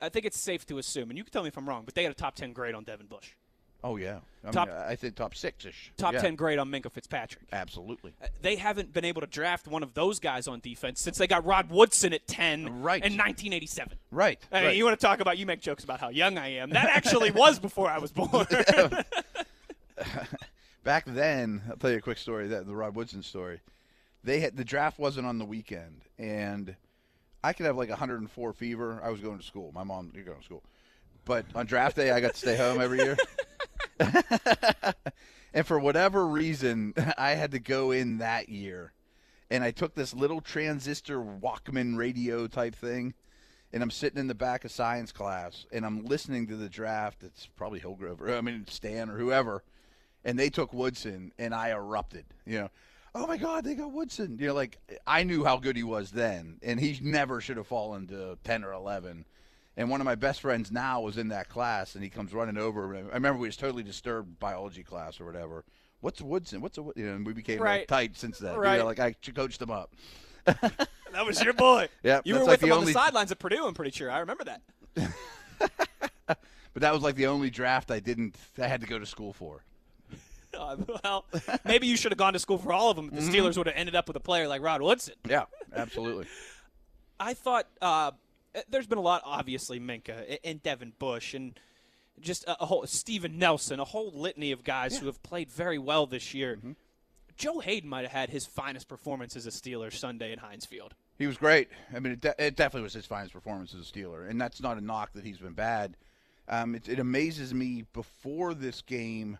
I 0.00 0.08
think 0.08 0.24
it's 0.24 0.38
safe 0.40 0.64
to 0.66 0.78
assume, 0.78 1.10
and 1.10 1.18
you 1.18 1.22
can 1.24 1.32
tell 1.32 1.42
me 1.42 1.48
if 1.48 1.56
I'm 1.58 1.68
wrong, 1.68 1.84
but 1.84 1.94
they 1.94 2.02
had 2.02 2.12
a 2.12 2.14
top 2.16 2.34
ten 2.34 2.52
grade 2.52 2.74
on 2.74 2.82
Devin 2.84 3.06
Bush, 3.06 3.32
Oh 3.84 3.96
yeah, 3.96 4.18
I 4.44 4.50
Top- 4.50 4.68
mean, 4.68 4.76
I 4.76 4.96
think 4.96 5.14
top 5.14 5.34
six 5.34 5.64
ish. 5.64 5.92
top 5.96 6.14
yeah, 6.14 6.20
ten 6.20 6.34
grade 6.34 6.58
on 6.58 6.68
Minkah 6.70 6.90
Fitzpatrick. 6.90 7.44
Absolutely. 7.52 8.14
Uh, 8.22 8.26
They 8.42 8.56
haven't 8.56 8.92
been 8.92 9.04
able 9.04 9.20
to 9.20 9.26
draft 9.26 9.68
one 9.68 9.82
of 9.84 9.94
those 9.94 10.18
guys 10.18 10.48
on 10.48 10.58
defense 10.60 11.00
since 11.00 11.18
they 11.18 11.26
got 11.26 11.44
Rod 11.44 11.70
Woodson 11.70 12.12
at 12.12 12.26
ten 12.26 12.64
Right. 12.82 13.04
in 13.04 13.12
1987. 13.16 13.98
Right. 14.10 14.40
I 14.50 14.56
mean, 14.56 14.64
right. 14.66 14.76
you 14.76 14.84
want 14.84 14.98
to 14.98 15.06
talk 15.06 15.20
about 15.20 15.38
you 15.38 15.46
make 15.46 15.60
jokes 15.60 15.84
about 15.84 16.00
how 16.00 16.08
young 16.08 16.36
I 16.38 16.54
am. 16.54 16.70
That 16.70 16.86
actually 16.96 17.30
was 17.32 17.58
before 17.60 17.88
I 17.88 17.98
was 17.98 18.10
born. 18.12 18.46
Back 20.84 21.04
then, 21.06 21.62
I'll 21.68 21.76
tell 21.76 21.90
you 21.90 21.96
a 21.98 22.00
quick 22.00 22.18
story. 22.18 22.48
That 22.48 22.66
the 22.66 22.74
Rod 22.76 22.94
Woodson 22.94 23.22
story. 23.22 23.60
They 24.22 24.40
had 24.40 24.56
the 24.56 24.64
draft 24.64 24.98
wasn't 24.98 25.26
on 25.26 25.38
the 25.38 25.44
weekend, 25.44 26.02
and 26.18 26.74
I 27.42 27.52
could 27.52 27.66
have 27.66 27.76
like 27.76 27.88
104 27.88 28.52
fever. 28.52 29.00
I 29.02 29.10
was 29.10 29.20
going 29.20 29.38
to 29.38 29.44
school. 29.44 29.72
My 29.74 29.82
mom, 29.84 30.12
you're 30.14 30.24
going 30.24 30.38
to 30.38 30.44
school, 30.44 30.62
but 31.24 31.44
on 31.54 31.66
draft 31.66 31.96
day, 31.96 32.10
I 32.12 32.20
got 32.20 32.32
to 32.34 32.38
stay 32.38 32.56
home 32.56 32.80
every 32.80 32.98
year. 32.98 33.16
and 35.54 35.66
for 35.66 35.78
whatever 35.78 36.26
reason, 36.26 36.94
I 37.18 37.30
had 37.32 37.52
to 37.52 37.58
go 37.58 37.90
in 37.90 38.18
that 38.18 38.48
year, 38.48 38.92
and 39.50 39.62
I 39.64 39.70
took 39.70 39.94
this 39.94 40.14
little 40.14 40.40
transistor 40.40 41.18
Walkman 41.18 41.96
radio 41.96 42.46
type 42.46 42.74
thing. 42.74 43.14
And 43.72 43.82
I'm 43.82 43.90
sitting 43.90 44.18
in 44.18 44.28
the 44.28 44.34
back 44.34 44.64
of 44.64 44.70
science 44.70 45.10
class, 45.10 45.66
and 45.72 45.84
I'm 45.84 46.04
listening 46.04 46.46
to 46.46 46.56
the 46.56 46.68
draft. 46.68 47.24
It's 47.24 47.46
probably 47.46 47.80
Hillgrove, 47.80 48.22
or 48.22 48.34
I 48.34 48.40
mean 48.40 48.64
Stan, 48.68 49.10
or 49.10 49.18
whoever 49.18 49.64
and 50.26 50.36
they 50.36 50.50
took 50.50 50.74
Woodson, 50.74 51.32
and 51.38 51.54
I 51.54 51.70
erupted. 51.70 52.26
You 52.44 52.58
know, 52.58 52.70
oh 53.14 53.26
my 53.26 53.38
God, 53.38 53.64
they 53.64 53.74
got 53.74 53.92
Woodson. 53.92 54.36
You 54.38 54.48
know, 54.48 54.54
like 54.54 54.78
I 55.06 55.22
knew 55.22 55.44
how 55.44 55.56
good 55.56 55.76
he 55.76 55.84
was 55.84 56.10
then, 56.10 56.58
and 56.62 56.78
he 56.78 56.98
never 57.00 57.40
should 57.40 57.56
have 57.56 57.68
fallen 57.68 58.08
to 58.08 58.36
ten 58.44 58.64
or 58.64 58.72
eleven. 58.72 59.24
And 59.78 59.90
one 59.90 60.00
of 60.00 60.04
my 60.06 60.14
best 60.14 60.40
friends 60.40 60.72
now 60.72 61.02
was 61.02 61.18
in 61.18 61.28
that 61.28 61.48
class, 61.50 61.94
and 61.94 62.02
he 62.04 62.08
comes 62.10 62.32
running 62.32 62.56
over. 62.56 62.96
I 62.96 63.00
remember 63.14 63.38
we 63.38 63.48
was 63.48 63.56
totally 63.58 63.82
disturbed 63.82 64.38
biology 64.38 64.82
class 64.82 65.20
or 65.20 65.26
whatever. 65.26 65.64
What's 66.00 66.20
Woodson? 66.22 66.60
What's 66.62 66.78
a 66.78 66.82
you 66.96 67.06
know? 67.06 67.14
And 67.14 67.26
we 67.26 67.32
became 67.34 67.58
like, 67.60 67.86
tight 67.88 68.16
since 68.16 68.38
then. 68.38 68.52
You 68.52 68.56
know, 68.56 68.62
Right. 68.62 68.84
like 68.84 68.98
I 69.00 69.12
coached 69.34 69.60
him 69.60 69.70
up. 69.70 69.92
That 71.12 71.24
was 71.24 71.42
your 71.42 71.54
boy. 71.54 71.88
Yep, 72.02 72.22
you 72.26 72.34
were 72.34 72.40
like 72.40 72.48
with 72.48 72.62
him 72.64 72.68
the 72.68 72.74
on 72.74 72.80
only- 72.80 72.92
the 72.92 72.98
sidelines 72.98 73.32
at 73.32 73.38
Purdue. 73.38 73.64
I'm 73.66 73.72
pretty 73.72 73.90
sure. 73.92 74.10
I 74.10 74.18
remember 74.18 74.44
that. 74.44 74.60
But 76.26 76.82
that 76.82 76.92
was 76.92 77.00
like 77.02 77.14
the 77.14 77.28
only 77.28 77.48
draft 77.48 77.90
I 77.90 78.00
didn't. 78.00 78.36
I 78.58 78.66
had 78.66 78.82
to 78.82 78.86
go 78.86 78.98
to 78.98 79.06
school 79.06 79.32
for. 79.32 79.62
Uh, 80.52 80.76
well, 81.02 81.24
maybe 81.64 81.86
you 81.86 81.96
should 81.96 82.12
have 82.12 82.18
gone 82.18 82.34
to 82.34 82.38
school 82.38 82.58
for 82.58 82.70
all 82.70 82.90
of 82.90 82.96
them. 82.96 83.08
The 83.08 83.22
Mm-hmm. 83.22 83.30
Steelers 83.30 83.56
would 83.56 83.66
have 83.66 83.76
ended 83.76 83.94
up 83.94 84.08
with 84.08 84.16
a 84.16 84.20
player 84.20 84.46
like 84.46 84.60
Rod 84.60 84.82
Woodson. 84.82 85.14
Yeah, 85.26 85.44
absolutely. 85.74 86.26
I 87.18 87.32
thought 87.32 87.66
uh, 87.80 88.10
there's 88.68 88.86
been 88.86 88.98
a 88.98 89.02
lot, 89.02 89.22
obviously, 89.24 89.80
Minkah 89.80 90.38
and 90.44 90.62
Devin 90.62 90.92
Bush 90.98 91.34
and 91.34 91.58
just 92.20 92.44
a, 92.46 92.66
whole 92.66 92.86
Steven 92.86 93.38
Nelson, 93.38 93.80
a 93.80 93.84
whole 93.84 94.10
litany 94.14 94.52
of 94.52 94.64
guys 94.64 94.98
who 94.98 95.06
have 95.06 95.22
played 95.22 95.50
very 95.50 95.78
well 95.78 96.06
this 96.06 96.34
year. 96.34 96.56
Mm-hmm. 96.56 96.72
Joe 97.36 97.60
Haden 97.60 97.88
might 97.88 98.02
have 98.02 98.12
had 98.12 98.30
his 98.30 98.46
finest 98.46 98.88
performance 98.88 99.36
as 99.36 99.46
a 99.46 99.50
Steeler 99.50 99.92
Sunday 99.92 100.32
at 100.32 100.38
Heinz 100.38 100.64
Field. 100.64 100.94
He 101.18 101.26
was 101.26 101.36
great. 101.36 101.68
I 101.94 101.98
mean, 101.98 102.14
it, 102.14 102.20
de- 102.20 102.46
it 102.46 102.56
definitely 102.56 102.84
was 102.84 102.94
his 102.94 103.06
finest 103.06 103.32
performance 103.32 103.74
as 103.74 103.88
a 103.88 103.92
Steeler, 103.92 104.28
and 104.28 104.40
that's 104.40 104.60
not 104.60 104.78
a 104.78 104.80
knock 104.80 105.12
that 105.14 105.24
he's 105.24 105.38
been 105.38 105.52
bad. 105.52 105.96
Um, 106.48 106.74
it, 106.74 106.88
it 106.88 106.98
amazes 106.98 107.52
me. 107.52 107.84
Before 107.92 108.54
this 108.54 108.80
game, 108.80 109.38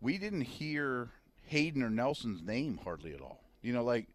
we 0.00 0.18
didn't 0.18 0.42
hear 0.42 1.10
Haden 1.46 1.82
or 1.82 1.90
Nelson's 1.90 2.42
name 2.42 2.78
hardly 2.82 3.14
at 3.14 3.20
all. 3.20 3.40
You 3.62 3.72
know, 3.72 3.84
like 3.84 4.06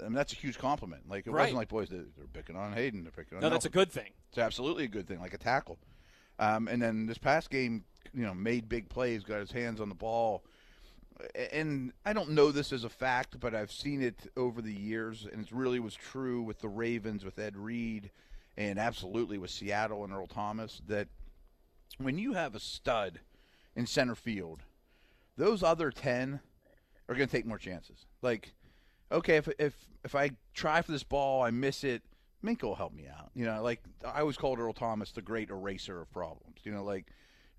I 0.00 0.04
mean, 0.04 0.12
that's 0.12 0.32
a 0.32 0.36
huge 0.36 0.58
compliment. 0.58 1.08
Like 1.08 1.26
it 1.26 1.30
Right. 1.30 1.42
wasn't 1.42 1.58
like 1.58 1.68
boys 1.68 1.88
they're 1.88 2.04
they're 2.16 2.26
picking 2.32 2.56
on 2.56 2.72
Haden, 2.72 3.02
they're 3.02 3.12
picking 3.12 3.36
on. 3.38 3.42
No, 3.42 3.50
that's 3.50 3.64
a 3.64 3.70
good 3.70 3.90
thing. 3.90 4.12
It's 4.28 4.38
absolutely 4.38 4.84
a 4.84 4.88
good 4.88 5.06
thing, 5.08 5.20
like 5.20 5.34
a 5.34 5.38
tackle. 5.38 5.78
Um, 6.38 6.68
and 6.68 6.82
then 6.82 7.06
this 7.06 7.18
past 7.18 7.48
game, 7.50 7.84
you 8.12 8.22
know, 8.24 8.34
made 8.34 8.68
big 8.68 8.88
plays, 8.88 9.24
got 9.24 9.40
his 9.40 9.52
hands 9.52 9.80
on 9.80 9.88
the 9.88 9.94
ball. 9.94 10.44
And 11.50 11.92
I 12.04 12.12
don't 12.12 12.30
know 12.32 12.52
this 12.52 12.72
as 12.74 12.84
a 12.84 12.90
fact, 12.90 13.40
but 13.40 13.54
I've 13.54 13.72
seen 13.72 14.02
it 14.02 14.30
over 14.36 14.60
the 14.60 14.72
years, 14.74 15.26
and 15.30 15.42
it 15.46 15.50
really 15.50 15.80
was 15.80 15.94
true 15.94 16.42
with 16.42 16.58
the 16.60 16.68
Ravens, 16.68 17.24
with 17.24 17.38
Ed 17.38 17.56
Reed, 17.56 18.10
and 18.58 18.78
absolutely 18.78 19.38
with 19.38 19.50
Seattle 19.50 20.04
and 20.04 20.12
Earl 20.12 20.26
Thomas. 20.26 20.82
That 20.86 21.08
when 21.96 22.18
you 22.18 22.34
have 22.34 22.54
a 22.54 22.60
stud 22.60 23.20
in 23.74 23.86
center 23.86 24.14
field, 24.14 24.64
those 25.38 25.62
other 25.62 25.90
ten 25.90 26.40
are 27.08 27.14
going 27.14 27.28
to 27.28 27.32
take 27.34 27.46
more 27.46 27.56
chances. 27.58 28.04
Like, 28.20 28.52
okay, 29.12 29.36
if 29.36 29.48
if 29.58 29.74
if 30.04 30.14
I 30.14 30.30
try 30.54 30.82
for 30.82 30.92
this 30.92 31.02
ball, 31.04 31.42
I 31.42 31.50
miss 31.50 31.84
it. 31.84 32.02
Minkah 32.44 32.62
will 32.62 32.74
help 32.74 32.92
me 32.92 33.06
out. 33.08 33.30
You 33.34 33.44
know, 33.46 33.62
like 33.62 33.82
I 34.04 34.20
always 34.20 34.36
called 34.36 34.58
Earl 34.58 34.72
Thomas 34.72 35.10
the 35.12 35.22
great 35.22 35.50
eraser 35.50 36.00
of 36.00 36.10
problems. 36.12 36.58
You 36.64 36.72
know, 36.72 36.84
like 36.84 37.06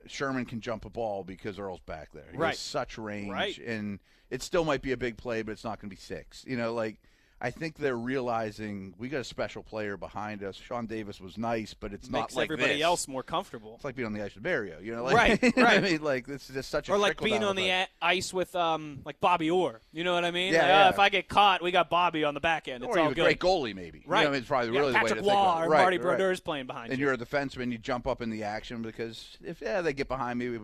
Sherman 0.05 0.45
can 0.45 0.61
jump 0.61 0.85
a 0.85 0.89
ball 0.89 1.23
because 1.23 1.59
Earl's 1.59 1.79
back 1.81 2.11
there. 2.13 2.29
He 2.31 2.37
Right. 2.37 2.49
has 2.49 2.59
such 2.59 2.97
range, 2.97 3.31
Right. 3.31 3.57
and 3.57 3.99
it 4.29 4.41
still 4.41 4.63
might 4.63 4.81
be 4.81 4.91
a 4.91 4.97
big 4.97 5.17
play, 5.17 5.41
but 5.41 5.51
it's 5.51 5.63
not 5.63 5.79
going 5.81 5.89
to 5.89 5.95
be 5.95 5.99
six. 6.01 6.45
You 6.47 6.55
know, 6.57 6.73
like 6.73 7.01
I 7.39 7.51
think 7.51 7.77
they're 7.77 7.95
realizing 7.95 8.95
we 8.97 9.09
got 9.09 9.19
a 9.19 9.23
special 9.23 9.61
player 9.61 9.95
behind 9.95 10.43
us. 10.43 10.55
Sean 10.55 10.87
Davis 10.87 11.21
was 11.21 11.37
nice, 11.37 11.75
but 11.75 11.93
it's 11.93 12.09
Makes 12.09 12.33
not 12.33 12.39
like 12.39 12.45
everybody 12.47 12.73
this. 12.77 12.81
else 12.83 13.07
more 13.07 13.21
comfortable. 13.21 13.75
It's 13.75 13.85
like 13.85 13.95
being 13.95 14.07
on 14.07 14.13
the 14.13 14.23
ice 14.23 14.33
with 14.33 14.43
Barrio. 14.43 14.79
You 14.79 14.95
know, 14.95 15.03
like, 15.03 15.15
Right, 15.15 15.41
what 15.55 15.65
I 15.67 15.79
mean, 15.79 16.01
like 16.01 16.25
this 16.25 16.49
is 16.49 16.55
just 16.55 16.71
such 16.71 16.89
a 16.89 16.93
or 16.93 16.97
like 16.97 17.21
being 17.21 17.43
on 17.43 17.55
the 17.55 17.69
a- 17.69 17.87
ice 18.01 18.33
with 18.33 18.55
um 18.55 19.01
like 19.05 19.19
Bobby 19.19 19.51
Orr. 19.51 19.81
You 19.91 20.03
know 20.03 20.15
what 20.15 20.25
I 20.25 20.31
mean? 20.31 20.51
Yeah, 20.51 20.59
Like, 20.61 20.67
yeah. 20.67 20.85
oh, 20.87 20.89
if 20.89 20.97
I 20.99 21.09
get 21.09 21.27
caught, 21.29 21.61
we 21.61 21.69
got 21.69 21.91
Bobby 21.91 22.23
on 22.23 22.33
the 22.33 22.39
back 22.39 22.67
end. 22.67 22.83
It's 22.83 22.89
or 22.95 22.97
all 22.99 23.11
even 23.11 23.19
a 23.19 23.23
great 23.23 23.39
goalie, 23.39 23.75
maybe. 23.75 23.99
You 23.99 24.05
know 24.07 24.11
Right. 24.13 24.25
I 24.25 24.29
mean, 24.31 24.39
it's 24.39 24.47
probably 24.47 24.73
Yeah, 24.73 24.79
really 24.79 24.93
the 24.93 24.97
way 24.97 25.01
Patrick 25.01 25.19
to 25.19 25.23
think 25.25 25.31
about 25.33 25.61
it. 25.61 25.65
or 25.67 25.69
Right, 25.69 25.81
Marty 25.81 25.97
right. 25.99 26.03
Brodeur's 26.17 26.39
playing 26.39 26.65
behind 26.65 26.87
you. 26.87 26.91
and 26.93 26.99
you. 26.99 27.05
you're 27.05 27.13
a 27.13 27.17
defenseman, 27.19 27.71
you 27.71 27.77
jump 27.77 28.07
up 28.07 28.23
in 28.23 28.31
the 28.31 28.41
action 28.43 28.81
because 28.81 29.37
if 29.43 29.61
yeah 29.61 29.81
they 29.81 29.93
get 29.93 30.07
behind 30.07 30.39
me, 30.39 30.57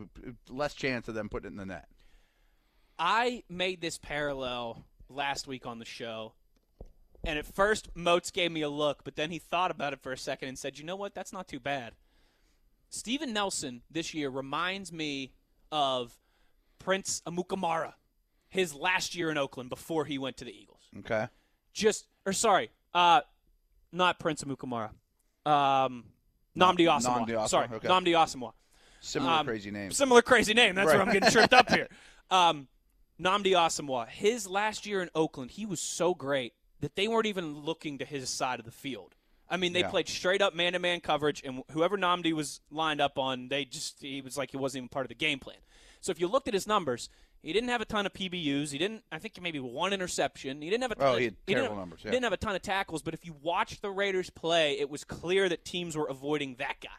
less 0.49 0.73
chance 0.73 1.07
of 1.07 1.13
them 1.13 1.29
putting 1.29 1.49
it 1.49 1.51
in 1.51 1.57
the 1.57 1.65
net. 1.67 1.87
I 2.97 3.43
made 3.49 3.79
this 3.81 3.97
parallel 3.99 4.83
last 5.09 5.47
week 5.47 5.65
on 5.67 5.79
the 5.79 5.85
show, 5.85 6.33
and 7.23 7.39
at 7.39 7.45
first 7.45 7.89
Moats 7.95 8.31
gave 8.31 8.51
me 8.51 8.61
a 8.61 8.69
look, 8.69 9.03
but 9.03 9.15
then 9.15 9.31
he 9.31 9.39
thought 9.39 9.71
about 9.71 9.93
it 9.93 9.99
for 10.01 10.11
a 10.11 10.17
second 10.17 10.49
and 10.49 10.57
said, 10.57 10.77
"You 10.77 10.83
know 10.85 10.95
what? 10.95 11.13
That's 11.15 11.31
not 11.33 11.47
too 11.47 11.59
bad." 11.59 11.93
Steven 12.89 13.33
Nelson 13.33 13.81
this 13.89 14.13
year 14.13 14.29
reminds 14.29 14.91
me 14.91 15.33
of 15.71 16.17
Prince 16.79 17.21
Amukamara, 17.25 17.93
his 18.49 18.73
last 18.75 19.15
year 19.15 19.31
in 19.31 19.37
Oakland 19.37 19.69
before 19.69 20.05
he 20.05 20.17
went 20.17 20.37
to 20.37 20.45
the 20.45 20.51
Eagles. 20.55 20.81
Okay, 20.99 21.27
Just 21.73 22.07
or 22.25 22.33
sorry, 22.33 22.69
uh, 22.93 23.21
not 23.91 24.19
Prince 24.19 24.43
Amukamara, 24.43 24.89
um, 25.45 26.05
Nnamdi 26.55 26.85
Asomugha. 26.87 27.25
Nnamdi 27.25 27.29
Asomugha, 27.29 27.47
Sorry, 27.49 27.67
okay. 27.73 27.87
Nnamdi 27.87 28.11
Asomugha. 28.13 28.53
similar 29.01 29.31
Um, 29.33 29.45
crazy 29.47 29.71
name. 29.71 29.91
Similar 29.91 30.21
crazy 30.21 30.53
name. 30.53 30.75
That's 30.75 30.87
Right. 30.87 30.97
where 30.97 31.05
I'm 31.07 31.13
getting 31.13 31.31
tripped 31.31 31.53
up 31.53 31.69
here. 31.71 31.87
Um, 32.31 32.67
Nnamdi 33.19 33.51
Asomugha. 33.51 34.07
His 34.07 34.47
last 34.47 34.85
year 34.87 35.01
in 35.03 35.09
Oakland, 35.13 35.51
he 35.51 35.65
was 35.67 35.79
so 35.79 36.15
great 36.15 36.53
that 36.83 36.95
they 36.95 37.07
weren't 37.07 37.25
even 37.27 37.59
looking 37.61 37.97
to 37.97 38.05
his 38.05 38.29
side 38.29 38.59
of 38.59 38.65
the 38.65 38.71
field. 38.71 39.15
I 39.49 39.55
mean, 39.57 39.71
they 39.71 39.79
Yeah. 39.81 39.89
played 39.89 40.09
straight 40.09 40.41
up 40.41 40.53
man 40.53 40.73
to 40.73 40.79
man 40.79 40.99
coverage, 40.99 41.41
and 41.45 41.63
whoever 41.71 41.97
Nnamdi 41.97 42.33
was 42.33 42.59
lined 42.69 42.99
up 42.99 43.17
on, 43.17 43.47
they 43.47 43.63
just 43.65 44.01
he 44.01 44.21
was 44.21 44.37
like 44.37 44.51
he 44.51 44.57
wasn't 44.57 44.81
even 44.81 44.89
part 44.89 45.05
of 45.05 45.09
the 45.09 45.15
game 45.15 45.39
plan. 45.39 45.57
So 46.01 46.11
if 46.11 46.19
you 46.19 46.27
looked 46.27 46.49
at 46.49 46.53
his 46.53 46.67
numbers, 46.67 47.09
he 47.41 47.53
didn't 47.53 47.69
have 47.69 47.79
a 47.79 47.85
ton 47.85 48.05
of 48.05 48.11
PBUs. 48.13 48.71
He 48.71 48.77
didn't. 48.77 49.03
I 49.13 49.19
think 49.19 49.39
maybe 49.41 49.59
one 49.61 49.93
interception. 49.93 50.61
He 50.61 50.69
didn't 50.69 50.81
have 50.81 50.91
a 50.91 50.95
ton 50.95 51.07
Oh, 51.07 51.17
he 51.17 51.25
had 51.25 51.35
terrible 51.47 51.69
have- 51.69 51.77
numbers, 51.77 52.01
yeah. 52.03 52.11
didn't 52.11 52.23
have 52.25 52.33
a 52.33 52.37
ton 52.37 52.53
of 52.55 52.61
tackles, 52.61 53.01
but 53.01 53.13
if 53.13 53.25
you 53.25 53.33
watched 53.41 53.81
the 53.81 53.89
Raiders 53.89 54.29
play, 54.29 54.77
it 54.77 54.89
was 54.89 55.03
clear 55.05 55.47
that 55.49 55.63
teams 55.63 55.95
were 55.95 56.07
avoiding 56.07 56.55
that 56.55 56.81
guy. 56.81 56.89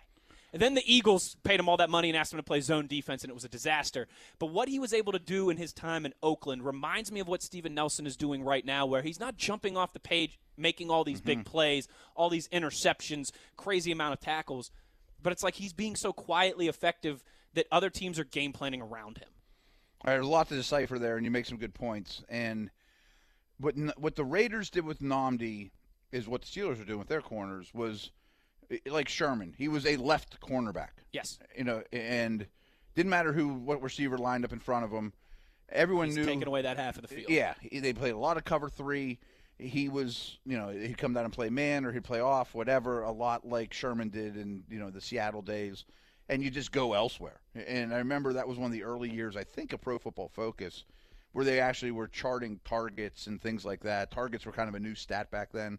And 0.54 0.62
then 0.62 0.74
the 0.74 0.84
Eagles 0.86 1.36
paid 1.42 1.58
him 1.58 1.68
all 1.68 1.78
that 1.78 1.90
money 1.90 2.08
and 2.08 2.16
asked 2.16 2.32
him 2.32 2.36
to 2.36 2.44
play 2.44 2.60
zone 2.60 2.86
defense, 2.86 3.24
and 3.24 3.30
it 3.30 3.34
was 3.34 3.44
a 3.44 3.48
disaster. 3.48 4.06
But 4.38 4.52
what 4.52 4.68
he 4.68 4.78
was 4.78 4.92
able 4.92 5.10
to 5.10 5.18
do 5.18 5.50
in 5.50 5.56
his 5.56 5.72
time 5.72 6.06
in 6.06 6.14
Oakland 6.22 6.64
reminds 6.64 7.10
me 7.10 7.18
of 7.18 7.26
what 7.26 7.42
Steven 7.42 7.74
Nelson 7.74 8.06
is 8.06 8.16
doing 8.16 8.44
right 8.44 8.64
now, 8.64 8.86
where 8.86 9.02
he's 9.02 9.18
not 9.18 9.36
jumping 9.36 9.76
off 9.76 9.92
the 9.92 9.98
page, 9.98 10.38
making 10.56 10.92
all 10.92 11.02
these 11.02 11.20
big 11.20 11.40
mm-hmm. 11.40 11.50
plays, 11.50 11.88
all 12.14 12.30
these 12.30 12.46
interceptions, 12.50 13.32
crazy 13.56 13.90
amount 13.90 14.12
of 14.12 14.20
tackles. 14.20 14.70
But 15.20 15.32
it's 15.32 15.42
like 15.42 15.56
he's 15.56 15.72
being 15.72 15.96
so 15.96 16.12
quietly 16.12 16.68
effective 16.68 17.24
that 17.54 17.66
other 17.72 17.90
teams 17.90 18.20
are 18.20 18.24
game 18.24 18.52
planning 18.52 18.80
around 18.80 19.18
him. 19.18 19.28
All 20.02 20.12
right, 20.12 20.14
there's 20.14 20.26
a 20.26 20.30
lot 20.30 20.48
to 20.50 20.54
decipher 20.54 21.00
there, 21.00 21.16
and 21.16 21.24
you 21.24 21.32
make 21.32 21.46
some 21.46 21.58
good 21.58 21.74
points. 21.74 22.22
And 22.28 22.70
what 23.58 23.74
what 23.98 24.14
the 24.14 24.24
Raiders 24.24 24.70
did 24.70 24.84
with 24.84 25.00
Nnamdi 25.00 25.72
is 26.12 26.28
what 26.28 26.42
the 26.42 26.46
Steelers 26.46 26.80
are 26.80 26.84
doing 26.84 27.00
with 27.00 27.08
their 27.08 27.22
corners 27.22 27.74
was 27.74 28.12
like 28.86 29.08
Sherman. 29.08 29.54
He 29.56 29.68
was 29.68 29.86
a 29.86 29.96
left 29.96 30.40
cornerback. 30.40 30.90
Yes. 31.12 31.38
You 31.56 31.64
know, 31.64 31.82
and 31.92 32.46
didn't 32.94 33.10
matter 33.10 33.32
who 33.32 33.48
what 33.48 33.82
receiver 33.82 34.18
lined 34.18 34.44
up 34.44 34.52
in 34.52 34.60
front 34.60 34.84
of 34.84 34.90
him. 34.90 35.12
Everyone 35.70 36.06
He's 36.06 36.16
knew 36.16 36.24
taking 36.24 36.46
away 36.46 36.62
that 36.62 36.76
half 36.76 36.96
of 36.96 37.02
the 37.02 37.08
field. 37.08 37.30
Yeah, 37.30 37.54
they 37.72 37.92
played 37.92 38.12
a 38.12 38.18
lot 38.18 38.36
of 38.36 38.44
cover 38.44 38.68
three. 38.68 39.18
He 39.58 39.88
was, 39.88 40.38
you 40.44 40.58
know, 40.58 40.68
he'd 40.68 40.98
come 40.98 41.14
down 41.14 41.24
and 41.24 41.32
play 41.32 41.48
man 41.48 41.84
or 41.84 41.92
he'd 41.92 42.04
play 42.04 42.20
off, 42.20 42.54
whatever, 42.54 43.02
a 43.02 43.12
lot 43.12 43.46
like 43.46 43.72
Sherman 43.72 44.08
did 44.08 44.36
in, 44.36 44.64
you 44.68 44.78
know, 44.78 44.90
the 44.90 45.00
Seattle 45.00 45.42
days. 45.42 45.84
And 46.28 46.42
you 46.42 46.50
just 46.50 46.72
go 46.72 46.92
elsewhere. 46.94 47.40
And 47.54 47.94
I 47.94 47.98
remember 47.98 48.32
that 48.32 48.48
was 48.48 48.58
one 48.58 48.66
of 48.66 48.72
the 48.72 48.82
early 48.82 49.10
years, 49.10 49.36
I 49.36 49.44
think, 49.44 49.72
of 49.72 49.80
Pro 49.80 49.98
Football 49.98 50.28
Focus, 50.28 50.84
where 51.32 51.44
they 51.44 51.60
actually 51.60 51.92
were 51.92 52.08
charting 52.08 52.60
targets 52.64 53.26
and 53.26 53.40
things 53.40 53.64
like 53.64 53.80
that. 53.80 54.10
Targets 54.10 54.44
were 54.46 54.52
kind 54.52 54.68
of 54.68 54.74
a 54.74 54.80
new 54.80 54.94
stat 54.94 55.30
back 55.30 55.52
then. 55.52 55.78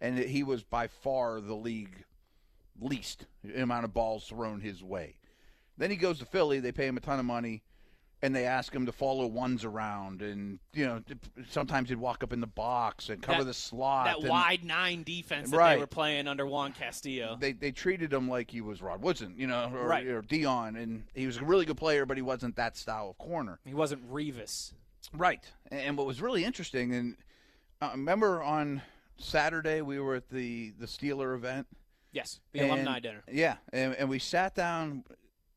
And 0.00 0.18
he 0.18 0.42
was 0.42 0.64
by 0.64 0.88
far 0.88 1.40
the 1.40 1.54
league 1.54 2.04
least 2.80 3.26
amount 3.56 3.84
of 3.84 3.92
balls 3.94 4.26
thrown 4.28 4.60
his 4.60 4.82
way. 4.82 5.16
Then 5.78 5.90
he 5.90 5.96
goes 5.96 6.18
to 6.18 6.24
Philly. 6.24 6.60
They 6.60 6.72
pay 6.72 6.86
him 6.86 6.96
a 6.96 7.00
ton 7.00 7.18
of 7.18 7.24
money, 7.24 7.62
and 8.20 8.34
they 8.36 8.44
ask 8.44 8.72
him 8.74 8.86
to 8.86 8.92
follow 8.92 9.26
ones 9.26 9.64
around, 9.64 10.22
and 10.22 10.58
you 10.74 10.84
know 10.86 11.02
sometimes 11.48 11.88
he'd 11.88 11.96
walk 11.96 12.22
up 12.22 12.32
in 12.32 12.40
the 12.40 12.46
box 12.46 13.08
and 13.08 13.22
cover 13.22 13.38
That- 13.38 13.44
the 13.46 13.54
slot. 13.54 14.06
That 14.06 14.18
and 14.20 14.28
wide 14.28 14.64
nine 14.64 15.02
defense 15.02 15.50
that 15.50 15.56
Right. 15.56 15.74
they 15.74 15.80
were 15.80 15.86
playing 15.86 16.28
under 16.28 16.46
Juan 16.46 16.72
Castillo. 16.72 17.36
They 17.40 17.52
they 17.52 17.72
treated 17.72 18.12
him 18.12 18.28
like 18.28 18.50
he 18.50 18.60
was 18.60 18.80
Rod 18.82 19.02
Woodson, 19.02 19.34
you 19.36 19.46
know, 19.46 19.70
or, 19.74 19.86
Right. 19.86 20.06
or 20.06 20.22
Deion, 20.22 20.80
and 20.80 21.04
he 21.14 21.26
was 21.26 21.38
a 21.38 21.44
really 21.44 21.64
good 21.64 21.78
player, 21.78 22.06
but 22.06 22.16
he 22.16 22.22
wasn't 22.22 22.54
that 22.56 22.76
style 22.76 23.10
of 23.10 23.18
corner. 23.18 23.58
he 23.64 23.74
wasn't 23.74 24.08
Revis. 24.12 24.72
Right. 25.14 25.42
And, 25.70 25.80
and 25.80 25.96
what 25.98 26.06
was 26.06 26.20
really 26.22 26.44
interesting, 26.44 26.94
and 26.94 27.16
uh, 27.80 27.90
remember 27.92 28.40
on 28.42 28.82
Saturday 29.16 29.80
we 29.82 29.98
were 29.98 30.14
at 30.16 30.28
the 30.28 30.70
the 30.78 30.86
Steeler 30.86 31.34
event. 31.34 31.66
Yes, 32.12 32.40
the 32.52 32.60
And- 32.60 32.70
alumni 32.70 33.00
dinner. 33.00 33.22
Yeah, 33.30 33.56
and, 33.72 33.94
and 33.94 34.08
we 34.08 34.18
sat 34.18 34.54
down 34.54 35.04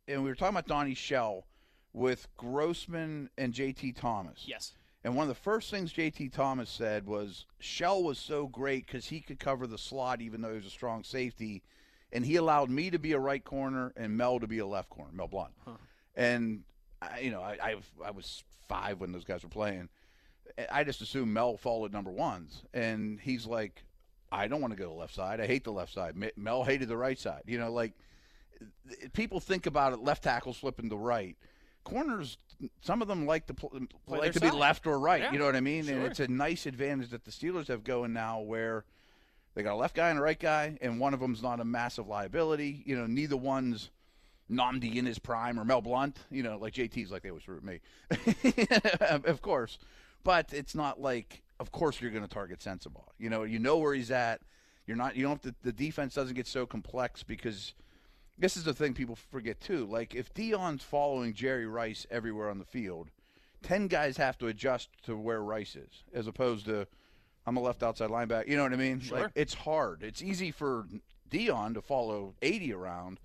and 0.07 0.23
we 0.23 0.29
were 0.29 0.35
talking 0.35 0.55
about 0.55 0.67
Donnie 0.67 0.93
Shell 0.93 1.45
with 1.93 2.27
Grossman 2.37 3.29
and 3.37 3.53
JT 3.53 3.95
Thomas. 3.95 4.43
Yes. 4.45 4.73
And 5.03 5.15
one 5.15 5.23
of 5.23 5.29
the 5.29 5.35
first 5.41 5.69
things 5.69 5.93
JT 5.93 6.31
Thomas 6.33 6.69
said 6.69 7.05
was 7.05 7.45
Shell 7.59 8.03
was 8.03 8.17
so 8.17 8.47
great 8.47 8.87
because 8.87 9.05
he 9.05 9.21
could 9.21 9.39
cover 9.39 9.67
the 9.67 9.77
slot 9.77 10.19
even 10.21 10.41
though 10.41 10.49
he 10.49 10.55
was 10.57 10.65
a 10.65 10.69
strong 10.71 11.03
safety. 11.03 11.61
And 12.11 12.25
he 12.25 12.37
allowed 12.37 12.69
me 12.69 12.89
to 12.89 12.97
be 12.99 13.11
a 13.11 13.19
right 13.19 13.43
corner 13.43 13.93
and 13.97 14.15
Mel 14.17 14.39
to 14.39 14.47
be 14.47 14.59
a 14.59 14.65
left 14.65 14.89
corner, 14.89 15.11
Mel 15.13 15.27
Blount. 15.27 15.51
And, 16.15 16.63
I, 17.01 17.19
you 17.19 17.29
know, 17.31 17.41
I, 17.41 17.57
I, 17.61 17.75
I 18.05 18.11
was 18.11 18.43
five 18.67 18.99
when 18.99 19.11
those 19.11 19.25
guys 19.25 19.43
were 19.43 19.49
playing. 19.49 19.89
I 20.71 20.83
just 20.83 21.01
assumed 21.01 21.33
Mel 21.33 21.57
followed 21.57 21.91
number 21.93 22.11
ones. 22.11 22.63
And 22.73 23.19
he's 23.19 23.45
like, 23.45 23.83
I 24.35 24.47
don't 24.47 24.61
want 24.61 24.71
to 24.71 24.77
go 24.77 24.85
to 24.85 24.89
the 24.89 24.95
left 24.95 25.13
side. 25.13 25.39
I 25.39 25.47
hate 25.47 25.63
the 25.63 25.71
left 25.71 25.93
side. 25.93 26.15
Mel 26.35 26.63
hated 26.63 26.87
the 26.87 26.97
right 26.97 27.17
side. 27.17 27.43
You 27.45 27.57
know, 27.57 27.71
like 27.71 27.93
people 29.13 29.39
think 29.39 29.65
about 29.65 29.93
it. 29.93 29.99
Left 29.99 30.23
tackle 30.23 30.53
flipping 30.53 30.89
to 30.89 30.95
right. 30.95 31.37
Corners, 31.83 32.37
some 32.81 33.01
of 33.01 33.07
them 33.07 33.25
like 33.25 33.45
to 33.47 33.53
pl- 33.53 33.79
like 34.07 34.33
to 34.33 34.39
side. 34.39 34.51
be 34.51 34.57
left 34.57 34.87
or 34.87 34.97
right. 34.99 35.21
Yeah, 35.21 35.31
you 35.31 35.39
know 35.39 35.45
what 35.45 35.55
I 35.55 35.61
mean? 35.61 35.85
sure. 35.85 35.95
And 35.95 36.05
it's 36.05 36.19
a 36.19 36.27
nice 36.27 36.65
advantage 36.65 37.09
that 37.09 37.25
the 37.25 37.31
Steelers 37.31 37.67
have 37.67 37.83
going 37.83 38.11
now, 38.13 38.39
where 38.39 38.85
they 39.53 39.63
got 39.63 39.73
a 39.73 39.75
left 39.75 39.95
guy 39.95 40.09
and 40.09 40.17
a 40.19 40.21
right 40.21 40.39
guy, 40.39 40.77
and 40.81 40.99
one 40.99 41.13
of 41.13 41.19
them's 41.19 41.43
not 41.43 41.59
a 41.59 41.65
massive 41.65 42.07
liability. 42.07 42.83
You 42.85 42.97
know, 42.97 43.05
neither 43.05 43.37
one's 43.37 43.91
Nnamdi 44.51 44.95
in 44.95 45.05
his 45.05 45.19
prime 45.19 45.59
or 45.59 45.63
Mel 45.65 45.81
Blount. 45.81 46.17
You 46.31 46.43
know, 46.43 46.57
like 46.57 46.73
JT's 46.73 47.11
like 47.11 47.21
they 47.21 47.29
always 47.29 47.47
root 47.47 47.63
me, 47.63 47.79
of 48.99 49.41
course. 49.41 49.77
But 50.23 50.53
it's 50.53 50.73
not 50.73 50.99
like, 50.99 51.43
of 51.59 51.71
course, 51.71 52.01
you're 52.01 52.11
going 52.11 52.27
to 52.27 52.33
target 52.33 52.59
Sensabaugh. 52.59 53.09
You 53.17 53.29
know, 53.29 53.43
you 53.43 53.59
know 53.59 53.77
where 53.77 53.93
he's 53.93 54.11
at. 54.11 54.41
You're 54.87 54.97
not. 54.97 55.15
You 55.15 55.23
don't 55.23 55.43
have 55.43 55.53
to. 55.53 55.55
The 55.63 55.71
defense 55.71 56.13
doesn't 56.13 56.35
get 56.35 56.47
so 56.47 56.65
complex 56.65 57.23
because 57.23 57.73
this 58.37 58.57
is 58.57 58.63
the 58.63 58.73
thing 58.73 58.93
people 58.93 59.15
forget 59.15 59.59
too. 59.59 59.85
Like 59.85 60.13
if 60.13 60.33
Deion's 60.33 60.83
following 60.83 61.33
Jerry 61.33 61.65
Rice 61.65 62.05
everywhere 62.11 62.49
on 62.49 62.59
the 62.59 62.65
field, 62.65 63.09
ten 63.63 63.87
guys 63.87 64.17
have 64.17 64.37
to 64.39 64.47
adjust 64.47 64.89
to 65.03 65.17
where 65.17 65.41
Rice 65.41 65.75
is, 65.75 66.03
as 66.13 66.27
opposed 66.27 66.65
to 66.65 66.87
I'm 67.47 67.57
a 67.57 67.61
left 67.61 67.83
outside 67.83 68.09
linebacker. 68.09 68.47
You 68.47 68.57
know 68.57 68.63
what 68.63 68.73
I 68.73 68.77
mean? 68.77 68.99
Sure. 68.99 69.21
Like 69.21 69.31
it's 69.35 69.53
hard. 69.53 70.03
It's 70.03 70.21
easy 70.21 70.51
for 70.51 70.85
Deion 71.29 71.73
to 71.75 71.81
follow 71.81 72.35
80 72.41 72.73
around, 72.73 73.19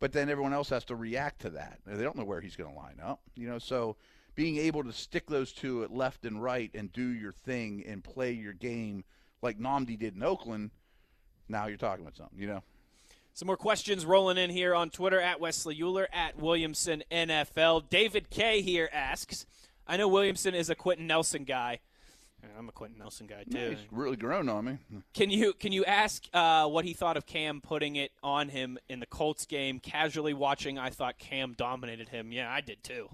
but 0.00 0.12
then 0.12 0.28
everyone 0.28 0.52
else 0.52 0.70
has 0.70 0.84
to 0.86 0.96
react 0.96 1.40
to 1.42 1.50
that. 1.50 1.80
They 1.86 2.02
don't 2.02 2.16
know 2.16 2.24
where 2.24 2.40
he's 2.40 2.56
going 2.56 2.70
to 2.70 2.76
line 2.76 3.00
up. 3.02 3.20
You 3.34 3.48
know, 3.48 3.58
so 3.58 3.96
being 4.36 4.58
able 4.58 4.84
to 4.84 4.92
stick 4.92 5.26
those 5.26 5.52
two 5.52 5.82
at 5.82 5.92
left 5.92 6.24
and 6.24 6.40
right 6.40 6.70
and 6.74 6.92
do 6.92 7.08
your 7.08 7.32
thing 7.32 7.82
and 7.88 8.04
play 8.04 8.30
your 8.30 8.52
game 8.52 9.02
like 9.42 9.58
Nnamdi 9.58 9.98
did 9.98 10.14
in 10.14 10.22
Oakland, 10.22 10.70
now 11.48 11.66
you're 11.66 11.76
talking 11.76 12.04
about 12.04 12.16
something. 12.16 12.38
You 12.38 12.46
know. 12.46 12.62
Some 13.32 13.46
more 13.46 13.56
questions 13.56 14.06
rolling 14.06 14.38
in 14.38 14.48
here 14.50 14.74
on 14.74 14.90
Twitter 14.90 15.20
at 15.20 15.40
Wesley 15.40 15.76
Uhler 15.76 16.06
at 16.12 16.38
Williamson 16.38 17.02
NFL. 17.10 17.88
David 17.90 18.30
K 18.30 18.62
here 18.62 18.88
asks, 18.92 19.44
I 19.86 19.96
know 19.96 20.08
Williamson 20.08 20.54
is 20.54 20.70
a 20.70 20.74
Quenton 20.74 21.06
Nelson 21.06 21.44
guy. 21.44 21.80
I'm 22.58 22.68
a 22.68 22.72
Quenton 22.72 22.98
Nelson 22.98 23.26
guy 23.26 23.44
too. 23.44 23.70
He's 23.70 23.86
really 23.90 24.16
grown 24.16 24.48
on 24.48 24.64
me. 24.64 24.78
Can 25.14 25.30
you 25.30 25.52
can 25.52 25.72
you 25.72 25.84
ask 25.84 26.24
uh, 26.32 26.66
what 26.66 26.84
he 26.84 26.92
thought 26.92 27.16
of 27.16 27.26
Cam 27.26 27.60
putting 27.60 27.96
it 27.96 28.12
on 28.22 28.48
him 28.48 28.78
in 28.88 29.00
the 29.00 29.06
Colts 29.06 29.46
game? 29.46 29.80
Casually 29.80 30.32
watching, 30.32 30.78
I 30.78 30.90
thought 30.90 31.18
Cam 31.18 31.54
dominated 31.54 32.10
him. 32.10 32.32
Yeah, 32.32 32.50
I 32.50 32.60
did 32.60 32.84
too. 32.84 33.08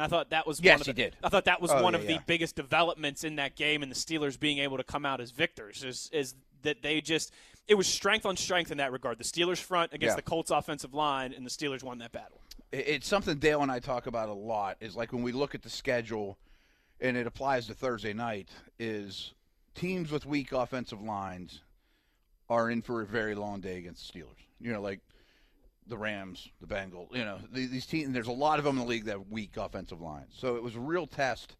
And 0.00 0.06
I 0.06 0.08
thought 0.08 0.30
that 0.30 0.46
was 0.46 0.60
Yes, 0.62 0.76
one 0.76 0.80
of 0.80 0.86
he 0.86 0.92
the, 0.92 0.96
did. 1.10 1.16
I 1.22 1.28
thought 1.28 1.44
that 1.44 1.60
was 1.60 1.70
Oh, 1.70 1.82
one 1.82 1.92
yeah, 1.92 1.98
of 2.00 2.08
yeah. 2.08 2.16
the 2.16 2.22
biggest 2.26 2.56
developments 2.56 3.22
in 3.22 3.36
that 3.36 3.54
game, 3.54 3.82
and 3.82 3.92
the 3.92 3.96
Steelers 3.96 4.40
being 4.40 4.56
able 4.58 4.78
to 4.78 4.82
come 4.82 5.04
out 5.04 5.20
as 5.20 5.30
victors 5.30 5.84
is, 5.84 6.08
is 6.10 6.34
that 6.62 6.80
they 6.82 7.02
just 7.02 7.34
it 7.68 7.74
was 7.74 7.86
strength 7.86 8.24
on 8.24 8.34
strength 8.38 8.70
in 8.72 8.78
that 8.78 8.92
regard. 8.92 9.18
The 9.18 9.24
Steelers 9.24 9.58
front 9.58 9.92
against 9.92 10.12
Yeah. 10.12 10.16
the 10.16 10.22
Colts 10.22 10.50
offensive 10.50 10.94
line, 10.94 11.34
and 11.34 11.44
the 11.44 11.50
Steelers 11.50 11.82
won 11.82 11.98
that 11.98 12.12
battle. 12.12 12.40
It's 12.72 13.06
something 13.06 13.38
Dale 13.38 13.60
and 13.62 13.70
I 13.70 13.78
talk 13.78 14.06
about 14.06 14.30
a 14.30 14.32
lot. 14.32 14.78
Is 14.80 14.96
like 14.96 15.12
when 15.12 15.22
we 15.22 15.32
look 15.32 15.54
at 15.54 15.60
the 15.60 15.68
schedule, 15.70 16.38
and 16.98 17.14
it 17.18 17.26
applies 17.26 17.66
to 17.66 17.74
Thursday 17.74 18.14
night. 18.14 18.48
Is 18.78 19.34
teams 19.74 20.10
with 20.10 20.24
weak 20.24 20.52
offensive 20.52 21.02
lines 21.02 21.60
are 22.48 22.70
in 22.70 22.80
for 22.80 23.02
a 23.02 23.06
very 23.06 23.34
long 23.34 23.60
day 23.60 23.76
against 23.76 24.10
the 24.10 24.18
Steelers. 24.20 24.46
You 24.60 24.72
know, 24.72 24.80
like 24.80 25.00
the 25.86 25.98
Rams, 25.98 26.48
the 26.60 26.66
Bengals. 26.66 27.14
You 27.14 27.24
know, 27.24 27.38
the- 27.50 27.66
these 27.66 27.86
teams. 27.86 28.12
There's 28.12 28.26
a 28.26 28.32
lot 28.32 28.58
of 28.58 28.64
them 28.64 28.76
in 28.78 28.84
the 28.84 28.88
league 28.88 29.04
that 29.06 29.12
have 29.18 29.28
weak 29.28 29.56
offensive 29.56 30.00
lines. 30.00 30.32
So 30.36 30.56
it 30.56 30.62
was 30.62 30.76
a 30.76 30.80
real 30.80 31.06
test. 31.06 31.56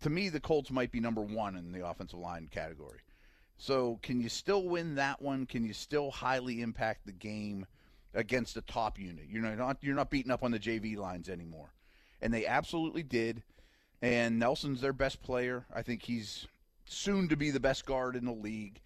To 0.00 0.10
me, 0.10 0.28
the 0.28 0.40
Colts 0.40 0.70
might 0.70 0.92
be 0.92 1.00
number 1.00 1.22
one 1.22 1.56
in 1.56 1.72
the 1.72 1.86
offensive 1.86 2.18
line 2.18 2.48
category. 2.48 3.00
So 3.56 3.98
can 4.02 4.20
you 4.20 4.28
still 4.28 4.64
win 4.64 4.96
that 4.96 5.22
one? 5.22 5.46
Can 5.46 5.64
you 5.64 5.72
still 5.72 6.10
highly 6.10 6.60
impact 6.60 7.06
the 7.06 7.12
game 7.12 7.66
against 8.12 8.56
a 8.56 8.60
top 8.60 8.98
unit? 8.98 9.26
You're 9.28 9.42
not 9.42 9.82
you're 9.82 9.94
not 9.94 10.10
beating 10.10 10.30
up 10.30 10.42
on 10.42 10.50
the 10.50 10.58
JV 10.58 10.96
lines 10.96 11.28
anymore, 11.28 11.72
and 12.20 12.32
they 12.34 12.46
absolutely 12.46 13.02
did. 13.02 13.42
And 14.02 14.38
Nelson's 14.38 14.82
their 14.82 14.92
best 14.92 15.22
player. 15.22 15.64
I 15.74 15.80
think 15.80 16.02
he's 16.02 16.46
soon 16.84 17.28
to 17.28 17.36
be 17.36 17.50
the 17.50 17.60
best 17.60 17.86
guard 17.86 18.14
in 18.14 18.26
the 18.26 18.32
league. 18.32 18.80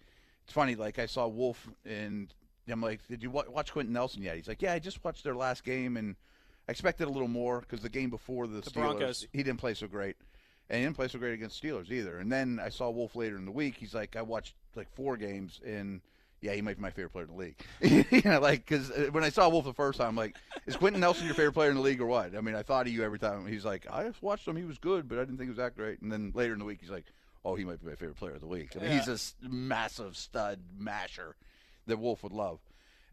It's 0.45 0.53
funny, 0.53 0.75
like 0.75 0.97
I 0.97 1.05
saw 1.05 1.27
Wolf, 1.27 1.69
and 1.85 2.33
I'm 2.67 2.81
like, 2.81 3.05
"Did 3.07 3.23
you 3.23 3.29
watch 3.29 3.71
Quenton 3.71 3.93
Nelson 3.93 4.21
yet?" 4.21 4.35
He's 4.35 4.47
like, 4.47 4.61
"Yeah, 4.61 4.73
I 4.73 4.79
just 4.79 5.03
watched 5.03 5.23
their 5.23 5.35
last 5.35 5.63
game, 5.63 5.97
and 5.97 6.15
I 6.67 6.71
expected 6.71 7.07
a 7.07 7.11
little 7.11 7.27
more 7.27 7.61
because 7.61 7.81
the 7.81 7.89
game 7.89 8.09
before 8.09 8.47
the, 8.47 8.61
Steelers, 8.61 8.73
Broncos. 8.73 9.27
he 9.33 9.43
didn't 9.43 9.59
play 9.59 9.73
so 9.73 9.87
great." 9.87 10.15
And 10.69 10.79
he 10.79 10.85
didn't 10.85 10.95
play 10.95 11.09
so 11.09 11.19
great 11.19 11.33
against 11.33 11.61
Steelers 11.61 11.91
either. 11.91 12.17
And 12.17 12.31
then 12.31 12.57
I 12.63 12.69
saw 12.69 12.89
Wolf 12.89 13.13
later 13.13 13.35
in 13.35 13.43
the 13.43 13.51
week. 13.51 13.75
He's 13.75 13.93
like, 13.93 14.15
I 14.15 14.21
watched 14.21 14.55
like 14.73 14.89
four 14.95 15.17
games, 15.17 15.59
and 15.65 15.99
yeah, 16.41 16.53
he 16.53 16.61
might 16.61 16.77
be 16.77 16.81
my 16.81 16.89
favorite 16.89 17.11
player 17.11 17.25
in 17.25 17.31
the 17.31 17.37
league. 17.37 18.05
you 18.11 18.21
know, 18.23 18.39
like 18.39 18.65
because 18.65 18.89
uh, 18.89 19.09
when 19.11 19.23
I 19.23 19.29
saw 19.29 19.47
Wolf 19.49 19.65
the 19.65 19.73
first 19.73 19.99
time, 19.99 20.09
I'm 20.09 20.15
like, 20.15 20.35
is 20.65 20.75
Quenton 20.75 21.01
Nelson 21.01 21.25
your 21.25 21.35
favorite 21.35 21.53
player 21.53 21.69
in 21.69 21.75
the 21.75 21.81
league 21.81 22.01
or 22.01 22.07
what? 22.07 22.35
I 22.35 22.41
mean, 22.41 22.55
I 22.55 22.63
thought 22.63 22.87
of 22.87 22.93
you 22.93 23.03
every 23.03 23.19
time. 23.19 23.45
He's 23.45 23.65
like, 23.65 23.85
I 23.91 24.03
just 24.03 24.23
watched 24.23 24.47
him. 24.47 24.55
He 24.55 24.63
was 24.63 24.77
good, 24.77 25.07
but 25.07 25.17
I 25.17 25.21
didn't 25.21 25.37
think 25.37 25.47
he 25.47 25.51
was 25.51 25.57
that 25.57 25.75
great. 25.75 26.01
And 26.01 26.11
then 26.11 26.31
later 26.33 26.53
in 26.53 26.59
the 26.59 26.65
week, 26.65 26.79
he's 26.81 26.89
like, 26.89 27.05
oh, 27.45 27.55
he 27.55 27.63
might 27.63 27.79
be 27.79 27.89
my 27.89 27.95
favorite 27.95 28.17
player 28.17 28.33
of 28.33 28.41
the 28.41 28.47
week. 28.47 28.75
I 28.75 28.79
mean, 28.79 28.91
he's 28.91 29.07
a 29.07 29.47
massive 29.47 30.17
stud 30.17 30.59
masher 30.77 31.35
that 31.87 31.97
Wolf 31.99 32.23
would 32.23 32.33
love. 32.33 32.59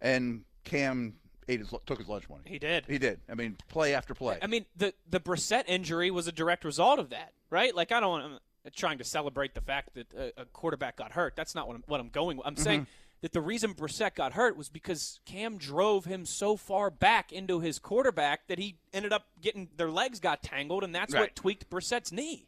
And 0.01 0.45
Cam 0.65 1.15
ate 1.49 1.61
his, 1.61 1.75
took 1.87 1.99
his 1.99 2.09
lunch 2.09 2.29
money. 2.29 2.43
He 2.45 2.59
did. 2.59 2.85
He 2.87 2.99
did. 2.99 3.21
I 3.29 3.35
mean, 3.35 3.57
play 3.69 3.95
after 3.95 4.15
play. 4.15 4.39
I 4.43 4.47
mean, 4.47 4.67
the 4.77 4.95
the 5.09 5.21
Brissett 5.21 5.65
injury 5.67 6.11
was 6.11 6.29
a 6.29 6.33
direct 6.33 6.65
result 6.65 6.99
of 6.99 7.11
that, 7.11 7.33
right? 7.51 7.75
Like, 7.75 7.93
I 7.93 8.01
don't 8.01 8.11
want 8.11 8.25
I'm 8.65 8.73
trying 8.75 8.99
to 8.99 9.05
celebrate 9.05 9.55
the 9.55 9.61
fact 9.61 9.95
that 9.95 10.13
a, 10.15 10.43
a 10.43 10.45
quarterback 10.47 10.97
got 10.97 11.13
hurt. 11.13 11.35
That's 11.37 11.55
not 11.55 11.67
what 11.67 11.77
I'm, 11.77 11.85
what 11.87 12.01
I'm 12.01 12.11
going. 12.11 12.37
with. 12.37 12.47
I'm 12.47 12.55
mm-hmm. 12.55 12.63
saying 12.63 12.87
that 13.23 13.33
the 13.33 13.41
reason 13.41 13.75
Brissett 13.75 14.15
got 14.15 14.35
hurt 14.35 14.57
was 14.57 14.69
because 14.69 15.21
Cam 15.25 15.59
drove 15.59 16.05
him 16.05 16.25
so 16.25 16.57
far 16.57 16.91
back 16.91 17.33
into 17.33 17.61
his 17.61 17.79
quarterback 17.79 18.47
that 18.49 18.59
he 18.59 18.77
ended 18.93 19.13
up 19.13 19.27
getting 19.41 19.69
their 19.77 19.91
legs 19.91 20.21
got 20.21 20.43
tangled, 20.43 20.85
and 20.85 20.95
that's 20.95 21.15
what 21.15 21.35
tweaked 21.35 21.71
Brissett's 21.71 22.13
knee. 22.13 22.47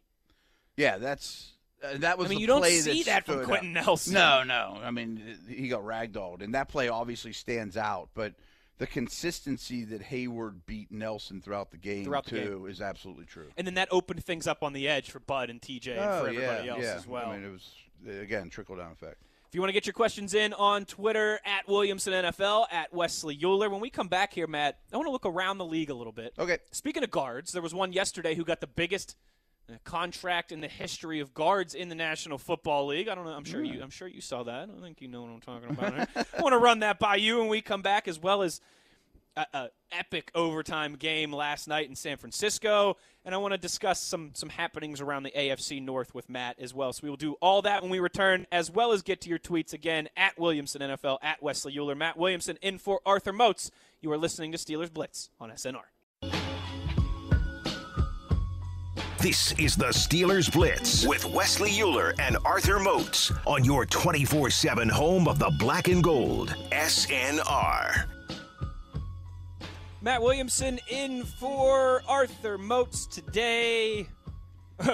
Yeah, 0.77 0.97
that's 0.97 1.53
uh, 1.83 1.97
that 1.97 2.17
was. 2.17 2.27
I 2.27 2.29
mean, 2.29 2.37
the 2.37 2.41
you 2.41 2.47
don't 2.47 2.65
see 2.65 3.03
that 3.03 3.25
from 3.25 3.43
Quenton 3.43 3.75
out. 3.77 3.85
Nelson. 3.85 4.13
No, 4.13 4.43
no. 4.43 4.79
I 4.83 4.91
mean, 4.91 5.21
he 5.47 5.67
got 5.67 5.83
ragdolled, 5.83 6.41
and 6.41 6.53
that 6.53 6.69
play 6.69 6.89
obviously 6.89 7.33
stands 7.33 7.77
out. 7.77 8.09
But 8.13 8.33
the 8.81 8.87
consistency 8.87 9.83
that 9.85 10.01
Heyward 10.01 10.61
beat 10.65 10.91
Nelson 10.91 11.39
throughout 11.39 11.69
the 11.69 11.77
game 11.77 12.03
Throughout 12.03 12.25
the 12.25 12.43
too 12.43 12.65
is 12.65 12.81
absolutely 12.81 13.25
true. 13.25 13.49
And 13.55 13.67
then 13.67 13.75
that 13.75 13.87
opened 13.91 14.25
things 14.25 14.47
up 14.47 14.63
on 14.63 14.73
the 14.73 14.87
edge 14.87 15.11
for 15.11 15.19
Bud 15.19 15.51
and 15.51 15.61
TJ 15.61 15.97
and 15.97 16.19
for 16.19 16.29
everybody 16.29 16.65
yeah, 16.65 16.71
else 16.73 16.81
yeah. 16.81 16.95
as 16.95 17.05
well. 17.05 17.29
I 17.29 17.37
mean, 17.37 17.45
it 17.45 17.51
was 17.51 17.71
again 18.21 18.49
trickle 18.49 18.75
down 18.75 18.91
effect. 18.91 19.21
If 19.47 19.55
you 19.55 19.61
want 19.61 19.69
to 19.69 19.73
get 19.73 19.85
your 19.85 19.93
questions 19.93 20.33
in 20.33 20.53
on 20.53 20.85
Twitter 20.85 21.39
at 21.45 21.67
Williamson 21.67 22.13
NFL 22.13 22.67
at 22.71 22.93
Wesley 22.93 23.37
Uhler. 23.37 23.69
When 23.69 23.81
we 23.81 23.89
come 23.89 24.07
back 24.07 24.33
here, 24.33 24.47
Matt, 24.47 24.79
I 24.91 24.95
want 24.95 25.07
to 25.07 25.11
look 25.11 25.25
around 25.25 25.57
the 25.57 25.65
league 25.65 25.89
a 25.89 25.93
little 25.93 26.13
bit. 26.13 26.33
Okay. 26.39 26.57
Speaking 26.71 27.03
of 27.03 27.11
guards, 27.11 27.51
there 27.51 27.61
was 27.61 27.73
one 27.73 27.91
yesterday 27.91 28.33
who 28.33 28.45
got 28.45 28.61
the 28.61 28.67
biggest 28.67 29.15
contract 29.79 30.51
in 30.51 30.61
the 30.61 30.67
history 30.67 31.19
of 31.19 31.33
guards 31.33 31.73
in 31.73 31.89
the 31.89 31.95
National 31.95 32.37
Football 32.37 32.87
League. 32.87 33.07
I 33.07 33.15
don't 33.15 33.25
know. 33.25 33.31
I'm 33.31 33.43
sure 33.43 33.63
you. 33.63 33.81
I'm 33.81 33.89
sure 33.89 34.07
you 34.07 34.21
saw 34.21 34.43
that. 34.43 34.69
I 34.69 34.81
think 34.81 35.01
you 35.01 35.07
know 35.07 35.21
what 35.21 35.31
I'm 35.31 35.41
talking 35.41 35.69
about. 35.69 36.09
I 36.37 36.41
want 36.41 36.53
to 36.53 36.59
run 36.59 36.79
that 36.79 36.99
by 36.99 37.15
you 37.15 37.39
when 37.39 37.47
we 37.47 37.61
come 37.61 37.81
back, 37.81 38.07
as 38.07 38.19
well 38.19 38.41
as 38.41 38.61
a, 39.35 39.45
a 39.53 39.69
epic 39.91 40.31
overtime 40.35 40.95
game 40.95 41.31
last 41.31 41.67
night 41.67 41.89
in 41.89 41.95
San 41.95 42.17
Francisco, 42.17 42.97
and 43.25 43.33
I 43.35 43.37
want 43.37 43.53
to 43.53 43.57
discuss 43.57 43.99
some 44.01 44.31
some 44.33 44.49
happenings 44.49 45.01
around 45.01 45.23
the 45.23 45.31
AFC 45.31 45.81
North 45.81 46.13
with 46.13 46.29
Matt 46.29 46.59
as 46.59 46.73
well. 46.73 46.93
So 46.93 47.01
we 47.03 47.09
will 47.09 47.17
do 47.17 47.33
all 47.41 47.61
that 47.63 47.81
when 47.81 47.91
we 47.91 47.99
return, 47.99 48.45
as 48.51 48.71
well 48.71 48.91
as 48.91 49.01
get 49.01 49.21
to 49.21 49.29
your 49.29 49.39
tweets 49.39 49.73
again 49.73 50.09
at 50.17 50.37
Williamson 50.39 50.81
NFL 50.81 51.19
at 51.21 51.41
Wesley 51.41 51.73
Uhler. 51.75 51.97
Matt 51.97 52.17
Williamson 52.17 52.57
in 52.61 52.77
for 52.77 53.01
Arthur 53.05 53.33
Moats. 53.33 53.71
You 54.01 54.11
are 54.11 54.17
listening 54.17 54.51
to 54.51 54.57
Steelers 54.57 54.91
Blitz 54.91 55.29
on 55.39 55.49
SNR. 55.51 55.83
This 59.21 59.51
is 59.59 59.75
the 59.75 59.89
Steelers 59.89 60.51
Blitz 60.51 61.05
with 61.05 61.25
Wesley 61.25 61.69
Uhler 61.73 62.19
and 62.19 62.37
Arthur 62.43 62.79
Moats 62.79 63.31
on 63.45 63.63
your 63.63 63.85
24 63.85 64.49
7 64.49 64.89
home 64.89 65.27
of 65.27 65.37
the 65.37 65.51
black 65.59 65.87
and 65.89 66.03
gold. 66.03 66.55
SNR. 66.71 68.05
Matt 70.01 70.23
Williamson 70.23 70.79
in 70.89 71.23
for 71.23 72.01
Arthur 72.07 72.57
Moats 72.57 73.05
today. 73.05 74.07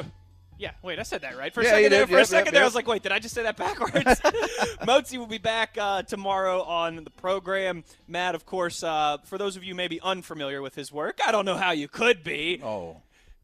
yeah, 0.57 0.71
wait, 0.83 0.99
I 0.99 1.03
said 1.03 1.21
that 1.21 1.37
right. 1.37 1.53
For 1.53 1.61
a 1.61 1.63
second 1.63 1.91
there, 1.93 2.05
did. 2.05 2.09
for 2.13 2.19
a 2.19 2.25
second 2.25 2.47
yep, 2.47 2.53
there, 2.53 2.63
I 2.63 2.65
was 2.65 2.75
like, 2.75 2.87
wait, 2.87 3.03
did 3.03 3.13
I 3.13 3.19
just 3.19 3.33
say 3.33 3.43
that 3.43 3.55
backwards? 3.55 4.21
Motesy 4.85 5.17
will 5.17 5.27
be 5.27 5.37
back 5.37 5.77
uh, 5.79 6.03
tomorrow 6.03 6.63
on 6.63 7.05
the 7.05 7.11
program. 7.11 7.85
Matt, 8.09 8.35
of 8.35 8.45
course, 8.45 8.83
uh, 8.83 9.19
for 9.23 9.37
those 9.37 9.55
of 9.55 9.63
you 9.63 9.73
maybe 9.73 10.01
unfamiliar 10.01 10.61
with 10.61 10.75
his 10.75 10.91
work, 10.91 11.19
I 11.25 11.31
don't 11.31 11.45
know 11.45 11.55
how 11.55 11.71
you 11.71 11.87
could 11.87 12.25
be, 12.25 12.59
Oh, 12.61 12.97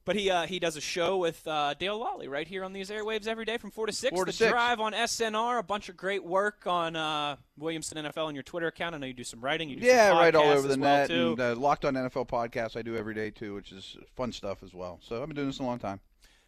but 0.05 0.15
he 0.15 0.29
uh, 0.29 0.45
he 0.45 0.59
does 0.59 0.75
a 0.75 0.81
show 0.81 1.17
with 1.17 1.47
uh, 1.47 1.73
Dale 1.75 1.99
Lolley 1.99 2.29
right 2.29 2.47
here 2.47 2.63
on 2.63 2.73
these 2.73 2.89
airwaves 2.89 3.27
every 3.27 3.45
day 3.45 3.57
from 3.57 3.71
four 3.71 3.85
to 3.85 3.93
six. 3.93 4.15
Four 4.15 4.25
to 4.25 4.31
the 4.31 4.37
six. 4.37 4.51
drive 4.51 4.79
on 4.79 4.93
SNR, 4.93 5.59
a 5.59 5.63
bunch 5.63 5.89
of 5.89 5.97
great 5.97 6.23
work 6.23 6.67
on 6.67 6.95
uh, 6.95 7.37
Williamson 7.57 8.03
NFL 8.03 8.25
on 8.27 8.33
your 8.33 8.43
Twitter 8.43 8.67
account. 8.67 8.95
I 8.95 8.97
know 8.97 9.07
you 9.07 9.13
do 9.13 9.23
some 9.23 9.41
writing. 9.41 9.69
You 9.69 9.77
do 9.77 9.85
yeah, 9.85 10.09
some 10.09 10.17
right 10.17 10.35
all 10.35 10.49
over 10.49 10.67
the 10.67 10.79
well, 10.79 10.97
net. 10.97 11.07
too. 11.07 11.31
And 11.31 11.41
uh, 11.41 11.55
Locked 11.55 11.85
on 11.85 11.93
NFL 11.93 12.27
podcast 12.27 12.77
I 12.77 12.81
do 12.81 12.95
every 12.95 13.13
day 13.13 13.31
too, 13.31 13.53
which 13.55 13.71
is 13.71 13.97
fun 14.15 14.31
stuff 14.31 14.63
as 14.63 14.73
well. 14.73 14.99
So 15.01 15.21
I've 15.21 15.27
been 15.27 15.35
doing 15.35 15.47
this 15.47 15.59
a 15.59 15.63
long 15.63 15.79
time. 15.79 15.99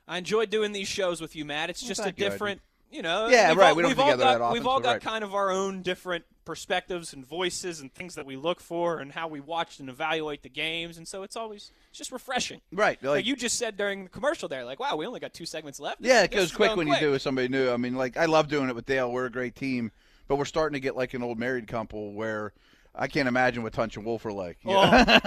I 0.08 0.18
enjoy 0.18 0.45
doing 0.45 0.72
these 0.72 0.88
shows 0.88 1.20
with 1.20 1.36
you, 1.36 1.45
Matt. 1.45 1.70
It's 1.70 1.82
just 1.82 1.99
a 1.99 2.03
thank 2.03 2.20
you, 2.20 2.30
different. 2.30 2.62
You 2.95 3.01
know, 3.01 3.27
Yeah, 3.27 3.49
we've 3.49 3.57
right, 3.57 3.69
All, 3.69 3.75
we 3.75 3.81
don't 3.83 3.89
we've 3.91 3.99
all 3.99 4.17
got 4.17 4.53
we've 4.53 4.65
all 4.67 4.79
got 4.79 4.91
right. 4.93 5.01
kind 5.01 5.23
of 5.23 5.35
our 5.35 5.51
own 5.51 5.81
different 5.81 6.23
perspectives 6.45 7.11
and 7.13 7.25
voices 7.25 7.81
and 7.81 7.93
things 7.93 8.15
that 8.15 8.25
we 8.25 8.35
look 8.37 8.59
for 8.61 8.99
and 8.99 9.11
how 9.11 9.27
we 9.27 9.39
watch 9.39 9.79
and 9.79 9.89
evaluate 9.89 10.43
the 10.43 10.49
games, 10.49 10.97
and 10.97 11.07
so 11.07 11.23
it's 11.23 11.35
always 11.35 11.71
it's 11.89 11.97
just 11.97 12.11
refreshing. 12.11 12.61
Right, 12.71 13.01
Like, 13.03 13.09
like- 13.17 13.25
you 13.25 13.35
just 13.35 13.57
said 13.59 13.75
during 13.77 14.03
the 14.05 14.09
commercial 14.09 14.47
there, 14.47 14.63
like, 14.63 14.79
wow, 14.79 14.95
we 14.95 15.05
only 15.05 15.19
got 15.19 15.33
two 15.33 15.45
segments 15.45 15.79
left. 15.79 15.97
Yeah, 16.01 16.23
it 16.23 16.31
goes 16.31 16.51
quick 16.51 16.75
when 16.75 16.87
quick. 16.87 17.01
you 17.01 17.07
do 17.07 17.11
with 17.11 17.21
somebody 17.21 17.47
new. 17.49 17.69
I 17.71 17.77
mean, 17.77 17.95
like 17.95 18.15
I 18.15 18.25
love 18.25 18.47
doing 18.47 18.69
it 18.69 18.75
with 18.75 18.85
Dale. 18.85 19.11
We're 19.11 19.25
a 19.25 19.31
great 19.31 19.55
team, 19.55 19.91
but 20.27 20.37
we're 20.37 20.45
starting 20.45 20.73
to 20.75 20.79
get 20.79 20.95
like 20.95 21.13
an 21.13 21.23
old 21.23 21.37
married 21.39 21.67
couple 21.67 22.13
where 22.13 22.53
I 22.97 23.07
can't 23.07 23.27
imagine 23.27 23.61
what 23.63 23.73
Tunch 23.73 23.97
and 23.97 24.05
Wolf 24.05 24.25
are 24.25 24.31
like. 24.31 24.57
Oh. 24.65 24.71
know? 24.71 25.19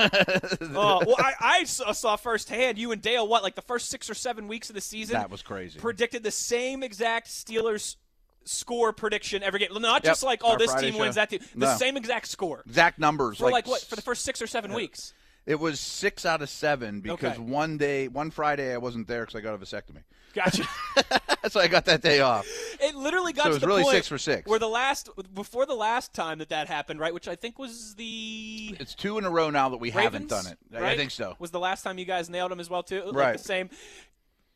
Oh, 0.81 1.03
well, 1.07 1.17
I, 1.19 1.33
I 1.41 1.65
saw, 1.65 1.91
uh, 1.91 1.93
saw 1.93 2.17
firsthand 2.17 2.79
you 2.79 2.93
and 2.93 3.03
Dale. 3.03 3.27
What, 3.27 3.43
like 3.43 3.55
the 3.55 3.63
first 3.63 3.91
six 3.91 4.09
or 4.09 4.15
seven 4.15 4.49
weeks 4.49 4.69
of 4.71 4.75
the 4.75 4.81
season? 4.81 5.15
That 5.15 5.31
was 5.31 5.43
crazy. 5.43 5.79
Predicted 5.79 6.23
the 6.23 6.31
same 6.31 6.83
exact 6.83 7.29
Steelers 7.29 7.97
score 8.45 8.93
prediction 8.93 9.43
every 9.43 9.61
game. 9.61 9.69
Not 9.75 10.03
Yep, 10.05 10.11
just 10.11 10.23
like, 10.23 10.41
oh, 10.43 10.53
our 10.53 10.59
this 10.59 10.71
Friday 10.71 10.91
team 10.91 11.01
wins 11.01 11.17
that 11.17 11.31
team. 11.31 11.41
The 11.55 11.67
No. 11.67 11.77
same 11.77 11.97
exact 11.97 12.29
score 12.29 12.63
exact 12.67 12.99
numbers. 12.99 13.39
for 13.39 13.51
like, 13.51 13.67
what 13.67 13.83
for 13.83 13.97
the 13.97 14.03
first 14.03 14.25
six 14.25 14.41
or 14.41 14.47
seven 14.47 14.73
weeks. 14.73 15.13
It 15.49 15.59
was 15.59 15.81
six 15.81 16.27
out 16.27 16.43
of 16.43 16.51
seven 16.51 17.01
because 17.01 17.33
Okay. 17.33 17.41
one 17.43 17.79
day, 17.79 18.07
one 18.09 18.31
Friday, 18.31 18.73
I 18.75 18.77
wasn't 18.77 19.09
there 19.09 19.23
because 19.23 19.35
I 19.35 19.41
got 19.41 19.55
a 19.55 19.59
vasectomy, 19.59 20.03
Gotcha. 20.35 20.69
so 21.49 21.59
I 21.59 21.69
got 21.69 21.87
that 21.87 22.03
day 22.03 22.21
off. 22.21 22.47
it 22.81 22.95
literally 22.95 23.33
got 23.33 23.45
So 23.45 23.49
it 23.49 23.53
was 23.55 23.61
the 23.63 23.67
really 23.67 23.83
point 23.83 23.95
six 23.95 24.09
for 24.09 24.19
six. 24.19 24.47
Where 24.47 24.59
the 24.59 24.69
last 24.69 25.09
before 25.35 25.65
the 25.65 25.75
last 25.75 26.13
time 26.13 26.39
that 26.41 26.51
that 26.51 26.69
happened, 26.69 27.01
right? 27.01 27.15
Which 27.15 27.29
I 27.29 27.35
think 27.35 27.59
was 27.59 27.95
the 27.95 28.77
It's 28.79 28.95
two 28.95 29.17
in 29.17 29.25
a 29.25 29.31
row 29.31 29.49
now 29.49 29.71
that 29.71 29.79
we 29.79 29.89
haven't 29.91 30.29
done 30.29 30.47
it. 30.47 30.59
I- 30.77 30.81
right? 30.81 30.93
I 30.93 30.97
think 30.99 31.13
so. 31.13 31.35
Was 31.39 31.51
the 31.51 31.59
last 31.61 31.83
time 31.83 31.97
you 31.97 32.05
guys 32.05 32.29
nailed 32.29 32.51
them 32.51 32.61
as 32.61 32.69
well 32.69 32.83
too? 32.83 33.03
Like 33.07 33.15
Right. 33.15 33.39
the 33.39 33.43
same. 33.43 33.71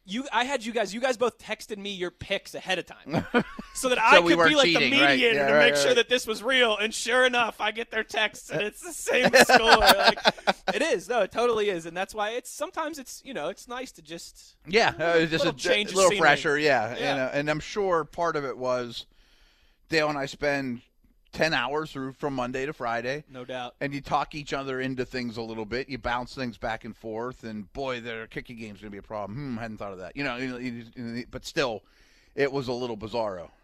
You, 0.05 0.27
I 0.33 0.43
had 0.45 0.65
you 0.65 0.73
guys. 0.73 0.93
You 0.93 1.01
guys 1.01 1.17
both 1.17 1.39
texted 1.39 1.79
me 1.79 1.91
your 1.93 2.11
picks 2.11 2.57
ahead 2.57 2.79
of 2.81 2.87
time, 2.87 3.25
so 3.75 3.89
that 3.89 4.01
I 4.01 4.17
So 4.17 4.23
we 4.23 4.35
could 4.35 4.49
be 4.49 4.55
like 4.57 4.65
cheating, 4.67 4.91
the 4.91 5.01
right? 5.01 5.11
mediator 5.11 5.37
Yeah, 5.37 5.47
to 5.47 5.53
right, 5.55 5.67
make 5.73 5.77
sure 5.77 5.95
that 5.95 6.09
this 6.09 6.27
was 6.27 6.43
real. 6.43 6.77
And 6.77 6.93
sure 6.93 7.25
enough, 7.25 7.61
I 7.61 7.71
get 7.71 7.93
their 7.93 8.03
texts, 8.03 8.51
and 8.51 8.63
it's 8.63 8.81
the 8.81 8.93
same 8.93 9.31
score. 9.45 9.77
Like, 9.77 10.19
it 10.75 10.83
is. 10.83 11.09
No, 11.09 11.21
it 11.21 11.31
totally 11.31 11.69
is, 11.69 11.87
and 11.87 11.97
that's 11.97 12.15
why 12.17 12.31
it's 12.31 12.51
sometimes 12.51 12.99
it's 12.99 13.23
you 13.25 13.33
know 13.33 13.49
it's 13.49 13.69
nice 13.69 13.93
to 13.93 14.03
just 14.03 14.57
Yeah, 14.67 14.93
uh, 14.99 15.25
just 15.27 15.45
a, 15.45 15.53
change 15.53 15.93
a 15.93 15.95
little 15.95 16.11
scenery. 16.11 16.21
fresher. 16.27 16.59
Yeah, 16.59 16.97
Yeah. 16.97 17.13
And, 17.13 17.21
uh, 17.21 17.31
and 17.35 17.49
I'm 17.49 17.61
sure 17.61 18.03
part 18.05 18.35
of 18.35 18.45
it 18.45 18.59
was 18.59 19.07
Dale 19.89 20.09
and 20.09 20.19
I 20.19 20.27
spend 20.27 20.81
ten 21.33 21.55
hours 21.55 21.91
through 21.93 22.13
from 22.13 22.35
Monday 22.35 22.67
to 22.67 22.73
Friday. 22.73 23.25
no 23.31 23.45
doubt. 23.45 23.75
and 23.81 23.93
you 23.95 24.01
talk 24.01 24.35
each 24.35 24.53
other 24.53 24.81
into 24.81 25.05
things 25.05 25.37
a 25.37 25.43
little 25.43 25.65
bit. 25.65 25.89
You 25.89 25.99
bounce 25.99 26.35
things 26.35 26.59
back 26.59 26.85
and 26.85 26.97
forth, 26.97 27.43
and 27.45 27.73
boy, 27.73 28.01
their 28.01 28.27
kicking 28.27 28.57
game's 28.59 28.81
going 28.81 28.91
to 28.91 28.95
be 28.95 28.99
a 28.99 29.03
problem. 29.03 29.37
Hmm, 29.39 29.57
hadn't 29.57 29.79
thought 29.79 29.93
of 29.93 29.99
that. 29.99 30.17
You 30.17 30.25
know, 30.25 30.37
you 30.37 30.49
know, 30.49 30.59
you- 30.59 30.85
you- 30.95 31.27
but 31.31 31.45
still, 31.47 31.83
it 32.35 32.53
was 32.53 32.69
a 32.69 32.73
little 32.73 32.97
bizarro. 32.97 33.49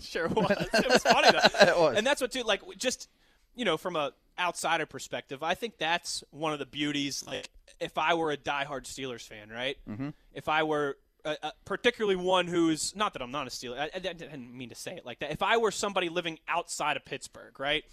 Sure 0.00 0.28
was. 0.28 0.50
It 0.72 0.88
was 0.88 1.02
funny 1.02 1.30
though. 1.32 1.66
It 1.68 1.76
was. 1.76 1.96
And 1.98 2.06
that's 2.06 2.20
what 2.20 2.30
too 2.30 2.42
like 2.44 2.62
just 2.78 3.08
you 3.56 3.64
know 3.64 3.76
from 3.76 3.96
a 3.96 4.12
outsider 4.38 4.86
perspective, 4.86 5.42
I 5.42 5.54
think 5.54 5.78
that's 5.78 6.22
one 6.30 6.52
of 6.52 6.58
the 6.60 6.66
beauties. 6.66 7.24
Like 7.26 7.48
if 7.80 7.98
I 7.98 8.14
were 8.14 8.30
a 8.30 8.36
diehard 8.36 8.84
Steelers 8.84 9.26
fan, 9.26 9.48
right? 9.50 9.76
Mm-hmm. 9.88 10.10
If 10.32 10.48
I 10.48 10.62
were 10.62 10.96
uh, 11.24 11.34
uh, 11.42 11.50
particularly 11.64 12.16
one 12.16 12.46
who's 12.46 12.94
not 12.96 13.12
that 13.12 13.22
I'm 13.22 13.30
not 13.30 13.46
a 13.46 13.50
Steeler. 13.50 13.78
I, 13.78 13.90
I 13.94 13.98
didn't 13.98 14.56
mean 14.56 14.68
to 14.70 14.74
say 14.74 14.96
it 14.96 15.06
like 15.06 15.20
that. 15.20 15.32
If 15.32 15.42
I 15.42 15.56
were 15.56 15.70
somebody 15.70 16.08
living 16.08 16.38
outside 16.48 16.96
of 16.96 17.04
Pittsburgh, 17.04 17.58
right? 17.58 17.84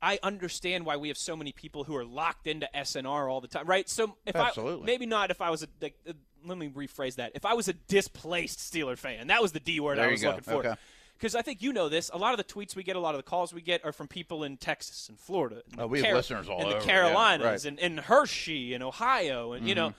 I 0.00 0.18
understand 0.22 0.86
why 0.86 0.96
we 0.96 1.08
have 1.08 1.18
so 1.18 1.36
many 1.36 1.52
people 1.52 1.84
who 1.84 1.96
are 1.96 2.04
locked 2.04 2.46
into 2.46 2.68
SNR 2.74 3.30
all 3.30 3.40
the 3.40 3.48
time, 3.48 3.66
right? 3.66 3.88
So 3.88 4.16
if 4.26 4.36
Absolutely. 4.36 4.84
I 4.84 4.86
maybe 4.86 5.06
not 5.06 5.30
if 5.30 5.40
I 5.40 5.50
was 5.50 5.62
a 5.62 5.68
like, 5.80 5.94
uh, 6.08 6.12
let 6.44 6.56
me 6.56 6.68
rephrase 6.68 7.16
that. 7.16 7.32
If 7.34 7.44
I 7.44 7.54
was 7.54 7.68
a 7.68 7.72
displaced 7.72 8.60
Steeler 8.60 8.96
fan, 8.96 9.26
that 9.26 9.42
was 9.42 9.52
the 9.52 9.60
D 9.60 9.80
word 9.80 9.98
There 9.98 10.06
I 10.06 10.10
was 10.12 10.22
looking 10.22 10.42
for. 10.42 10.54
Okay. 10.54 10.74
Because 11.16 11.34
I 11.34 11.42
think 11.42 11.62
you 11.62 11.72
know 11.72 11.88
this. 11.88 12.12
A 12.14 12.16
lot 12.18 12.32
of 12.32 12.38
the 12.38 12.44
tweets 12.44 12.76
we 12.76 12.84
get, 12.84 12.94
a 12.94 13.00
lot 13.00 13.16
of 13.16 13.18
the 13.18 13.24
calls 13.24 13.52
we 13.52 13.60
get 13.60 13.84
are 13.84 13.90
from 13.90 14.06
people 14.06 14.44
in 14.44 14.56
Texas 14.56 15.08
and 15.08 15.18
Florida. 15.18 15.62
and 15.72 15.80
Oh, 15.80 15.88
we 15.88 16.00
have 16.02 16.14
listeners 16.14 16.48
all 16.48 16.60
in 16.60 16.66
over, 16.66 16.78
the 16.78 16.86
yeah, 16.86 16.92
Carolinas 16.92 17.44
right. 17.44 17.56
Mm-hmm. 17.58 17.68
and, 17.68 17.80
and 17.80 18.00
Hershey 18.00 18.72
and 18.72 18.84
Ohio. 18.84 19.52
And, 19.52 19.68
you 19.68 19.74
know, 19.74 19.94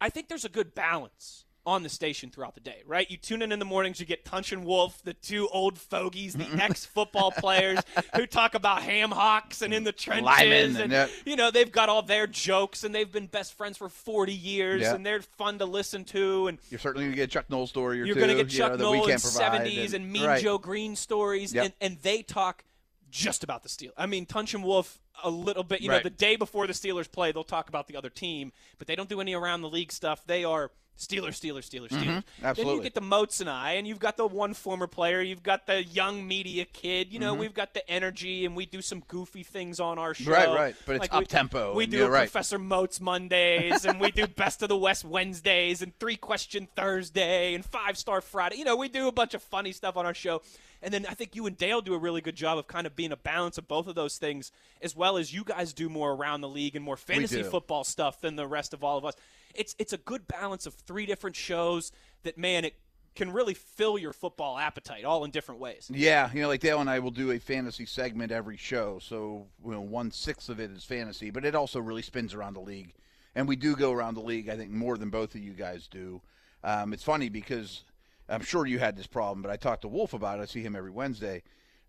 I 0.00 0.08
think 0.08 0.28
there's 0.28 0.44
a 0.44 0.48
good 0.48 0.72
balance 0.72 1.45
on 1.66 1.82
the 1.82 1.88
station 1.88 2.30
throughout 2.30 2.54
the 2.54 2.60
day, 2.60 2.82
right? 2.86 3.10
You 3.10 3.16
tune 3.16 3.42
in 3.42 3.50
in 3.50 3.58
the 3.58 3.64
mornings, 3.64 3.98
you 3.98 4.06
get 4.06 4.24
Tunch 4.24 4.52
and 4.52 4.64
Wolf, 4.64 5.02
the 5.02 5.14
two 5.14 5.48
old 5.48 5.78
fogies, 5.78 6.34
the 6.34 6.44
mm-hmm. 6.44 6.60
ex-football 6.60 7.30
players 7.38 7.80
who 8.14 8.26
talk 8.26 8.54
about 8.54 8.82
ham 8.82 9.10
hocks 9.10 9.62
and 9.62 9.74
in 9.74 9.82
the 9.82 9.92
trenches, 9.92 10.26
Lyman, 10.26 10.76
and 10.76 10.92
yeah. 10.92 11.08
you 11.24 11.34
know 11.34 11.50
they've 11.50 11.70
got 11.70 11.88
all 11.88 12.02
their 12.02 12.26
jokes 12.26 12.84
and 12.84 12.94
they've 12.94 13.10
been 13.10 13.26
best 13.26 13.54
friends 13.54 13.76
for 13.76 13.88
40 13.88 14.32
years, 14.32 14.82
Yeah. 14.82 14.94
and 14.94 15.04
they're 15.04 15.22
fun 15.22 15.58
to 15.58 15.66
listen 15.66 16.04
to, 16.06 16.46
and 16.46 16.58
You're 16.70 16.78
certainly 16.78 17.06
going 17.06 17.12
to 17.12 17.16
get 17.16 17.30
Chuck 17.30 17.50
Noll 17.50 17.66
story 17.66 18.00
or 18.00 18.04
you're 18.04 18.14
going 18.14 18.28
to 18.28 18.34
get 18.34 18.52
you 18.52 18.60
know, 18.60 18.68
Chuck 18.68 18.78
we 18.78 18.84
Nolan 18.84 19.16
70s 19.16 19.92
and, 19.92 20.10
Mean 20.10 20.24
right. 20.24 20.42
Joe 20.42 20.58
Greene 20.58 20.94
stories, 20.94 21.52
Yep. 21.52 21.64
and, 21.64 21.74
and 21.80 21.98
they 22.02 22.22
talk 22.22 22.64
just 23.10 23.42
about 23.42 23.62
the 23.62 23.68
Steelers. 23.68 23.92
I 23.96 24.06
mean, 24.06 24.26
Tunch 24.26 24.54
and 24.54 24.62
Wolf 24.62 25.00
a 25.24 25.30
little 25.30 25.62
bit. 25.64 25.80
You 25.80 25.88
know, 25.90 26.00
the 26.00 26.10
day 26.10 26.36
before 26.36 26.66
the 26.66 26.72
Steelers 26.72 27.10
play, 27.10 27.32
they'll 27.32 27.44
talk 27.44 27.68
about 27.68 27.86
the 27.88 27.96
other 27.96 28.10
team, 28.10 28.52
but 28.78 28.86
they 28.86 28.96
don't 28.96 29.08
do 29.08 29.20
any 29.20 29.34
around 29.34 29.62
the 29.62 29.68
league 29.70 29.92
stuff. 29.92 30.24
They 30.26 30.44
are 30.44 30.70
Steelers, 30.98 31.32
Steelers, 31.38 31.68
Steelers, 31.68 31.88
Steelers. 31.90 32.24
Then 32.42 32.56
you 32.56 32.64
Mm-hmm. 32.64 32.82
get 32.82 32.94
the 32.94 33.02
Moats 33.02 33.42
and 33.42 33.50
I, 33.50 33.72
and 33.72 33.86
you've 33.86 33.98
got 33.98 34.16
the 34.16 34.26
one 34.26 34.54
former 34.54 34.86
player, 34.86 35.20
you've 35.20 35.42
got 35.42 35.66
the 35.66 35.84
young 35.84 36.26
media 36.26 36.64
kid. 36.64 37.12
You 37.12 37.18
know, 37.18 37.32
Mm-hmm. 37.32 37.40
we've 37.40 37.52
got 37.54 37.74
the 37.74 37.86
energy, 37.90 38.46
and 38.46 38.56
we 38.56 38.64
do 38.64 38.80
some 38.80 39.00
goofy 39.06 39.42
things 39.42 39.78
on 39.78 39.98
our 39.98 40.14
show. 40.14 40.30
Right, 40.30 40.48
right. 40.48 40.76
But 40.86 40.92
it's 40.96 41.00
Like 41.02 41.12
up-tempo, 41.12 41.74
We 41.74 41.84
and 41.84 41.92
do 41.92 42.06
right. 42.06 42.20
Professor 42.20 42.58
Moats 42.58 42.98
Mondays, 42.98 43.84
and 43.84 44.00
we 44.00 44.10
do 44.10 44.26
Best 44.36 44.62
of 44.62 44.70
the 44.70 44.76
West 44.78 45.04
Wednesdays, 45.04 45.82
and 45.82 45.92
Three 45.98 46.16
Question 46.16 46.66
Thursday, 46.76 47.52
and 47.54 47.62
Five 47.62 47.98
Star 47.98 48.22
Friday. 48.22 48.56
You 48.56 48.64
know, 48.64 48.76
we 48.76 48.88
do 48.88 49.06
a 49.06 49.12
bunch 49.12 49.34
of 49.34 49.42
funny 49.42 49.72
stuff 49.72 49.98
on 49.98 50.06
our 50.06 50.14
show. 50.14 50.40
And 50.82 50.92
then 50.92 51.06
I 51.08 51.14
think 51.14 51.34
you 51.34 51.46
and 51.46 51.56
Dale 51.56 51.80
do 51.80 51.94
a 51.94 51.98
really 51.98 52.20
good 52.20 52.36
job 52.36 52.58
of 52.58 52.66
kind 52.66 52.86
of 52.86 52.94
being 52.94 53.12
a 53.12 53.16
balance 53.16 53.58
of 53.58 53.66
both 53.66 53.86
of 53.86 53.94
those 53.94 54.18
things, 54.18 54.52
as 54.82 54.94
well 54.94 55.16
as 55.16 55.32
you 55.32 55.44
guys 55.44 55.72
do 55.72 55.88
more 55.88 56.12
around 56.12 56.40
the 56.40 56.48
league 56.48 56.76
and 56.76 56.84
more 56.84 56.96
fantasy 56.96 57.42
football 57.42 57.84
stuff 57.84 58.20
than 58.20 58.36
the 58.36 58.46
rest 58.46 58.74
of 58.74 58.84
all 58.84 58.98
of 58.98 59.04
us. 59.04 59.14
It's 59.54 59.74
it's 59.78 59.92
a 59.92 59.98
good 59.98 60.28
balance 60.28 60.66
of 60.66 60.74
three 60.74 61.06
different 61.06 61.36
shows 61.36 61.92
that 62.24 62.36
man 62.36 62.64
it 62.64 62.74
can 63.14 63.32
really 63.32 63.54
fill 63.54 63.96
your 63.98 64.12
football 64.12 64.58
appetite 64.58 65.04
all 65.04 65.24
in 65.24 65.30
different 65.30 65.60
ways. 65.60 65.90
Yeah, 65.92 66.30
you 66.32 66.42
know, 66.42 66.48
like 66.48 66.60
Dale 66.60 66.80
and 66.80 66.90
I 66.90 66.98
will 66.98 67.10
do 67.10 67.32
a 67.32 67.38
fantasy 67.38 67.86
segment 67.86 68.30
every 68.30 68.58
show, 68.58 68.98
so 69.00 69.46
you 69.64 69.72
know, 69.72 69.80
one 69.80 70.10
sixth 70.10 70.50
of 70.50 70.60
it 70.60 70.70
is 70.70 70.84
fantasy, 70.84 71.30
but 71.30 71.44
it 71.44 71.54
also 71.54 71.80
really 71.80 72.02
spins 72.02 72.34
around 72.34 72.54
the 72.54 72.60
league, 72.60 72.92
and 73.34 73.48
we 73.48 73.56
do 73.56 73.74
go 73.74 73.92
around 73.92 74.14
the 74.14 74.20
league. 74.20 74.48
I 74.48 74.56
think 74.56 74.70
more 74.70 74.98
than 74.98 75.10
both 75.10 75.34
of 75.34 75.40
you 75.40 75.52
guys 75.52 75.88
do. 75.88 76.20
Um, 76.62 76.92
it's 76.92 77.04
funny 77.04 77.28
because 77.28 77.84
I'm 78.28 78.42
sure 78.42 78.66
you 78.66 78.78
had 78.78 78.96
this 78.96 79.06
problem, 79.06 79.42
but 79.42 79.50
I 79.50 79.56
talked 79.56 79.82
to 79.82 79.88
Wolf 79.88 80.12
about 80.12 80.38
it. 80.38 80.42
I 80.42 80.46
see 80.46 80.62
him 80.62 80.74
every 80.76 80.90
Wednesday. 80.90 81.42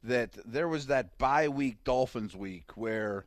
That 0.04 0.38
there 0.46 0.68
was 0.68 0.88
that 0.88 1.18
bye 1.18 1.48
week 1.48 1.84
Dolphins 1.84 2.36
week 2.36 2.72
where 2.76 3.26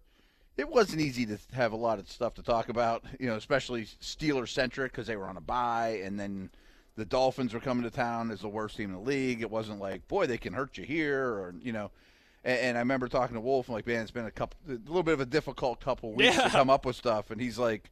it 0.57 0.69
wasn't 0.69 1.01
easy 1.01 1.27
to 1.27 1.39
have 1.53 1.73
a 1.73 1.77
lot 1.77 1.99
of 1.99 2.09
stuff 2.11 2.35
to 2.35 2.43
talk 2.43 2.69
about, 2.69 3.05
you 3.19 3.27
know, 3.27 3.35
especially 3.35 3.85
Steeler 3.85 4.49
centric 4.49 4.93
because 4.93 5.07
they 5.07 5.17
were 5.17 5.29
on 5.29 5.37
a 5.37 5.41
bye, 5.41 6.01
and 6.05 6.19
then 6.19 6.51
the 6.97 7.05
Dolphins 7.05 7.53
were 7.55 7.61
coming 7.61 7.83
to 7.83 7.91
town 7.91 8.31
as 8.31 8.41
the 8.41 8.49
worst 8.49 8.77
team 8.77 8.91
in 8.91 8.97
the 8.97 9.03
league. 9.03 9.43
It 9.43 9.51
wasn't 9.51 9.81
like, 9.81 10.07
boy, 10.07 10.27
they 10.27 10.39
can 10.39 10.53
hurt 10.53 10.79
you 10.79 10.85
here, 10.85 11.25
or 11.25 11.55
you 11.61 11.73
know. 11.73 11.91
And, 12.45 12.59
and 12.61 12.77
I 12.79 12.81
remember 12.81 13.09
talking 13.09 13.35
to 13.35 13.41
Wolf, 13.41 13.67
and 13.69 13.75
like, 13.75 13.87
man, 13.87 14.03
it's 14.03 14.11
been 14.11 14.27
a 14.27 14.31
couple, 14.31 14.59
a 14.69 14.73
little 14.73 15.03
bit 15.03 15.15
of 15.15 15.21
a 15.21 15.27
difficult 15.27 15.81
couple 15.81 16.12
weeks 16.12 16.37
Yeah. 16.37 16.45
to 16.45 16.51
come 16.51 16.70
up 16.70 16.87
with 16.87 16.97
stuff, 16.97 17.31
and 17.31 17.41
he's 17.41 17.59
like. 17.59 17.91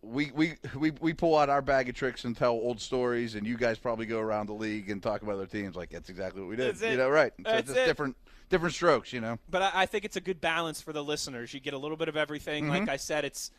We, 0.00 0.30
we 0.32 0.54
we 0.76 0.92
we 1.00 1.12
pull 1.12 1.36
out 1.36 1.48
our 1.48 1.60
bag 1.60 1.88
of 1.88 1.96
tricks 1.96 2.24
and 2.24 2.36
tell 2.36 2.52
old 2.52 2.80
stories, 2.80 3.34
and 3.34 3.44
you 3.44 3.56
guys 3.56 3.78
probably 3.78 4.06
go 4.06 4.20
around 4.20 4.46
the 4.46 4.52
league 4.52 4.90
and 4.90 5.02
talk 5.02 5.22
about 5.22 5.34
other 5.34 5.46
teams. 5.46 5.74
Like 5.74 5.90
that's 5.90 6.08
exactly 6.08 6.40
what 6.40 6.50
we 6.50 6.56
did. 6.56 6.68
That's 6.68 6.82
it. 6.82 6.92
You 6.92 6.98
know, 6.98 7.08
right? 7.08 7.32
So 7.38 7.42
That's 7.44 7.66
just 7.66 7.78
it. 7.78 7.86
different 7.86 8.16
different 8.48 8.74
strokes. 8.76 9.12
You 9.12 9.20
know. 9.20 9.38
but 9.50 9.60
I, 9.62 9.70
I 9.74 9.86
think 9.86 10.04
it's 10.04 10.16
a 10.16 10.20
good 10.20 10.40
balance 10.40 10.80
for 10.80 10.92
the 10.92 11.02
listeners. 11.02 11.52
You 11.52 11.58
get 11.58 11.74
a 11.74 11.78
little 11.78 11.96
bit 11.96 12.08
of 12.08 12.16
everything. 12.16 12.64
Mm-hmm. 12.64 12.72
Like 12.72 12.88
I 12.90 12.96
said, 12.96 13.24
it's 13.24 13.50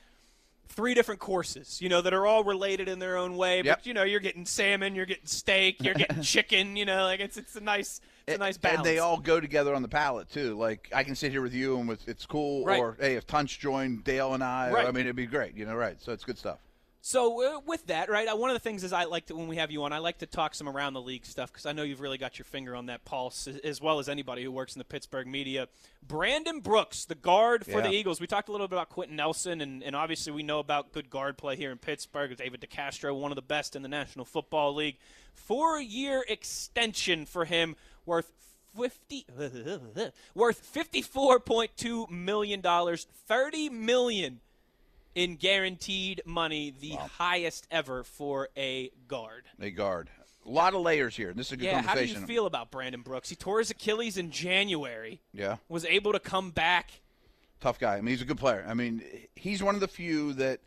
three 0.69 0.93
different 0.93 1.19
courses, 1.19 1.81
you 1.81 1.89
know, 1.89 2.01
that 2.01 2.13
are 2.13 2.25
all 2.25 2.45
related 2.45 2.87
in 2.87 2.99
their 2.99 3.17
own 3.17 3.35
way. 3.35 3.59
But 3.61 3.65
Yep. 3.67 3.79
you 3.83 3.93
know, 3.93 4.03
you're 4.03 4.21
getting 4.21 4.45
salmon, 4.45 4.95
you're 4.95 5.05
getting 5.05 5.25
steak, 5.25 5.83
you're 5.83 5.93
getting 6.05 6.21
chicken. 6.21 6.77
You 6.77 6.85
know, 6.85 7.03
like 7.03 7.19
it's 7.19 7.35
it's 7.35 7.57
a 7.57 7.61
nice 7.61 7.99
it's 8.27 8.35
a 8.35 8.39
nice 8.39 8.57
balance. 8.57 8.79
And 8.79 8.85
they 8.85 8.99
all 8.99 9.19
go 9.19 9.39
together 9.39 9.73
on 9.75 9.81
the 9.81 9.87
palette 9.87 10.29
too. 10.29 10.55
Like 10.55 10.89
I 10.93 11.03
can 11.03 11.15
sit 11.15 11.31
here 11.31 11.41
with 11.41 11.53
you 11.53 11.77
and 11.79 11.87
with 11.87 12.07
it's 12.07 12.25
cool. 12.25 12.65
Right. 12.65 12.79
Or 12.79 12.97
hey, 12.99 13.15
if 13.15 13.27
Tunch 13.27 13.59
joined 13.59 14.03
Dale 14.03 14.33
and 14.33 14.43
I, 14.43 14.71
Right. 14.71 14.87
I 14.87 14.91
mean 14.91 15.01
it'd 15.01 15.15
be 15.15 15.25
great. 15.25 15.55
You 15.55 15.65
know, 15.65 15.75
right? 15.75 16.01
So 16.01 16.11
it's 16.11 16.23
good 16.23 16.37
stuff. 16.37 16.59
So 17.05 17.57
uh, 17.57 17.59
with 17.65 17.88
that, 17.88 18.09
right? 18.09 18.30
uh, 18.30 18.35
One 18.38 18.49
of 18.49 18.53
the 18.53 18.61
things 18.61 18.81
is 18.85 18.93
I 18.93 19.03
like 19.03 19.25
to 19.25 19.35
when 19.35 19.49
we 19.49 19.57
have 19.57 19.71
you 19.71 19.84
on, 19.84 19.91
I 19.91 19.97
like 19.97 20.19
to 20.19 20.25
talk 20.25 20.55
some 20.55 20.69
around 20.69 20.93
the 20.93 21.01
league 21.01 21.25
stuff 21.25 21.51
because 21.51 21.65
I 21.65 21.73
know 21.73 21.84
you've 21.84 21.99
really 21.99 22.17
got 22.17 22.39
your 22.39 22.45
finger 22.45 22.77
on 22.77 22.85
that 22.85 23.03
pulse 23.03 23.45
as- 23.45 23.81
well 23.81 23.99
as 23.99 24.07
anybody 24.07 24.41
who 24.41 24.51
works 24.53 24.73
in 24.73 24.80
the 24.80 24.85
Pittsburgh 24.85 25.27
media. 25.27 25.67
Brandon 26.07 26.61
Brooks, 26.61 27.03
the 27.03 27.15
guard 27.15 27.65
for 27.65 27.81
the 27.81 27.89
Eagles. 27.89 28.21
We 28.21 28.27
talked 28.27 28.47
a 28.47 28.53
little 28.53 28.69
bit 28.69 28.77
about 28.77 28.88
Quenton 28.88 29.17
Nelson, 29.17 29.59
and, 29.59 29.84
and 29.84 29.97
obviously 29.97 30.31
we 30.31 30.43
know 30.43 30.59
about 30.59 30.93
good 30.93 31.09
guard 31.09 31.38
play 31.38 31.57
here 31.57 31.73
in 31.73 31.77
Pittsburgh. 31.77 32.38
David 32.38 32.61
DeCastro, 32.61 33.13
one 33.19 33.34
of 33.34 33.35
the 33.35 33.41
best 33.41 33.75
in 33.75 33.81
the 33.81 33.89
National 33.89 34.23
Football 34.23 34.73
League. 34.73 34.95
Four-year 35.34 36.23
extension 36.30 37.25
for 37.25 37.43
him, 37.43 37.75
worth. 38.05 38.31
50 38.77 39.27
worth 40.34 40.73
54.2 40.73 42.09
million 42.09 42.59
dollars 42.59 43.05
30 43.27 43.69
million 43.69 44.39
in 45.15 45.35
guaranteed 45.35 46.22
money, 46.26 46.73
the 46.80 46.95
highest 46.95 47.68
ever 47.72 48.03
for 48.03 48.49
a 48.57 48.91
guard. 49.07 49.45
A 49.60 49.69
guard. 49.69 50.10
A 50.45 50.49
lot 50.49 50.73
of 50.73 50.81
layers 50.81 51.15
here. 51.15 51.34
This 51.34 51.48
is 51.48 51.53
a 51.53 51.57
good 51.57 51.65
Yeah, 51.65 51.81
how 51.81 51.95
do 51.95 52.03
you 52.03 52.15
feel 52.15 52.45
about 52.45 52.69
Brandon 52.69 53.02
Brooks? 53.02 53.30
He 53.30 53.35
tore 53.35 53.60
his 53.60 53.72
Achilles 53.72 54.18
in 54.18 54.30
January. 54.30 55.22
Yeah. 55.34 55.57
Was 55.69 55.85
able 55.85 56.11
to 56.11 56.19
come 56.19 56.52
back. 56.52 56.91
Tough 57.61 57.80
guy. 57.80 57.95
I 57.95 58.02
mean, 58.02 58.07
he's 58.07 58.22
a 58.22 58.26
good 58.26 58.38
player. 58.38 58.65
I 58.68 58.73
mean, 58.73 59.02
he's 59.35 59.64
one 59.64 59.76
of 59.76 59.81
the 59.81 59.88
few 59.88 60.34
that 60.34 60.60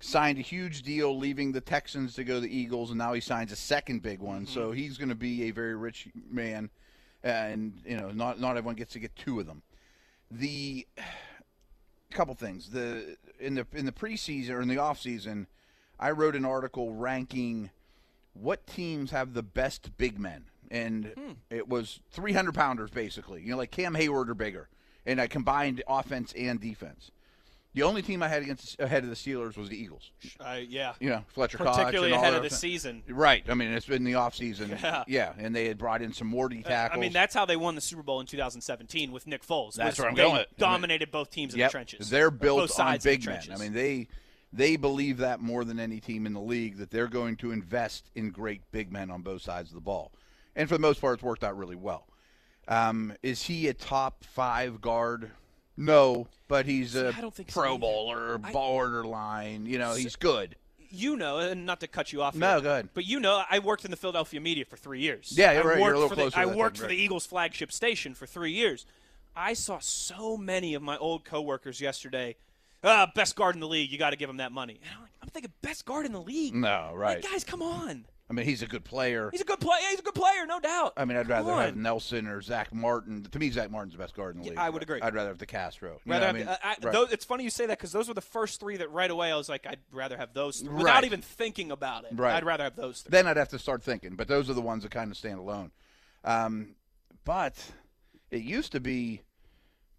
signed 0.00 0.38
a 0.38 0.42
huge 0.42 0.82
deal 0.82 1.16
leaving 1.16 1.52
the 1.52 1.60
Texans 1.60 2.14
to 2.14 2.24
go 2.24 2.34
to 2.34 2.40
the 2.40 2.54
Eagles, 2.54 2.90
and 2.90 2.98
now 2.98 3.14
he 3.14 3.20
signs 3.20 3.50
a 3.50 3.56
second 3.56 4.02
big 4.02 4.20
one. 4.20 4.46
So 4.46 4.68
mm-hmm. 4.68 4.76
he's 4.76 4.98
going 4.98 5.08
to 5.08 5.14
be 5.14 5.44
a 5.44 5.50
very 5.52 5.74
rich 5.74 6.08
man, 6.30 6.68
and 7.22 7.80
you 7.86 7.96
know, 7.96 8.10
not 8.10 8.38
not 8.38 8.58
everyone 8.58 8.74
gets 8.74 8.92
to 8.92 8.98
get 8.98 9.16
two 9.16 9.40
of 9.40 9.46
them. 9.46 9.62
The 10.30 10.86
couple 12.14 12.34
things 12.34 12.70
the 12.70 13.16
in 13.38 13.54
the 13.54 13.66
in 13.72 13.84
the 13.84 13.92
preseason 13.92 14.50
or 14.50 14.60
in 14.60 14.68
the 14.68 14.78
off 14.78 15.00
season, 15.00 15.46
I 15.98 16.10
wrote 16.10 16.34
an 16.34 16.44
article 16.44 16.94
ranking 16.94 17.70
what 18.32 18.66
teams 18.66 19.10
have 19.10 19.34
the 19.34 19.42
best 19.42 19.96
big 19.96 20.18
men, 20.18 20.44
and 20.70 21.12
hmm. 21.16 21.32
it 21.50 21.68
was 21.68 22.00
300 22.10 22.54
pounders 22.54 22.90
basically. 22.90 23.42
You 23.42 23.50
know, 23.50 23.56
like 23.56 23.70
Cam 23.70 23.94
Heyward 23.94 24.28
or 24.28 24.34
bigger, 24.34 24.68
and 25.04 25.20
I 25.20 25.26
combined 25.26 25.82
offense 25.86 26.32
and 26.36 26.60
defense. 26.60 27.10
The 27.74 27.82
only 27.82 28.02
team 28.02 28.22
I 28.22 28.28
had 28.28 28.42
against 28.42 28.78
ahead 28.80 29.02
of 29.02 29.10
the 29.10 29.16
Steelers 29.16 29.56
was 29.56 29.68
the 29.68 29.76
Eagles. 29.76 30.12
Uh, 30.38 30.58
yeah. 30.68 30.92
You 31.00 31.10
know, 31.10 31.24
Fletcher 31.28 31.58
Cox 31.58 31.76
Particularly 31.76 32.12
ahead 32.12 32.32
of 32.32 32.42
the 32.44 32.50
season. 32.50 33.02
Right. 33.08 33.44
I 33.48 33.54
mean, 33.54 33.70
it's 33.72 33.86
been 33.86 34.04
the 34.04 34.14
off 34.14 34.36
season. 34.36 34.78
Yeah. 35.08 35.32
and 35.36 35.54
they 35.54 35.66
had 35.66 35.76
brought 35.76 36.00
in 36.00 36.12
some 36.12 36.28
more 36.28 36.48
D 36.48 36.60
I 36.60 36.68
tackles. 36.68 36.96
I 36.96 37.00
mean, 37.00 37.12
that's 37.12 37.34
how 37.34 37.44
they 37.44 37.56
won 37.56 37.74
the 37.74 37.80
Super 37.80 38.02
Bowl 38.04 38.20
in 38.20 38.26
2017 38.26 39.10
with 39.10 39.26
Nick 39.26 39.44
Foles. 39.44 39.74
That's 39.74 39.98
where 39.98 40.08
I'm 40.08 40.14
they 40.14 40.22
going. 40.22 40.44
Dominated 40.56 41.10
both 41.10 41.30
teams 41.30 41.52
in 41.52 41.58
Yep. 41.60 41.68
the 41.68 41.72
trenches. 41.72 42.10
They're 42.10 42.30
built 42.30 42.78
on 42.78 42.98
big 43.02 43.26
men. 43.26 43.42
I 43.52 43.56
mean, 43.56 43.72
they 43.72 44.06
they 44.52 44.76
believe 44.76 45.18
that 45.18 45.40
more 45.40 45.64
than 45.64 45.80
any 45.80 45.98
team 45.98 46.26
in 46.26 46.32
the 46.32 46.40
league 46.40 46.76
that 46.78 46.90
they're 46.90 47.08
going 47.08 47.34
to 47.38 47.50
invest 47.50 48.08
in 48.14 48.30
great 48.30 48.62
big 48.70 48.92
men 48.92 49.10
on 49.10 49.22
both 49.22 49.42
sides 49.42 49.70
of 49.70 49.74
the 49.74 49.80
ball, 49.80 50.12
and 50.54 50.68
for 50.68 50.76
the 50.76 50.80
most 50.80 51.00
part, 51.00 51.14
it's 51.14 51.22
worked 51.24 51.42
out 51.42 51.56
really 51.58 51.74
well. 51.74 52.06
Um, 52.68 53.14
is 53.22 53.42
he 53.42 53.66
a 53.68 53.74
top 53.74 54.24
five 54.24 54.80
guard? 54.80 55.32
No, 55.76 56.28
but 56.48 56.66
he's 56.66 56.94
a 56.94 57.08
I 57.16 57.20
don't 57.20 57.34
think 57.34 57.52
Pro 57.52 57.70
either. 57.72 57.78
Bowler, 57.80 58.40
I- 58.42 58.52
borderline. 58.52 59.66
You 59.66 59.78
know, 59.78 59.94
he's 59.94 60.16
good. 60.16 60.56
you 60.90 61.16
know, 61.16 61.38
and 61.38 61.66
not 61.66 61.80
to 61.80 61.88
cut 61.88 62.12
you 62.12 62.22
off. 62.22 62.34
No, 62.36 62.52
here, 62.52 62.60
go 62.60 62.70
ahead. 62.70 62.88
But 62.94 63.04
you 63.06 63.18
know, 63.18 63.42
I 63.50 63.58
worked 63.58 63.84
in 63.84 63.90
the 63.90 63.96
Philadelphia 63.96 64.40
media 64.40 64.64
for 64.64 64.76
three 64.76 65.00
years. 65.00 65.32
Yeah, 65.36 65.52
you're 65.52 65.62
I 65.64 65.66
right. 65.66 65.78
You're 65.78 65.92
a 65.92 65.94
little 65.94 66.08
for 66.08 66.14
the, 66.14 66.22
closer 66.30 66.38
I 66.38 66.46
worked 66.46 66.76
thing, 66.78 66.84
for 66.84 66.88
the. 66.88 66.96
Eagles 66.96 67.26
flagship 67.26 67.72
station 67.72 68.14
for 68.14 68.26
three 68.26 68.52
years. 68.52 68.86
I 69.36 69.54
saw 69.54 69.80
so 69.80 70.36
many 70.36 70.74
of 70.74 70.82
my 70.82 70.96
old 70.96 71.24
coworkers 71.24 71.80
yesterday. 71.80 72.36
Ah, 72.84 73.10
best 73.14 73.34
guard 73.34 73.56
in 73.56 73.60
the 73.60 73.66
league. 73.66 73.90
You 73.90 73.98
got 73.98 74.10
to 74.10 74.16
give 74.16 74.30
him 74.30 74.36
that 74.36 74.52
money. 74.52 74.78
And 74.82 74.90
I'm, 74.94 75.00
like, 75.02 75.10
I'm 75.22 75.28
thinking 75.30 75.50
best 75.62 75.86
guard 75.86 76.06
in 76.06 76.12
the 76.12 76.20
league. 76.20 76.54
No, 76.54 76.92
right. 76.94 77.16
Like, 77.20 77.32
guys, 77.32 77.42
come 77.42 77.62
on. 77.62 78.04
I 78.30 78.32
mean, 78.32 78.46
he's 78.46 78.62
a 78.62 78.66
good 78.66 78.84
player. 78.84 79.28
He's 79.30 79.42
a 79.42 79.44
good 79.44 79.60
player. 79.60 79.82
He's 79.90 79.98
a 79.98 80.02
good 80.02 80.14
player, 80.14 80.46
no 80.46 80.58
doubt. 80.58 80.94
I 80.96 81.04
mean, 81.04 81.18
I'd 81.18 81.28
rather 81.28 81.52
have. 81.52 81.76
Nelson 81.76 82.26
or 82.26 82.40
Zach 82.40 82.72
Martin. 82.72 83.22
To 83.30 83.38
me, 83.38 83.50
Zach 83.50 83.70
Martin's 83.70 83.92
the 83.92 83.98
best 83.98 84.14
guard 84.14 84.34
in 84.34 84.40
the 84.40 84.46
Yeah, 84.46 84.50
league. 84.52 84.58
I 84.60 84.70
would 84.70 84.82
agree. 84.82 85.00
I'd 85.02 85.14
rather 85.14 85.28
have 85.28 85.36
DeCastro. 85.36 85.98
You 86.04 86.12
Rather 86.12 86.26
have, 86.26 86.34
I 86.34 86.38
mean? 86.38 86.48
I, 86.48 86.76
Right. 86.82 86.92
those, 86.92 87.12
it's 87.12 87.26
funny 87.26 87.44
you 87.44 87.50
say 87.50 87.66
that 87.66 87.76
because 87.78 87.92
those 87.92 88.08
were 88.08 88.14
the 88.14 88.22
first 88.22 88.60
three 88.60 88.78
that 88.78 88.90
right 88.90 89.10
away 89.10 89.30
I 89.30 89.36
was 89.36 89.50
like, 89.50 89.66
I'd 89.66 89.80
rather 89.92 90.16
have 90.16 90.32
those. 90.32 90.64
Right. 90.64 90.78
without 90.78 91.04
even 91.04 91.20
thinking 91.20 91.70
about 91.70 92.04
it. 92.04 92.12
Right. 92.14 92.34
I'd 92.34 92.44
rather 92.44 92.64
have 92.64 92.76
those 92.76 93.02
three. 93.02 93.10
then 93.10 93.26
I'd 93.26 93.36
have 93.36 93.50
to 93.50 93.58
start 93.58 93.82
thinking. 93.82 94.16
But 94.16 94.26
those 94.28 94.48
are 94.48 94.54
the 94.54 94.62
ones 94.62 94.84
that 94.84 94.90
kind 94.92 95.10
of 95.10 95.18
stand 95.18 95.38
alone. 95.38 95.70
Um, 96.24 96.76
but 97.26 97.72
it 98.30 98.42
used 98.42 98.72
to 98.72 98.80
be 98.80 99.20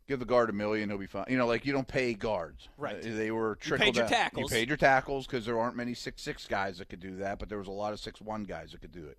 give 0.08 0.20
the 0.20 0.26
guard 0.26 0.50
a 0.50 0.54
million, 0.54 0.90
he'll 0.90 0.98
be 0.98 1.08
fine. 1.08 1.26
You 1.28 1.38
know, 1.38 1.48
like 1.48 1.66
you 1.66 1.74
don't 1.74 1.88
pay 1.88 2.14
guards. 2.14 2.70
Right. 2.78 2.98
Uh, 2.98 3.16
they 3.16 3.32
were 3.32 3.58
You 3.64 3.78
paid 3.78 3.96
your 3.96 4.04
down. 4.04 4.12
tackles. 4.12 4.52
You 4.52 4.56
paid 4.58 4.68
your 4.68 4.78
tackles 4.78 5.26
because 5.28 5.46
there 5.46 5.60
aren't 5.60 5.76
many 5.76 5.94
six 5.94 6.22
six 6.22 6.48
guys 6.48 6.78
that 6.78 6.90
could 6.90 7.00
do 7.00 7.16
that, 7.18 7.40
but 7.40 7.50
there 7.50 7.58
was 7.58 7.68
a 7.68 7.72
lot 7.72 7.94
of 7.94 8.00
six 8.00 8.22
one 8.22 8.44
guys 8.44 8.72
that 8.72 8.82
could 8.82 8.92
do 8.92 9.06
it. 9.06 9.18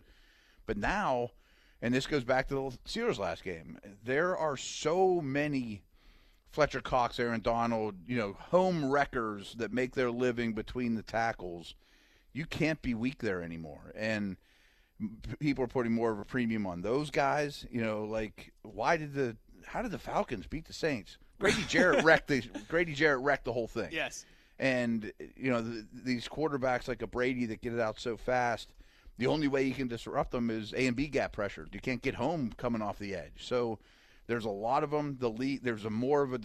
But 0.66 0.76
now, 0.76 1.30
and 1.82 1.94
this 1.94 2.06
goes 2.06 2.24
back 2.24 2.48
to 2.48 2.54
the 2.54 2.78
Steelers 2.88 3.18
last 3.18 3.44
game, 3.44 3.78
there 4.04 4.36
are 4.36 4.56
so 4.56 5.20
many 5.20 5.82
Fletcher 6.50 6.80
Cox, 6.80 7.20
Aaron 7.20 7.40
Donald, 7.40 7.96
you 8.06 8.16
know, 8.16 8.32
home 8.50 8.90
wreckers 8.90 9.54
that 9.58 9.72
make 9.72 9.94
their 9.94 10.10
living 10.10 10.54
between 10.54 10.94
the 10.94 11.02
tackles. 11.02 11.74
You 12.32 12.46
can't 12.46 12.80
be 12.82 12.94
weak 12.94 13.18
there 13.22 13.42
anymore. 13.42 13.92
And 13.94 14.36
people 15.38 15.62
are 15.64 15.68
putting 15.68 15.92
more 15.92 16.10
of 16.12 16.18
a 16.18 16.24
premium 16.24 16.66
on 16.66 16.80
those 16.80 17.10
guys. 17.10 17.66
You 17.70 17.82
know, 17.82 18.04
like 18.04 18.52
why 18.62 18.96
did 18.96 19.14
the 19.14 19.36
how 19.66 19.82
did 19.82 19.90
the 19.90 19.98
Falcons 19.98 20.46
beat 20.46 20.64
the 20.64 20.72
Saints? 20.72 21.18
Grady 21.38 21.64
Jarrett 21.68 22.04
wrecked 22.04 22.28
the 22.28 22.42
Grady 22.68 22.94
Jarrett 22.94 23.22
wrecked 23.22 23.44
the 23.44 23.52
whole 23.52 23.68
thing. 23.68 23.90
Yes. 23.92 24.24
And 24.58 25.12
you 25.36 25.50
know 25.50 25.62
th 25.62 25.84
these 25.92 26.28
quarterbacks 26.28 26.88
like 26.88 27.02
a 27.02 27.06
Brady 27.06 27.46
that 27.46 27.60
get 27.60 27.74
it 27.74 27.80
out 27.80 28.00
so 28.00 28.16
fast. 28.16 28.72
The 29.18 29.26
only 29.26 29.48
way 29.48 29.64
you 29.64 29.74
can 29.74 29.88
disrupt 29.88 30.30
them 30.30 30.50
is 30.50 30.72
A 30.74 30.86
and 30.86 30.96
B 30.96 31.08
gap 31.08 31.32
pressure. 31.32 31.66
You 31.72 31.80
can't 31.80 32.02
get 32.02 32.14
home 32.14 32.52
coming 32.56 32.82
off 32.82 32.98
the 32.98 33.14
edge. 33.14 33.32
So 33.40 33.78
there's 34.26 34.44
a 34.44 34.50
lot 34.50 34.82
of 34.82 34.90
them. 34.90 35.16
The 35.20 35.30
lead, 35.30 35.62
there's 35.62 35.84
a 35.84 35.90
more 35.90 36.22
of 36.22 36.32
a 36.32 36.40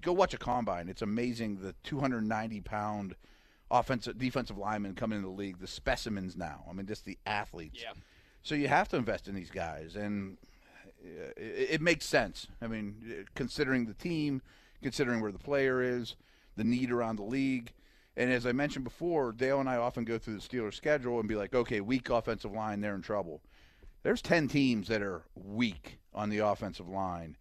go 0.00 0.12
watch 0.12 0.34
a 0.34 0.38
combine. 0.38 0.88
It's 0.88 1.02
amazing 1.02 1.60
the 1.60 1.74
290 1.84 2.60
pound 2.62 3.14
offensive 3.70 4.18
defensive 4.18 4.56
linemen 4.58 4.94
coming 4.94 5.18
into 5.18 5.28
the 5.28 5.34
league. 5.34 5.58
The 5.58 5.66
specimens 5.66 6.36
now. 6.36 6.64
I 6.68 6.72
mean, 6.72 6.86
just 6.86 7.04
the 7.04 7.18
athletes. 7.26 7.80
Yeah. 7.82 7.92
So 8.42 8.54
you 8.54 8.68
have 8.68 8.88
to 8.88 8.96
invest 8.96 9.28
in 9.28 9.34
these 9.34 9.50
guys, 9.50 9.96
and 9.96 10.38
it, 11.02 11.68
it 11.70 11.80
makes 11.80 12.04
sense. 12.06 12.46
I 12.60 12.66
mean, 12.66 13.26
considering 13.34 13.86
the 13.86 13.94
team, 13.94 14.42
considering 14.82 15.20
where 15.20 15.32
the 15.32 15.38
player 15.38 15.82
is, 15.82 16.16
the 16.56 16.64
need 16.64 16.90
around 16.90 17.16
the 17.16 17.22
league. 17.22 17.72
And 18.16 18.32
as 18.32 18.46
I 18.46 18.52
mentioned 18.52 18.84
before, 18.84 19.32
Dale 19.32 19.60
and 19.60 19.68
I 19.68 19.76
often 19.76 20.04
go 20.04 20.18
through 20.18 20.34
the 20.34 20.40
Steelers' 20.40 20.74
schedule 20.74 21.20
and 21.20 21.28
be 21.28 21.36
like, 21.36 21.54
okay, 21.54 21.80
weak 21.80 22.10
offensive 22.10 22.52
line, 22.52 22.80
they're 22.80 22.94
in 22.94 23.02
trouble. 23.02 23.40
There's 24.02 24.22
10 24.22 24.48
teams 24.48 24.88
that 24.88 25.02
are 25.02 25.22
weak 25.34 25.98
on 26.12 26.30
the 26.30 26.38
offensive 26.38 26.88
line, 26.88 27.36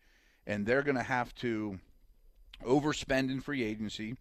and 0.46 0.66
they're 0.66 0.84
going 0.84 0.98
to 0.98 1.04
have 1.04 1.34
to 1.36 1.80
overspend 2.64 3.32
in 3.32 3.42
free 3.42 3.64
agency 3.64 4.16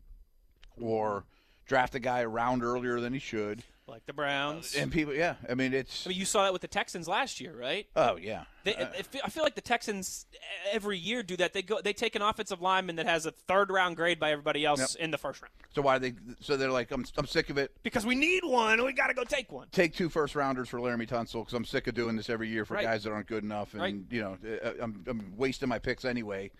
or 0.81 1.25
draft 1.67 1.95
a 1.95 1.99
guy 1.99 2.23
around 2.23 2.63
earlier 2.63 3.01
than 3.01 3.13
he 3.13 3.19
should. 3.19 3.63
Like 3.89 4.05
the 4.05 4.13
Browns. 4.13 4.75
And 4.75 4.91
people, 4.91 5.15
yeah, 5.15 5.37
I 5.49 5.55
mean, 5.55 5.73
it's. 5.73 6.07
I 6.07 6.11
mean, 6.11 6.19
you 6.19 6.25
saw 6.25 6.43
that 6.43 6.53
with 6.53 6.61
the 6.63 6.67
Texans 6.67 7.07
last 7.07 7.41
year, 7.41 7.55
right? 7.57 7.87
Oh, 7.95 8.17
yeah. 8.17 8.45
They, 8.65 8.75
Uh, 8.75 8.89
I 8.99 9.03
feel- 9.03 9.21
I 9.25 9.31
feel 9.31 9.45
like 9.45 9.55
the 9.55 9.61
Texans 9.61 10.27
every 10.73 10.99
year 10.99 11.23
do 11.23 11.37
that. 11.37 11.53
They 11.53 11.63
go, 11.63 11.81
they 11.81 11.93
take 11.93 12.17
an 12.17 12.23
offensive 12.23 12.61
lineman 12.61 12.97
that 12.97 13.07
has 13.07 13.27
a 13.27 13.31
third 13.31 13.71
round 13.71 13.95
grade 13.95 14.19
by 14.19 14.33
everybody 14.33 14.65
else 14.65 14.97
in 14.97 15.13
the 15.13 15.19
first 15.19 15.41
round 15.41 15.53
So 15.73 15.83
why 15.83 15.99
they? 15.99 16.15
So 16.41 16.57
they're 16.57 16.73
like, 16.73 16.91
I'm, 16.91 17.05
I'm 17.17 17.27
sick 17.29 17.49
of 17.49 17.59
it. 17.59 17.71
because 17.85 18.05
we 18.05 18.17
need 18.17 18.43
one. 18.45 18.85
We 18.85 18.93
got 18.93 19.07
to 19.07 19.15
go 19.15 19.23
take 19.23 19.53
one. 19.53 19.69
Take 19.71 19.95
two 19.95 20.09
first 20.09 20.35
rounders 20.35 20.69
for 20.69 20.81
Laremy 20.81 21.07
Tunsil 21.09 21.43
because 21.43 21.55
I'm 21.55 21.65
sick 21.65 21.87
of 21.87 21.95
doing 21.95 22.17
this 22.17 22.29
every 22.29 22.49
year 22.49 22.65
for 22.65 22.75
Right. 22.75 22.83
guys 22.85 23.05
that 23.05 23.13
aren't 23.13 23.29
good 23.29 23.45
enough, 23.45 23.73
and 23.73 23.81
Right. 23.83 23.95
you 24.11 24.21
know, 24.21 24.37
uh, 24.65 24.71
I'm, 24.83 25.05
I'm 25.07 25.33
wasting 25.37 25.69
my 25.69 25.79
picks 25.79 26.05
anyway. 26.05 26.51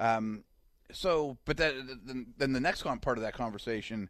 Um, 0.00 0.44
so, 0.90 1.36
but 1.44 1.58
that, 1.58 1.74
then, 2.06 2.28
then 2.38 2.54
the 2.54 2.60
next 2.60 2.82
part 2.82 3.18
of 3.18 3.22
that 3.22 3.34
conversation, 3.34 4.08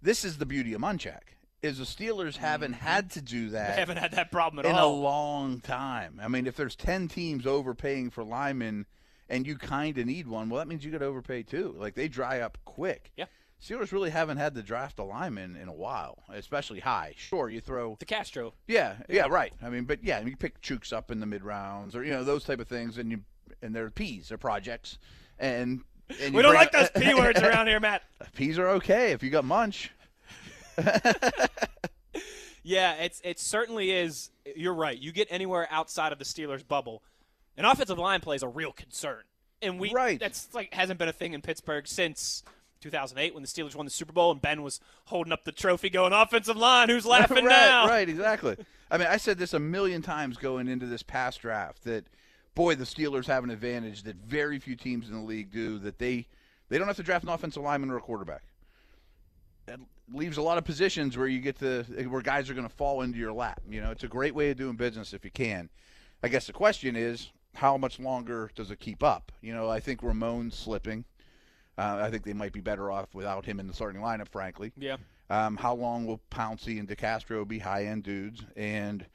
this 0.00 0.24
is 0.24 0.38
the 0.38 0.46
beauty 0.46 0.72
of 0.72 0.80
Munchak 0.80 1.20
is 1.62 1.78
the 1.78 1.84
Steelers 1.84 2.36
haven't 2.36 2.74
had 2.74 3.10
to 3.12 3.22
do 3.22 3.50
that. 3.50 3.62
Mm-hmm. 3.62 3.72
They 3.74 3.80
haven't 3.80 3.96
had 3.98 4.12
that 4.12 4.30
problem 4.30 4.64
at 4.64 4.70
in 4.70 4.76
all. 4.76 4.92
In 4.92 4.98
a 4.98 5.02
long 5.02 5.60
time. 5.60 6.20
I 6.22 6.28
mean, 6.28 6.46
if 6.46 6.56
there's 6.56 6.76
ten 6.76 7.08
teams 7.08 7.46
overpaying 7.46 8.10
for 8.10 8.24
linemen, 8.24 8.86
and 9.28 9.46
you 9.46 9.56
kind 9.56 9.98
of 9.98 10.06
need 10.06 10.26
one, 10.26 10.48
well, 10.48 10.58
that 10.58 10.68
means 10.68 10.84
you 10.84 10.90
got 10.90 10.98
to 10.98 11.06
overpay 11.06 11.42
too. 11.42 11.74
Like 11.78 11.94
they 11.94 12.08
dry 12.08 12.40
up 12.40 12.58
quick. 12.64 13.12
Yeah. 13.16 13.26
Steelers 13.62 13.90
really 13.90 14.10
haven't 14.10 14.36
had 14.36 14.54
to 14.54 14.62
draft 14.62 15.00
a 15.00 15.02
lineman 15.02 15.56
in 15.56 15.66
a 15.68 15.72
while, 15.72 16.22
especially 16.32 16.78
high. 16.78 17.14
Sure, 17.16 17.48
you 17.48 17.60
throw. 17.60 17.96
DeCastro. 17.96 18.52
Yeah, 18.68 18.94
yeah, 19.08 19.26
right. 19.28 19.52
I 19.60 19.68
mean, 19.68 19.84
but 19.84 20.04
yeah, 20.04 20.20
you 20.20 20.36
pick 20.36 20.60
Chooks 20.62 20.92
up 20.92 21.10
in 21.10 21.18
the 21.18 21.26
mid 21.26 21.42
rounds, 21.42 21.96
or 21.96 22.04
you 22.04 22.12
know 22.12 22.22
those 22.22 22.44
type 22.44 22.60
of 22.60 22.68
things, 22.68 22.98
and 22.98 23.10
you 23.10 23.20
and 23.60 23.74
they're 23.74 23.90
peas, 23.90 24.28
they're 24.28 24.38
projects, 24.38 24.98
and. 25.38 25.82
and 26.22 26.34
We 26.34 26.42
don't 26.42 26.54
like 26.54 26.70
those 26.70 26.90
p 26.90 27.14
words 27.18 27.40
around 27.42 27.66
here, 27.66 27.80
Matt. 27.80 28.02
Peas 28.34 28.58
are 28.58 28.68
okay 28.68 29.10
if 29.10 29.24
you 29.24 29.30
got 29.30 29.44
munch. 29.44 29.90
Yeah, 32.64 32.94
it's 32.94 33.20
it 33.24 33.38
certainly 33.38 33.90
is. 33.92 34.30
You're 34.54 34.74
right. 34.74 34.98
You 34.98 35.10
get 35.10 35.28
anywhere 35.30 35.66
outside 35.70 36.12
of 36.12 36.18
the 36.18 36.24
Steelers 36.26 36.66
bubble, 36.66 37.02
an 37.56 37.64
offensive 37.64 37.98
line 37.98 38.20
play 38.20 38.36
is 38.36 38.42
a 38.42 38.48
real 38.48 38.72
concern, 38.72 39.22
and 39.62 39.80
we 39.80 39.90
Right. 39.90 40.20
that's 40.20 40.52
like 40.52 40.74
hasn't 40.74 40.98
been 40.98 41.08
a 41.08 41.12
thing 41.12 41.32
in 41.32 41.40
Pittsburgh 41.40 41.86
since 41.86 42.42
2008 42.82 43.32
when 43.32 43.42
the 43.42 43.48
Steelers 43.48 43.74
won 43.74 43.86
the 43.86 43.90
Super 43.90 44.12
Bowl 44.12 44.32
and 44.32 44.42
Ben 44.42 44.62
was 44.62 44.80
holding 45.06 45.32
up 45.32 45.44
the 45.44 45.52
trophy, 45.52 45.88
going 45.88 46.12
offensive 46.12 46.58
line. 46.58 46.90
Who's 46.90 47.06
laughing 47.06 47.36
right, 47.46 47.48
now? 47.48 47.86
Right, 47.86 48.08
exactly. 48.08 48.56
I 48.90 48.98
mean, 48.98 49.06
I 49.08 49.16
said 49.16 49.38
this 49.38 49.54
a 49.54 49.58
million 49.58 50.02
times 50.02 50.36
going 50.36 50.68
into 50.68 50.84
this 50.86 51.02
past 51.02 51.40
draft 51.40 51.84
that, 51.84 52.04
boy, 52.54 52.74
the 52.74 52.84
Steelers 52.84 53.26
have 53.26 53.44
an 53.44 53.50
advantage 53.50 54.02
that 54.02 54.16
very 54.16 54.58
few 54.58 54.76
teams 54.76 55.08
in 55.08 55.14
the 55.14 55.20
league 55.26 55.50
do. 55.50 55.78
That 55.78 55.98
they 55.98 56.26
they 56.68 56.76
don't 56.76 56.86
have 56.86 56.96
to 56.96 57.02
draft 57.02 57.24
an 57.24 57.30
offensive 57.30 57.62
lineman 57.62 57.90
or 57.90 57.96
a 57.96 58.00
quarterback. 58.02 58.42
Leaves 60.12 60.36
a 60.38 60.42
lot 60.42 60.58
of 60.58 60.64
positions 60.64 61.16
where 61.16 61.26
you 61.26 61.40
get 61.40 61.58
to 61.58 61.82
where 62.08 62.22
guys 62.22 62.48
are 62.48 62.54
going 62.54 62.68
to 62.68 62.74
fall 62.74 63.02
into 63.02 63.18
your 63.18 63.32
lap. 63.32 63.60
You 63.68 63.80
know, 63.80 63.90
it's 63.90 64.04
a 64.04 64.08
great 64.08 64.34
way 64.34 64.50
of 64.50 64.56
doing 64.56 64.76
business 64.76 65.12
if 65.12 65.24
you 65.24 65.30
can. 65.30 65.68
I 66.22 66.28
guess 66.28 66.46
the 66.46 66.52
question 66.52 66.96
is, 66.96 67.30
how 67.54 67.76
much 67.76 67.98
longer 67.98 68.50
does 68.54 68.70
it 68.70 68.80
keep 68.80 69.02
up? 69.02 69.32
You 69.40 69.54
know, 69.54 69.68
I 69.68 69.80
think 69.80 70.02
Ramon's 70.02 70.56
slipping. 70.56 71.04
Uh, 71.76 72.00
I 72.02 72.10
think 72.10 72.24
they 72.24 72.32
might 72.32 72.52
be 72.52 72.60
better 72.60 72.90
off 72.90 73.14
without 73.14 73.44
him 73.44 73.60
in 73.60 73.66
the 73.66 73.72
starting 73.72 74.00
lineup, 74.00 74.28
frankly. 74.28 74.72
Yeah. 74.76 74.96
Um, 75.30 75.56
how 75.56 75.74
long 75.74 76.06
will 76.06 76.20
Pouncey 76.30 76.78
and 76.78 76.88
DeCastro 76.88 77.46
be 77.46 77.58
high 77.58 77.84
end 77.84 78.02
dudes? 78.02 78.44
And 78.56 79.06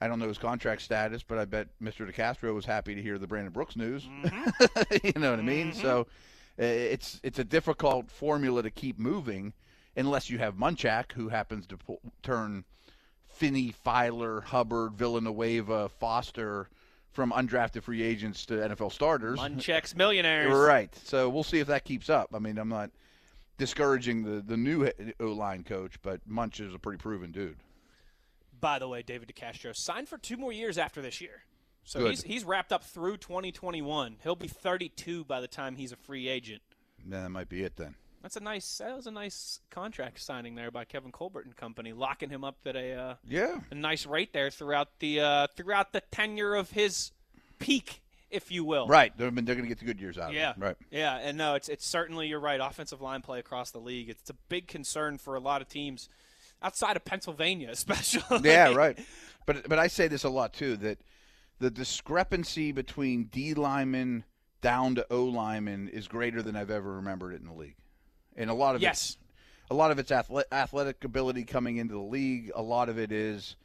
I 0.00 0.06
don't 0.06 0.18
know 0.18 0.28
his 0.28 0.38
contract 0.38 0.82
status, 0.82 1.22
but 1.22 1.38
I 1.38 1.44
bet 1.44 1.68
Mr. 1.82 2.08
DeCastro 2.08 2.54
was 2.54 2.66
happy 2.66 2.94
to 2.94 3.02
hear 3.02 3.18
the 3.18 3.26
Brandon 3.26 3.52
Brooks 3.52 3.74
news. 3.74 4.04
Mm-hmm. 4.04 4.96
you 5.04 5.20
know 5.20 5.30
what 5.30 5.38
I 5.38 5.42
mean? 5.42 5.72
So 5.72 6.06
uh, 6.58 6.64
it's 6.64 7.20
it's 7.22 7.38
a 7.38 7.44
difficult 7.44 8.10
formula 8.10 8.62
to 8.62 8.70
keep 8.70 8.98
moving 8.98 9.52
unless 9.96 10.30
you 10.30 10.38
have 10.38 10.54
Munchak, 10.54 11.12
who 11.12 11.28
happens 11.28 11.66
to 11.68 11.76
pull, 11.76 12.00
turn 12.22 12.64
Finney, 13.26 13.74
Feiler, 13.84 14.42
Hubbard, 14.42 14.94
Villanueva, 14.94 15.88
Foster 15.88 16.68
from 17.12 17.30
undrafted 17.30 17.82
free 17.82 18.02
agents 18.02 18.44
to 18.46 18.54
NFL 18.54 18.92
starters. 18.92 19.38
Unchecks 19.38 19.94
millionaires. 19.94 20.52
Right. 20.52 20.94
So 21.04 21.28
we'll 21.28 21.44
see 21.44 21.60
if 21.60 21.68
that 21.68 21.84
keeps 21.84 22.10
up. 22.10 22.30
I 22.34 22.38
mean, 22.38 22.58
I'm 22.58 22.68
not 22.68 22.90
discouraging 23.56 24.24
the 24.24 24.40
the 24.40 24.56
new 24.56 24.90
O 25.20 25.26
line 25.26 25.64
coach, 25.64 25.94
but 26.02 26.20
Munch 26.26 26.60
is 26.60 26.74
a 26.74 26.78
pretty 26.78 26.98
proven 26.98 27.32
dude. 27.32 27.56
By 28.60 28.78
the 28.78 28.88
way, 28.88 29.02
David 29.02 29.32
DeCastro 29.34 29.76
signed 29.76 30.08
for 30.08 30.18
two 30.18 30.36
more 30.36 30.52
years 30.52 30.78
after 30.78 31.02
this 31.02 31.20
year. 31.20 31.42
So 31.84 32.00
Good. 32.00 32.10
he's 32.10 32.22
he's 32.22 32.44
wrapped 32.44 32.72
up 32.72 32.82
through 32.82 33.18
2021. 33.18 34.16
He'll 34.22 34.36
be 34.36 34.48
32 34.48 35.24
by 35.24 35.40
the 35.40 35.48
time 35.48 35.76
he's 35.76 35.92
a 35.92 35.96
free 35.96 36.28
agent. 36.28 36.62
Yeah, 37.08 37.22
that 37.22 37.28
might 37.30 37.48
be 37.48 37.62
it 37.62 37.76
then. 37.76 37.94
That's 38.24 38.36
a 38.36 38.40
nice. 38.40 38.78
That 38.78 38.96
was 38.96 39.06
a 39.06 39.10
nice 39.10 39.60
contract 39.70 40.18
signing 40.18 40.54
there 40.54 40.70
by 40.70 40.86
Kevin 40.86 41.12
Colbert 41.12 41.44
and 41.44 41.54
company, 41.54 41.92
locking 41.92 42.30
him 42.30 42.42
up 42.42 42.56
at 42.64 42.74
a 42.74 42.94
uh, 42.94 43.14
Yeah. 43.28 43.60
a 43.70 43.74
nice 43.74 44.06
rate 44.06 44.32
there 44.32 44.48
throughout 44.50 44.98
the 44.98 45.20
uh, 45.20 45.46
throughout 45.54 45.92
the 45.92 46.00
tenure 46.10 46.54
of 46.54 46.70
his 46.70 47.12
peak, 47.58 48.02
if 48.30 48.50
you 48.50 48.64
will. 48.64 48.86
Right. 48.88 49.12
They're, 49.18 49.30
they're 49.30 49.54
going 49.54 49.64
to 49.66 49.68
get 49.68 49.78
the 49.78 49.84
good 49.84 50.00
years 50.00 50.16
out 50.16 50.32
Yeah. 50.32 50.52
of 50.52 50.56
it. 50.56 50.64
Right. 50.64 50.76
Yeah, 50.90 51.18
and 51.18 51.36
no, 51.36 51.54
it's 51.54 51.68
it's 51.68 51.86
certainly 51.86 52.26
you're 52.28 52.40
right. 52.40 52.60
Offensive 52.62 53.02
line 53.02 53.20
play 53.20 53.40
across 53.40 53.72
the 53.72 53.78
league. 53.78 54.08
It's 54.08 54.30
a 54.30 54.34
big 54.48 54.68
concern 54.68 55.18
for 55.18 55.34
a 55.34 55.40
lot 55.40 55.60
of 55.60 55.68
teams 55.68 56.08
outside 56.62 56.96
of 56.96 57.04
Pennsylvania, 57.04 57.68
especially. 57.72 58.40
Yeah, 58.42 58.72
right. 58.72 58.98
But 59.44 59.68
but 59.68 59.78
I 59.78 59.88
say 59.88 60.08
this 60.08 60.24
a 60.24 60.30
lot 60.30 60.54
too 60.54 60.78
that 60.78 60.98
the 61.58 61.70
discrepancy 61.70 62.72
between 62.72 63.24
D 63.24 63.52
lineman 63.52 64.24
down 64.62 64.94
to 64.94 65.06
O 65.10 65.24
lineman 65.24 65.88
is 65.88 66.08
greater 66.08 66.40
than 66.40 66.56
I've 66.56 66.70
ever 66.70 66.94
remembered 66.94 67.34
it 67.34 67.42
in 67.42 67.48
the 67.48 67.52
league. 67.52 67.76
And 68.36 68.50
a 68.50 68.54
lot 68.54 68.74
of 68.74 68.82
Yes. 68.82 69.10
it's 69.10 69.18
a 69.70 69.74
lot 69.74 69.90
of 69.90 69.98
it's 69.98 70.12
athletic 70.12 71.04
ability 71.04 71.44
coming 71.44 71.76
into 71.78 71.94
the 71.94 72.00
league. 72.00 72.50
A 72.54 72.62
lot 72.62 72.88
of 72.88 72.98
it 72.98 73.12
is 73.12 73.56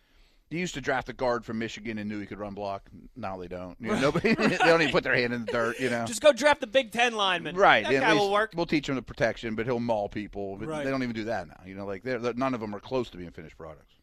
you 0.49 0.59
used 0.59 0.73
to 0.73 0.81
draft 0.81 1.09
a 1.09 1.13
guard 1.13 1.45
from 1.45 1.59
Michigan 1.59 1.97
and 1.99 2.09
knew 2.09 2.19
he 2.19 2.25
could 2.25 2.39
run 2.39 2.53
block. 2.53 2.89
Now 3.15 3.37
they 3.37 3.47
don't. 3.47 3.77
You 3.79 3.89
know, 3.89 3.99
nobody 3.99 4.33
they 4.35 4.57
don't 4.57 4.81
even 4.81 4.91
put 4.91 5.03
their 5.03 5.15
hand 5.15 5.33
in 5.33 5.45
the 5.45 5.51
dirt. 5.51 5.79
You 5.79 5.89
know, 5.89 6.05
Just 6.05 6.21
go 6.21 6.31
draft 6.31 6.61
the 6.61 6.67
Big 6.67 6.91
Ten 6.91 7.13
lineman. 7.13 7.55
right? 7.55 7.83
That 7.83 7.93
at 7.93 8.01
guy 8.01 8.13
will 8.13 8.31
work. 8.31 8.53
We'll 8.55 8.65
teach 8.65 8.89
him 8.89 8.95
the 8.95 9.01
protection, 9.01 9.55
but 9.55 9.65
he'll 9.65 9.79
maul 9.79 10.09
people. 10.09 10.57
Right. 10.57 10.83
They 10.83 10.89
don't 10.89 11.03
even 11.03 11.15
do 11.15 11.25
that 11.25 11.47
now. 11.47 11.59
You 11.65 11.75
know, 11.75 11.85
like 11.85 12.03
they're, 12.03 12.19
they're- 12.19 12.33
none 12.33 12.53
of 12.53 12.59
them 12.61 12.73
are 12.75 12.79
close 12.79 13.09
to 13.11 13.17
being 13.17 13.31
finished 13.31 13.57
products. 13.57 13.93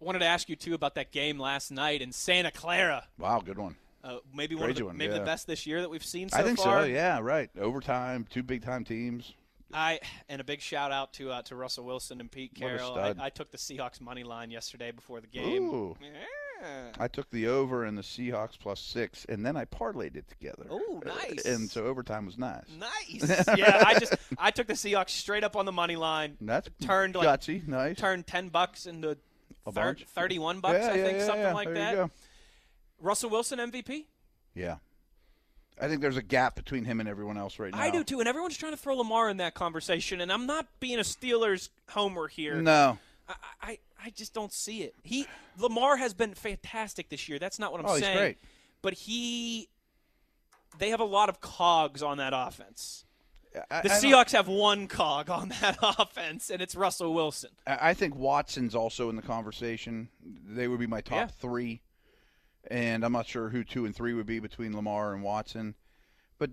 I 0.00 0.04
wanted 0.04 0.18
to 0.18 0.26
ask 0.26 0.48
you 0.48 0.56
too 0.56 0.74
about 0.74 0.96
that 0.96 1.12
game 1.12 1.38
last 1.38 1.70
night 1.70 2.02
in 2.02 2.12
Santa 2.12 2.50
Clara. 2.50 3.06
Wow, 3.16 3.40
good 3.40 3.58
one. 3.58 3.76
Uh, 4.02 4.18
maybe 4.34 4.54
one 4.54 4.68
of 4.68 4.76
the, 4.76 4.84
one, 4.84 4.98
maybe 4.98 5.14
yeah. 5.14 5.20
the 5.20 5.24
best 5.24 5.46
this 5.46 5.66
year 5.66 5.80
that 5.80 5.88
we've 5.88 6.04
seen 6.04 6.28
so 6.28 6.36
far. 6.36 6.44
I 6.44 6.46
think 6.46 6.58
far. 6.58 6.82
so. 6.82 6.84
Yeah, 6.86 7.20
right. 7.22 7.48
Overtime, 7.58 8.26
two 8.28 8.42
big 8.42 8.62
time 8.62 8.84
teams. 8.84 9.32
I 9.72 10.00
and 10.28 10.40
a 10.40 10.44
big 10.44 10.60
shout 10.60 10.92
out 10.92 11.12
to 11.14 11.30
uh, 11.30 11.42
to 11.42 11.56
Russell 11.56 11.84
Wilson 11.84 12.20
and 12.20 12.30
Pete 12.30 12.54
Carroll. 12.54 12.94
I, 12.96 13.14
I 13.18 13.30
took 13.30 13.50
the 13.50 13.58
Seahawks 13.58 14.00
money 14.00 14.22
line 14.22 14.50
yesterday 14.50 14.90
before 14.92 15.20
the 15.20 15.26
game. 15.26 15.64
Ooh. 15.70 15.96
Yeah. 16.00 16.92
I 16.98 17.08
took 17.08 17.28
the 17.30 17.48
over 17.48 17.84
and 17.84 17.98
the 17.98 18.02
Seahawks 18.02 18.58
plus 18.58 18.80
six, 18.80 19.26
and 19.28 19.44
then 19.44 19.54
I 19.56 19.64
parlayed 19.66 20.16
it 20.16 20.26
together. 20.28 20.66
Oh, 20.70 21.02
nice. 21.04 21.44
And 21.44 21.68
so 21.70 21.84
overtime 21.84 22.24
was 22.24 22.38
nice. 22.38 22.64
Nice. 22.78 23.44
yeah, 23.56 23.82
I 23.86 23.98
just 23.98 24.14
I 24.38 24.50
took 24.50 24.66
the 24.68 24.72
Seahawks 24.74 25.10
straight 25.10 25.44
up 25.44 25.56
on 25.56 25.66
the 25.66 25.72
money 25.72 25.96
line. 25.96 26.36
That's 26.40 26.68
Turned 26.80 27.16
like 27.16 27.28
gutsy, 27.40 27.66
nice. 27.66 27.96
turned 27.96 28.26
ten 28.26 28.48
bucks 28.48 28.86
into 28.86 29.18
A 29.66 29.72
thir- 29.72 29.80
bunch. 29.94 30.04
thirty-one 30.04 30.60
bucks. 30.60 30.78
yeah, 30.80 30.90
I 30.92 30.94
yeah, 30.96 31.04
think 31.04 31.20
something 31.22 31.52
like 31.54 31.74
there 31.74 31.96
that. 31.96 32.10
Russell 33.00 33.30
Wilson 33.30 33.58
MVP. 33.58 34.04
Yeah. 34.54 34.76
I 35.80 35.88
think 35.88 36.00
there's 36.00 36.16
a 36.16 36.22
gap 36.22 36.54
between 36.54 36.84
him 36.84 37.00
and 37.00 37.08
everyone 37.08 37.36
else 37.36 37.58
right 37.58 37.72
now. 37.72 37.80
I 37.80 37.90
do 37.90 38.04
too, 38.04 38.20
and 38.20 38.28
everyone's 38.28 38.56
trying 38.56 38.72
to 38.72 38.78
throw 38.78 38.96
Lamar 38.96 39.28
in 39.28 39.38
that 39.38 39.54
conversation, 39.54 40.20
and 40.20 40.32
I'm 40.32 40.46
not 40.46 40.66
being 40.80 40.98
a 40.98 41.02
Steelers 41.02 41.68
homer 41.90 42.28
here. 42.28 42.56
No. 42.62 42.98
I, 43.28 43.34
I, 43.62 43.78
I 44.04 44.10
just 44.10 44.34
don't 44.34 44.52
see 44.52 44.82
it. 44.82 44.94
He 45.02 45.26
Lamar 45.58 45.96
has 45.96 46.14
been 46.14 46.34
fantastic 46.34 47.08
this 47.08 47.28
year. 47.28 47.38
That's 47.38 47.58
not 47.58 47.72
what 47.72 47.80
I'm 47.80 47.88
saying. 48.00 48.04
Oh, 48.04 48.08
he's 48.10 48.18
great. 48.18 48.38
But 48.82 48.92
he, 48.94 49.68
they 50.78 50.90
have 50.90 51.00
a 51.00 51.04
lot 51.04 51.28
of 51.28 51.40
cogs 51.40 52.02
on 52.02 52.18
that 52.18 52.32
offense. 52.36 53.04
I, 53.70 53.82
The 53.82 53.92
I 53.92 53.96
Seahawks 53.96 54.32
have 54.32 54.48
one 54.48 54.88
cog 54.88 55.30
on 55.30 55.48
that 55.60 55.78
offense, 55.82 56.50
and 56.50 56.60
it's 56.60 56.74
Russell 56.74 57.14
Wilson. 57.14 57.50
I 57.66 57.90
I 57.90 57.94
think 57.94 58.14
Watson's 58.14 58.74
also 58.74 59.08
in 59.10 59.16
the 59.16 59.22
conversation. 59.22 60.08
They 60.46 60.68
would 60.68 60.80
be 60.80 60.86
my 60.86 61.00
top 61.00 61.16
Yeah. 61.16 61.26
three, 61.26 61.80
and 62.70 63.04
I'm 63.04 63.12
not 63.12 63.26
sure 63.26 63.48
who 63.48 63.64
two 63.64 63.84
and 63.86 63.94
three 63.94 64.14
would 64.14 64.26
be 64.26 64.38
between 64.40 64.74
Lamar 64.74 65.12
and 65.14 65.22
Watson. 65.22 65.74
But 66.38 66.50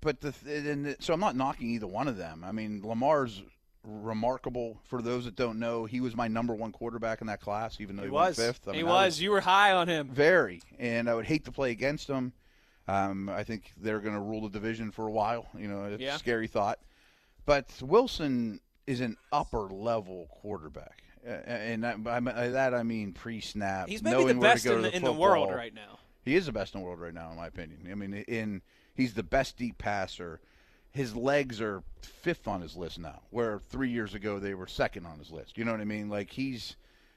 but 0.00 0.20
the 0.20 0.34
and 0.48 0.96
so 1.00 1.14
I'm 1.14 1.20
not 1.20 1.36
knocking 1.36 1.70
either 1.70 1.86
one 1.86 2.08
of 2.08 2.16
them. 2.16 2.44
I 2.44 2.52
mean, 2.52 2.82
Lamar's 2.84 3.42
remarkable. 3.84 4.80
For 4.84 5.00
those 5.02 5.24
that 5.24 5.36
don't 5.36 5.58
know, 5.58 5.84
he 5.84 6.00
was 6.00 6.16
my 6.16 6.28
number 6.28 6.54
one 6.54 6.72
quarterback 6.72 7.20
in 7.20 7.26
that 7.28 7.40
class, 7.40 7.80
even 7.80 7.96
though 7.96 8.02
he, 8.02 8.08
He 8.08 8.12
was. 8.12 8.36
fifth. 8.36 8.66
I 8.68 8.72
he 8.72 8.78
mean, 8.82 8.88
I 8.90 9.04
was. 9.04 9.20
You 9.20 9.30
were 9.30 9.40
high 9.40 9.72
on 9.72 9.88
him. 9.88 10.08
very, 10.08 10.60
and 10.78 11.08
I 11.08 11.14
would 11.14 11.26
hate 11.26 11.44
to 11.46 11.52
play 11.52 11.70
against 11.70 12.08
him. 12.08 12.32
Um, 12.88 13.28
I 13.28 13.42
think 13.42 13.72
they're 13.76 13.98
going 14.00 14.14
to 14.14 14.20
rule 14.20 14.42
the 14.42 14.48
division 14.50 14.90
for 14.92 15.06
a 15.06 15.10
while. 15.10 15.46
You 15.58 15.66
know, 15.68 15.84
it's 15.84 16.00
Yeah. 16.02 16.14
a 16.16 16.18
scary 16.18 16.46
thought. 16.46 16.78
But 17.44 17.70
Wilson 17.82 18.60
is 18.86 19.00
an 19.00 19.16
upper 19.32 19.62
level 19.70 20.28
quarterback, 20.30 21.02
uh, 21.26 21.30
and 21.30 22.04
by 22.04 22.20
that 22.20 22.74
I 22.74 22.82
mean 22.82 23.12
pre-snap. 23.12 23.88
He's 23.88 24.02
maybe 24.02 24.16
knowing 24.16 24.36
the 24.36 24.40
where 24.40 24.50
to 24.50 24.54
best 24.54 24.64
go 24.64 24.76
in 24.76 24.82
to 24.82 24.90
the, 24.90 24.96
in 24.96 25.02
the 25.02 25.12
world 25.12 25.52
right 25.52 25.74
now. 25.74 25.98
He 26.24 26.34
is 26.34 26.46
the 26.46 26.52
best 26.52 26.74
in 26.74 26.80
the 26.80 26.86
world 26.86 27.00
right 27.00 27.14
now, 27.14 27.30
in 27.30 27.36
my 27.36 27.46
opinion. 27.46 27.88
I 27.90 27.94
mean, 27.94 28.14
in 28.14 28.62
he's 28.94 29.14
the 29.14 29.22
best 29.22 29.56
deep 29.56 29.78
passer. 29.78 30.40
His 30.92 31.14
legs 31.14 31.60
are 31.60 31.82
fifth 32.00 32.48
on 32.48 32.62
his 32.62 32.74
list 32.74 32.98
now, 32.98 33.20
where 33.30 33.60
three 33.68 33.90
years 33.90 34.14
ago 34.14 34.38
they 34.38 34.54
were 34.54 34.66
second 34.66 35.06
on 35.06 35.18
his 35.18 35.30
list. 35.30 35.58
You 35.58 35.64
know 35.64 35.72
what 35.72 35.80
I 35.80 35.84
mean? 35.84 36.08
Like 36.08 36.30
he's 36.30 36.76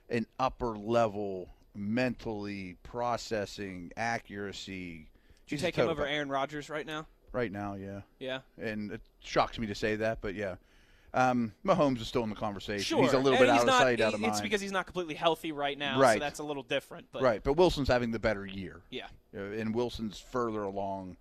an 0.09 0.25
upper 0.39 0.77
level, 0.77 1.49
mentally 1.75 2.75
processing, 2.83 3.91
accuracy. 3.95 5.07
Did 5.47 5.55
you 5.55 5.57
take 5.59 5.75
him 5.75 5.87
over 5.87 6.05
Aaron 6.05 6.29
Rodgers 6.29 6.69
right 6.69 6.85
now? 6.85 7.07
right 7.31 7.51
now? 7.51 7.75
Yeah, 7.75 8.01
Yeah. 8.19 8.39
and 8.59 8.91
it 8.91 9.01
shocks 9.21 9.57
me 9.59 9.67
to 9.67 9.75
say 9.75 9.95
that, 9.97 10.19
but 10.21 10.35
yeah. 10.35 10.55
Um, 11.13 11.53
Mahomes 11.65 11.99
is 12.01 12.07
still 12.07 12.23
in 12.23 12.29
the 12.29 12.35
conversation. 12.35 12.83
Sure. 12.83 13.01
He's 13.03 13.13
a 13.13 13.17
little 13.17 13.33
And 13.33 13.39
bit 13.39 13.49
out 13.49 13.65
not, 13.65 13.75
of 13.75 13.81
sight, 13.81 14.01
out 14.01 14.13
of 14.13 14.19
mind. 14.19 14.31
It's 14.33 14.41
because 14.41 14.61
he's 14.61 14.71
not 14.71 14.85
completely 14.85 15.15
healthy 15.15 15.51
right 15.51 15.77
now, 15.77 15.95
so 15.95 16.01
Right. 16.01 16.19
that's 16.19 16.39
a 16.39 16.43
little 16.43 16.63
different. 16.63 17.07
But 17.11 17.21
right, 17.23 17.43
but 17.43 17.53
Wilson's 17.53 17.87
having 17.87 18.11
the 18.11 18.19
better 18.19 18.45
year. 18.45 18.81
yeah. 18.89 19.07
Uh, 19.35 19.41
and 19.41 19.73
Wilson's 19.75 20.19
further 20.19 20.63
along 20.63 21.17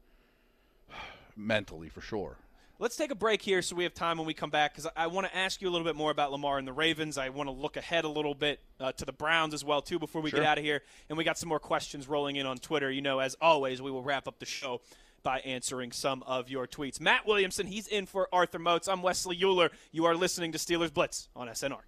mentally 1.36 1.88
for 1.88 2.00
sure. 2.00 2.36
Let's 2.80 2.94
take 2.94 3.10
a 3.10 3.16
break 3.16 3.42
here 3.42 3.60
so 3.60 3.74
we 3.74 3.82
have 3.82 3.92
time 3.92 4.18
when 4.18 4.26
we 4.26 4.34
come 4.34 4.50
back 4.50 4.72
because 4.72 4.86
I, 4.96 5.04
I 5.04 5.06
want 5.08 5.26
to 5.26 5.36
ask 5.36 5.60
you 5.60 5.68
a 5.68 5.72
little 5.72 5.84
bit 5.84 5.96
more 5.96 6.12
about 6.12 6.30
Lamar 6.30 6.58
and 6.58 6.68
the 6.68 6.72
Ravens. 6.72 7.18
I 7.18 7.28
want 7.30 7.48
to 7.48 7.52
look 7.52 7.76
ahead 7.76 8.04
a 8.04 8.08
little 8.08 8.34
bit 8.36 8.60
uh, 8.78 8.92
to 8.92 9.04
the 9.04 9.12
Browns 9.12 9.52
as 9.52 9.64
well 9.64 9.82
too 9.82 9.98
before 9.98 10.22
we 10.22 10.30
Sure. 10.30 10.38
get 10.40 10.48
out 10.48 10.58
of 10.58 10.64
here. 10.64 10.82
And 11.08 11.18
we 11.18 11.24
got 11.24 11.36
some 11.38 11.48
more 11.48 11.58
questions 11.58 12.06
rolling 12.06 12.36
in 12.36 12.46
on 12.46 12.58
Twitter. 12.58 12.88
You 12.88 13.02
know, 13.02 13.18
as 13.18 13.34
always, 13.40 13.82
we 13.82 13.90
will 13.90 14.02
wrap 14.04 14.28
up 14.28 14.38
the 14.38 14.46
show 14.46 14.80
by 15.22 15.40
answering 15.40 15.92
some 15.92 16.22
of 16.24 16.48
your 16.48 16.66
tweets. 16.66 17.00
Matt 17.00 17.26
Williamson, 17.26 17.66
he's 17.66 17.86
in 17.86 18.06
for 18.06 18.28
Arthur 18.32 18.58
Moats. 18.58 18.88
I'm 18.88 19.02
Wesley 19.02 19.36
Uhler. 19.36 19.70
You 19.92 20.04
are 20.04 20.14
listening 20.14 20.52
to 20.52 20.58
Steelers 20.58 20.92
Blitz 20.92 21.28
on 21.34 21.48
SNR. 21.48 21.80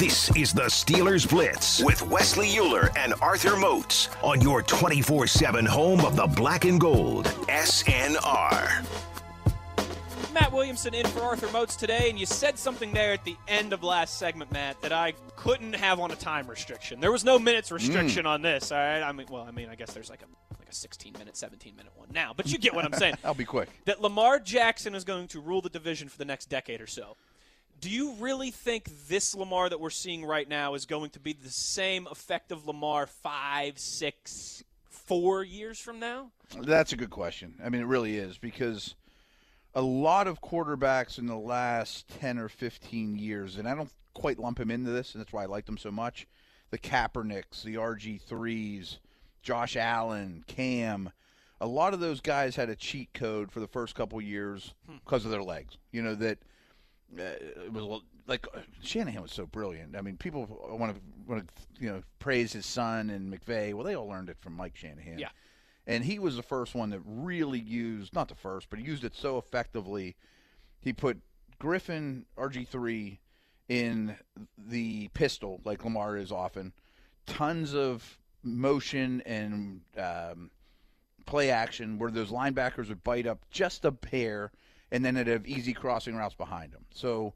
This 0.00 0.34
is 0.34 0.54
the 0.54 0.62
Steelers 0.62 1.28
Blitz 1.28 1.84
with 1.84 2.00
Wesley 2.00 2.48
Uhler 2.48 2.90
and 2.96 3.12
Arthur 3.20 3.54
Moats 3.54 4.08
on 4.22 4.40
your 4.40 4.62
24 4.62 5.26
7 5.26 5.66
home 5.66 6.00
of 6.06 6.16
the 6.16 6.26
black 6.26 6.64
and 6.64 6.80
gold. 6.80 7.26
SNR. 7.48 9.09
Matt 10.32 10.52
Williamson 10.52 10.94
in 10.94 11.06
for 11.06 11.20
Arthur 11.20 11.50
Moats 11.50 11.76
today, 11.76 12.08
and 12.08 12.18
you 12.18 12.26
said 12.26 12.58
something 12.58 12.92
there 12.92 13.12
at 13.12 13.24
the 13.24 13.36
end 13.48 13.72
of 13.72 13.82
last 13.82 14.18
segment, 14.18 14.52
Matt, 14.52 14.80
that 14.82 14.92
I 14.92 15.14
couldn't 15.36 15.74
have 15.74 15.98
on 15.98 16.10
a 16.10 16.16
time 16.16 16.46
restriction. 16.48 17.00
There 17.00 17.10
was 17.10 17.24
no 17.24 17.38
minutes 17.38 17.70
hmm. 17.70 17.76
restriction 17.76 18.26
on 18.26 18.42
this. 18.42 18.70
All 18.70 18.78
right, 18.78 19.02
I 19.02 19.12
mean, 19.12 19.26
well, 19.30 19.42
I 19.42 19.50
mean, 19.50 19.68
I 19.68 19.74
guess 19.74 19.92
there's 19.92 20.10
like 20.10 20.22
a 20.22 20.26
like 20.58 20.68
a 20.68 20.74
16 20.74 21.14
minute, 21.18 21.36
17 21.36 21.74
minute 21.74 21.92
one 21.96 22.08
now, 22.12 22.32
but 22.36 22.46
you 22.50 22.58
get 22.58 22.74
what 22.74 22.84
I'm 22.84 22.92
saying. 22.92 23.14
I'll 23.24 23.34
be 23.34 23.44
quick. 23.44 23.68
that 23.86 24.00
Lamar 24.00 24.38
Jackson 24.38 24.94
is 24.94 25.04
going 25.04 25.28
to 25.28 25.40
rule 25.40 25.60
the 25.60 25.70
division 25.70 26.08
for 26.08 26.18
the 26.18 26.24
next 26.24 26.46
decade 26.46 26.80
or 26.80 26.86
so. 26.86 27.16
Do 27.80 27.88
you 27.88 28.12
really 28.14 28.50
think 28.50 28.90
this 29.08 29.34
Lamar 29.34 29.70
that 29.70 29.80
we're 29.80 29.90
seeing 29.90 30.24
right 30.24 30.46
now 30.46 30.74
is 30.74 30.84
going 30.84 31.10
to 31.10 31.20
be 31.20 31.32
the 31.32 31.50
same 31.50 32.06
effective 32.10 32.66
Lamar 32.66 33.06
five, 33.06 33.78
six, 33.78 34.62
four 34.90 35.42
years 35.42 35.80
from 35.80 35.98
now? 35.98 36.30
That's 36.60 36.92
a 36.92 36.96
good 36.96 37.10
question. 37.10 37.54
I 37.64 37.70
mean, 37.70 37.80
it 37.80 37.86
really 37.86 38.16
is 38.16 38.36
because 38.36 38.94
a 39.74 39.82
lot 39.82 40.26
of 40.26 40.40
quarterbacks 40.40 41.18
in 41.18 41.26
the 41.26 41.38
last 41.38 42.08
10 42.20 42.38
or 42.38 42.48
15 42.48 43.16
years, 43.16 43.56
and 43.56 43.68
I 43.68 43.74
don't 43.74 43.92
quite 44.14 44.38
lump 44.38 44.58
him 44.58 44.70
into 44.70 44.90
this, 44.90 45.14
and 45.14 45.20
that's 45.22 45.32
why 45.32 45.42
I 45.42 45.46
liked 45.46 45.68
him 45.68 45.78
so 45.78 45.90
much. 45.90 46.26
The 46.70 46.78
Kaepernicks, 46.78 47.62
the 47.62 47.76
RG3s, 47.76 48.98
Josh 49.42 49.76
Allen, 49.76 50.44
Cam, 50.46 51.10
a 51.60 51.66
lot 51.66 51.94
of 51.94 52.00
those 52.00 52.20
guys 52.20 52.56
had 52.56 52.70
a 52.70 52.76
cheat 52.76 53.12
code 53.12 53.52
for 53.52 53.60
the 53.60 53.66
first 53.66 53.94
couple 53.94 54.20
years 54.20 54.74
because 55.04 55.24
of 55.24 55.30
their 55.30 55.42
legs. 55.42 55.76
You 55.92 56.02
know, 56.02 56.14
that 56.14 56.38
uh, 57.18 57.22
it 57.64 57.72
was 57.72 58.02
like 58.26 58.46
uh, 58.54 58.60
Shanahan 58.82 59.22
was 59.22 59.32
so 59.32 59.46
brilliant. 59.46 59.96
I 59.96 60.00
mean, 60.00 60.16
people 60.16 60.46
want 60.70 60.94
to 60.94 61.00
want 61.26 61.46
to 61.46 61.82
you 61.82 61.90
know 61.90 62.02
praise 62.18 62.52
his 62.52 62.66
son 62.66 63.10
and 63.10 63.32
McVay. 63.32 63.74
Well, 63.74 63.84
they 63.84 63.94
all 63.94 64.08
learned 64.08 64.30
it 64.30 64.38
from 64.40 64.54
Mike 64.54 64.76
Shanahan. 64.76 65.18
Yeah. 65.18 65.28
And 65.90 66.04
he 66.04 66.20
was 66.20 66.36
the 66.36 66.42
first 66.44 66.76
one 66.76 66.90
that 66.90 67.00
really 67.04 67.58
used 67.58 68.14
not 68.14 68.28
the 68.28 68.36
first, 68.36 68.70
but 68.70 68.78
he 68.78 68.84
used 68.84 69.02
it 69.02 69.12
so 69.12 69.38
effectively. 69.38 70.14
He 70.80 70.92
put 70.92 71.18
Griffin 71.58 72.26
RG3 72.38 73.18
in 73.68 74.16
the 74.56 75.08
pistol 75.14 75.60
like 75.64 75.84
Lamar 75.84 76.16
is 76.16 76.30
often. 76.30 76.72
Tons 77.26 77.74
of 77.74 78.20
motion 78.44 79.20
and 79.26 79.80
um, 79.98 80.52
play 81.26 81.50
action 81.50 81.98
where 81.98 82.12
those 82.12 82.30
linebackers 82.30 82.88
would 82.88 83.02
bite 83.02 83.26
up 83.26 83.40
just 83.50 83.84
a 83.84 83.90
pair 83.90 84.52
and 84.92 85.04
then 85.04 85.14
they'd 85.14 85.26
have 85.26 85.44
easy 85.44 85.72
crossing 85.72 86.14
routes 86.14 86.36
behind 86.36 86.70
them. 86.72 86.84
So 86.94 87.34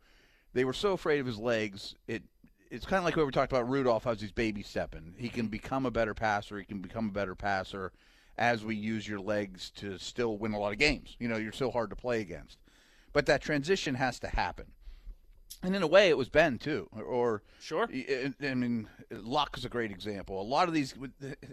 they 0.53 0.65
were 0.65 0.73
so 0.73 0.93
afraid 0.93 1.19
of 1.19 1.27
his 1.27 1.39
legs. 1.39 1.97
It 2.07 2.23
it's 2.71 2.87
kind 2.87 2.99
of 2.99 3.05
like 3.05 3.17
what 3.17 3.27
we 3.27 3.33
talked 3.33 3.53
about. 3.53 3.69
Rudolph 3.69 4.05
has 4.05 4.21
these 4.21 4.33
baby 4.33 4.63
stepping. 4.63 5.15
He 5.19 5.29
can 5.29 5.49
become 5.49 5.87
a 5.87 5.91
better 5.91 6.15
passer. 6.15 6.57
He 6.59 6.65
can 6.65 6.79
become 6.79 7.09
a 7.09 7.13
better 7.13 7.35
passer 7.35 7.93
as 8.37 8.65
we 8.65 8.75
use 8.75 9.07
your 9.07 9.21
legs 9.21 9.71
to 9.77 9.99
still 9.99 10.37
win 10.39 10.53
a 10.53 10.59
lot 10.59 10.73
of 10.73 10.79
games. 10.79 11.17
You 11.19 11.29
know, 11.29 11.37
you're 11.37 11.53
so 11.53 11.71
hard 11.71 11.91
to 11.91 11.97
play 11.97 12.21
against. 12.21 12.59
But 13.13 13.27
that 13.27 13.43
transition 13.43 13.95
has 13.95 14.19
to 14.21 14.29
happen. 14.29 14.67
And 15.63 15.75
in 15.75 15.83
a 15.83 15.87
way, 15.87 16.09
it 16.09 16.19
was 16.19 16.29
Ben 16.29 16.59
too, 16.59 16.89
or 16.93 17.43
Sure. 17.61 17.89
I 17.91 18.55
mean, 18.55 18.89
Luck 19.11 19.57
is 19.57 19.65
a 19.65 19.69
great 19.69 19.91
example. 19.91 20.41
A 20.41 20.43
lot 20.43 20.69
of 20.69 20.75
these, 20.75 20.95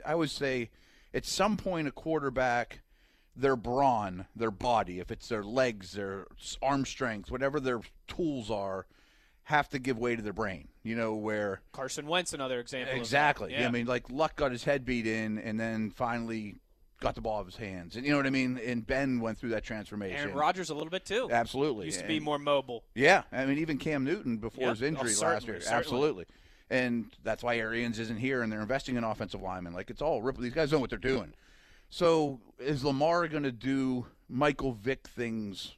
I 0.06 0.16
would 0.16 0.32
say, 0.32 0.70
at 1.14 1.26
some 1.26 1.56
point, 1.56 1.88
a 1.88 1.92
quarterback, 1.92 2.82
their 3.36 3.56
brawn, 3.56 4.26
their 4.36 4.52
body, 4.52 5.00
if 5.00 5.12
it's 5.12 5.30
their 5.30 5.44
legs, 5.44 5.94
their 5.94 6.26
arm 6.62 6.86
strength, 6.86 7.32
whatever 7.32 7.60
their 7.60 7.82
tools 8.08 8.52
are, 8.52 8.86
have 9.44 9.70
to 9.70 9.80
give 9.80 9.98
way 9.98 10.16
to 10.16 10.22
their 10.22 10.34
brain. 10.34 10.68
You 10.84 10.96
know 10.96 11.16
where 11.16 11.62
Carson 11.72 12.08
Wentz, 12.08 12.34
another 12.34 12.60
example. 12.60 12.96
exactly. 12.96 13.54
Yeah. 13.54 13.68
I 13.68 13.72
mean, 13.72 13.86
like 13.86 14.10
Luck 14.10 14.36
got 14.36 14.52
his 14.52 14.64
head 14.64 14.84
beat 14.84 15.08
in, 15.08 15.38
and 15.38 15.60
then 15.60 15.92
finally 15.92 16.56
got 17.02 17.16
the 17.16 17.22
ball 17.22 17.38
out 17.38 17.42
of 17.42 17.48
his 17.48 17.58
hands, 17.58 17.98
and 17.98 18.06
you 18.06 18.12
know 18.12 18.18
what 18.18 18.26
I 18.26 18.30
mean. 18.30 18.58
And 18.66 18.88
Ben 18.88 19.20
went 19.20 19.38
through 19.38 19.50
that 19.50 19.64
transformation. 19.66 20.18
Aaron 20.18 20.34
Rodgers 20.36 20.70
a 20.70 20.74
little 20.74 20.90
bit 20.90 21.04
too. 21.04 21.28
absolutely 21.30 21.88
Used 21.88 22.00
to 22.00 22.08
be 22.08 22.22
more 22.22 22.40
mobile. 22.40 22.84
yeah, 22.96 23.24
I 23.34 23.46
mean, 23.46 23.58
even 23.58 23.78
Cam 23.78 24.06
Newton 24.06 24.38
before 24.38 24.68
Yep. 24.68 24.70
his 24.78 24.84
oh, 24.84 24.86
injury 24.86 25.14
Oh, 25.20 25.26
last 25.28 25.48
year, 25.48 25.60
certainly. 25.60 25.78
absolutely. 25.80 26.26
And 26.70 27.12
that's 27.22 27.44
why 27.44 27.58
Arians 27.58 28.00
isn't 28.00 28.16
here, 28.18 28.44
and 28.44 28.50
they're 28.52 28.62
investing 28.62 28.96
in 28.96 29.04
offensive 29.04 29.42
linemen. 29.42 29.74
Like 29.74 29.90
it's 29.90 30.02
all 30.02 30.22
Ripple. 30.22 30.42
These 30.44 30.54
guys 30.54 30.72
know 30.72 30.80
what 30.80 30.90
they're 30.90 30.98
doing. 31.00 31.34
So 31.90 32.40
is 32.60 32.86
Lamar 32.86 33.28
going 33.28 33.44
to 33.44 33.52
do 33.52 34.06
Michael 34.30 34.72
Vick 34.72 35.06
things 35.08 35.76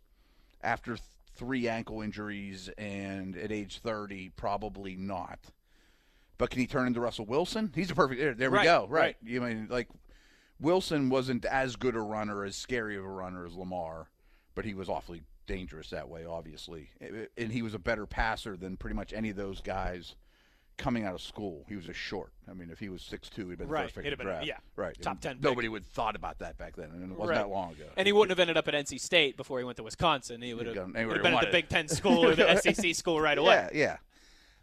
after 0.62 0.92
th- 0.92 1.02
three 1.36 1.68
ankle 1.68 2.02
injuries 2.02 2.70
and 2.78 3.36
at 3.36 3.52
age 3.52 3.80
thirty? 3.80 4.30
Probably 4.36 4.96
not. 4.96 5.40
But 6.38 6.50
can 6.52 6.60
he 6.60 6.68
turn 6.68 6.86
into 6.88 7.00
Russell 7.00 7.26
Wilson? 7.26 7.72
He's 7.74 7.90
a 7.90 7.96
perfect. 7.96 8.20
There, 8.20 8.34
there 8.36 8.52
we 8.52 8.62
go. 8.64 8.86
Right. 8.90 9.02
right. 9.02 9.16
You 9.24 9.42
mean 9.42 9.68
like 9.72 9.88
Wilson 10.64 11.10
wasn't 11.10 11.46
as 11.46 11.76
good 11.76 11.96
a 11.96 12.02
runner, 12.02 12.44
as 12.44 12.56
scary 12.56 12.98
of 12.98 13.04
a 13.04 13.10
runner 13.10 13.46
as 13.46 13.54
Lamar, 13.56 14.08
but 14.56 14.66
he 14.66 14.74
was 14.74 14.90
awfully 14.90 15.22
dangerous 15.46 15.90
that 15.92 16.08
way, 16.10 16.26
obviously. 16.26 16.90
And 17.38 17.52
he 17.52 17.62
was 17.62 17.74
a 17.74 17.80
better 17.80 18.06
passer 18.06 18.56
than 18.58 18.78
pretty 18.78 18.96
much 18.96 19.14
any 19.14 19.30
of 19.30 19.36
those 19.36 19.60
guys 19.62 20.16
coming 20.78 21.04
out 21.06 21.14
of 21.14 21.22
school. 21.22 21.66
He 21.70 21.76
was 21.76 21.88
a 21.88 21.94
short. 21.94 22.32
I 22.50 22.54
mean, 22.54 22.72
if 22.72 22.80
he 22.80 22.90
was 22.90 23.02
six 23.04 23.30
two, 23.30 23.50
he'd 23.50 23.60
been 23.60 23.68
the 23.68 23.74
Right, 23.74 23.84
first 23.84 23.96
pick 23.96 24.06
have 24.06 24.18
the 24.18 24.24
draft. 24.24 24.46
yeah, 24.48 24.58
right. 24.76 25.00
top 25.02 25.14
And 25.14 25.22
10 25.22 25.36
pick. 25.36 25.44
Nobody 25.44 25.68
would 25.70 25.84
have 25.84 25.92
thought 25.92 26.16
about 26.16 26.40
that 26.40 26.58
back 26.58 26.76
then, 26.76 26.90
and 26.92 27.04
it 27.12 27.18
wasn't 27.18 27.30
Right. 27.30 27.36
that 27.44 27.50
long 27.50 27.74
ago. 27.74 27.84
And 27.96 28.08
he 28.08 28.12
wouldn't 28.14 28.32
have 28.32 28.40
ended 28.40 28.58
up 28.58 28.68
at 28.68 28.74
NC 28.74 28.98
State 29.00 29.38
before 29.38 29.60
he 29.60 29.66
went 29.66 29.78
to 29.78 29.84
Wisconsin. 29.84 30.42
He 30.42 30.54
would 30.56 30.66
have, 30.66 30.76
gone 30.76 30.94
would 30.94 31.14
have 31.18 31.22
been 31.24 31.34
at 31.36 31.46
the 31.46 31.52
Big 31.52 31.70
Ten 31.70 31.88
school 31.88 32.26
or 32.26 32.34
the 32.36 32.56
SEC 32.62 32.96
school 32.96 33.22
right 33.22 33.38
away. 33.38 33.68
Yeah, 33.74 33.78
yeah. 33.80 33.98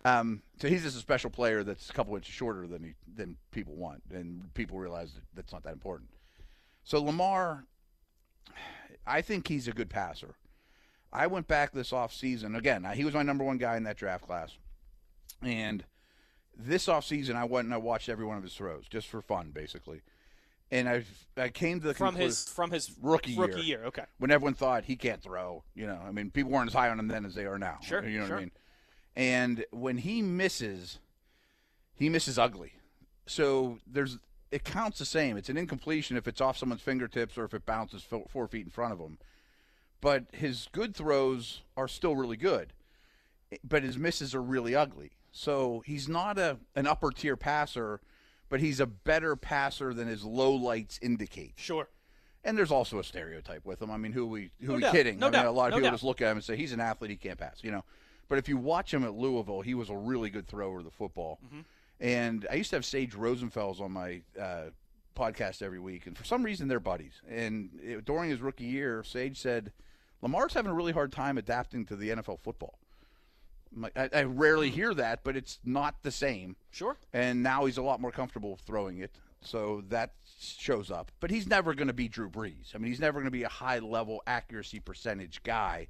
Um, 0.04 0.42
so 0.58 0.68
he's 0.68 0.82
just 0.82 0.96
a 0.96 1.00
special 1.00 1.30
player 1.30 1.62
that's 1.62 1.90
a 1.90 1.92
couple 1.92 2.14
inches 2.16 2.34
shorter 2.34 2.66
than 2.66 2.82
he, 2.82 2.94
than 3.14 3.36
people 3.50 3.74
want, 3.74 4.02
and 4.10 4.52
people 4.54 4.78
realize 4.78 5.12
that 5.12 5.22
that's 5.34 5.52
not 5.52 5.62
that 5.64 5.74
important. 5.74 6.10
So 6.84 7.02
Lamar, 7.02 7.64
I 9.06 9.20
think 9.20 9.48
he's 9.48 9.68
a 9.68 9.72
good 9.72 9.90
passer. 9.90 10.36
I 11.12 11.26
went 11.26 11.48
back 11.48 11.72
this 11.72 11.90
offseason. 11.90 12.56
Again, 12.56 12.86
he 12.94 13.04
was 13.04 13.14
my 13.14 13.22
number 13.22 13.44
one 13.44 13.58
guy 13.58 13.76
in 13.76 13.82
that 13.84 13.96
draft 13.96 14.26
class. 14.26 14.56
And 15.42 15.84
this 16.56 16.86
offseason, 16.86 17.34
I 17.34 17.44
went 17.44 17.66
and 17.66 17.74
I 17.74 17.78
watched 17.78 18.08
every 18.08 18.24
one 18.24 18.36
of 18.36 18.42
his 18.42 18.54
throws 18.54 18.86
just 18.88 19.08
for 19.08 19.20
fun, 19.20 19.50
basically. 19.50 20.02
And 20.70 20.88
I 20.88 21.04
I 21.36 21.48
came 21.48 21.80
to 21.80 21.88
the 21.88 21.94
From 21.94 22.14
conclusion 22.14 22.28
his 22.28 22.48
from 22.48 22.70
his 22.70 22.92
Rookie 23.02 23.32
year. 23.32 23.40
rookie 23.40 23.60
year. 23.62 23.84
Okay. 23.86 24.04
when 24.18 24.30
everyone 24.30 24.54
thought 24.54 24.84
he 24.84 24.94
can't 24.94 25.20
throw. 25.20 25.64
You 25.74 25.86
know, 25.88 25.98
I 26.06 26.12
mean, 26.12 26.30
people 26.30 26.52
weren't 26.52 26.68
as 26.68 26.74
high 26.74 26.90
on 26.90 27.00
him 27.00 27.08
then 27.08 27.24
as 27.24 27.34
they 27.34 27.44
are 27.46 27.58
now. 27.58 27.78
Sure, 27.82 28.06
you 28.06 28.20
know 28.20 28.26
sure. 28.26 28.36
what 28.36 28.40
I 28.40 28.44
mean. 28.44 28.50
And 29.16 29.64
when 29.70 29.98
he 29.98 30.22
misses, 30.22 30.98
he 31.94 32.08
misses 32.08 32.38
ugly. 32.38 32.72
So 33.26 33.78
there's 33.86 34.18
it 34.50 34.64
counts 34.64 34.98
the 34.98 35.04
same. 35.04 35.36
It's 35.36 35.48
an 35.48 35.56
incompletion 35.56 36.16
if 36.16 36.26
it's 36.26 36.40
off 36.40 36.56
someone's 36.58 36.82
fingertips 36.82 37.38
or 37.38 37.44
if 37.44 37.54
it 37.54 37.64
bounces 37.64 38.02
four 38.28 38.46
feet 38.48 38.64
in 38.64 38.70
front 38.70 38.92
of 38.92 38.98
him. 38.98 39.18
But 40.00 40.24
his 40.32 40.68
good 40.72 40.94
throws 40.96 41.60
are 41.76 41.86
still 41.86 42.16
really 42.16 42.36
good, 42.38 42.72
but 43.62 43.82
his 43.82 43.96
misses 43.98 44.34
are 44.34 44.42
really 44.42 44.74
ugly. 44.74 45.12
So 45.30 45.82
he's 45.86 46.08
not 46.08 46.38
a 46.38 46.58
an 46.74 46.86
upper 46.86 47.10
tier 47.10 47.36
passer, 47.36 48.00
but 48.48 48.60
he's 48.60 48.80
a 48.80 48.86
better 48.86 49.36
passer 49.36 49.92
than 49.94 50.08
his 50.08 50.24
low 50.24 50.52
lights 50.52 50.98
indicate. 51.02 51.52
Sure. 51.56 51.88
And 52.42 52.56
there's 52.56 52.72
also 52.72 52.98
a 52.98 53.04
stereotype 53.04 53.66
with 53.66 53.82
him. 53.82 53.90
I 53.90 53.98
mean, 53.98 54.12
who 54.12 54.24
are 54.24 54.28
we 54.28 54.50
who 54.62 54.68
No 54.68 54.72
are 54.72 54.76
we 54.76 54.82
doubt. 54.82 54.92
kidding? 54.94 55.18
No 55.18 55.26
I 55.28 55.30
mean, 55.30 55.44
a 55.44 55.50
lot 55.52 55.66
of 55.66 55.70
No 55.72 55.76
people 55.76 55.90
doubt. 55.90 55.94
just 55.94 56.04
look 56.04 56.22
at 56.22 56.30
him 56.30 56.38
and 56.38 56.44
say 56.44 56.56
he's 56.56 56.72
an 56.72 56.80
athlete, 56.80 57.10
he 57.10 57.16
can't 57.16 57.38
pass, 57.38 57.58
you 57.62 57.70
know. 57.70 57.84
But 58.30 58.38
if 58.38 58.48
you 58.48 58.56
watch 58.56 58.94
him 58.94 59.04
at 59.04 59.12
Louisville, 59.12 59.60
he 59.60 59.74
was 59.74 59.90
a 59.90 59.96
really 59.96 60.30
good 60.30 60.46
thrower 60.46 60.78
of 60.78 60.84
the 60.84 60.90
football. 60.90 61.40
Mm-hmm. 61.44 61.60
And 61.98 62.46
I 62.48 62.54
used 62.54 62.70
to 62.70 62.76
have 62.76 62.84
Sage 62.84 63.12
Rosenfels 63.12 63.80
on 63.80 63.90
my 63.90 64.22
uh, 64.40 64.70
podcast 65.16 65.62
every 65.62 65.80
week, 65.80 66.06
and 66.06 66.16
for 66.16 66.24
some 66.24 66.44
reason 66.44 66.68
they're 66.68 66.80
buddies. 66.80 67.20
And 67.28 67.70
it, 67.82 68.04
during 68.04 68.30
his 68.30 68.40
rookie 68.40 68.64
year, 68.64 69.02
Sage 69.02 69.36
said 69.36 69.72
Lamar's 70.22 70.54
having 70.54 70.70
a 70.70 70.74
really 70.74 70.92
hard 70.92 71.10
time 71.12 71.38
adapting 71.38 71.84
to 71.86 71.96
the 71.96 72.10
NFL 72.10 72.38
football. 72.38 72.78
I, 73.96 74.08
I 74.12 74.22
rarely 74.22 74.70
hear 74.70 74.94
that, 74.94 75.24
but 75.24 75.36
it's 75.36 75.58
not 75.64 76.02
the 76.02 76.10
same 76.10 76.56
Sure. 76.70 76.96
and 77.12 77.42
now 77.42 77.66
he's 77.66 77.78
a 77.78 77.82
lot 77.82 78.00
more 78.00 78.10
comfortable 78.12 78.56
throwing 78.64 78.98
it. 78.98 79.10
So 79.42 79.82
that 79.88 80.12
shows 80.40 80.90
up. 80.90 81.10
But 81.18 81.30
he's 81.30 81.46
never 81.48 81.74
going 81.74 81.88
to 81.88 81.94
be 81.94 82.08
Drew 82.08 82.28
Brees. 82.30 82.74
I 82.74 82.78
mean, 82.78 82.90
he's 82.92 83.00
never 83.00 83.18
going 83.18 83.26
to 83.26 83.30
be 83.30 83.42
a 83.42 83.48
high 83.48 83.78
level 83.80 84.22
accuracy 84.26 84.78
percentage 84.80 85.42
guy. 85.42 85.88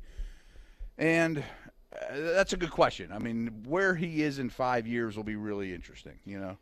And 0.99 1.43
that's 2.12 2.53
a 2.53 2.57
good 2.57 2.71
question. 2.71 3.11
I 3.12 3.19
mean, 3.19 3.62
where 3.67 3.95
he 3.95 4.23
is 4.23 4.39
in 4.39 4.51
five 4.51 4.87
years 4.87 5.17
will 5.17 5.25
be 5.25 5.37
really 5.37 5.75
interesting. 5.75 6.19
You 6.25 6.41
know, 6.41 6.57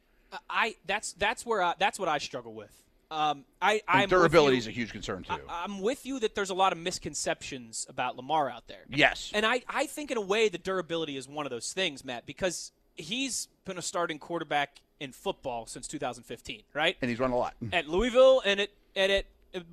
I 0.49 0.77
that's 0.87 1.13
that's 1.15 1.45
where 1.45 1.63
I, 1.63 1.75
that's 1.79 1.99
what 1.99 2.09
I 2.09 2.19
struggle 2.19 2.55
with. 2.55 2.73
Um, 3.11 3.45
I 3.63 3.81
I'm 3.89 4.09
durability 4.09 4.59
is 4.59 4.67
a 4.67 4.71
huge 4.71 4.93
concern 4.93 5.23
too. 5.23 5.33
I, 5.49 5.65
I'm 5.65 5.81
with 5.81 6.05
you 6.05 6.21
that 6.21 6.35
there's 6.35 6.51
a 6.51 6.55
lot 6.55 6.73
of 6.73 6.79
misconceptions 6.79 7.87
about 7.89 8.17
Lamar 8.17 8.51
out 8.51 8.67
there. 8.69 8.83
yes, 8.91 9.31
And 9.33 9.47
I, 9.47 9.63
I 9.67 9.87
think 9.87 10.11
in 10.11 10.19
a 10.19 10.23
way 10.23 10.51
the 10.51 10.59
durability 10.59 11.17
is 11.17 11.27
one 11.27 11.47
of 11.47 11.51
those 11.51 11.73
things, 11.73 12.05
Matt, 12.05 12.27
because 12.27 12.71
he's 12.97 13.49
been 13.65 13.79
a 13.79 13.83
starting 13.83 14.19
quarterback 14.19 14.81
in 15.01 15.13
football 15.13 15.65
since 15.65 15.89
2015, 15.89 16.65
right? 16.75 16.97
and 17.01 17.09
he's 17.09 17.19
run 17.19 17.31
a 17.31 17.37
lot. 17.37 17.55
At 17.73 17.89
Louisville 17.89 18.43
and 18.45 18.61
at, 18.61 18.69
and 18.95 19.11
at 19.11 19.25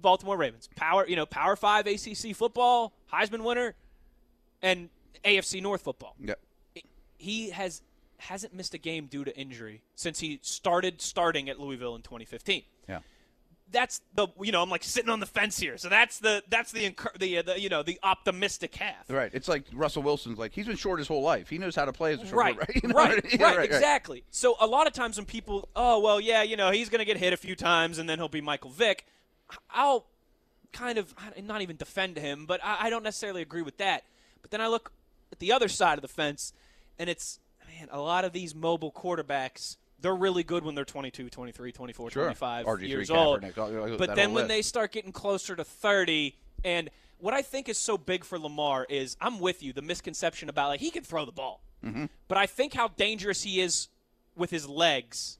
Baltimore 0.01 0.37
Ravens. 0.37 0.69
Power, 0.75 1.05
you 1.05 1.17
know, 1.17 1.25
Power 1.25 1.57
5 1.57 1.87
ACC 1.87 2.33
football, 2.33 2.93
Heisman 3.11 3.43
winner, 3.43 3.75
and 4.61 4.87
AFC 5.23 5.61
North 5.61 5.81
football. 5.81 6.15
Yep. 6.19 6.39
He 7.17 7.49
has 7.51 7.81
hasn't 8.17 8.53
missed 8.53 8.73
a 8.73 8.77
game 8.77 9.07
due 9.07 9.23
to 9.25 9.37
injury 9.37 9.81
since 9.95 10.19
he 10.19 10.39
started 10.41 11.01
starting 11.01 11.49
at 11.49 11.59
Louisville 11.59 11.95
in 11.95 12.01
2015 12.01 12.63
Yeah. 12.87 12.99
that's 13.71 13.99
the 14.13 14.27
you 14.41 14.53
know 14.53 14.61
I'm 14.61 14.69
like 14.69 14.83
sitting 14.83 15.09
on 15.09 15.19
the 15.19 15.25
fence 15.25 15.59
here. 15.59 15.77
So 15.77 15.89
that's 15.89 16.19
the 16.19 16.41
that's 16.49 16.71
the 16.71 16.93
the, 17.19 17.39
uh, 17.39 17.41
the 17.41 17.59
you 17.59 17.67
know 17.69 17.83
the 17.83 17.99
optimistic 18.03 18.75
half. 18.75 19.09
Right. 19.09 19.31
It's 19.33 19.47
like 19.47 19.63
Russell 19.73 20.01
Wilson's 20.03 20.37
like 20.37 20.53
he's 20.53 20.65
been 20.67 20.75
short 20.77 20.99
his 20.99 21.07
whole 21.07 21.23
life. 21.23 21.49
He 21.49 21.57
knows 21.57 21.75
how 21.75 21.85
to 21.85 21.93
play 21.93 22.13
as 22.13 22.21
a 22.21 22.25
short 22.25 22.35
Right, 22.37 22.57
right? 22.57 22.69
You 22.83 22.89
know 22.89 22.95
right, 22.95 23.23
I 23.23 23.27
mean? 23.27 23.41
right, 23.41 23.65
exactly. 23.65 24.23
So 24.31 24.55
a 24.59 24.67
lot 24.67 24.87
of 24.87 24.93
times 24.93 25.17
when 25.17 25.25
people, 25.25 25.67
oh 25.75 25.99
well, 25.99 26.19
yeah, 26.21 26.41
you 26.43 26.55
know, 26.57 26.71
he's 26.71 26.89
going 26.89 26.99
to 26.99 27.05
get 27.05 27.17
hit 27.17 27.33
a 27.33 27.37
few 27.37 27.55
times 27.55 27.97
and 27.97 28.07
then 28.09 28.17
he'll 28.19 28.27
be 28.29 28.41
Michael 28.41 28.69
Vick. 28.71 29.05
I'll 29.69 30.05
kind 30.71 30.97
of 30.97 31.13
not 31.43 31.61
even 31.61 31.75
defend 31.77 32.17
him, 32.17 32.45
but 32.45 32.59
I, 32.63 32.87
I 32.87 32.89
don't 32.89 33.03
necessarily 33.03 33.41
agree 33.41 33.61
with 33.61 33.77
that. 33.77 34.03
But 34.41 34.51
then 34.51 34.61
I 34.61 34.67
look 34.67 34.91
at 35.31 35.39
the 35.39 35.51
other 35.51 35.67
side 35.67 35.97
of 35.97 36.01
the 36.01 36.07
fence, 36.07 36.53
and 36.99 37.09
it's 37.09 37.39
man, 37.67 37.87
a 37.91 37.99
lot 37.99 38.25
of 38.25 38.33
these 38.33 38.53
mobile 38.55 38.91
quarterbacks. 38.91 39.77
They're 39.99 40.15
really 40.15 40.43
good 40.43 40.63
when 40.63 40.75
they're 40.75 40.85
22, 40.85 41.29
23, 41.29 41.71
24, 41.71 42.11
Sure. 42.11 42.23
25 42.25 42.65
RG3, 42.65 42.87
years 42.87 43.09
old. 43.09 43.41
Kaepernick, 43.41 43.57
all- 43.57 43.91
all- 43.91 43.97
But 43.97 44.15
then 44.15 44.33
when 44.33 44.43
list. 44.43 44.47
they 44.49 44.61
start 44.61 44.91
getting 44.91 45.11
closer 45.11 45.55
to 45.55 45.63
30 45.63 46.35
and 46.63 46.89
what 47.17 47.33
I 47.33 47.41
think 47.41 47.69
is 47.69 47.77
so 47.77 47.97
big 47.97 48.23
for 48.25 48.37
Lamar 48.37 48.85
is 48.89 49.15
I'm 49.21 49.39
with 49.39 49.63
you 49.63 49.71
the 49.73 49.81
misconception 49.81 50.49
about 50.49 50.67
like 50.69 50.79
he 50.81 50.91
can 50.91 51.03
throw 51.03 51.25
the 51.25 51.31
ball. 51.31 51.61
Mm-hmm. 51.83 52.05
But 52.27 52.37
I 52.37 52.45
think 52.45 52.73
how 52.73 52.89
dangerous 52.89 53.43
he 53.43 53.61
is 53.61 53.87
with 54.35 54.49
his 54.51 54.67
legs 54.67 55.39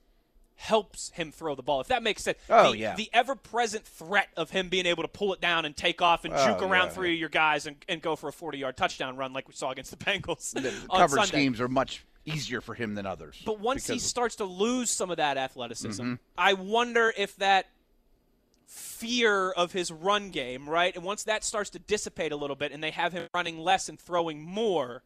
helps 0.56 1.10
him 1.11 1.32
throw 1.32 1.53
the 1.56 1.61
ball. 1.64 1.82
If 1.82 1.88
that 1.88 2.02
makes 2.03 2.23
sense. 2.23 2.38
Oh, 2.49 2.72
the, 2.72 2.77
yeah. 2.77 2.95
The 2.95 3.10
ever-present 3.14 3.84
threat 3.86 4.30
of 4.38 4.49
him 4.52 4.69
being 4.69 4.86
able 4.86 5.03
to 5.03 5.10
pull 5.10 5.34
it 5.34 5.41
down 5.41 5.65
and 5.65 5.76
take 5.76 6.02
off 6.02 6.23
and 6.26 6.34
juke 6.34 6.61
Oh, 6.61 6.68
around 6.69 6.88
yeah, 6.88 6.94
three 6.94 7.14
of 7.14 7.19
your 7.19 7.30
guys 7.30 7.68
and, 7.68 7.76
and 7.90 8.02
go 8.02 8.15
for 8.15 8.30
a 8.30 8.32
40-yard 8.32 8.77
touchdown 8.77 9.18
run 9.18 9.34
like 9.34 9.48
we 9.48 9.53
saw 9.53 9.72
against 9.72 9.91
the 9.91 9.98
Bengals 10.06 10.53
The 10.53 10.73
on 10.90 10.99
coverage 11.02 11.22
Sunday. 11.26 11.38
schemes 11.44 11.60
are 11.61 11.68
much 11.68 12.06
easier 12.26 12.61
for 12.61 12.73
him 12.73 12.95
than 12.95 13.06
others. 13.06 13.40
But 13.45 13.60
once 13.60 13.86
he 13.88 13.99
starts 13.99 14.38
to 14.38 14.45
lose 14.45 14.90
some 14.90 15.11
of 15.11 15.18
that 15.18 15.38
athleticism, 15.38 16.02
Mm-hmm. 16.02 16.14
I 16.38 16.53
wonder 16.53 17.14
if 17.18 17.36
that 17.38 17.68
fear 18.65 19.52
of 19.52 19.72
his 19.73 19.91
run 19.91 20.32
game, 20.32 20.68
right? 20.68 20.95
And 20.95 21.03
once 21.03 21.23
that 21.26 21.44
starts 21.44 21.69
to 21.72 21.80
dissipate 21.80 22.32
a 22.32 22.36
little 22.36 22.56
bit 22.56 22.72
and 22.72 22.84
they 22.84 22.91
have 22.91 23.14
him 23.14 23.27
running 23.34 23.60
less 23.60 23.90
and 23.90 23.99
throwing 23.99 24.41
more, 24.41 25.03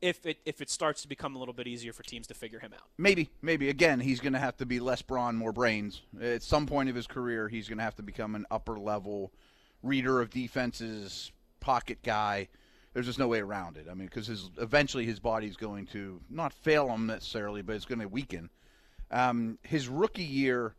if 0.00 0.26
it 0.26 0.38
if 0.44 0.60
it 0.60 0.70
starts 0.70 1.02
to 1.02 1.08
become 1.08 1.34
a 1.34 1.38
little 1.38 1.54
bit 1.54 1.66
easier 1.66 1.92
for 1.92 2.02
teams 2.02 2.26
to 2.28 2.34
figure 2.34 2.58
him 2.58 2.72
out. 2.72 2.86
Maybe, 2.96 3.30
maybe 3.42 3.68
again, 3.68 4.00
he's 4.00 4.20
going 4.20 4.32
to 4.32 4.38
have 4.38 4.56
to 4.58 4.66
be 4.66 4.80
less 4.80 5.02
brawn, 5.02 5.36
more 5.36 5.52
brains. 5.52 6.02
At 6.20 6.42
some 6.42 6.66
point 6.66 6.88
of 6.88 6.94
his 6.94 7.06
career, 7.06 7.48
he's 7.48 7.68
going 7.68 7.78
to 7.78 7.84
have 7.84 7.96
to 7.96 8.02
become 8.02 8.34
an 8.34 8.46
upper 8.50 8.78
level 8.78 9.32
reader 9.82 10.20
of 10.20 10.30
defenses, 10.30 11.32
pocket 11.60 11.98
guy. 12.02 12.48
There's 12.94 13.06
just 13.06 13.18
no 13.18 13.28
way 13.28 13.40
around 13.40 13.76
it. 13.76 13.86
I 13.90 13.94
mean, 13.94 14.06
because 14.06 14.26
his 14.26 14.50
eventually 14.58 15.04
his 15.04 15.20
body's 15.20 15.56
going 15.56 15.86
to 15.88 16.20
not 16.30 16.52
fail 16.52 16.88
him 16.88 17.06
necessarily, 17.06 17.62
but 17.62 17.76
it's 17.76 17.84
going 17.84 18.00
to 18.00 18.08
weaken. 18.08 18.50
Um, 19.10 19.58
his 19.62 19.88
rookie 19.88 20.22
year, 20.24 20.74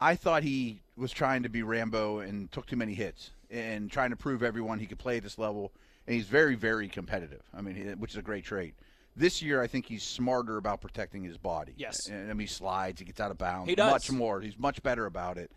I 0.00 0.16
thought 0.16 0.42
he 0.42 0.82
was 0.96 1.12
trying 1.12 1.42
to 1.42 1.48
be 1.48 1.62
Rambo 1.62 2.20
and 2.20 2.50
took 2.50 2.66
too 2.66 2.76
many 2.76 2.94
hits 2.94 3.30
and 3.50 3.90
trying 3.90 4.10
to 4.10 4.16
prove 4.16 4.42
everyone 4.42 4.78
he 4.78 4.86
could 4.86 4.98
play 4.98 5.18
at 5.18 5.22
this 5.22 5.38
level. 5.38 5.72
And 6.06 6.16
he's 6.16 6.26
very, 6.26 6.54
very 6.54 6.88
competitive. 6.88 7.42
I 7.54 7.60
mean, 7.60 7.96
which 7.98 8.12
is 8.12 8.16
a 8.16 8.22
great 8.22 8.44
trait. 8.44 8.74
This 9.14 9.42
year, 9.42 9.62
I 9.62 9.66
think 9.66 9.86
he's 9.86 10.02
smarter 10.02 10.56
about 10.56 10.80
protecting 10.80 11.22
his 11.22 11.36
body. 11.36 11.74
Yes. 11.76 12.08
And, 12.08 12.30
I 12.30 12.32
mean, 12.32 12.46
he 12.46 12.52
slides, 12.52 12.98
he 12.98 13.04
gets 13.04 13.20
out 13.20 13.30
of 13.30 13.38
bounds. 13.38 13.68
He 13.68 13.74
does. 13.74 13.92
Much 13.92 14.10
more. 14.10 14.40
He's 14.40 14.58
much 14.58 14.82
better 14.82 15.06
about 15.06 15.36
it. 15.38 15.50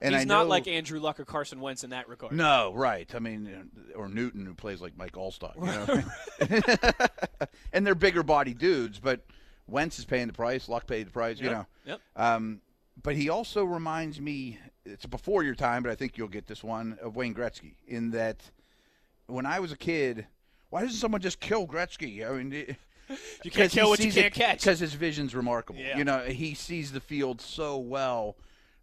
And 0.00 0.14
He's 0.14 0.22
I 0.22 0.24
not 0.24 0.44
know- 0.44 0.48
like 0.48 0.66
Andrew 0.66 0.98
Luck 0.98 1.20
or 1.20 1.24
Carson 1.24 1.60
Wentz 1.60 1.84
in 1.84 1.90
that 1.90 2.08
regard. 2.08 2.32
no, 2.32 2.72
right. 2.74 3.12
I 3.14 3.18
mean, 3.20 3.70
or 3.94 4.08
Newton, 4.08 4.44
who 4.46 4.54
plays 4.54 4.80
like 4.80 4.96
Mike 4.96 5.12
Alstott. 5.12 5.54
You 5.56 6.56
know? 6.60 7.46
and 7.72 7.86
they're 7.86 7.94
bigger 7.94 8.22
body 8.22 8.54
dudes, 8.54 8.98
but 8.98 9.24
Wentz 9.68 9.98
is 9.98 10.04
paying 10.04 10.26
the 10.26 10.32
price. 10.32 10.68
Luck 10.68 10.86
paid 10.86 11.06
the 11.06 11.12
price. 11.12 11.38
You 11.38 11.50
know. 11.50 11.66
yep. 11.86 12.00
Um, 12.16 12.60
but 13.00 13.14
he 13.14 13.28
also 13.28 13.64
reminds 13.64 14.20
me. 14.20 14.58
It's 14.84 15.06
before 15.06 15.44
your 15.44 15.54
time, 15.54 15.84
but 15.84 15.92
I 15.92 15.94
think 15.94 16.18
you'll 16.18 16.26
get 16.26 16.46
this 16.48 16.64
one 16.64 16.98
of 17.00 17.14
Wayne 17.14 17.34
Gretzky. 17.34 17.74
In 17.86 18.10
that, 18.10 18.50
when 19.32 19.46
I 19.46 19.60
was 19.60 19.72
a 19.72 19.76
kid, 19.76 20.26
why 20.70 20.82
doesn't 20.82 20.96
someone 20.96 21.20
just 21.20 21.40
kill 21.40 21.66
Gretzky? 21.66 22.28
I 22.28 22.32
mean. 22.36 22.52
It, 22.52 22.76
You 23.44 23.50
can't 23.50 23.70
kill 23.70 23.90
what 23.90 24.00
you 24.00 24.10
can't 24.12 24.32
catch. 24.32 24.60
Because 24.60 24.78
his 24.78 24.94
vision's 24.94 25.34
remarkable. 25.34 25.80
Yeah. 25.80 25.98
You 25.98 26.04
know, 26.04 26.20
he 26.20 26.54
sees 26.54 26.92
the 26.92 27.00
field 27.00 27.42
so 27.42 27.76
well 27.76 28.36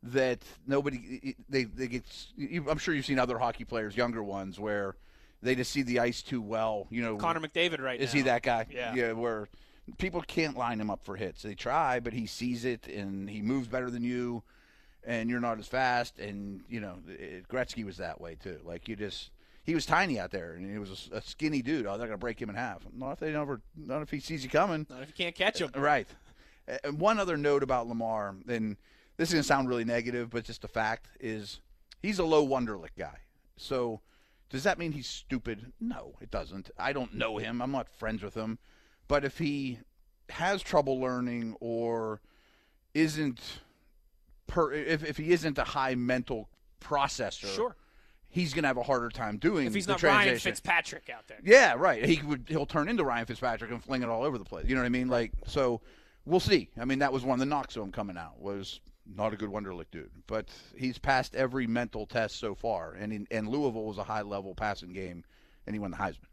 that 0.03 0.39
nobody 0.67 1.35
they 1.49 1.63
they 1.63 1.88
get. 1.88 2.03
I'm 2.69 2.77
sure 2.77 2.93
you've 2.93 3.07
seen 3.07 3.17
other 3.17 3.39
hockey 3.39 3.63
players, 3.63 3.97
younger 3.97 4.21
ones, 4.21 4.59
where 4.59 4.95
they 5.41 5.55
just 5.55 5.71
see 5.71 5.81
the 5.81 5.99
ice 5.99 6.21
too 6.21 6.41
well. 6.41 6.85
You 6.91 7.01
know, 7.01 7.17
Connor 7.17 7.39
McDavid 7.39 7.81
right 7.81 7.99
is 7.99 8.13
now. 8.13 8.17
he 8.17 8.23
that 8.23 8.43
guy? 8.43 8.67
Yeah. 8.69 9.13
Where 9.13 9.49
people 9.97 10.21
can't 10.21 10.55
line 10.55 10.80
him 10.80 10.91
up 10.91 11.03
for 11.03 11.15
hits. 11.15 11.41
They 11.41 11.55
try, 11.55 11.99
but 11.99 12.13
he 12.13 12.27
sees 12.27 12.65
it 12.65 12.88
and 12.88 13.27
he 13.30 13.41
moves 13.41 13.67
better 13.67 13.89
than 13.89 14.03
you, 14.03 14.43
and 15.03 15.27
you're 15.30 15.39
not 15.39 15.57
as 15.57 15.67
fast. 15.67 16.19
And 16.19 16.61
you 16.69 16.81
know, 16.81 16.97
it, 17.07 17.47
Gretzky 17.47 17.84
was 17.84 17.97
that 17.97 18.21
way 18.21 18.35
too. 18.35 18.59
Like 18.63 18.88
you 18.88 18.95
just. 18.95 19.31
He 19.69 19.75
was 19.75 19.85
tiny 19.85 20.19
out 20.19 20.31
there, 20.31 20.53
and 20.53 20.69
he 20.69 20.79
was 20.79 21.09
a, 21.11 21.17
a 21.17 21.21
skinny 21.21 21.61
dude. 21.61 21.85
Oh, 21.85 21.97
they're 21.97 22.07
gonna 22.07 22.17
break 22.17 22.41
him 22.41 22.49
in 22.49 22.55
half. 22.55 22.81
Not 22.91 23.13
if 23.13 23.19
they 23.19 23.31
never, 23.31 23.61
not 23.77 24.01
if 24.01 24.09
he 24.09 24.19
sees 24.19 24.43
you 24.43 24.49
coming. 24.49 24.87
Not 24.89 25.03
if 25.03 25.09
you 25.09 25.13
can't 25.13 25.35
catch 25.35 25.61
him. 25.61 25.69
Right. 25.75 26.07
And 26.83 26.99
one 26.99 27.19
other 27.19 27.37
note 27.37 27.63
about 27.63 27.87
Lamar, 27.87 28.35
and 28.47 28.77
this 29.17 29.29
is 29.29 29.33
going 29.33 29.43
to 29.43 29.47
sound 29.47 29.67
really 29.67 29.83
negative, 29.83 30.29
but 30.29 30.45
just 30.45 30.63
a 30.63 30.67
fact 30.67 31.07
is 31.19 31.59
he's 32.01 32.19
a 32.19 32.23
low 32.23 32.47
Wonderlic 32.47 32.91
guy. 32.97 33.19
So 33.57 34.01
does 34.49 34.63
that 34.63 34.79
mean 34.79 34.93
he's 34.93 35.07
stupid? 35.07 35.73
No, 35.79 36.13
it 36.21 36.31
doesn't. 36.31 36.71
I 36.77 36.93
don't 36.93 37.13
know 37.13 37.37
him. 37.37 37.61
I'm 37.61 37.71
not 37.71 37.89
friends 37.89 38.23
with 38.23 38.33
him. 38.33 38.59
But 39.07 39.25
if 39.25 39.37
he 39.37 39.79
has 40.29 40.61
trouble 40.61 40.99
learning 40.99 41.57
or 41.59 42.21
isn't 42.93 43.41
per 44.47 44.71
if, 44.71 45.03
if 45.03 45.17
he 45.17 45.31
isn't 45.31 45.57
a 45.57 45.63
high 45.63 45.95
mental 45.95 46.49
processor, 46.81 47.53
Sure. 47.53 47.75
He's 48.30 48.53
going 48.53 48.64
to 48.64 48.68
have 48.68 48.77
a 48.77 48.84
harder 48.84 49.10
time 49.10 49.38
doing 49.38 49.65
it. 49.65 49.69
If 49.69 49.76
he's 49.76 49.85
the 49.85 49.93
not 49.93 50.03
Ryan. 50.03 50.38
Fitzpatrick 50.38 51.10
out 51.10 51.27
there. 51.27 51.39
Yeah, 51.43 51.73
right. 51.77 52.06
He 52.06 52.22
would 52.23 52.45
he'll 52.47 52.65
turn 52.65 52.88
into 52.88 53.03
Ryan 53.03 53.26
Fitzpatrick 53.26 53.72
and 53.72 53.84
fling 53.84 54.03
it 54.03 54.10
all 54.10 54.23
over 54.23 54.38
the 54.38 54.45
place. 54.45 54.65
You 54.68 54.76
know 54.76 54.81
what 54.81 54.88
I 54.88 54.89
mean? 54.89 55.10
Like 55.10 55.31
so 55.47 55.81
we'll 56.26 56.39
see. 56.39 56.69
I 56.80 56.85
mean 56.85 56.99
that 56.99 57.11
was 57.11 57.23
one 57.23 57.35
of 57.35 57.39
the 57.39 57.45
knocks 57.45 57.76
of 57.76 57.84
him 57.84 57.91
coming 57.91 58.18
out 58.18 58.39
was 58.39 58.80
not 59.15 59.34
a 59.34 59.38
good 59.38 59.49
Wonderlic 59.49 59.85
dude, 59.91 60.11
but 60.27 60.47
he's 60.76 60.99
passed 60.99 61.35
every 61.35 61.65
mental 61.68 62.06
test 62.06 62.39
so 62.39 62.53
far, 62.53 62.93
and 62.93 63.11
in, 63.11 63.27
and 63.31 63.47
Louisville 63.47 63.85
was 63.85 63.97
a 63.97 64.03
high 64.03 64.22
level 64.22 64.53
passing 64.53 64.93
game, 64.93 65.23
and 65.65 65.76
he 65.76 65.80
won 65.80 65.91
the 65.91 65.97
Heisman. 65.97 66.28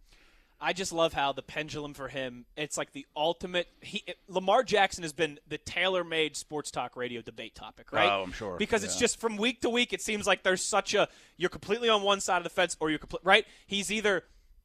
I 0.60 0.72
just 0.72 0.90
love 0.92 1.12
how 1.12 1.32
the 1.32 1.42
pendulum 1.42 1.92
for 1.92 2.08
him, 2.08 2.46
it's 2.56 2.78
like 2.78 2.92
the 2.92 3.06
ultimate. 3.14 3.68
He, 3.80 4.02
Lamar 4.26 4.62
Jackson 4.62 5.02
has 5.02 5.12
been 5.12 5.38
the 5.46 5.58
tailor 5.58 6.02
made 6.02 6.34
sports 6.36 6.70
talk 6.70 6.96
radio 6.96 7.20
debate 7.20 7.54
topic, 7.54 7.92
right? 7.92 8.10
Oh, 8.10 8.22
I'm 8.22 8.32
sure. 8.32 8.56
Because 8.56 8.82
it's 8.82 8.96
just 8.96 9.20
from 9.20 9.36
week 9.36 9.60
to 9.60 9.68
week, 9.70 9.92
it 9.92 10.00
seems 10.00 10.26
like 10.26 10.42
there's 10.42 10.62
such 10.64 10.94
a. 10.94 11.08
You're 11.36 11.50
completely 11.50 11.88
on 11.90 12.02
one 12.02 12.20
side 12.20 12.38
of 12.38 12.44
the 12.44 12.50
fence 12.50 12.76
or 12.80 12.88
you're 12.88 12.98
complete. 12.98 13.20
Right? 13.24 13.46
He's 13.66 13.92
either. 13.92 14.24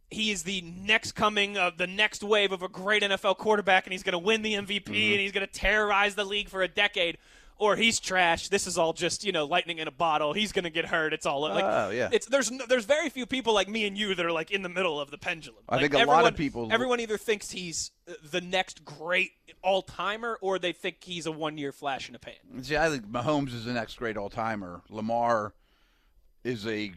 He 0.09 0.31
is 0.31 0.43
the 0.43 0.61
next 0.61 1.13
coming 1.13 1.57
of 1.57 1.77
the 1.77 1.87
next 1.87 2.21
wave 2.21 2.51
of 2.51 2.61
a 2.63 2.67
great 2.67 3.01
NFL 3.01 3.37
quarterback, 3.37 3.85
and 3.85 3.93
he's 3.93 4.03
going 4.03 4.11
to 4.13 4.19
win 4.19 4.41
the 4.41 4.55
MVP, 4.55 4.83
Mm-hmm. 4.83 4.93
and 4.93 5.19
he's 5.21 5.31
going 5.31 5.47
to 5.47 5.53
terrorize 5.53 6.15
the 6.15 6.25
league 6.25 6.49
for 6.49 6.61
a 6.61 6.67
decade. 6.67 7.17
Or 7.61 7.75
he's 7.75 7.99
trash. 7.99 8.49
This 8.49 8.65
is 8.65 8.77
all 8.79 8.91
just 8.91 9.23
you 9.23 9.31
know 9.31 9.45
lightning 9.45 9.77
in 9.77 9.87
a 9.87 9.91
bottle. 9.91 10.33
He's 10.33 10.51
going 10.51 10.63
to 10.63 10.71
get 10.71 10.85
hurt. 10.85 11.13
It's 11.13 11.27
all 11.27 11.41
like 11.41 11.63
Oh, 11.63 11.91
yeah. 11.91 12.09
It's 12.11 12.25
there's 12.25 12.51
there's 12.67 12.85
very 12.85 13.07
few 13.09 13.27
people 13.27 13.53
like 13.53 13.69
me 13.69 13.85
and 13.85 13.95
you 13.95 14.15
that 14.15 14.25
are 14.25 14.31
like 14.31 14.49
in 14.49 14.63
the 14.63 14.69
middle 14.69 14.99
of 14.99 15.11
the 15.11 15.19
pendulum. 15.19 15.63
I 15.69 15.75
Like, 15.75 15.91
think 15.91 16.03
a 16.03 16.07
lot 16.09 16.25
of 16.25 16.35
people- 16.35 16.69
Everyone 16.73 16.99
either 16.99 17.19
thinks 17.19 17.51
he's 17.51 17.91
uh, 18.09 18.13
the 18.23 18.41
next 18.41 18.83
great 18.83 19.31
all 19.61 19.83
timer, 19.83 20.39
or 20.41 20.57
they 20.57 20.71
think 20.73 21.03
he's 21.03 21.27
a 21.27 21.31
one 21.31 21.59
year 21.59 21.71
flash 21.71 22.07
in 22.09 22.13
the 22.13 22.19
pan. 22.19 22.63
See, 22.63 22.75
I 22.77 22.89
think 22.89 23.05
Mahomes 23.05 23.53
is 23.53 23.65
the 23.65 23.73
next 23.73 23.95
great 23.95 24.17
all 24.17 24.31
timer. 24.31 24.81
Lamar 24.89 25.53
is 26.43 26.65
a 26.65 26.93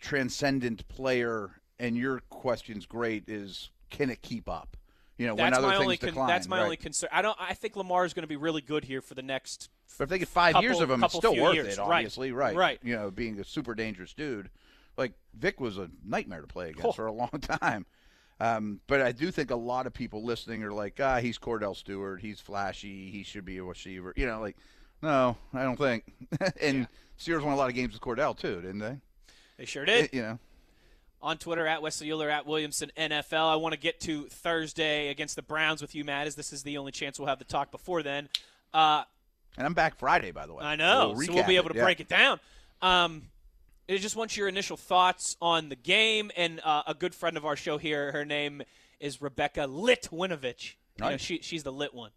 transcendent 0.00 0.88
player, 0.88 1.60
and 1.78 1.96
your 1.96 2.20
question's 2.30 2.86
great: 2.86 3.24
is 3.28 3.68
can 3.90 4.08
it 4.10 4.22
keep 4.22 4.48
up? 4.48 4.76
You 5.18 5.26
know, 5.26 5.34
when 5.34 5.46
That's 5.50 5.58
other 5.58 5.66
my 5.66 5.72
things 5.74 5.82
only. 5.82 5.96
con- 5.98 6.08
decline. 6.10 6.28
that's 6.28 6.48
my 6.48 6.58
right. 6.58 6.64
only 6.64 6.76
concern. 6.76 7.10
I 7.12 7.22
don't. 7.22 7.36
I 7.40 7.54
think 7.54 7.76
Lamar 7.76 8.04
is 8.04 8.14
going 8.14 8.22
to 8.22 8.28
be 8.28 8.36
really 8.36 8.62
good 8.62 8.84
here 8.84 9.00
for 9.02 9.14
the 9.14 9.22
next. 9.22 9.68
But 9.96 10.04
if 10.04 10.10
they 10.10 10.18
get 10.18 10.28
five 10.28 10.52
couple- 10.52 10.68
years 10.68 10.80
of 10.80 10.90
him, 10.90 11.02
it's 11.02 11.14
still 11.14 11.34
worth 11.36 11.54
years. 11.54 11.74
it. 11.74 11.78
Obviously, 11.78 12.30
right. 12.32 12.54
Right. 12.54 12.78
You 12.82 12.94
know, 12.96 13.10
being 13.10 13.38
a 13.40 13.44
super 13.44 13.74
dangerous 13.74 14.12
dude, 14.12 14.50
like 14.96 15.12
Vick 15.34 15.60
was 15.60 15.78
a 15.78 15.90
nightmare 16.04 16.40
to 16.42 16.46
play 16.46 16.70
against 16.70 16.86
Oh. 16.86 16.92
for 16.92 17.06
a 17.06 17.12
long 17.22 17.30
time. 17.40 17.86
Um, 18.40 18.80
but 18.86 19.00
I 19.02 19.10
do 19.12 19.30
think 19.32 19.50
a 19.50 19.56
lot 19.56 19.86
of 19.86 19.92
people 19.94 20.22
listening 20.22 20.62
are 20.62 20.72
like, 20.72 21.00
ah, 21.02 21.18
he's 21.18 21.38
Kordell 21.38 21.74
Stewart. 21.76 22.20
He's 22.20 22.40
flashy. 22.40 23.10
He 23.10 23.24
should 23.24 23.44
be 23.44 23.58
a 23.58 23.64
receiver. 23.64 24.12
You 24.16 24.26
know, 24.26 24.40
like, 24.40 24.56
no, 25.02 25.36
I 25.52 25.64
don't 25.64 25.76
think. 25.76 26.04
and 26.60 26.86
Sears 27.16 27.42
won 27.42 27.52
a 27.52 27.56
lot 27.56 27.68
of 27.68 27.74
games 27.74 27.92
with 27.94 28.02
Kordell 28.02 28.38
too, 28.38 28.56
didn't 28.60 28.78
they? 28.78 28.96
They 29.56 29.64
sure 29.64 29.84
did. 29.84 30.10
You 30.12 30.22
know, 30.22 30.38
on 31.20 31.38
Twitter 31.38 31.66
at 31.66 31.82
Wesley 31.82 32.06
Uhler 32.08 32.30
at 32.30 32.46
Williamson 32.46 32.92
NFL. 32.96 33.52
I 33.52 33.56
want 33.56 33.72
to 33.74 33.80
get 33.80 33.98
to 34.02 34.26
Thursday 34.28 35.08
against 35.08 35.34
the 35.34 35.42
Browns 35.42 35.82
with 35.82 35.96
you, 35.96 36.04
Matt, 36.04 36.28
as 36.28 36.36
this 36.36 36.52
is 36.52 36.62
the 36.62 36.78
only 36.78 36.92
chance 36.92 37.18
we'll 37.18 37.26
have 37.28 37.40
to 37.40 37.44
talk 37.44 37.72
before 37.72 38.04
then. 38.04 38.28
Uh, 38.72 39.02
and 39.58 39.66
I'm 39.66 39.74
back 39.74 39.98
Friday, 39.98 40.30
by 40.30 40.46
the 40.46 40.54
way. 40.54 40.64
I 40.64 40.76
know, 40.76 41.12
We'll 41.14 41.26
so 41.26 41.34
we'll 41.34 41.44
be 41.46 41.56
able 41.56 41.68
to 41.68 41.76
yeah. 41.76 41.84
break 41.84 42.00
it 42.00 42.08
down. 42.08 42.40
Um, 42.80 43.22
I 43.90 43.96
just 43.96 44.16
want 44.16 44.36
your 44.36 44.48
initial 44.48 44.76
thoughts 44.76 45.36
on 45.42 45.68
the 45.68 45.76
game. 45.76 46.30
And 46.36 46.60
uh, 46.64 46.84
a 46.86 46.94
good 46.94 47.14
friend 47.14 47.36
of 47.36 47.44
our 47.44 47.56
show 47.56 47.76
here, 47.78 48.12
her 48.12 48.24
name 48.24 48.62
is 49.00 49.20
Rebecca 49.20 49.60
Litwinovich. 49.60 50.74
You 50.98 51.10
know, 51.10 51.16
she, 51.16 51.40
she's 51.42 51.62
the 51.62 51.72
lit 51.72 51.92
one. 51.94 52.10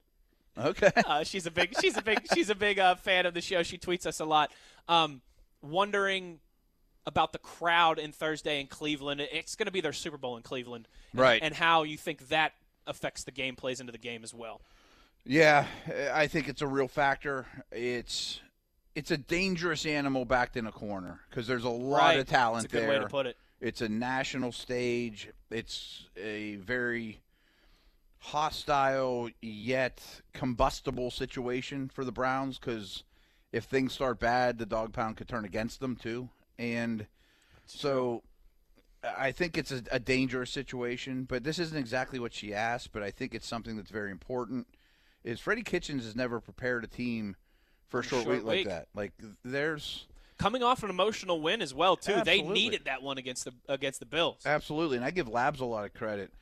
Okay. 0.58 0.92
Uh, 1.06 1.24
she's 1.24 1.46
a 1.46 1.52
big, 1.52 1.74
she's 1.82 1.98
a 1.98 2.02
big, 2.02 2.20
she's 2.34 2.50
a 2.50 2.56
big 2.56 2.78
uh, 2.80 2.96
fan 2.96 3.26
of 3.26 3.34
the 3.34 3.42
show. 3.42 3.64
She 3.64 3.78
tweets 3.78 4.06
us 4.06 4.20
a 4.20 4.26
lot. 4.26 4.52
Um, 4.88 5.22
wondering 5.62 6.40
about 7.06 7.32
the 7.34 7.40
crowd 7.40 7.98
in 8.00 8.12
Thursday 8.12 8.60
in 8.62 8.68
Cleveland. 8.68 9.22
It's 9.32 9.56
going 9.56 9.66
to 9.66 9.72
be 9.72 9.82
their 9.82 9.94
Super 9.94 10.18
Bowl 10.18 10.38
in 10.38 10.44
Cleveland, 10.44 10.88
and- 11.14 11.22
Right. 11.22 11.42
And 11.42 11.56
how 11.56 11.84
you 11.84 11.98
think 11.98 12.30
that 12.30 12.54
affects 12.86 13.24
the 13.24 13.32
game, 13.32 13.56
plays 13.56 13.80
into 13.80 13.92
the 13.92 13.98
game 13.98 14.24
as 14.24 14.34
well. 14.34 14.62
Yeah, 15.26 15.68
I 16.14 16.28
think 16.28 16.50
it's 16.50 16.62
a 16.62 16.68
real 16.68 16.88
factor. 16.88 17.46
It's 17.72 18.42
it's 18.96 19.12
a 19.12 19.18
dangerous 19.18 19.86
animal 19.86 20.26
backed 20.26 20.58
in 20.58 20.68
a 20.68 20.72
corner 20.72 21.22
because 21.30 21.48
there's 21.48 21.64
a 21.64 21.70
lot 21.70 22.00
Right. 22.00 22.20
of 22.20 22.28
talent 22.28 22.66
It's 22.66 22.74
a 22.74 22.78
good 22.78 22.84
there. 22.84 22.90
way 22.90 23.00
to 23.00 23.08
put 23.08 23.26
it. 23.26 23.38
It's 23.62 23.82
a 23.82 23.88
national 23.88 24.52
stage. 24.52 25.30
It's 25.50 26.08
a 26.18 26.56
very 26.56 27.22
hostile 28.18 29.30
yet 29.42 30.02
combustible 30.34 31.10
situation 31.10 31.88
for 31.88 32.04
the 32.04 32.12
Browns 32.12 32.60
because 32.60 33.04
if 33.52 33.64
things 33.66 33.94
start 33.94 34.20
bad, 34.20 34.58
the 34.58 34.66
dog 34.66 34.92
pound 34.94 35.18
could 35.18 35.28
turn 35.30 35.46
against 35.46 35.80
them 35.80 35.96
too. 35.96 36.30
And 36.60 37.08
so 37.66 38.24
I 39.04 39.32
think 39.32 39.58
it's 39.58 39.72
a, 39.72 39.82
a 39.92 40.00
dangerous 40.00 40.52
situation, 40.52 41.24
but 41.24 41.44
this 41.44 41.60
isn't 41.60 41.78
exactly 41.78 42.20
what 42.20 42.34
she 42.34 42.54
asked, 42.54 42.92
but 42.92 43.04
I 43.04 43.12
think 43.12 43.34
it's 43.34 43.48
something 43.48 43.78
that's 43.78 43.90
very 43.92 44.12
important. 44.12 44.68
Is 45.24 45.40
Freddie 45.40 45.64
Kitchens 45.64 46.06
has 46.06 46.16
never 46.16 46.40
prepared 46.40 46.84
a 46.84 46.88
team 46.88 47.36
for 47.88 48.00
a 48.00 48.04
short, 48.04 48.24
short 48.24 48.38
week 48.38 48.46
like 48.46 48.66
that. 48.68 48.88
Like 48.96 49.14
there's 49.44 50.08
Coming 50.42 50.64
off 50.64 50.82
an 50.82 50.90
emotional 50.90 51.40
win 51.40 51.62
as 51.62 51.72
well 51.72 51.96
too. 51.96 52.24
They 52.26 52.42
needed 52.42 52.86
that 52.86 53.04
one 53.04 53.20
against 53.20 53.46
the 53.46 53.54
against 53.70 54.00
the 54.00 54.08
Bills. 54.08 54.42
Absolutely, 54.44 54.98
and 54.98 55.06
I 55.06 55.12
give 55.12 55.28
Labs 55.28 55.60
a 55.60 55.66
lot 55.66 55.86
of 55.86 55.94
credit. 55.94 56.34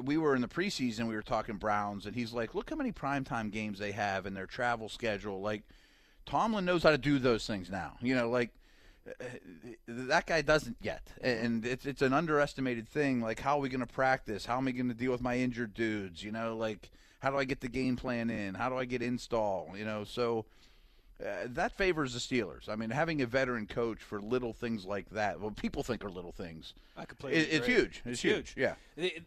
We 0.00 0.16
were 0.16 0.36
in 0.36 0.40
the 0.40 0.46
preseason, 0.46 1.08
we 1.08 1.16
were 1.16 1.22
talking 1.22 1.56
Browns, 1.56 2.06
and 2.06 2.14
he's 2.14 2.32
like, 2.32 2.54
"Look 2.54 2.70
how 2.70 2.76
many 2.76 2.92
primetime 2.92 3.50
games 3.50 3.80
they 3.80 3.90
have 3.90 4.24
in 4.24 4.34
their 4.34 4.46
travel 4.46 4.88
schedule." 4.88 5.40
Like, 5.40 5.64
Tomlin 6.26 6.64
knows 6.64 6.84
how 6.84 6.92
to 6.92 6.98
do 6.98 7.18
those 7.18 7.44
things 7.44 7.68
now. 7.70 7.94
You 8.00 8.14
know, 8.14 8.30
like 8.30 8.50
eh, 9.20 9.24
that 9.88 10.26
guy 10.26 10.40
doesn't 10.40 10.76
yet, 10.80 11.02
and 11.20 11.66
it's 11.66 11.86
it's 11.86 12.02
an 12.02 12.12
underestimated 12.12 12.88
thing. 12.88 13.20
Like, 13.20 13.40
how 13.40 13.58
are 13.58 13.60
we 13.60 13.68
going 13.68 13.80
to 13.80 13.92
practice? 13.92 14.46
How 14.46 14.58
am 14.58 14.68
I 14.68 14.70
going 14.70 14.88
to 14.88 14.94
deal 14.94 15.10
with 15.10 15.22
my 15.22 15.38
injured 15.38 15.74
dudes? 15.74 16.22
You 16.22 16.30
know, 16.30 16.56
like 16.56 16.88
how 17.24 17.30
do 17.30 17.38
I 17.38 17.44
get 17.44 17.60
the 17.60 17.68
game 17.68 17.96
plan 17.96 18.28
in? 18.28 18.54
How 18.54 18.68
do 18.68 18.76
I 18.76 18.84
get 18.84 19.02
install? 19.02 19.70
You 19.76 19.84
know, 19.84 20.04
so. 20.04 20.44
Uh, 21.24 21.46
that 21.46 21.70
favors 21.70 22.12
the 22.12 22.18
Steelers. 22.18 22.68
I 22.68 22.74
mean, 22.74 22.90
having 22.90 23.22
a 23.22 23.26
veteran 23.26 23.68
coach 23.68 24.02
for 24.02 24.20
little 24.20 24.52
things 24.52 24.84
like 24.84 25.08
that, 25.10 25.40
well, 25.40 25.52
people 25.52 25.84
think 25.84 26.04
are 26.04 26.10
little 26.10 26.32
things. 26.32 26.74
I 26.96 27.04
completely 27.04 27.40
It, 27.40 27.52
it's 27.52 27.66
huge. 27.66 28.02
It's, 28.04 28.20
huge. 28.20 28.52
Yeah. 28.56 28.74
It- 28.96 29.22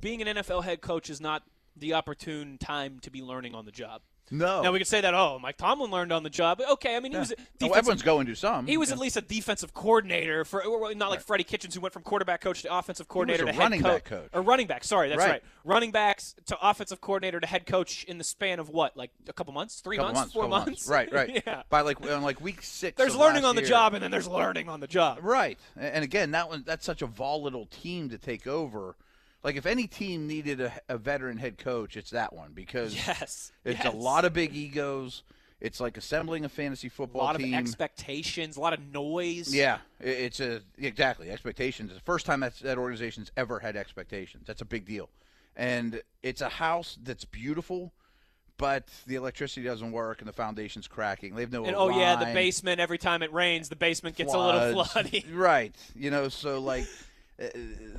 being 0.00 0.20
an 0.22 0.38
NFL 0.38 0.64
head 0.64 0.80
coach 0.80 1.08
is 1.08 1.20
not 1.20 1.44
the 1.76 1.94
opportune 1.94 2.58
time 2.58 2.98
to 3.00 3.10
be 3.10 3.22
learning 3.22 3.54
on 3.54 3.64
the 3.64 3.70
job. 3.70 4.02
No. 4.30 4.62
Now 4.62 4.72
we 4.72 4.78
could 4.78 4.86
say 4.88 5.00
that 5.00 5.14
oh, 5.14 5.38
Mike 5.40 5.56
Tomlin 5.56 5.90
learned 5.90 6.12
on 6.12 6.22
the 6.22 6.30
job. 6.30 6.60
Okay, 6.60 6.96
I 6.96 7.00
mean 7.00 7.12
he 7.12 7.18
was 7.18 7.32
a 7.32 7.34
oh, 7.38 7.66
No, 7.68 7.72
everyone's 7.74 8.02
going 8.02 8.26
to 8.26 8.34
some. 8.36 8.66
he 8.66 8.76
was 8.76 8.90
Yeah. 8.90 8.94
at 8.96 9.00
least 9.00 9.16
a 9.16 9.20
defensive 9.20 9.74
coordinator 9.74 10.44
for 10.44 10.64
or 10.64 10.94
not 10.94 11.10
like 11.10 11.20
Freddie 11.20 11.44
Kitchens 11.44 11.74
who 11.74 11.80
went 11.80 11.92
from 11.92 12.02
quarterback 12.02 12.40
coach 12.40 12.62
to 12.62 12.76
offensive 12.76 13.08
coordinator 13.08 13.44
to 13.46 13.52
head 13.52 13.72
coach 13.72 13.82
back 13.82 14.04
coach. 14.04 14.28
or 14.32 14.42
running 14.42 14.66
back. 14.66 14.84
Sorry, 14.84 15.08
that's 15.08 15.18
Right. 15.18 15.30
right. 15.30 15.42
Running 15.64 15.90
backs 15.90 16.34
to 16.46 16.58
offensive 16.60 17.00
coordinator 17.00 17.40
to 17.40 17.46
head 17.46 17.66
coach 17.66 18.04
in 18.04 18.18
the 18.18 18.24
span 18.24 18.58
of 18.58 18.68
what, 18.70 18.96
like 18.96 19.10
a 19.28 19.32
couple 19.32 19.52
months, 19.52 19.80
three 19.80 19.96
couple 19.96 20.12
months, 20.14 20.18
months, 20.20 20.32
four 20.34 20.42
couple 20.44 20.58
months. 20.58 20.88
Right, 20.88 21.12
right. 21.12 21.42
yeah. 21.46 21.62
By 21.68 21.82
like 21.82 22.00
on 22.02 22.22
like 22.22 22.40
week 22.40 22.62
six. 22.62 22.96
There's 22.96 23.16
learning 23.16 23.44
on 23.44 23.54
the 23.56 23.62
year. 23.62 23.68
job, 23.70 23.94
and 23.94 24.02
then 24.02 24.10
there's 24.10 24.28
learning 24.28 24.68
on 24.68 24.80
the 24.80 24.86
job. 24.86 25.18
Right. 25.22 25.58
And 25.76 26.04
again, 26.04 26.30
that 26.32 26.48
one 26.48 26.62
that's 26.66 26.84
such 26.86 27.02
a 27.02 27.06
volatile 27.06 27.66
team 27.66 28.08
to 28.10 28.18
take 28.18 28.46
over. 28.46 28.96
Like 29.44 29.56
if 29.56 29.66
any 29.66 29.86
team 29.86 30.26
needed 30.26 30.60
a, 30.60 30.72
a 30.88 30.98
veteran 30.98 31.38
head 31.38 31.58
coach, 31.58 31.96
it's 31.96 32.10
that 32.10 32.32
one 32.32 32.52
because 32.54 32.94
Yes, 32.94 33.52
it's 33.64 33.84
yes. 33.84 33.94
a 33.94 33.96
lot 33.96 34.24
of 34.24 34.32
big 34.32 34.54
egos. 34.54 35.22
It's 35.60 35.80
like 35.80 35.96
assembling 35.96 36.44
a 36.44 36.48
fantasy 36.48 36.88
football 36.88 37.22
a 37.22 37.32
football 37.32 37.34
lot 37.34 37.36
team. 37.38 37.54
of 37.54 37.60
expectations, 37.60 38.56
a 38.56 38.60
lot 38.60 38.72
of 38.74 38.92
noise. 38.92 39.52
Yeah, 39.54 39.78
it's 40.00 40.38
a 40.40 40.60
exactly 40.76 41.30
expectations. 41.30 41.90
It's 41.90 41.98
the 41.98 42.04
first 42.04 42.26
time 42.26 42.40
that 42.40 42.56
that 42.60 42.78
organization's 42.78 43.32
ever 43.36 43.58
had 43.58 43.76
expectations. 43.76 44.44
That's 44.46 44.60
a 44.60 44.64
big 44.64 44.84
deal, 44.86 45.08
and 45.56 46.00
it's 46.22 46.40
a 46.42 46.48
house 46.48 46.96
that's 47.02 47.24
beautiful, 47.24 47.92
but 48.56 48.88
the 49.08 49.16
electricity 49.16 49.64
doesn't 49.66 49.90
work 49.90 50.20
and 50.20 50.28
the 50.28 50.32
foundation's 50.32 50.86
cracking. 50.86 51.34
They 51.34 51.40
have 51.42 51.52
no 51.52 51.64
And 51.64 51.74
oh 51.74 51.88
yeah, 51.90 52.14
the 52.16 52.26
basement. 52.26 52.78
Every 52.80 52.98
time 52.98 53.22
it 53.24 53.32
rains, 53.32 53.68
the 53.68 53.76
basement 53.76 54.14
gets 54.14 54.32
a 54.32 54.38
little 54.38 54.72
floods. 54.84 54.90
floody. 55.10 55.24
Right, 55.32 55.74
you 55.96 56.10
know, 56.10 56.28
so 56.28 56.60
like. 56.60 56.86
Uh, 57.40 57.46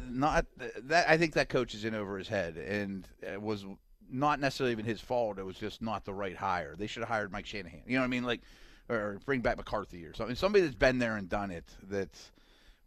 Not 0.10 0.46
that 0.84 1.10
I 1.10 1.18
think 1.18 1.34
that 1.34 1.50
coach 1.50 1.74
is 1.74 1.86
in 1.86 1.96
over 1.96 2.18
his 2.18 2.28
head, 2.28 2.58
and 2.58 3.08
it 3.22 3.42
was 3.42 3.66
not 4.12 4.40
necessarily 4.40 4.72
even 4.74 4.86
his 4.86 5.00
fault. 5.02 5.38
It 5.40 5.44
was 5.46 5.58
just 5.58 5.82
not 5.82 6.04
the 6.04 6.14
right 6.14 6.36
hire. 6.36 6.76
They 6.78 6.88
should 6.88 7.02
have 7.02 7.10
hired 7.10 7.32
Mike 7.32 7.46
Shanahan. 7.46 7.84
You 7.88 7.94
know 7.96 8.02
what 8.02 8.06
I 8.06 8.10
mean? 8.10 8.24
Like, 8.24 8.42
or 8.90 9.20
bring 9.26 9.42
back 9.42 9.56
McCarthy 9.58 10.04
or 10.06 10.14
something. 10.14 10.36
Somebody 10.36 10.64
that's 10.64 10.76
been 10.76 11.00
there 11.00 11.16
and 11.16 11.30
done 11.30 11.52
it. 11.52 11.64
That's 11.84 12.32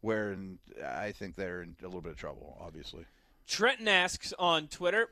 where 0.01 0.33
and 0.33 0.59
I 0.85 1.13
think 1.13 1.37
they're 1.37 1.63
in 1.63 1.77
a 1.81 1.85
little 1.85 2.01
bit 2.01 2.13
of 2.13 2.19
trouble. 2.19 2.59
Obviously, 2.61 3.05
Trenton 3.47 3.87
asks 3.89 4.35
on 4.39 4.67
Twitter, 4.67 5.09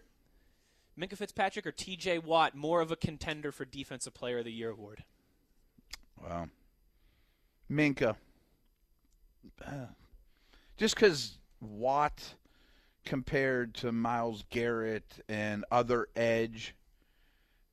Minkah 0.99 1.17
Fitzpatrick 1.17 1.65
or 1.65 1.73
T.J. 1.73 2.19
Watt 2.19 2.55
more 2.57 2.81
of 2.81 2.91
a 2.91 2.97
contender 2.97 3.53
for 3.53 3.65
Defensive 3.65 4.13
Player 4.13 4.39
of 4.41 4.45
the 4.45 4.53
Year 4.53 4.71
award? 4.71 5.05
wow. 6.23 6.49
Minkah, 7.71 8.17
Uh, 9.65 9.87
just 10.81 10.95
because 10.97 11.39
Watt 11.61 12.35
compared 13.05 13.75
to 13.77 13.93
Myles 13.93 14.45
Garrett 14.51 15.21
and 15.29 15.65
other 15.71 16.09
edge, 16.17 16.75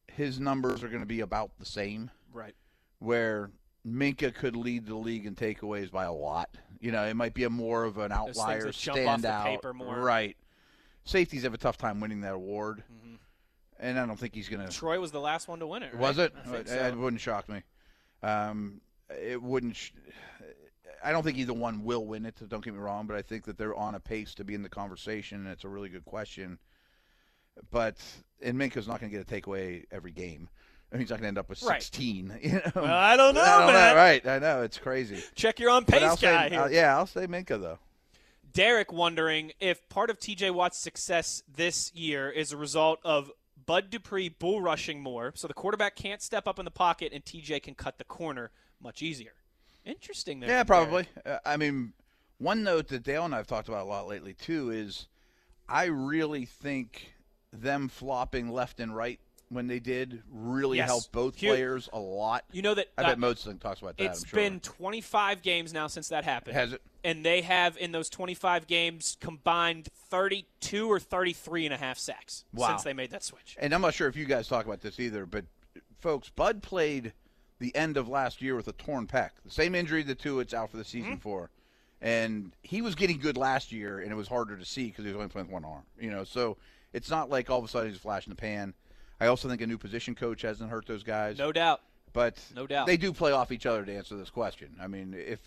his 0.07 0.39
numbers 0.39 0.84
are 0.84 0.88
going 0.89 1.01
to 1.01 1.05
be 1.07 1.21
about 1.21 1.51
the 1.59 1.65
same. 1.65 2.11
Right. 2.34 2.53
where 2.99 3.49
Minkah 3.88 4.34
could 4.35 4.55
lead 4.55 4.85
the 4.85 4.95
league 4.95 5.25
in 5.25 5.34
takeaways 5.34 5.89
by 5.89 6.03
a 6.03 6.11
lot. 6.13 6.49
You 6.79 6.91
know, 6.91 7.03
it 7.05 7.15
might 7.15 7.34
be 7.34 7.45
a 7.45 7.49
more 7.49 7.84
of 7.85 7.97
an 7.97 8.11
outlier 8.11 8.67
standout. 8.67 9.63
Right. 10.03 10.35
Safeties 11.05 11.43
have 11.43 11.53
a 11.53 11.57
tough 11.57 11.77
time 11.77 11.99
winning 12.01 12.21
that 12.21 12.34
award, 12.34 12.84
Mm-hmm. 12.93 13.15
and 13.79 13.97
I 13.99 14.05
don't 14.05 14.19
think 14.19 14.35
he's 14.35 14.49
going 14.49 14.67
to. 14.67 14.71
Troy 14.71 14.99
was 14.99 15.11
the 15.11 15.21
last 15.21 15.47
one 15.47 15.59
to 15.59 15.67
win 15.67 15.81
it. 15.84 15.93
right? 15.93 16.01
Was 16.01 16.17
it? 16.19 16.34
I 16.45 16.63
so. 16.65 16.73
It 16.88 16.97
wouldn't 16.97 17.21
shock 17.21 17.47
me. 17.49 17.63
Um, 18.21 18.81
it 19.09 19.41
wouldn't. 19.41 19.75
Sh- 19.77 19.91
I 21.07 21.11
don't 21.13 21.23
think 21.23 21.38
either 21.38 21.53
one 21.53 21.84
will 21.85 22.05
win 22.05 22.25
it. 22.25 22.35
Don't 22.49 22.63
get 22.63 22.73
me 22.73 22.79
wrong, 22.79 23.07
but 23.07 23.15
I 23.15 23.21
think 23.21 23.45
that 23.45 23.57
they're 23.57 23.73
on 23.75 23.95
a 23.95 23.99
pace 23.99 24.35
to 24.35 24.43
be 24.43 24.53
in 24.53 24.61
the 24.61 24.69
conversation. 24.69 25.38
And 25.39 25.47
it's 25.47 25.63
a 25.63 25.69
really 25.69 25.88
good 25.88 26.03
question. 26.03 26.59
But 27.71 27.95
and 28.41 28.57
Minkah's 28.57 28.88
not 28.88 28.99
going 28.99 29.11
to 29.11 29.17
get 29.17 29.25
a 29.31 29.41
takeaway 29.41 29.85
every 29.91 30.11
game. 30.11 30.49
I 30.91 30.95
mean, 30.95 31.01
he's 31.01 31.09
not 31.09 31.15
going 31.15 31.23
to 31.23 31.27
end 31.29 31.38
up 31.38 31.49
with 31.49 31.63
Right. 31.63 31.81
16. 31.81 32.39
You 32.43 32.51
know? 32.51 32.71
Well, 32.75 32.85
I 32.85 33.15
don't 33.17 33.35
know, 33.35 33.41
I 33.41 33.59
don't 33.59 33.73
man. 33.73 33.95
Right? 33.95 34.27
I 34.27 34.39
know 34.39 34.63
it's 34.63 34.77
crazy. 34.77 35.23
Check 35.35 35.59
your 35.59 35.69
on 35.69 35.85
pace 35.85 36.01
guy 36.01 36.15
say, 36.15 36.49
here. 36.49 36.61
I'll- 36.61 36.71
yeah, 36.71 36.97
I'll 36.97 37.07
say 37.07 37.25
Minkah 37.25 37.59
though. 37.59 37.79
Derek 38.53 38.91
wondering 38.91 39.51
if 39.59 39.88
part 39.89 40.09
of 40.09 40.19
TJ 40.19 40.51
Watt's 40.51 40.77
success 40.77 41.41
this 41.53 41.93
year 41.93 42.29
is 42.29 42.51
a 42.51 42.57
result 42.57 42.99
of 43.03 43.31
Bud 43.65 43.89
Dupree 43.89 44.29
bull 44.29 44.61
rushing 44.61 45.01
more, 45.01 45.31
so 45.35 45.47
the 45.47 45.53
quarterback 45.53 45.95
can't 45.95 46.21
step 46.21 46.47
up 46.47 46.57
in 46.59 46.65
the 46.65 46.71
pocket 46.71 47.11
and 47.13 47.23
TJ 47.23 47.61
can 47.63 47.75
cut 47.75 47.97
the 47.97 48.03
corner 48.03 48.51
much 48.81 49.01
easier. 49.01 49.34
Interesting. 49.88 50.39
There 50.39 50.49
Yeah, 50.49 50.64
probably. 50.64 51.07
Uh, 51.26 51.38
I 51.45 51.57
mean, 51.57 51.93
one 52.38 52.64
note 52.64 52.88
that 52.89 53.03
Dale 53.03 53.26
and 53.26 53.34
I 53.34 53.38
have 53.38 53.47
talked 53.47 53.68
about 53.69 53.84
a 53.84 53.89
lot 53.89 54.07
lately 54.07 54.34
too 54.34 54.69
is 54.72 55.07
I 55.69 55.85
really 55.85 56.45
think 56.45 57.14
them 57.53 57.88
flopping 57.88 58.49
left 58.51 58.80
and 58.80 58.95
right 58.95 59.19
when 59.49 59.68
they 59.68 59.80
did 59.80 60.22
really 60.30 60.77
Yes. 60.77 60.88
helped 60.89 61.11
both 61.14 61.38
Huge. 61.38 61.51
players 61.51 61.89
a 61.93 61.99
lot. 61.99 62.43
You 62.51 62.61
know 62.61 62.73
that 62.73 62.88
I 62.97 63.03
uh, 63.03 63.07
bet 63.07 63.19
Mostling 63.19 63.59
talks 63.59 63.80
about 63.81 63.95
that. 63.97 64.03
It's 64.03 64.23
I'm 64.23 64.27
sure. 64.27 64.38
been 64.39 64.59
25 64.59 65.41
games 65.41 65.72
now 65.73 65.88
since 65.88 66.09
that 66.09 66.26
happened. 66.26 66.55
Has 66.57 66.73
it? 66.73 66.81
And 67.05 67.23
they 67.26 67.41
have 67.43 67.77
in 67.77 67.93
those 67.93 68.09
25 68.09 68.68
games 68.68 69.15
combined 69.22 69.88
32 70.09 70.91
or 70.91 70.99
33 70.99 71.64
and 71.65 71.73
a 71.73 71.77
half 71.77 71.97
sacks 71.97 72.43
Wow. 72.53 72.68
since 72.68 72.84
they 72.84 72.91
made 72.91 73.11
that 73.11 73.23
switch. 73.23 73.55
and 73.57 73.73
I'm 73.73 73.81
not 73.81 73.93
sure 73.93 74.09
if 74.09 74.18
you 74.18 74.26
guys 74.26 74.49
talk 74.49 74.65
about 74.65 74.81
this 74.81 74.99
either, 74.99 75.26
but 75.26 75.45
folks, 75.97 76.27
Bud 76.30 76.61
played 76.61 77.14
the 77.59 77.75
end 77.75 77.97
of 77.97 78.07
last 78.07 78.41
year 78.41 78.55
with 78.55 78.67
a 78.67 78.73
torn 78.73 79.07
pec, 79.07 79.31
the 79.43 79.51
same 79.51 79.73
injury 79.75 80.03
the 80.03 80.15
two 80.15 80.39
it's 80.39 80.53
out 80.53 80.69
for 80.71 80.77
the 80.77 80.84
season 80.84 81.11
Mm-hmm. 81.13 81.19
for, 81.21 81.49
and 82.01 82.51
he 82.61 82.81
was 82.81 82.93
getting 82.95 83.17
good 83.19 83.38
last 83.38 83.71
year, 83.71 83.99
and 83.99 84.11
it 84.11 84.15
was 84.15 84.27
harder 84.27 84.55
to 84.57 84.65
see 84.65 84.88
because 84.88 85.03
he 85.05 85.09
was 85.11 85.15
only 85.17 85.29
playing 85.29 85.47
with 85.47 85.53
one 85.53 85.65
arm. 85.65 85.84
You 85.99 86.11
know, 86.11 86.23
so 86.23 86.57
it's 86.93 87.09
not 87.09 87.29
like 87.29 87.49
all 87.49 87.59
of 87.59 87.65
a 87.65 87.67
sudden 87.67 87.89
he's 87.91 87.99
flashing 87.99 88.31
the 88.31 88.35
pan. 88.38 88.73
I 89.19 89.27
also 89.27 89.49
think 89.49 89.61
a 89.61 89.67
new 89.67 89.77
position 89.79 90.13
coach 90.13 90.43
hasn't 90.43 90.69
hurt 90.69 90.85
those 90.85 91.01
guys. 91.03 91.39
No 91.39 91.51
doubt. 91.51 91.81
but 92.13 92.38
no 92.55 92.67
doubt. 92.67 92.85
they 92.88 92.97
do 92.97 93.11
play 93.11 93.31
off 93.31 93.51
each 93.51 93.65
other 93.65 93.84
to 93.84 93.95
answer 93.95 94.15
this 94.15 94.29
question. 94.29 94.75
I 94.79 94.85
mean, 94.88 95.15
if 95.17 95.39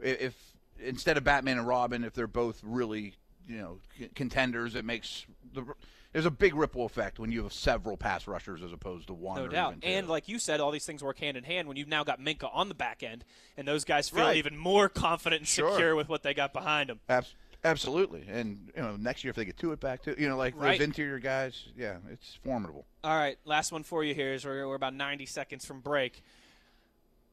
if 0.00 0.34
instead 0.80 1.16
of 1.18 1.24
Batman 1.24 1.58
and 1.58 1.66
Robin, 1.66 2.04
if 2.04 2.14
they're 2.14 2.26
both 2.26 2.60
really 2.64 3.12
you 3.46 3.58
know 3.58 3.78
c- 3.98 4.08
contenders, 4.14 4.74
it 4.74 4.84
makes 4.86 5.26
the 5.52 5.64
there's 6.12 6.26
a 6.26 6.30
big 6.30 6.54
ripple 6.54 6.84
effect 6.84 7.18
when 7.18 7.32
you 7.32 7.42
have 7.44 7.52
several 7.52 7.96
pass 7.96 8.26
rushers 8.26 8.62
as 8.62 8.72
opposed 8.72 9.06
to 9.08 9.14
one. 9.14 9.36
No 9.38 9.44
or 9.44 9.48
doubt. 9.48 9.76
And 9.82 10.08
like 10.08 10.28
you 10.28 10.38
said, 10.38 10.60
all 10.60 10.70
these 10.70 10.84
things 10.86 11.02
work 11.02 11.18
hand 11.18 11.36
in 11.36 11.44
hand 11.44 11.68
when 11.68 11.76
you've 11.76 11.88
now 11.88 12.04
got 12.04 12.20
Minkah 12.20 12.50
on 12.52 12.68
the 12.68 12.74
back 12.74 13.02
end, 13.02 13.24
and 13.56 13.66
those 13.66 13.84
guys 13.84 14.08
feel 14.08 14.24
Right. 14.24 14.36
even 14.36 14.56
more 14.56 14.88
confident 14.88 15.40
and 15.40 15.48
Sure. 15.48 15.70
secure 15.72 15.96
with 15.96 16.08
what 16.08 16.22
they 16.22 16.34
got 16.34 16.52
behind 16.52 16.90
them. 16.90 17.00
Abs- 17.08 17.34
absolutely, 17.64 18.26
and 18.28 18.70
you 18.76 18.82
know 18.82 18.96
next 18.96 19.24
year 19.24 19.30
if 19.30 19.36
they 19.36 19.44
get 19.44 19.56
to 19.58 19.72
it 19.72 19.80
back 19.80 20.02
to 20.02 20.20
you 20.20 20.28
know 20.28 20.36
like 20.36 20.54
Right. 20.56 20.78
those 20.78 20.86
interior 20.86 21.18
guys, 21.18 21.66
yeah, 21.76 21.98
it's 22.10 22.38
formidable. 22.44 22.86
All 23.04 23.16
right, 23.16 23.38
last 23.44 23.72
one 23.72 23.82
for 23.82 24.04
you 24.04 24.14
here 24.14 24.32
is 24.34 24.44
we're, 24.44 24.66
we're 24.68 24.74
about 24.74 24.94
90 24.94 25.26
seconds 25.26 25.64
from 25.64 25.80
break. 25.80 26.22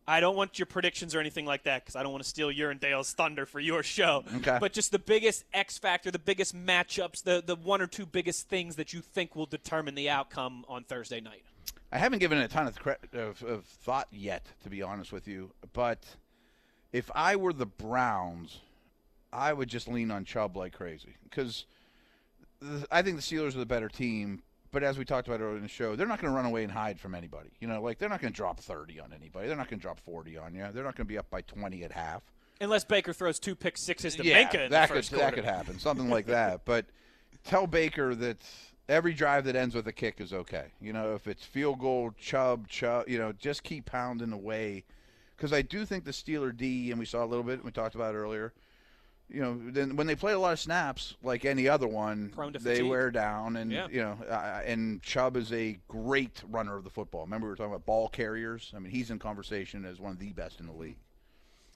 I 0.10 0.22
don't 0.22 0.36
want 0.36 0.58
your 0.58 0.66
predictions 0.66 1.14
or 1.14 1.20
anything 1.20 1.46
like 1.46 1.64
that 1.64 1.86
because 1.86 1.96
I 1.96 2.02
don't 2.02 2.12
want 2.12 2.24
to 2.24 2.30
steal 2.30 2.52
your 2.52 2.72
and 2.72 2.80
Dale's 2.80 3.14
thunder 3.14 3.46
for 3.46 3.60
your 3.60 3.84
show. 3.84 4.24
Okay. 4.38 4.58
But 4.60 4.74
just 4.74 4.92
the 4.92 4.98
biggest 4.98 5.46
X 5.54 5.78
factor, 5.78 6.10
the 6.10 6.18
biggest 6.18 6.56
matchups, 6.56 7.24
the, 7.24 7.44
the 7.46 7.56
one 7.56 7.80
or 7.80 7.86
two 7.86 8.08
biggest 8.08 8.50
things 8.50 8.76
that 8.78 8.92
you 8.92 9.02
think 9.02 9.36
will 9.36 9.46
determine 9.46 9.94
the 9.94 10.10
outcome 10.10 10.66
on 10.68 10.84
Thursday 10.84 11.22
night. 11.22 11.44
I 11.92 12.00
haven't 12.00 12.20
given 12.20 12.40
it 12.40 12.46
a 12.46 12.48
ton 12.48 12.66
of, 12.66 12.80
cre- 12.80 12.92
of, 13.14 13.44
of 13.44 13.66
thought 13.66 14.08
yet, 14.12 14.48
to 14.64 14.70
be 14.70 14.82
honest 14.82 15.12
with 15.12 15.28
you. 15.28 15.52
But 15.74 16.04
if 16.92 17.12
I 17.14 17.36
were 17.36 17.54
the 17.54 17.68
Browns, 17.68 18.62
I 19.32 19.54
would 19.54 19.70
just 19.70 19.88
lean 19.88 20.10
on 20.10 20.26
Chubb 20.26 20.58
like 20.58 20.74
crazy 20.74 21.18
because 21.24 21.66
I 22.92 23.04
think 23.04 23.16
the 23.16 23.22
Steelers 23.22 23.56
are 23.56 23.60
the 23.60 23.66
better 23.68 23.90
team. 23.90 24.42
But 24.72 24.84
as 24.84 24.98
we 24.98 25.06
talked 25.06 25.28
about 25.28 25.42
earlier 25.42 25.58
in 25.58 25.64
the 25.64 25.68
show, 25.68 25.96
they're 25.96 26.08
not 26.08 26.22
going 26.22 26.32
to 26.32 26.36
run 26.36 26.46
away 26.46 26.64
and 26.64 26.72
hide 26.72 27.00
from 27.00 27.16
anybody. 27.16 27.50
You 27.60 27.68
know, 27.68 27.82
like 27.82 27.98
they're 27.98 28.10
not 28.10 28.22
going 28.22 28.32
to 28.32 28.38
drop 28.38 28.60
30 28.60 29.00
on 29.00 29.14
anybody. 29.14 29.48
They're 29.48 29.58
not 29.58 29.70
going 29.70 29.80
to 29.80 29.84
drop 29.84 30.00
40 30.00 30.38
on 30.38 30.54
you. 30.54 30.68
They're 30.72 30.84
not 30.84 30.96
going 30.96 31.06
to 31.08 31.12
be 31.12 31.18
up 31.18 31.30
by 31.30 31.42
20 31.42 31.84
at 31.84 31.92
half. 31.92 32.22
Unless 32.62 32.86
Baker 32.86 33.14
throws 33.14 33.40
two 33.40 33.56
pick 33.56 33.78
sixes 33.78 34.16
to 34.18 34.24
yeah, 34.26 34.44
Minkah 34.44 34.66
in 34.66 34.72
that 34.72 34.90
the 34.90 34.94
could 34.94 35.06
first 35.06 35.12
that 35.12 35.34
could 35.34 35.46
happen, 35.46 35.80
something 35.80 36.10
like 36.10 36.26
that. 36.28 36.62
But 36.66 36.86
tell 37.46 37.68
Baker 37.68 38.14
that 38.16 38.38
every 38.90 39.14
drive 39.14 39.46
that 39.46 39.56
ends 39.56 39.74
with 39.74 39.88
a 39.88 39.94
kick 39.94 40.20
is 40.20 40.34
okay. 40.34 40.66
You 40.82 40.92
know, 40.92 41.16
if 41.16 41.28
it's 41.28 41.44
field 41.44 41.80
goal, 41.80 42.12
Chubb, 42.20 42.68
Chubb, 42.68 43.08
you 43.08 43.18
know, 43.18 43.32
just 43.32 43.64
keep 43.64 43.86
pounding 43.86 44.34
away. 44.34 44.84
Because 45.38 45.54
I 45.54 45.62
do 45.62 45.86
think 45.86 46.04
the 46.04 46.12
Steeler 46.12 46.56
D, 46.56 46.92
and 46.92 47.00
we 47.00 47.06
saw 47.06 47.24
a 47.24 47.28
little 47.28 47.46
bit, 47.46 47.64
we 47.64 47.72
talked 47.72 47.96
about 47.96 48.14
it 48.14 48.18
earlier. 48.18 48.52
You 49.32 49.42
know, 49.42 49.60
then 49.72 49.96
when 49.96 50.08
they 50.08 50.16
play 50.16 50.34
a 50.34 50.40
lot 50.40 50.54
of 50.54 50.60
snaps, 50.60 51.16
like 51.22 51.46
any 51.46 51.68
other 51.68 51.88
one, 51.88 52.34
they 52.62 52.82
wear 52.82 53.12
down, 53.12 53.58
and 53.58 53.72
Yeah. 53.72 53.88
you 53.90 54.02
know, 54.02 54.18
uh, 54.28 54.62
and 54.66 55.04
Chubb 55.04 55.38
is 55.38 55.54
a 55.54 55.78
great 55.88 56.42
runner 56.50 56.76
of 56.76 56.84
the 56.84 56.90
football. 56.90 57.22
Remember 57.26 57.46
we 57.46 57.52
were 57.52 57.56
talking 57.56 57.72
about 57.74 57.86
ball 57.86 58.10
carriers. 58.10 58.74
I 58.76 58.80
mean, 58.80 58.92
he's 58.92 59.12
in 59.12 59.20
conversation 59.20 59.86
as 59.86 60.00
one 60.00 60.12
of 60.12 60.20
the 60.20 60.32
best 60.34 60.60
in 60.60 60.66
the 60.66 60.74
league. 60.74 60.98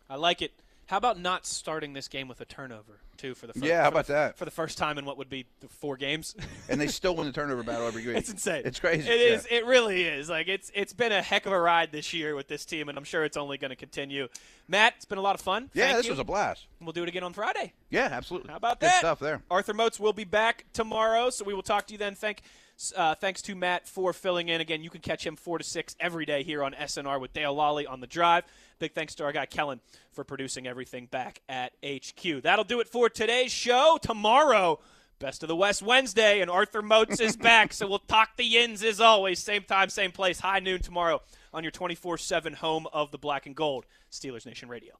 I 0.09 0.15
like 0.15 0.41
it. 0.41 0.51
How 0.93 0.97
about 0.97 1.19
not 1.19 1.47
starting 1.47 1.93
this 1.93 2.07
game 2.07 2.27
with 2.27 2.39
a 2.39 2.45
turnover 2.45 2.99
too 3.17 3.33
for 3.33 3.47
the 3.47 3.53
first, 3.53 3.65
Yeah, 3.65 3.81
how 3.81 3.85
for 3.85 3.93
the- 3.93 3.97
about 3.97 4.07
that? 4.09 4.37
for 4.37 4.45
the 4.45 4.51
first 4.51 4.77
time 4.77 4.99
in 4.99 5.05
what 5.05 5.17
would 5.17 5.27
be 5.27 5.47
the 5.59 5.67
four 5.67 5.97
games? 5.97 6.35
And 6.69 6.79
they 6.79 6.85
still 6.85 7.15
win 7.15 7.25
the 7.25 7.33
turnover 7.33 7.63
battle 7.63 7.87
every 7.87 8.05
week. 8.05 8.15
It's 8.15 8.29
insane. 8.29 8.61
It's 8.63 8.79
crazy. 8.79 9.09
It 9.09 9.19
yeah. 9.19 9.35
is. 9.35 9.47
It 9.49 9.65
really 9.65 10.03
is. 10.03 10.29
Like 10.29 10.47
it's 10.47 10.71
it's 10.75 10.93
been 10.93 11.11
a 11.11 11.23
heck 11.23 11.47
of 11.47 11.51
a 11.51 11.59
ride 11.59 11.91
this 11.91 12.13
year 12.13 12.35
with 12.35 12.47
this 12.47 12.63
team, 12.63 12.89
and 12.89 12.97
I'm 12.97 13.03
sure 13.05 13.25
it's 13.25 13.37
only 13.37 13.57
going 13.57 13.69
to 13.69 13.75
continue. 13.75 14.27
Matt, 14.67 14.93
it's 14.97 15.05
been 15.05 15.17
a 15.17 15.21
lot 15.21 15.33
of 15.33 15.41
fun. 15.41 15.71
Yeah, 15.73 15.85
Thank 15.85 15.97
this 15.97 16.05
you. 16.05 16.11
was 16.11 16.19
a 16.19 16.23
blast. 16.23 16.67
We'll 16.79 16.93
do 16.93 17.01
it 17.01 17.09
again 17.09 17.23
on 17.23 17.33
Friday. 17.33 17.73
Yeah, 17.89 18.09
absolutely. 18.11 18.51
How 18.51 18.57
about 18.57 18.79
Good 18.79 18.89
that? 18.89 18.99
stuff 18.99 19.17
there. 19.17 19.41
Arthur 19.49 19.73
Moats 19.73 19.99
will 19.99 20.13
be 20.13 20.25
back 20.25 20.65
tomorrow, 20.73 21.31
so 21.31 21.43
we 21.43 21.55
will 21.55 21.63
talk 21.63 21.87
to 21.87 21.93
you 21.93 21.97
then. 21.97 22.13
Thank, 22.13 22.43
uh, 22.95 23.15
thanks 23.15 23.41
to 23.43 23.55
Matt 23.55 23.87
for 23.87 24.13
filling 24.13 24.49
in. 24.49 24.61
Again, 24.61 24.83
you 24.83 24.89
can 24.89 25.01
catch 25.01 25.25
him 25.25 25.35
4 25.35 25.59
to 25.59 25.63
6 25.63 25.95
every 25.99 26.25
day 26.25 26.43
here 26.43 26.63
on 26.63 26.73
SNR 26.73 27.19
with 27.19 27.33
Dale 27.33 27.55
Lolley 27.55 27.89
on 27.89 27.99
the 27.99 28.07
drive. 28.07 28.43
Big 28.79 28.93
thanks 28.93 29.15
to 29.15 29.23
our 29.23 29.31
guy 29.31 29.45
Kellen 29.45 29.79
for 30.11 30.23
producing 30.23 30.67
everything 30.67 31.05
back 31.05 31.41
at 31.47 31.73
HQ. 31.85 32.41
That'll 32.43 32.65
do 32.65 32.79
it 32.79 32.87
for 32.87 33.09
today's 33.09 33.51
show. 33.51 33.97
Tomorrow, 34.01 34.79
Best 35.19 35.41
of 35.41 35.47
the 35.47 35.55
West 35.55 35.81
Wednesday, 35.81 36.41
and 36.41 36.51
Arthur 36.51 36.81
Moats 36.81 37.21
is 37.21 37.37
back, 37.37 37.71
so 37.71 37.87
we'll 37.87 37.99
talk 37.99 38.35
the 38.35 38.43
Yins 38.43 38.83
as 38.83 38.99
always. 38.99 39.39
Same 39.39 39.63
time, 39.63 39.87
same 39.89 40.11
place, 40.11 40.39
high 40.39 40.59
noon 40.59 40.81
tomorrow 40.81 41.21
on 41.53 41.63
your 41.63 41.71
24 41.71 42.17
7 42.17 42.53
home 42.53 42.87
of 42.91 43.11
the 43.11 43.17
black 43.17 43.45
and 43.45 43.55
gold, 43.55 43.85
Steelers 44.11 44.45
Nation 44.45 44.67
Radio. 44.67 44.95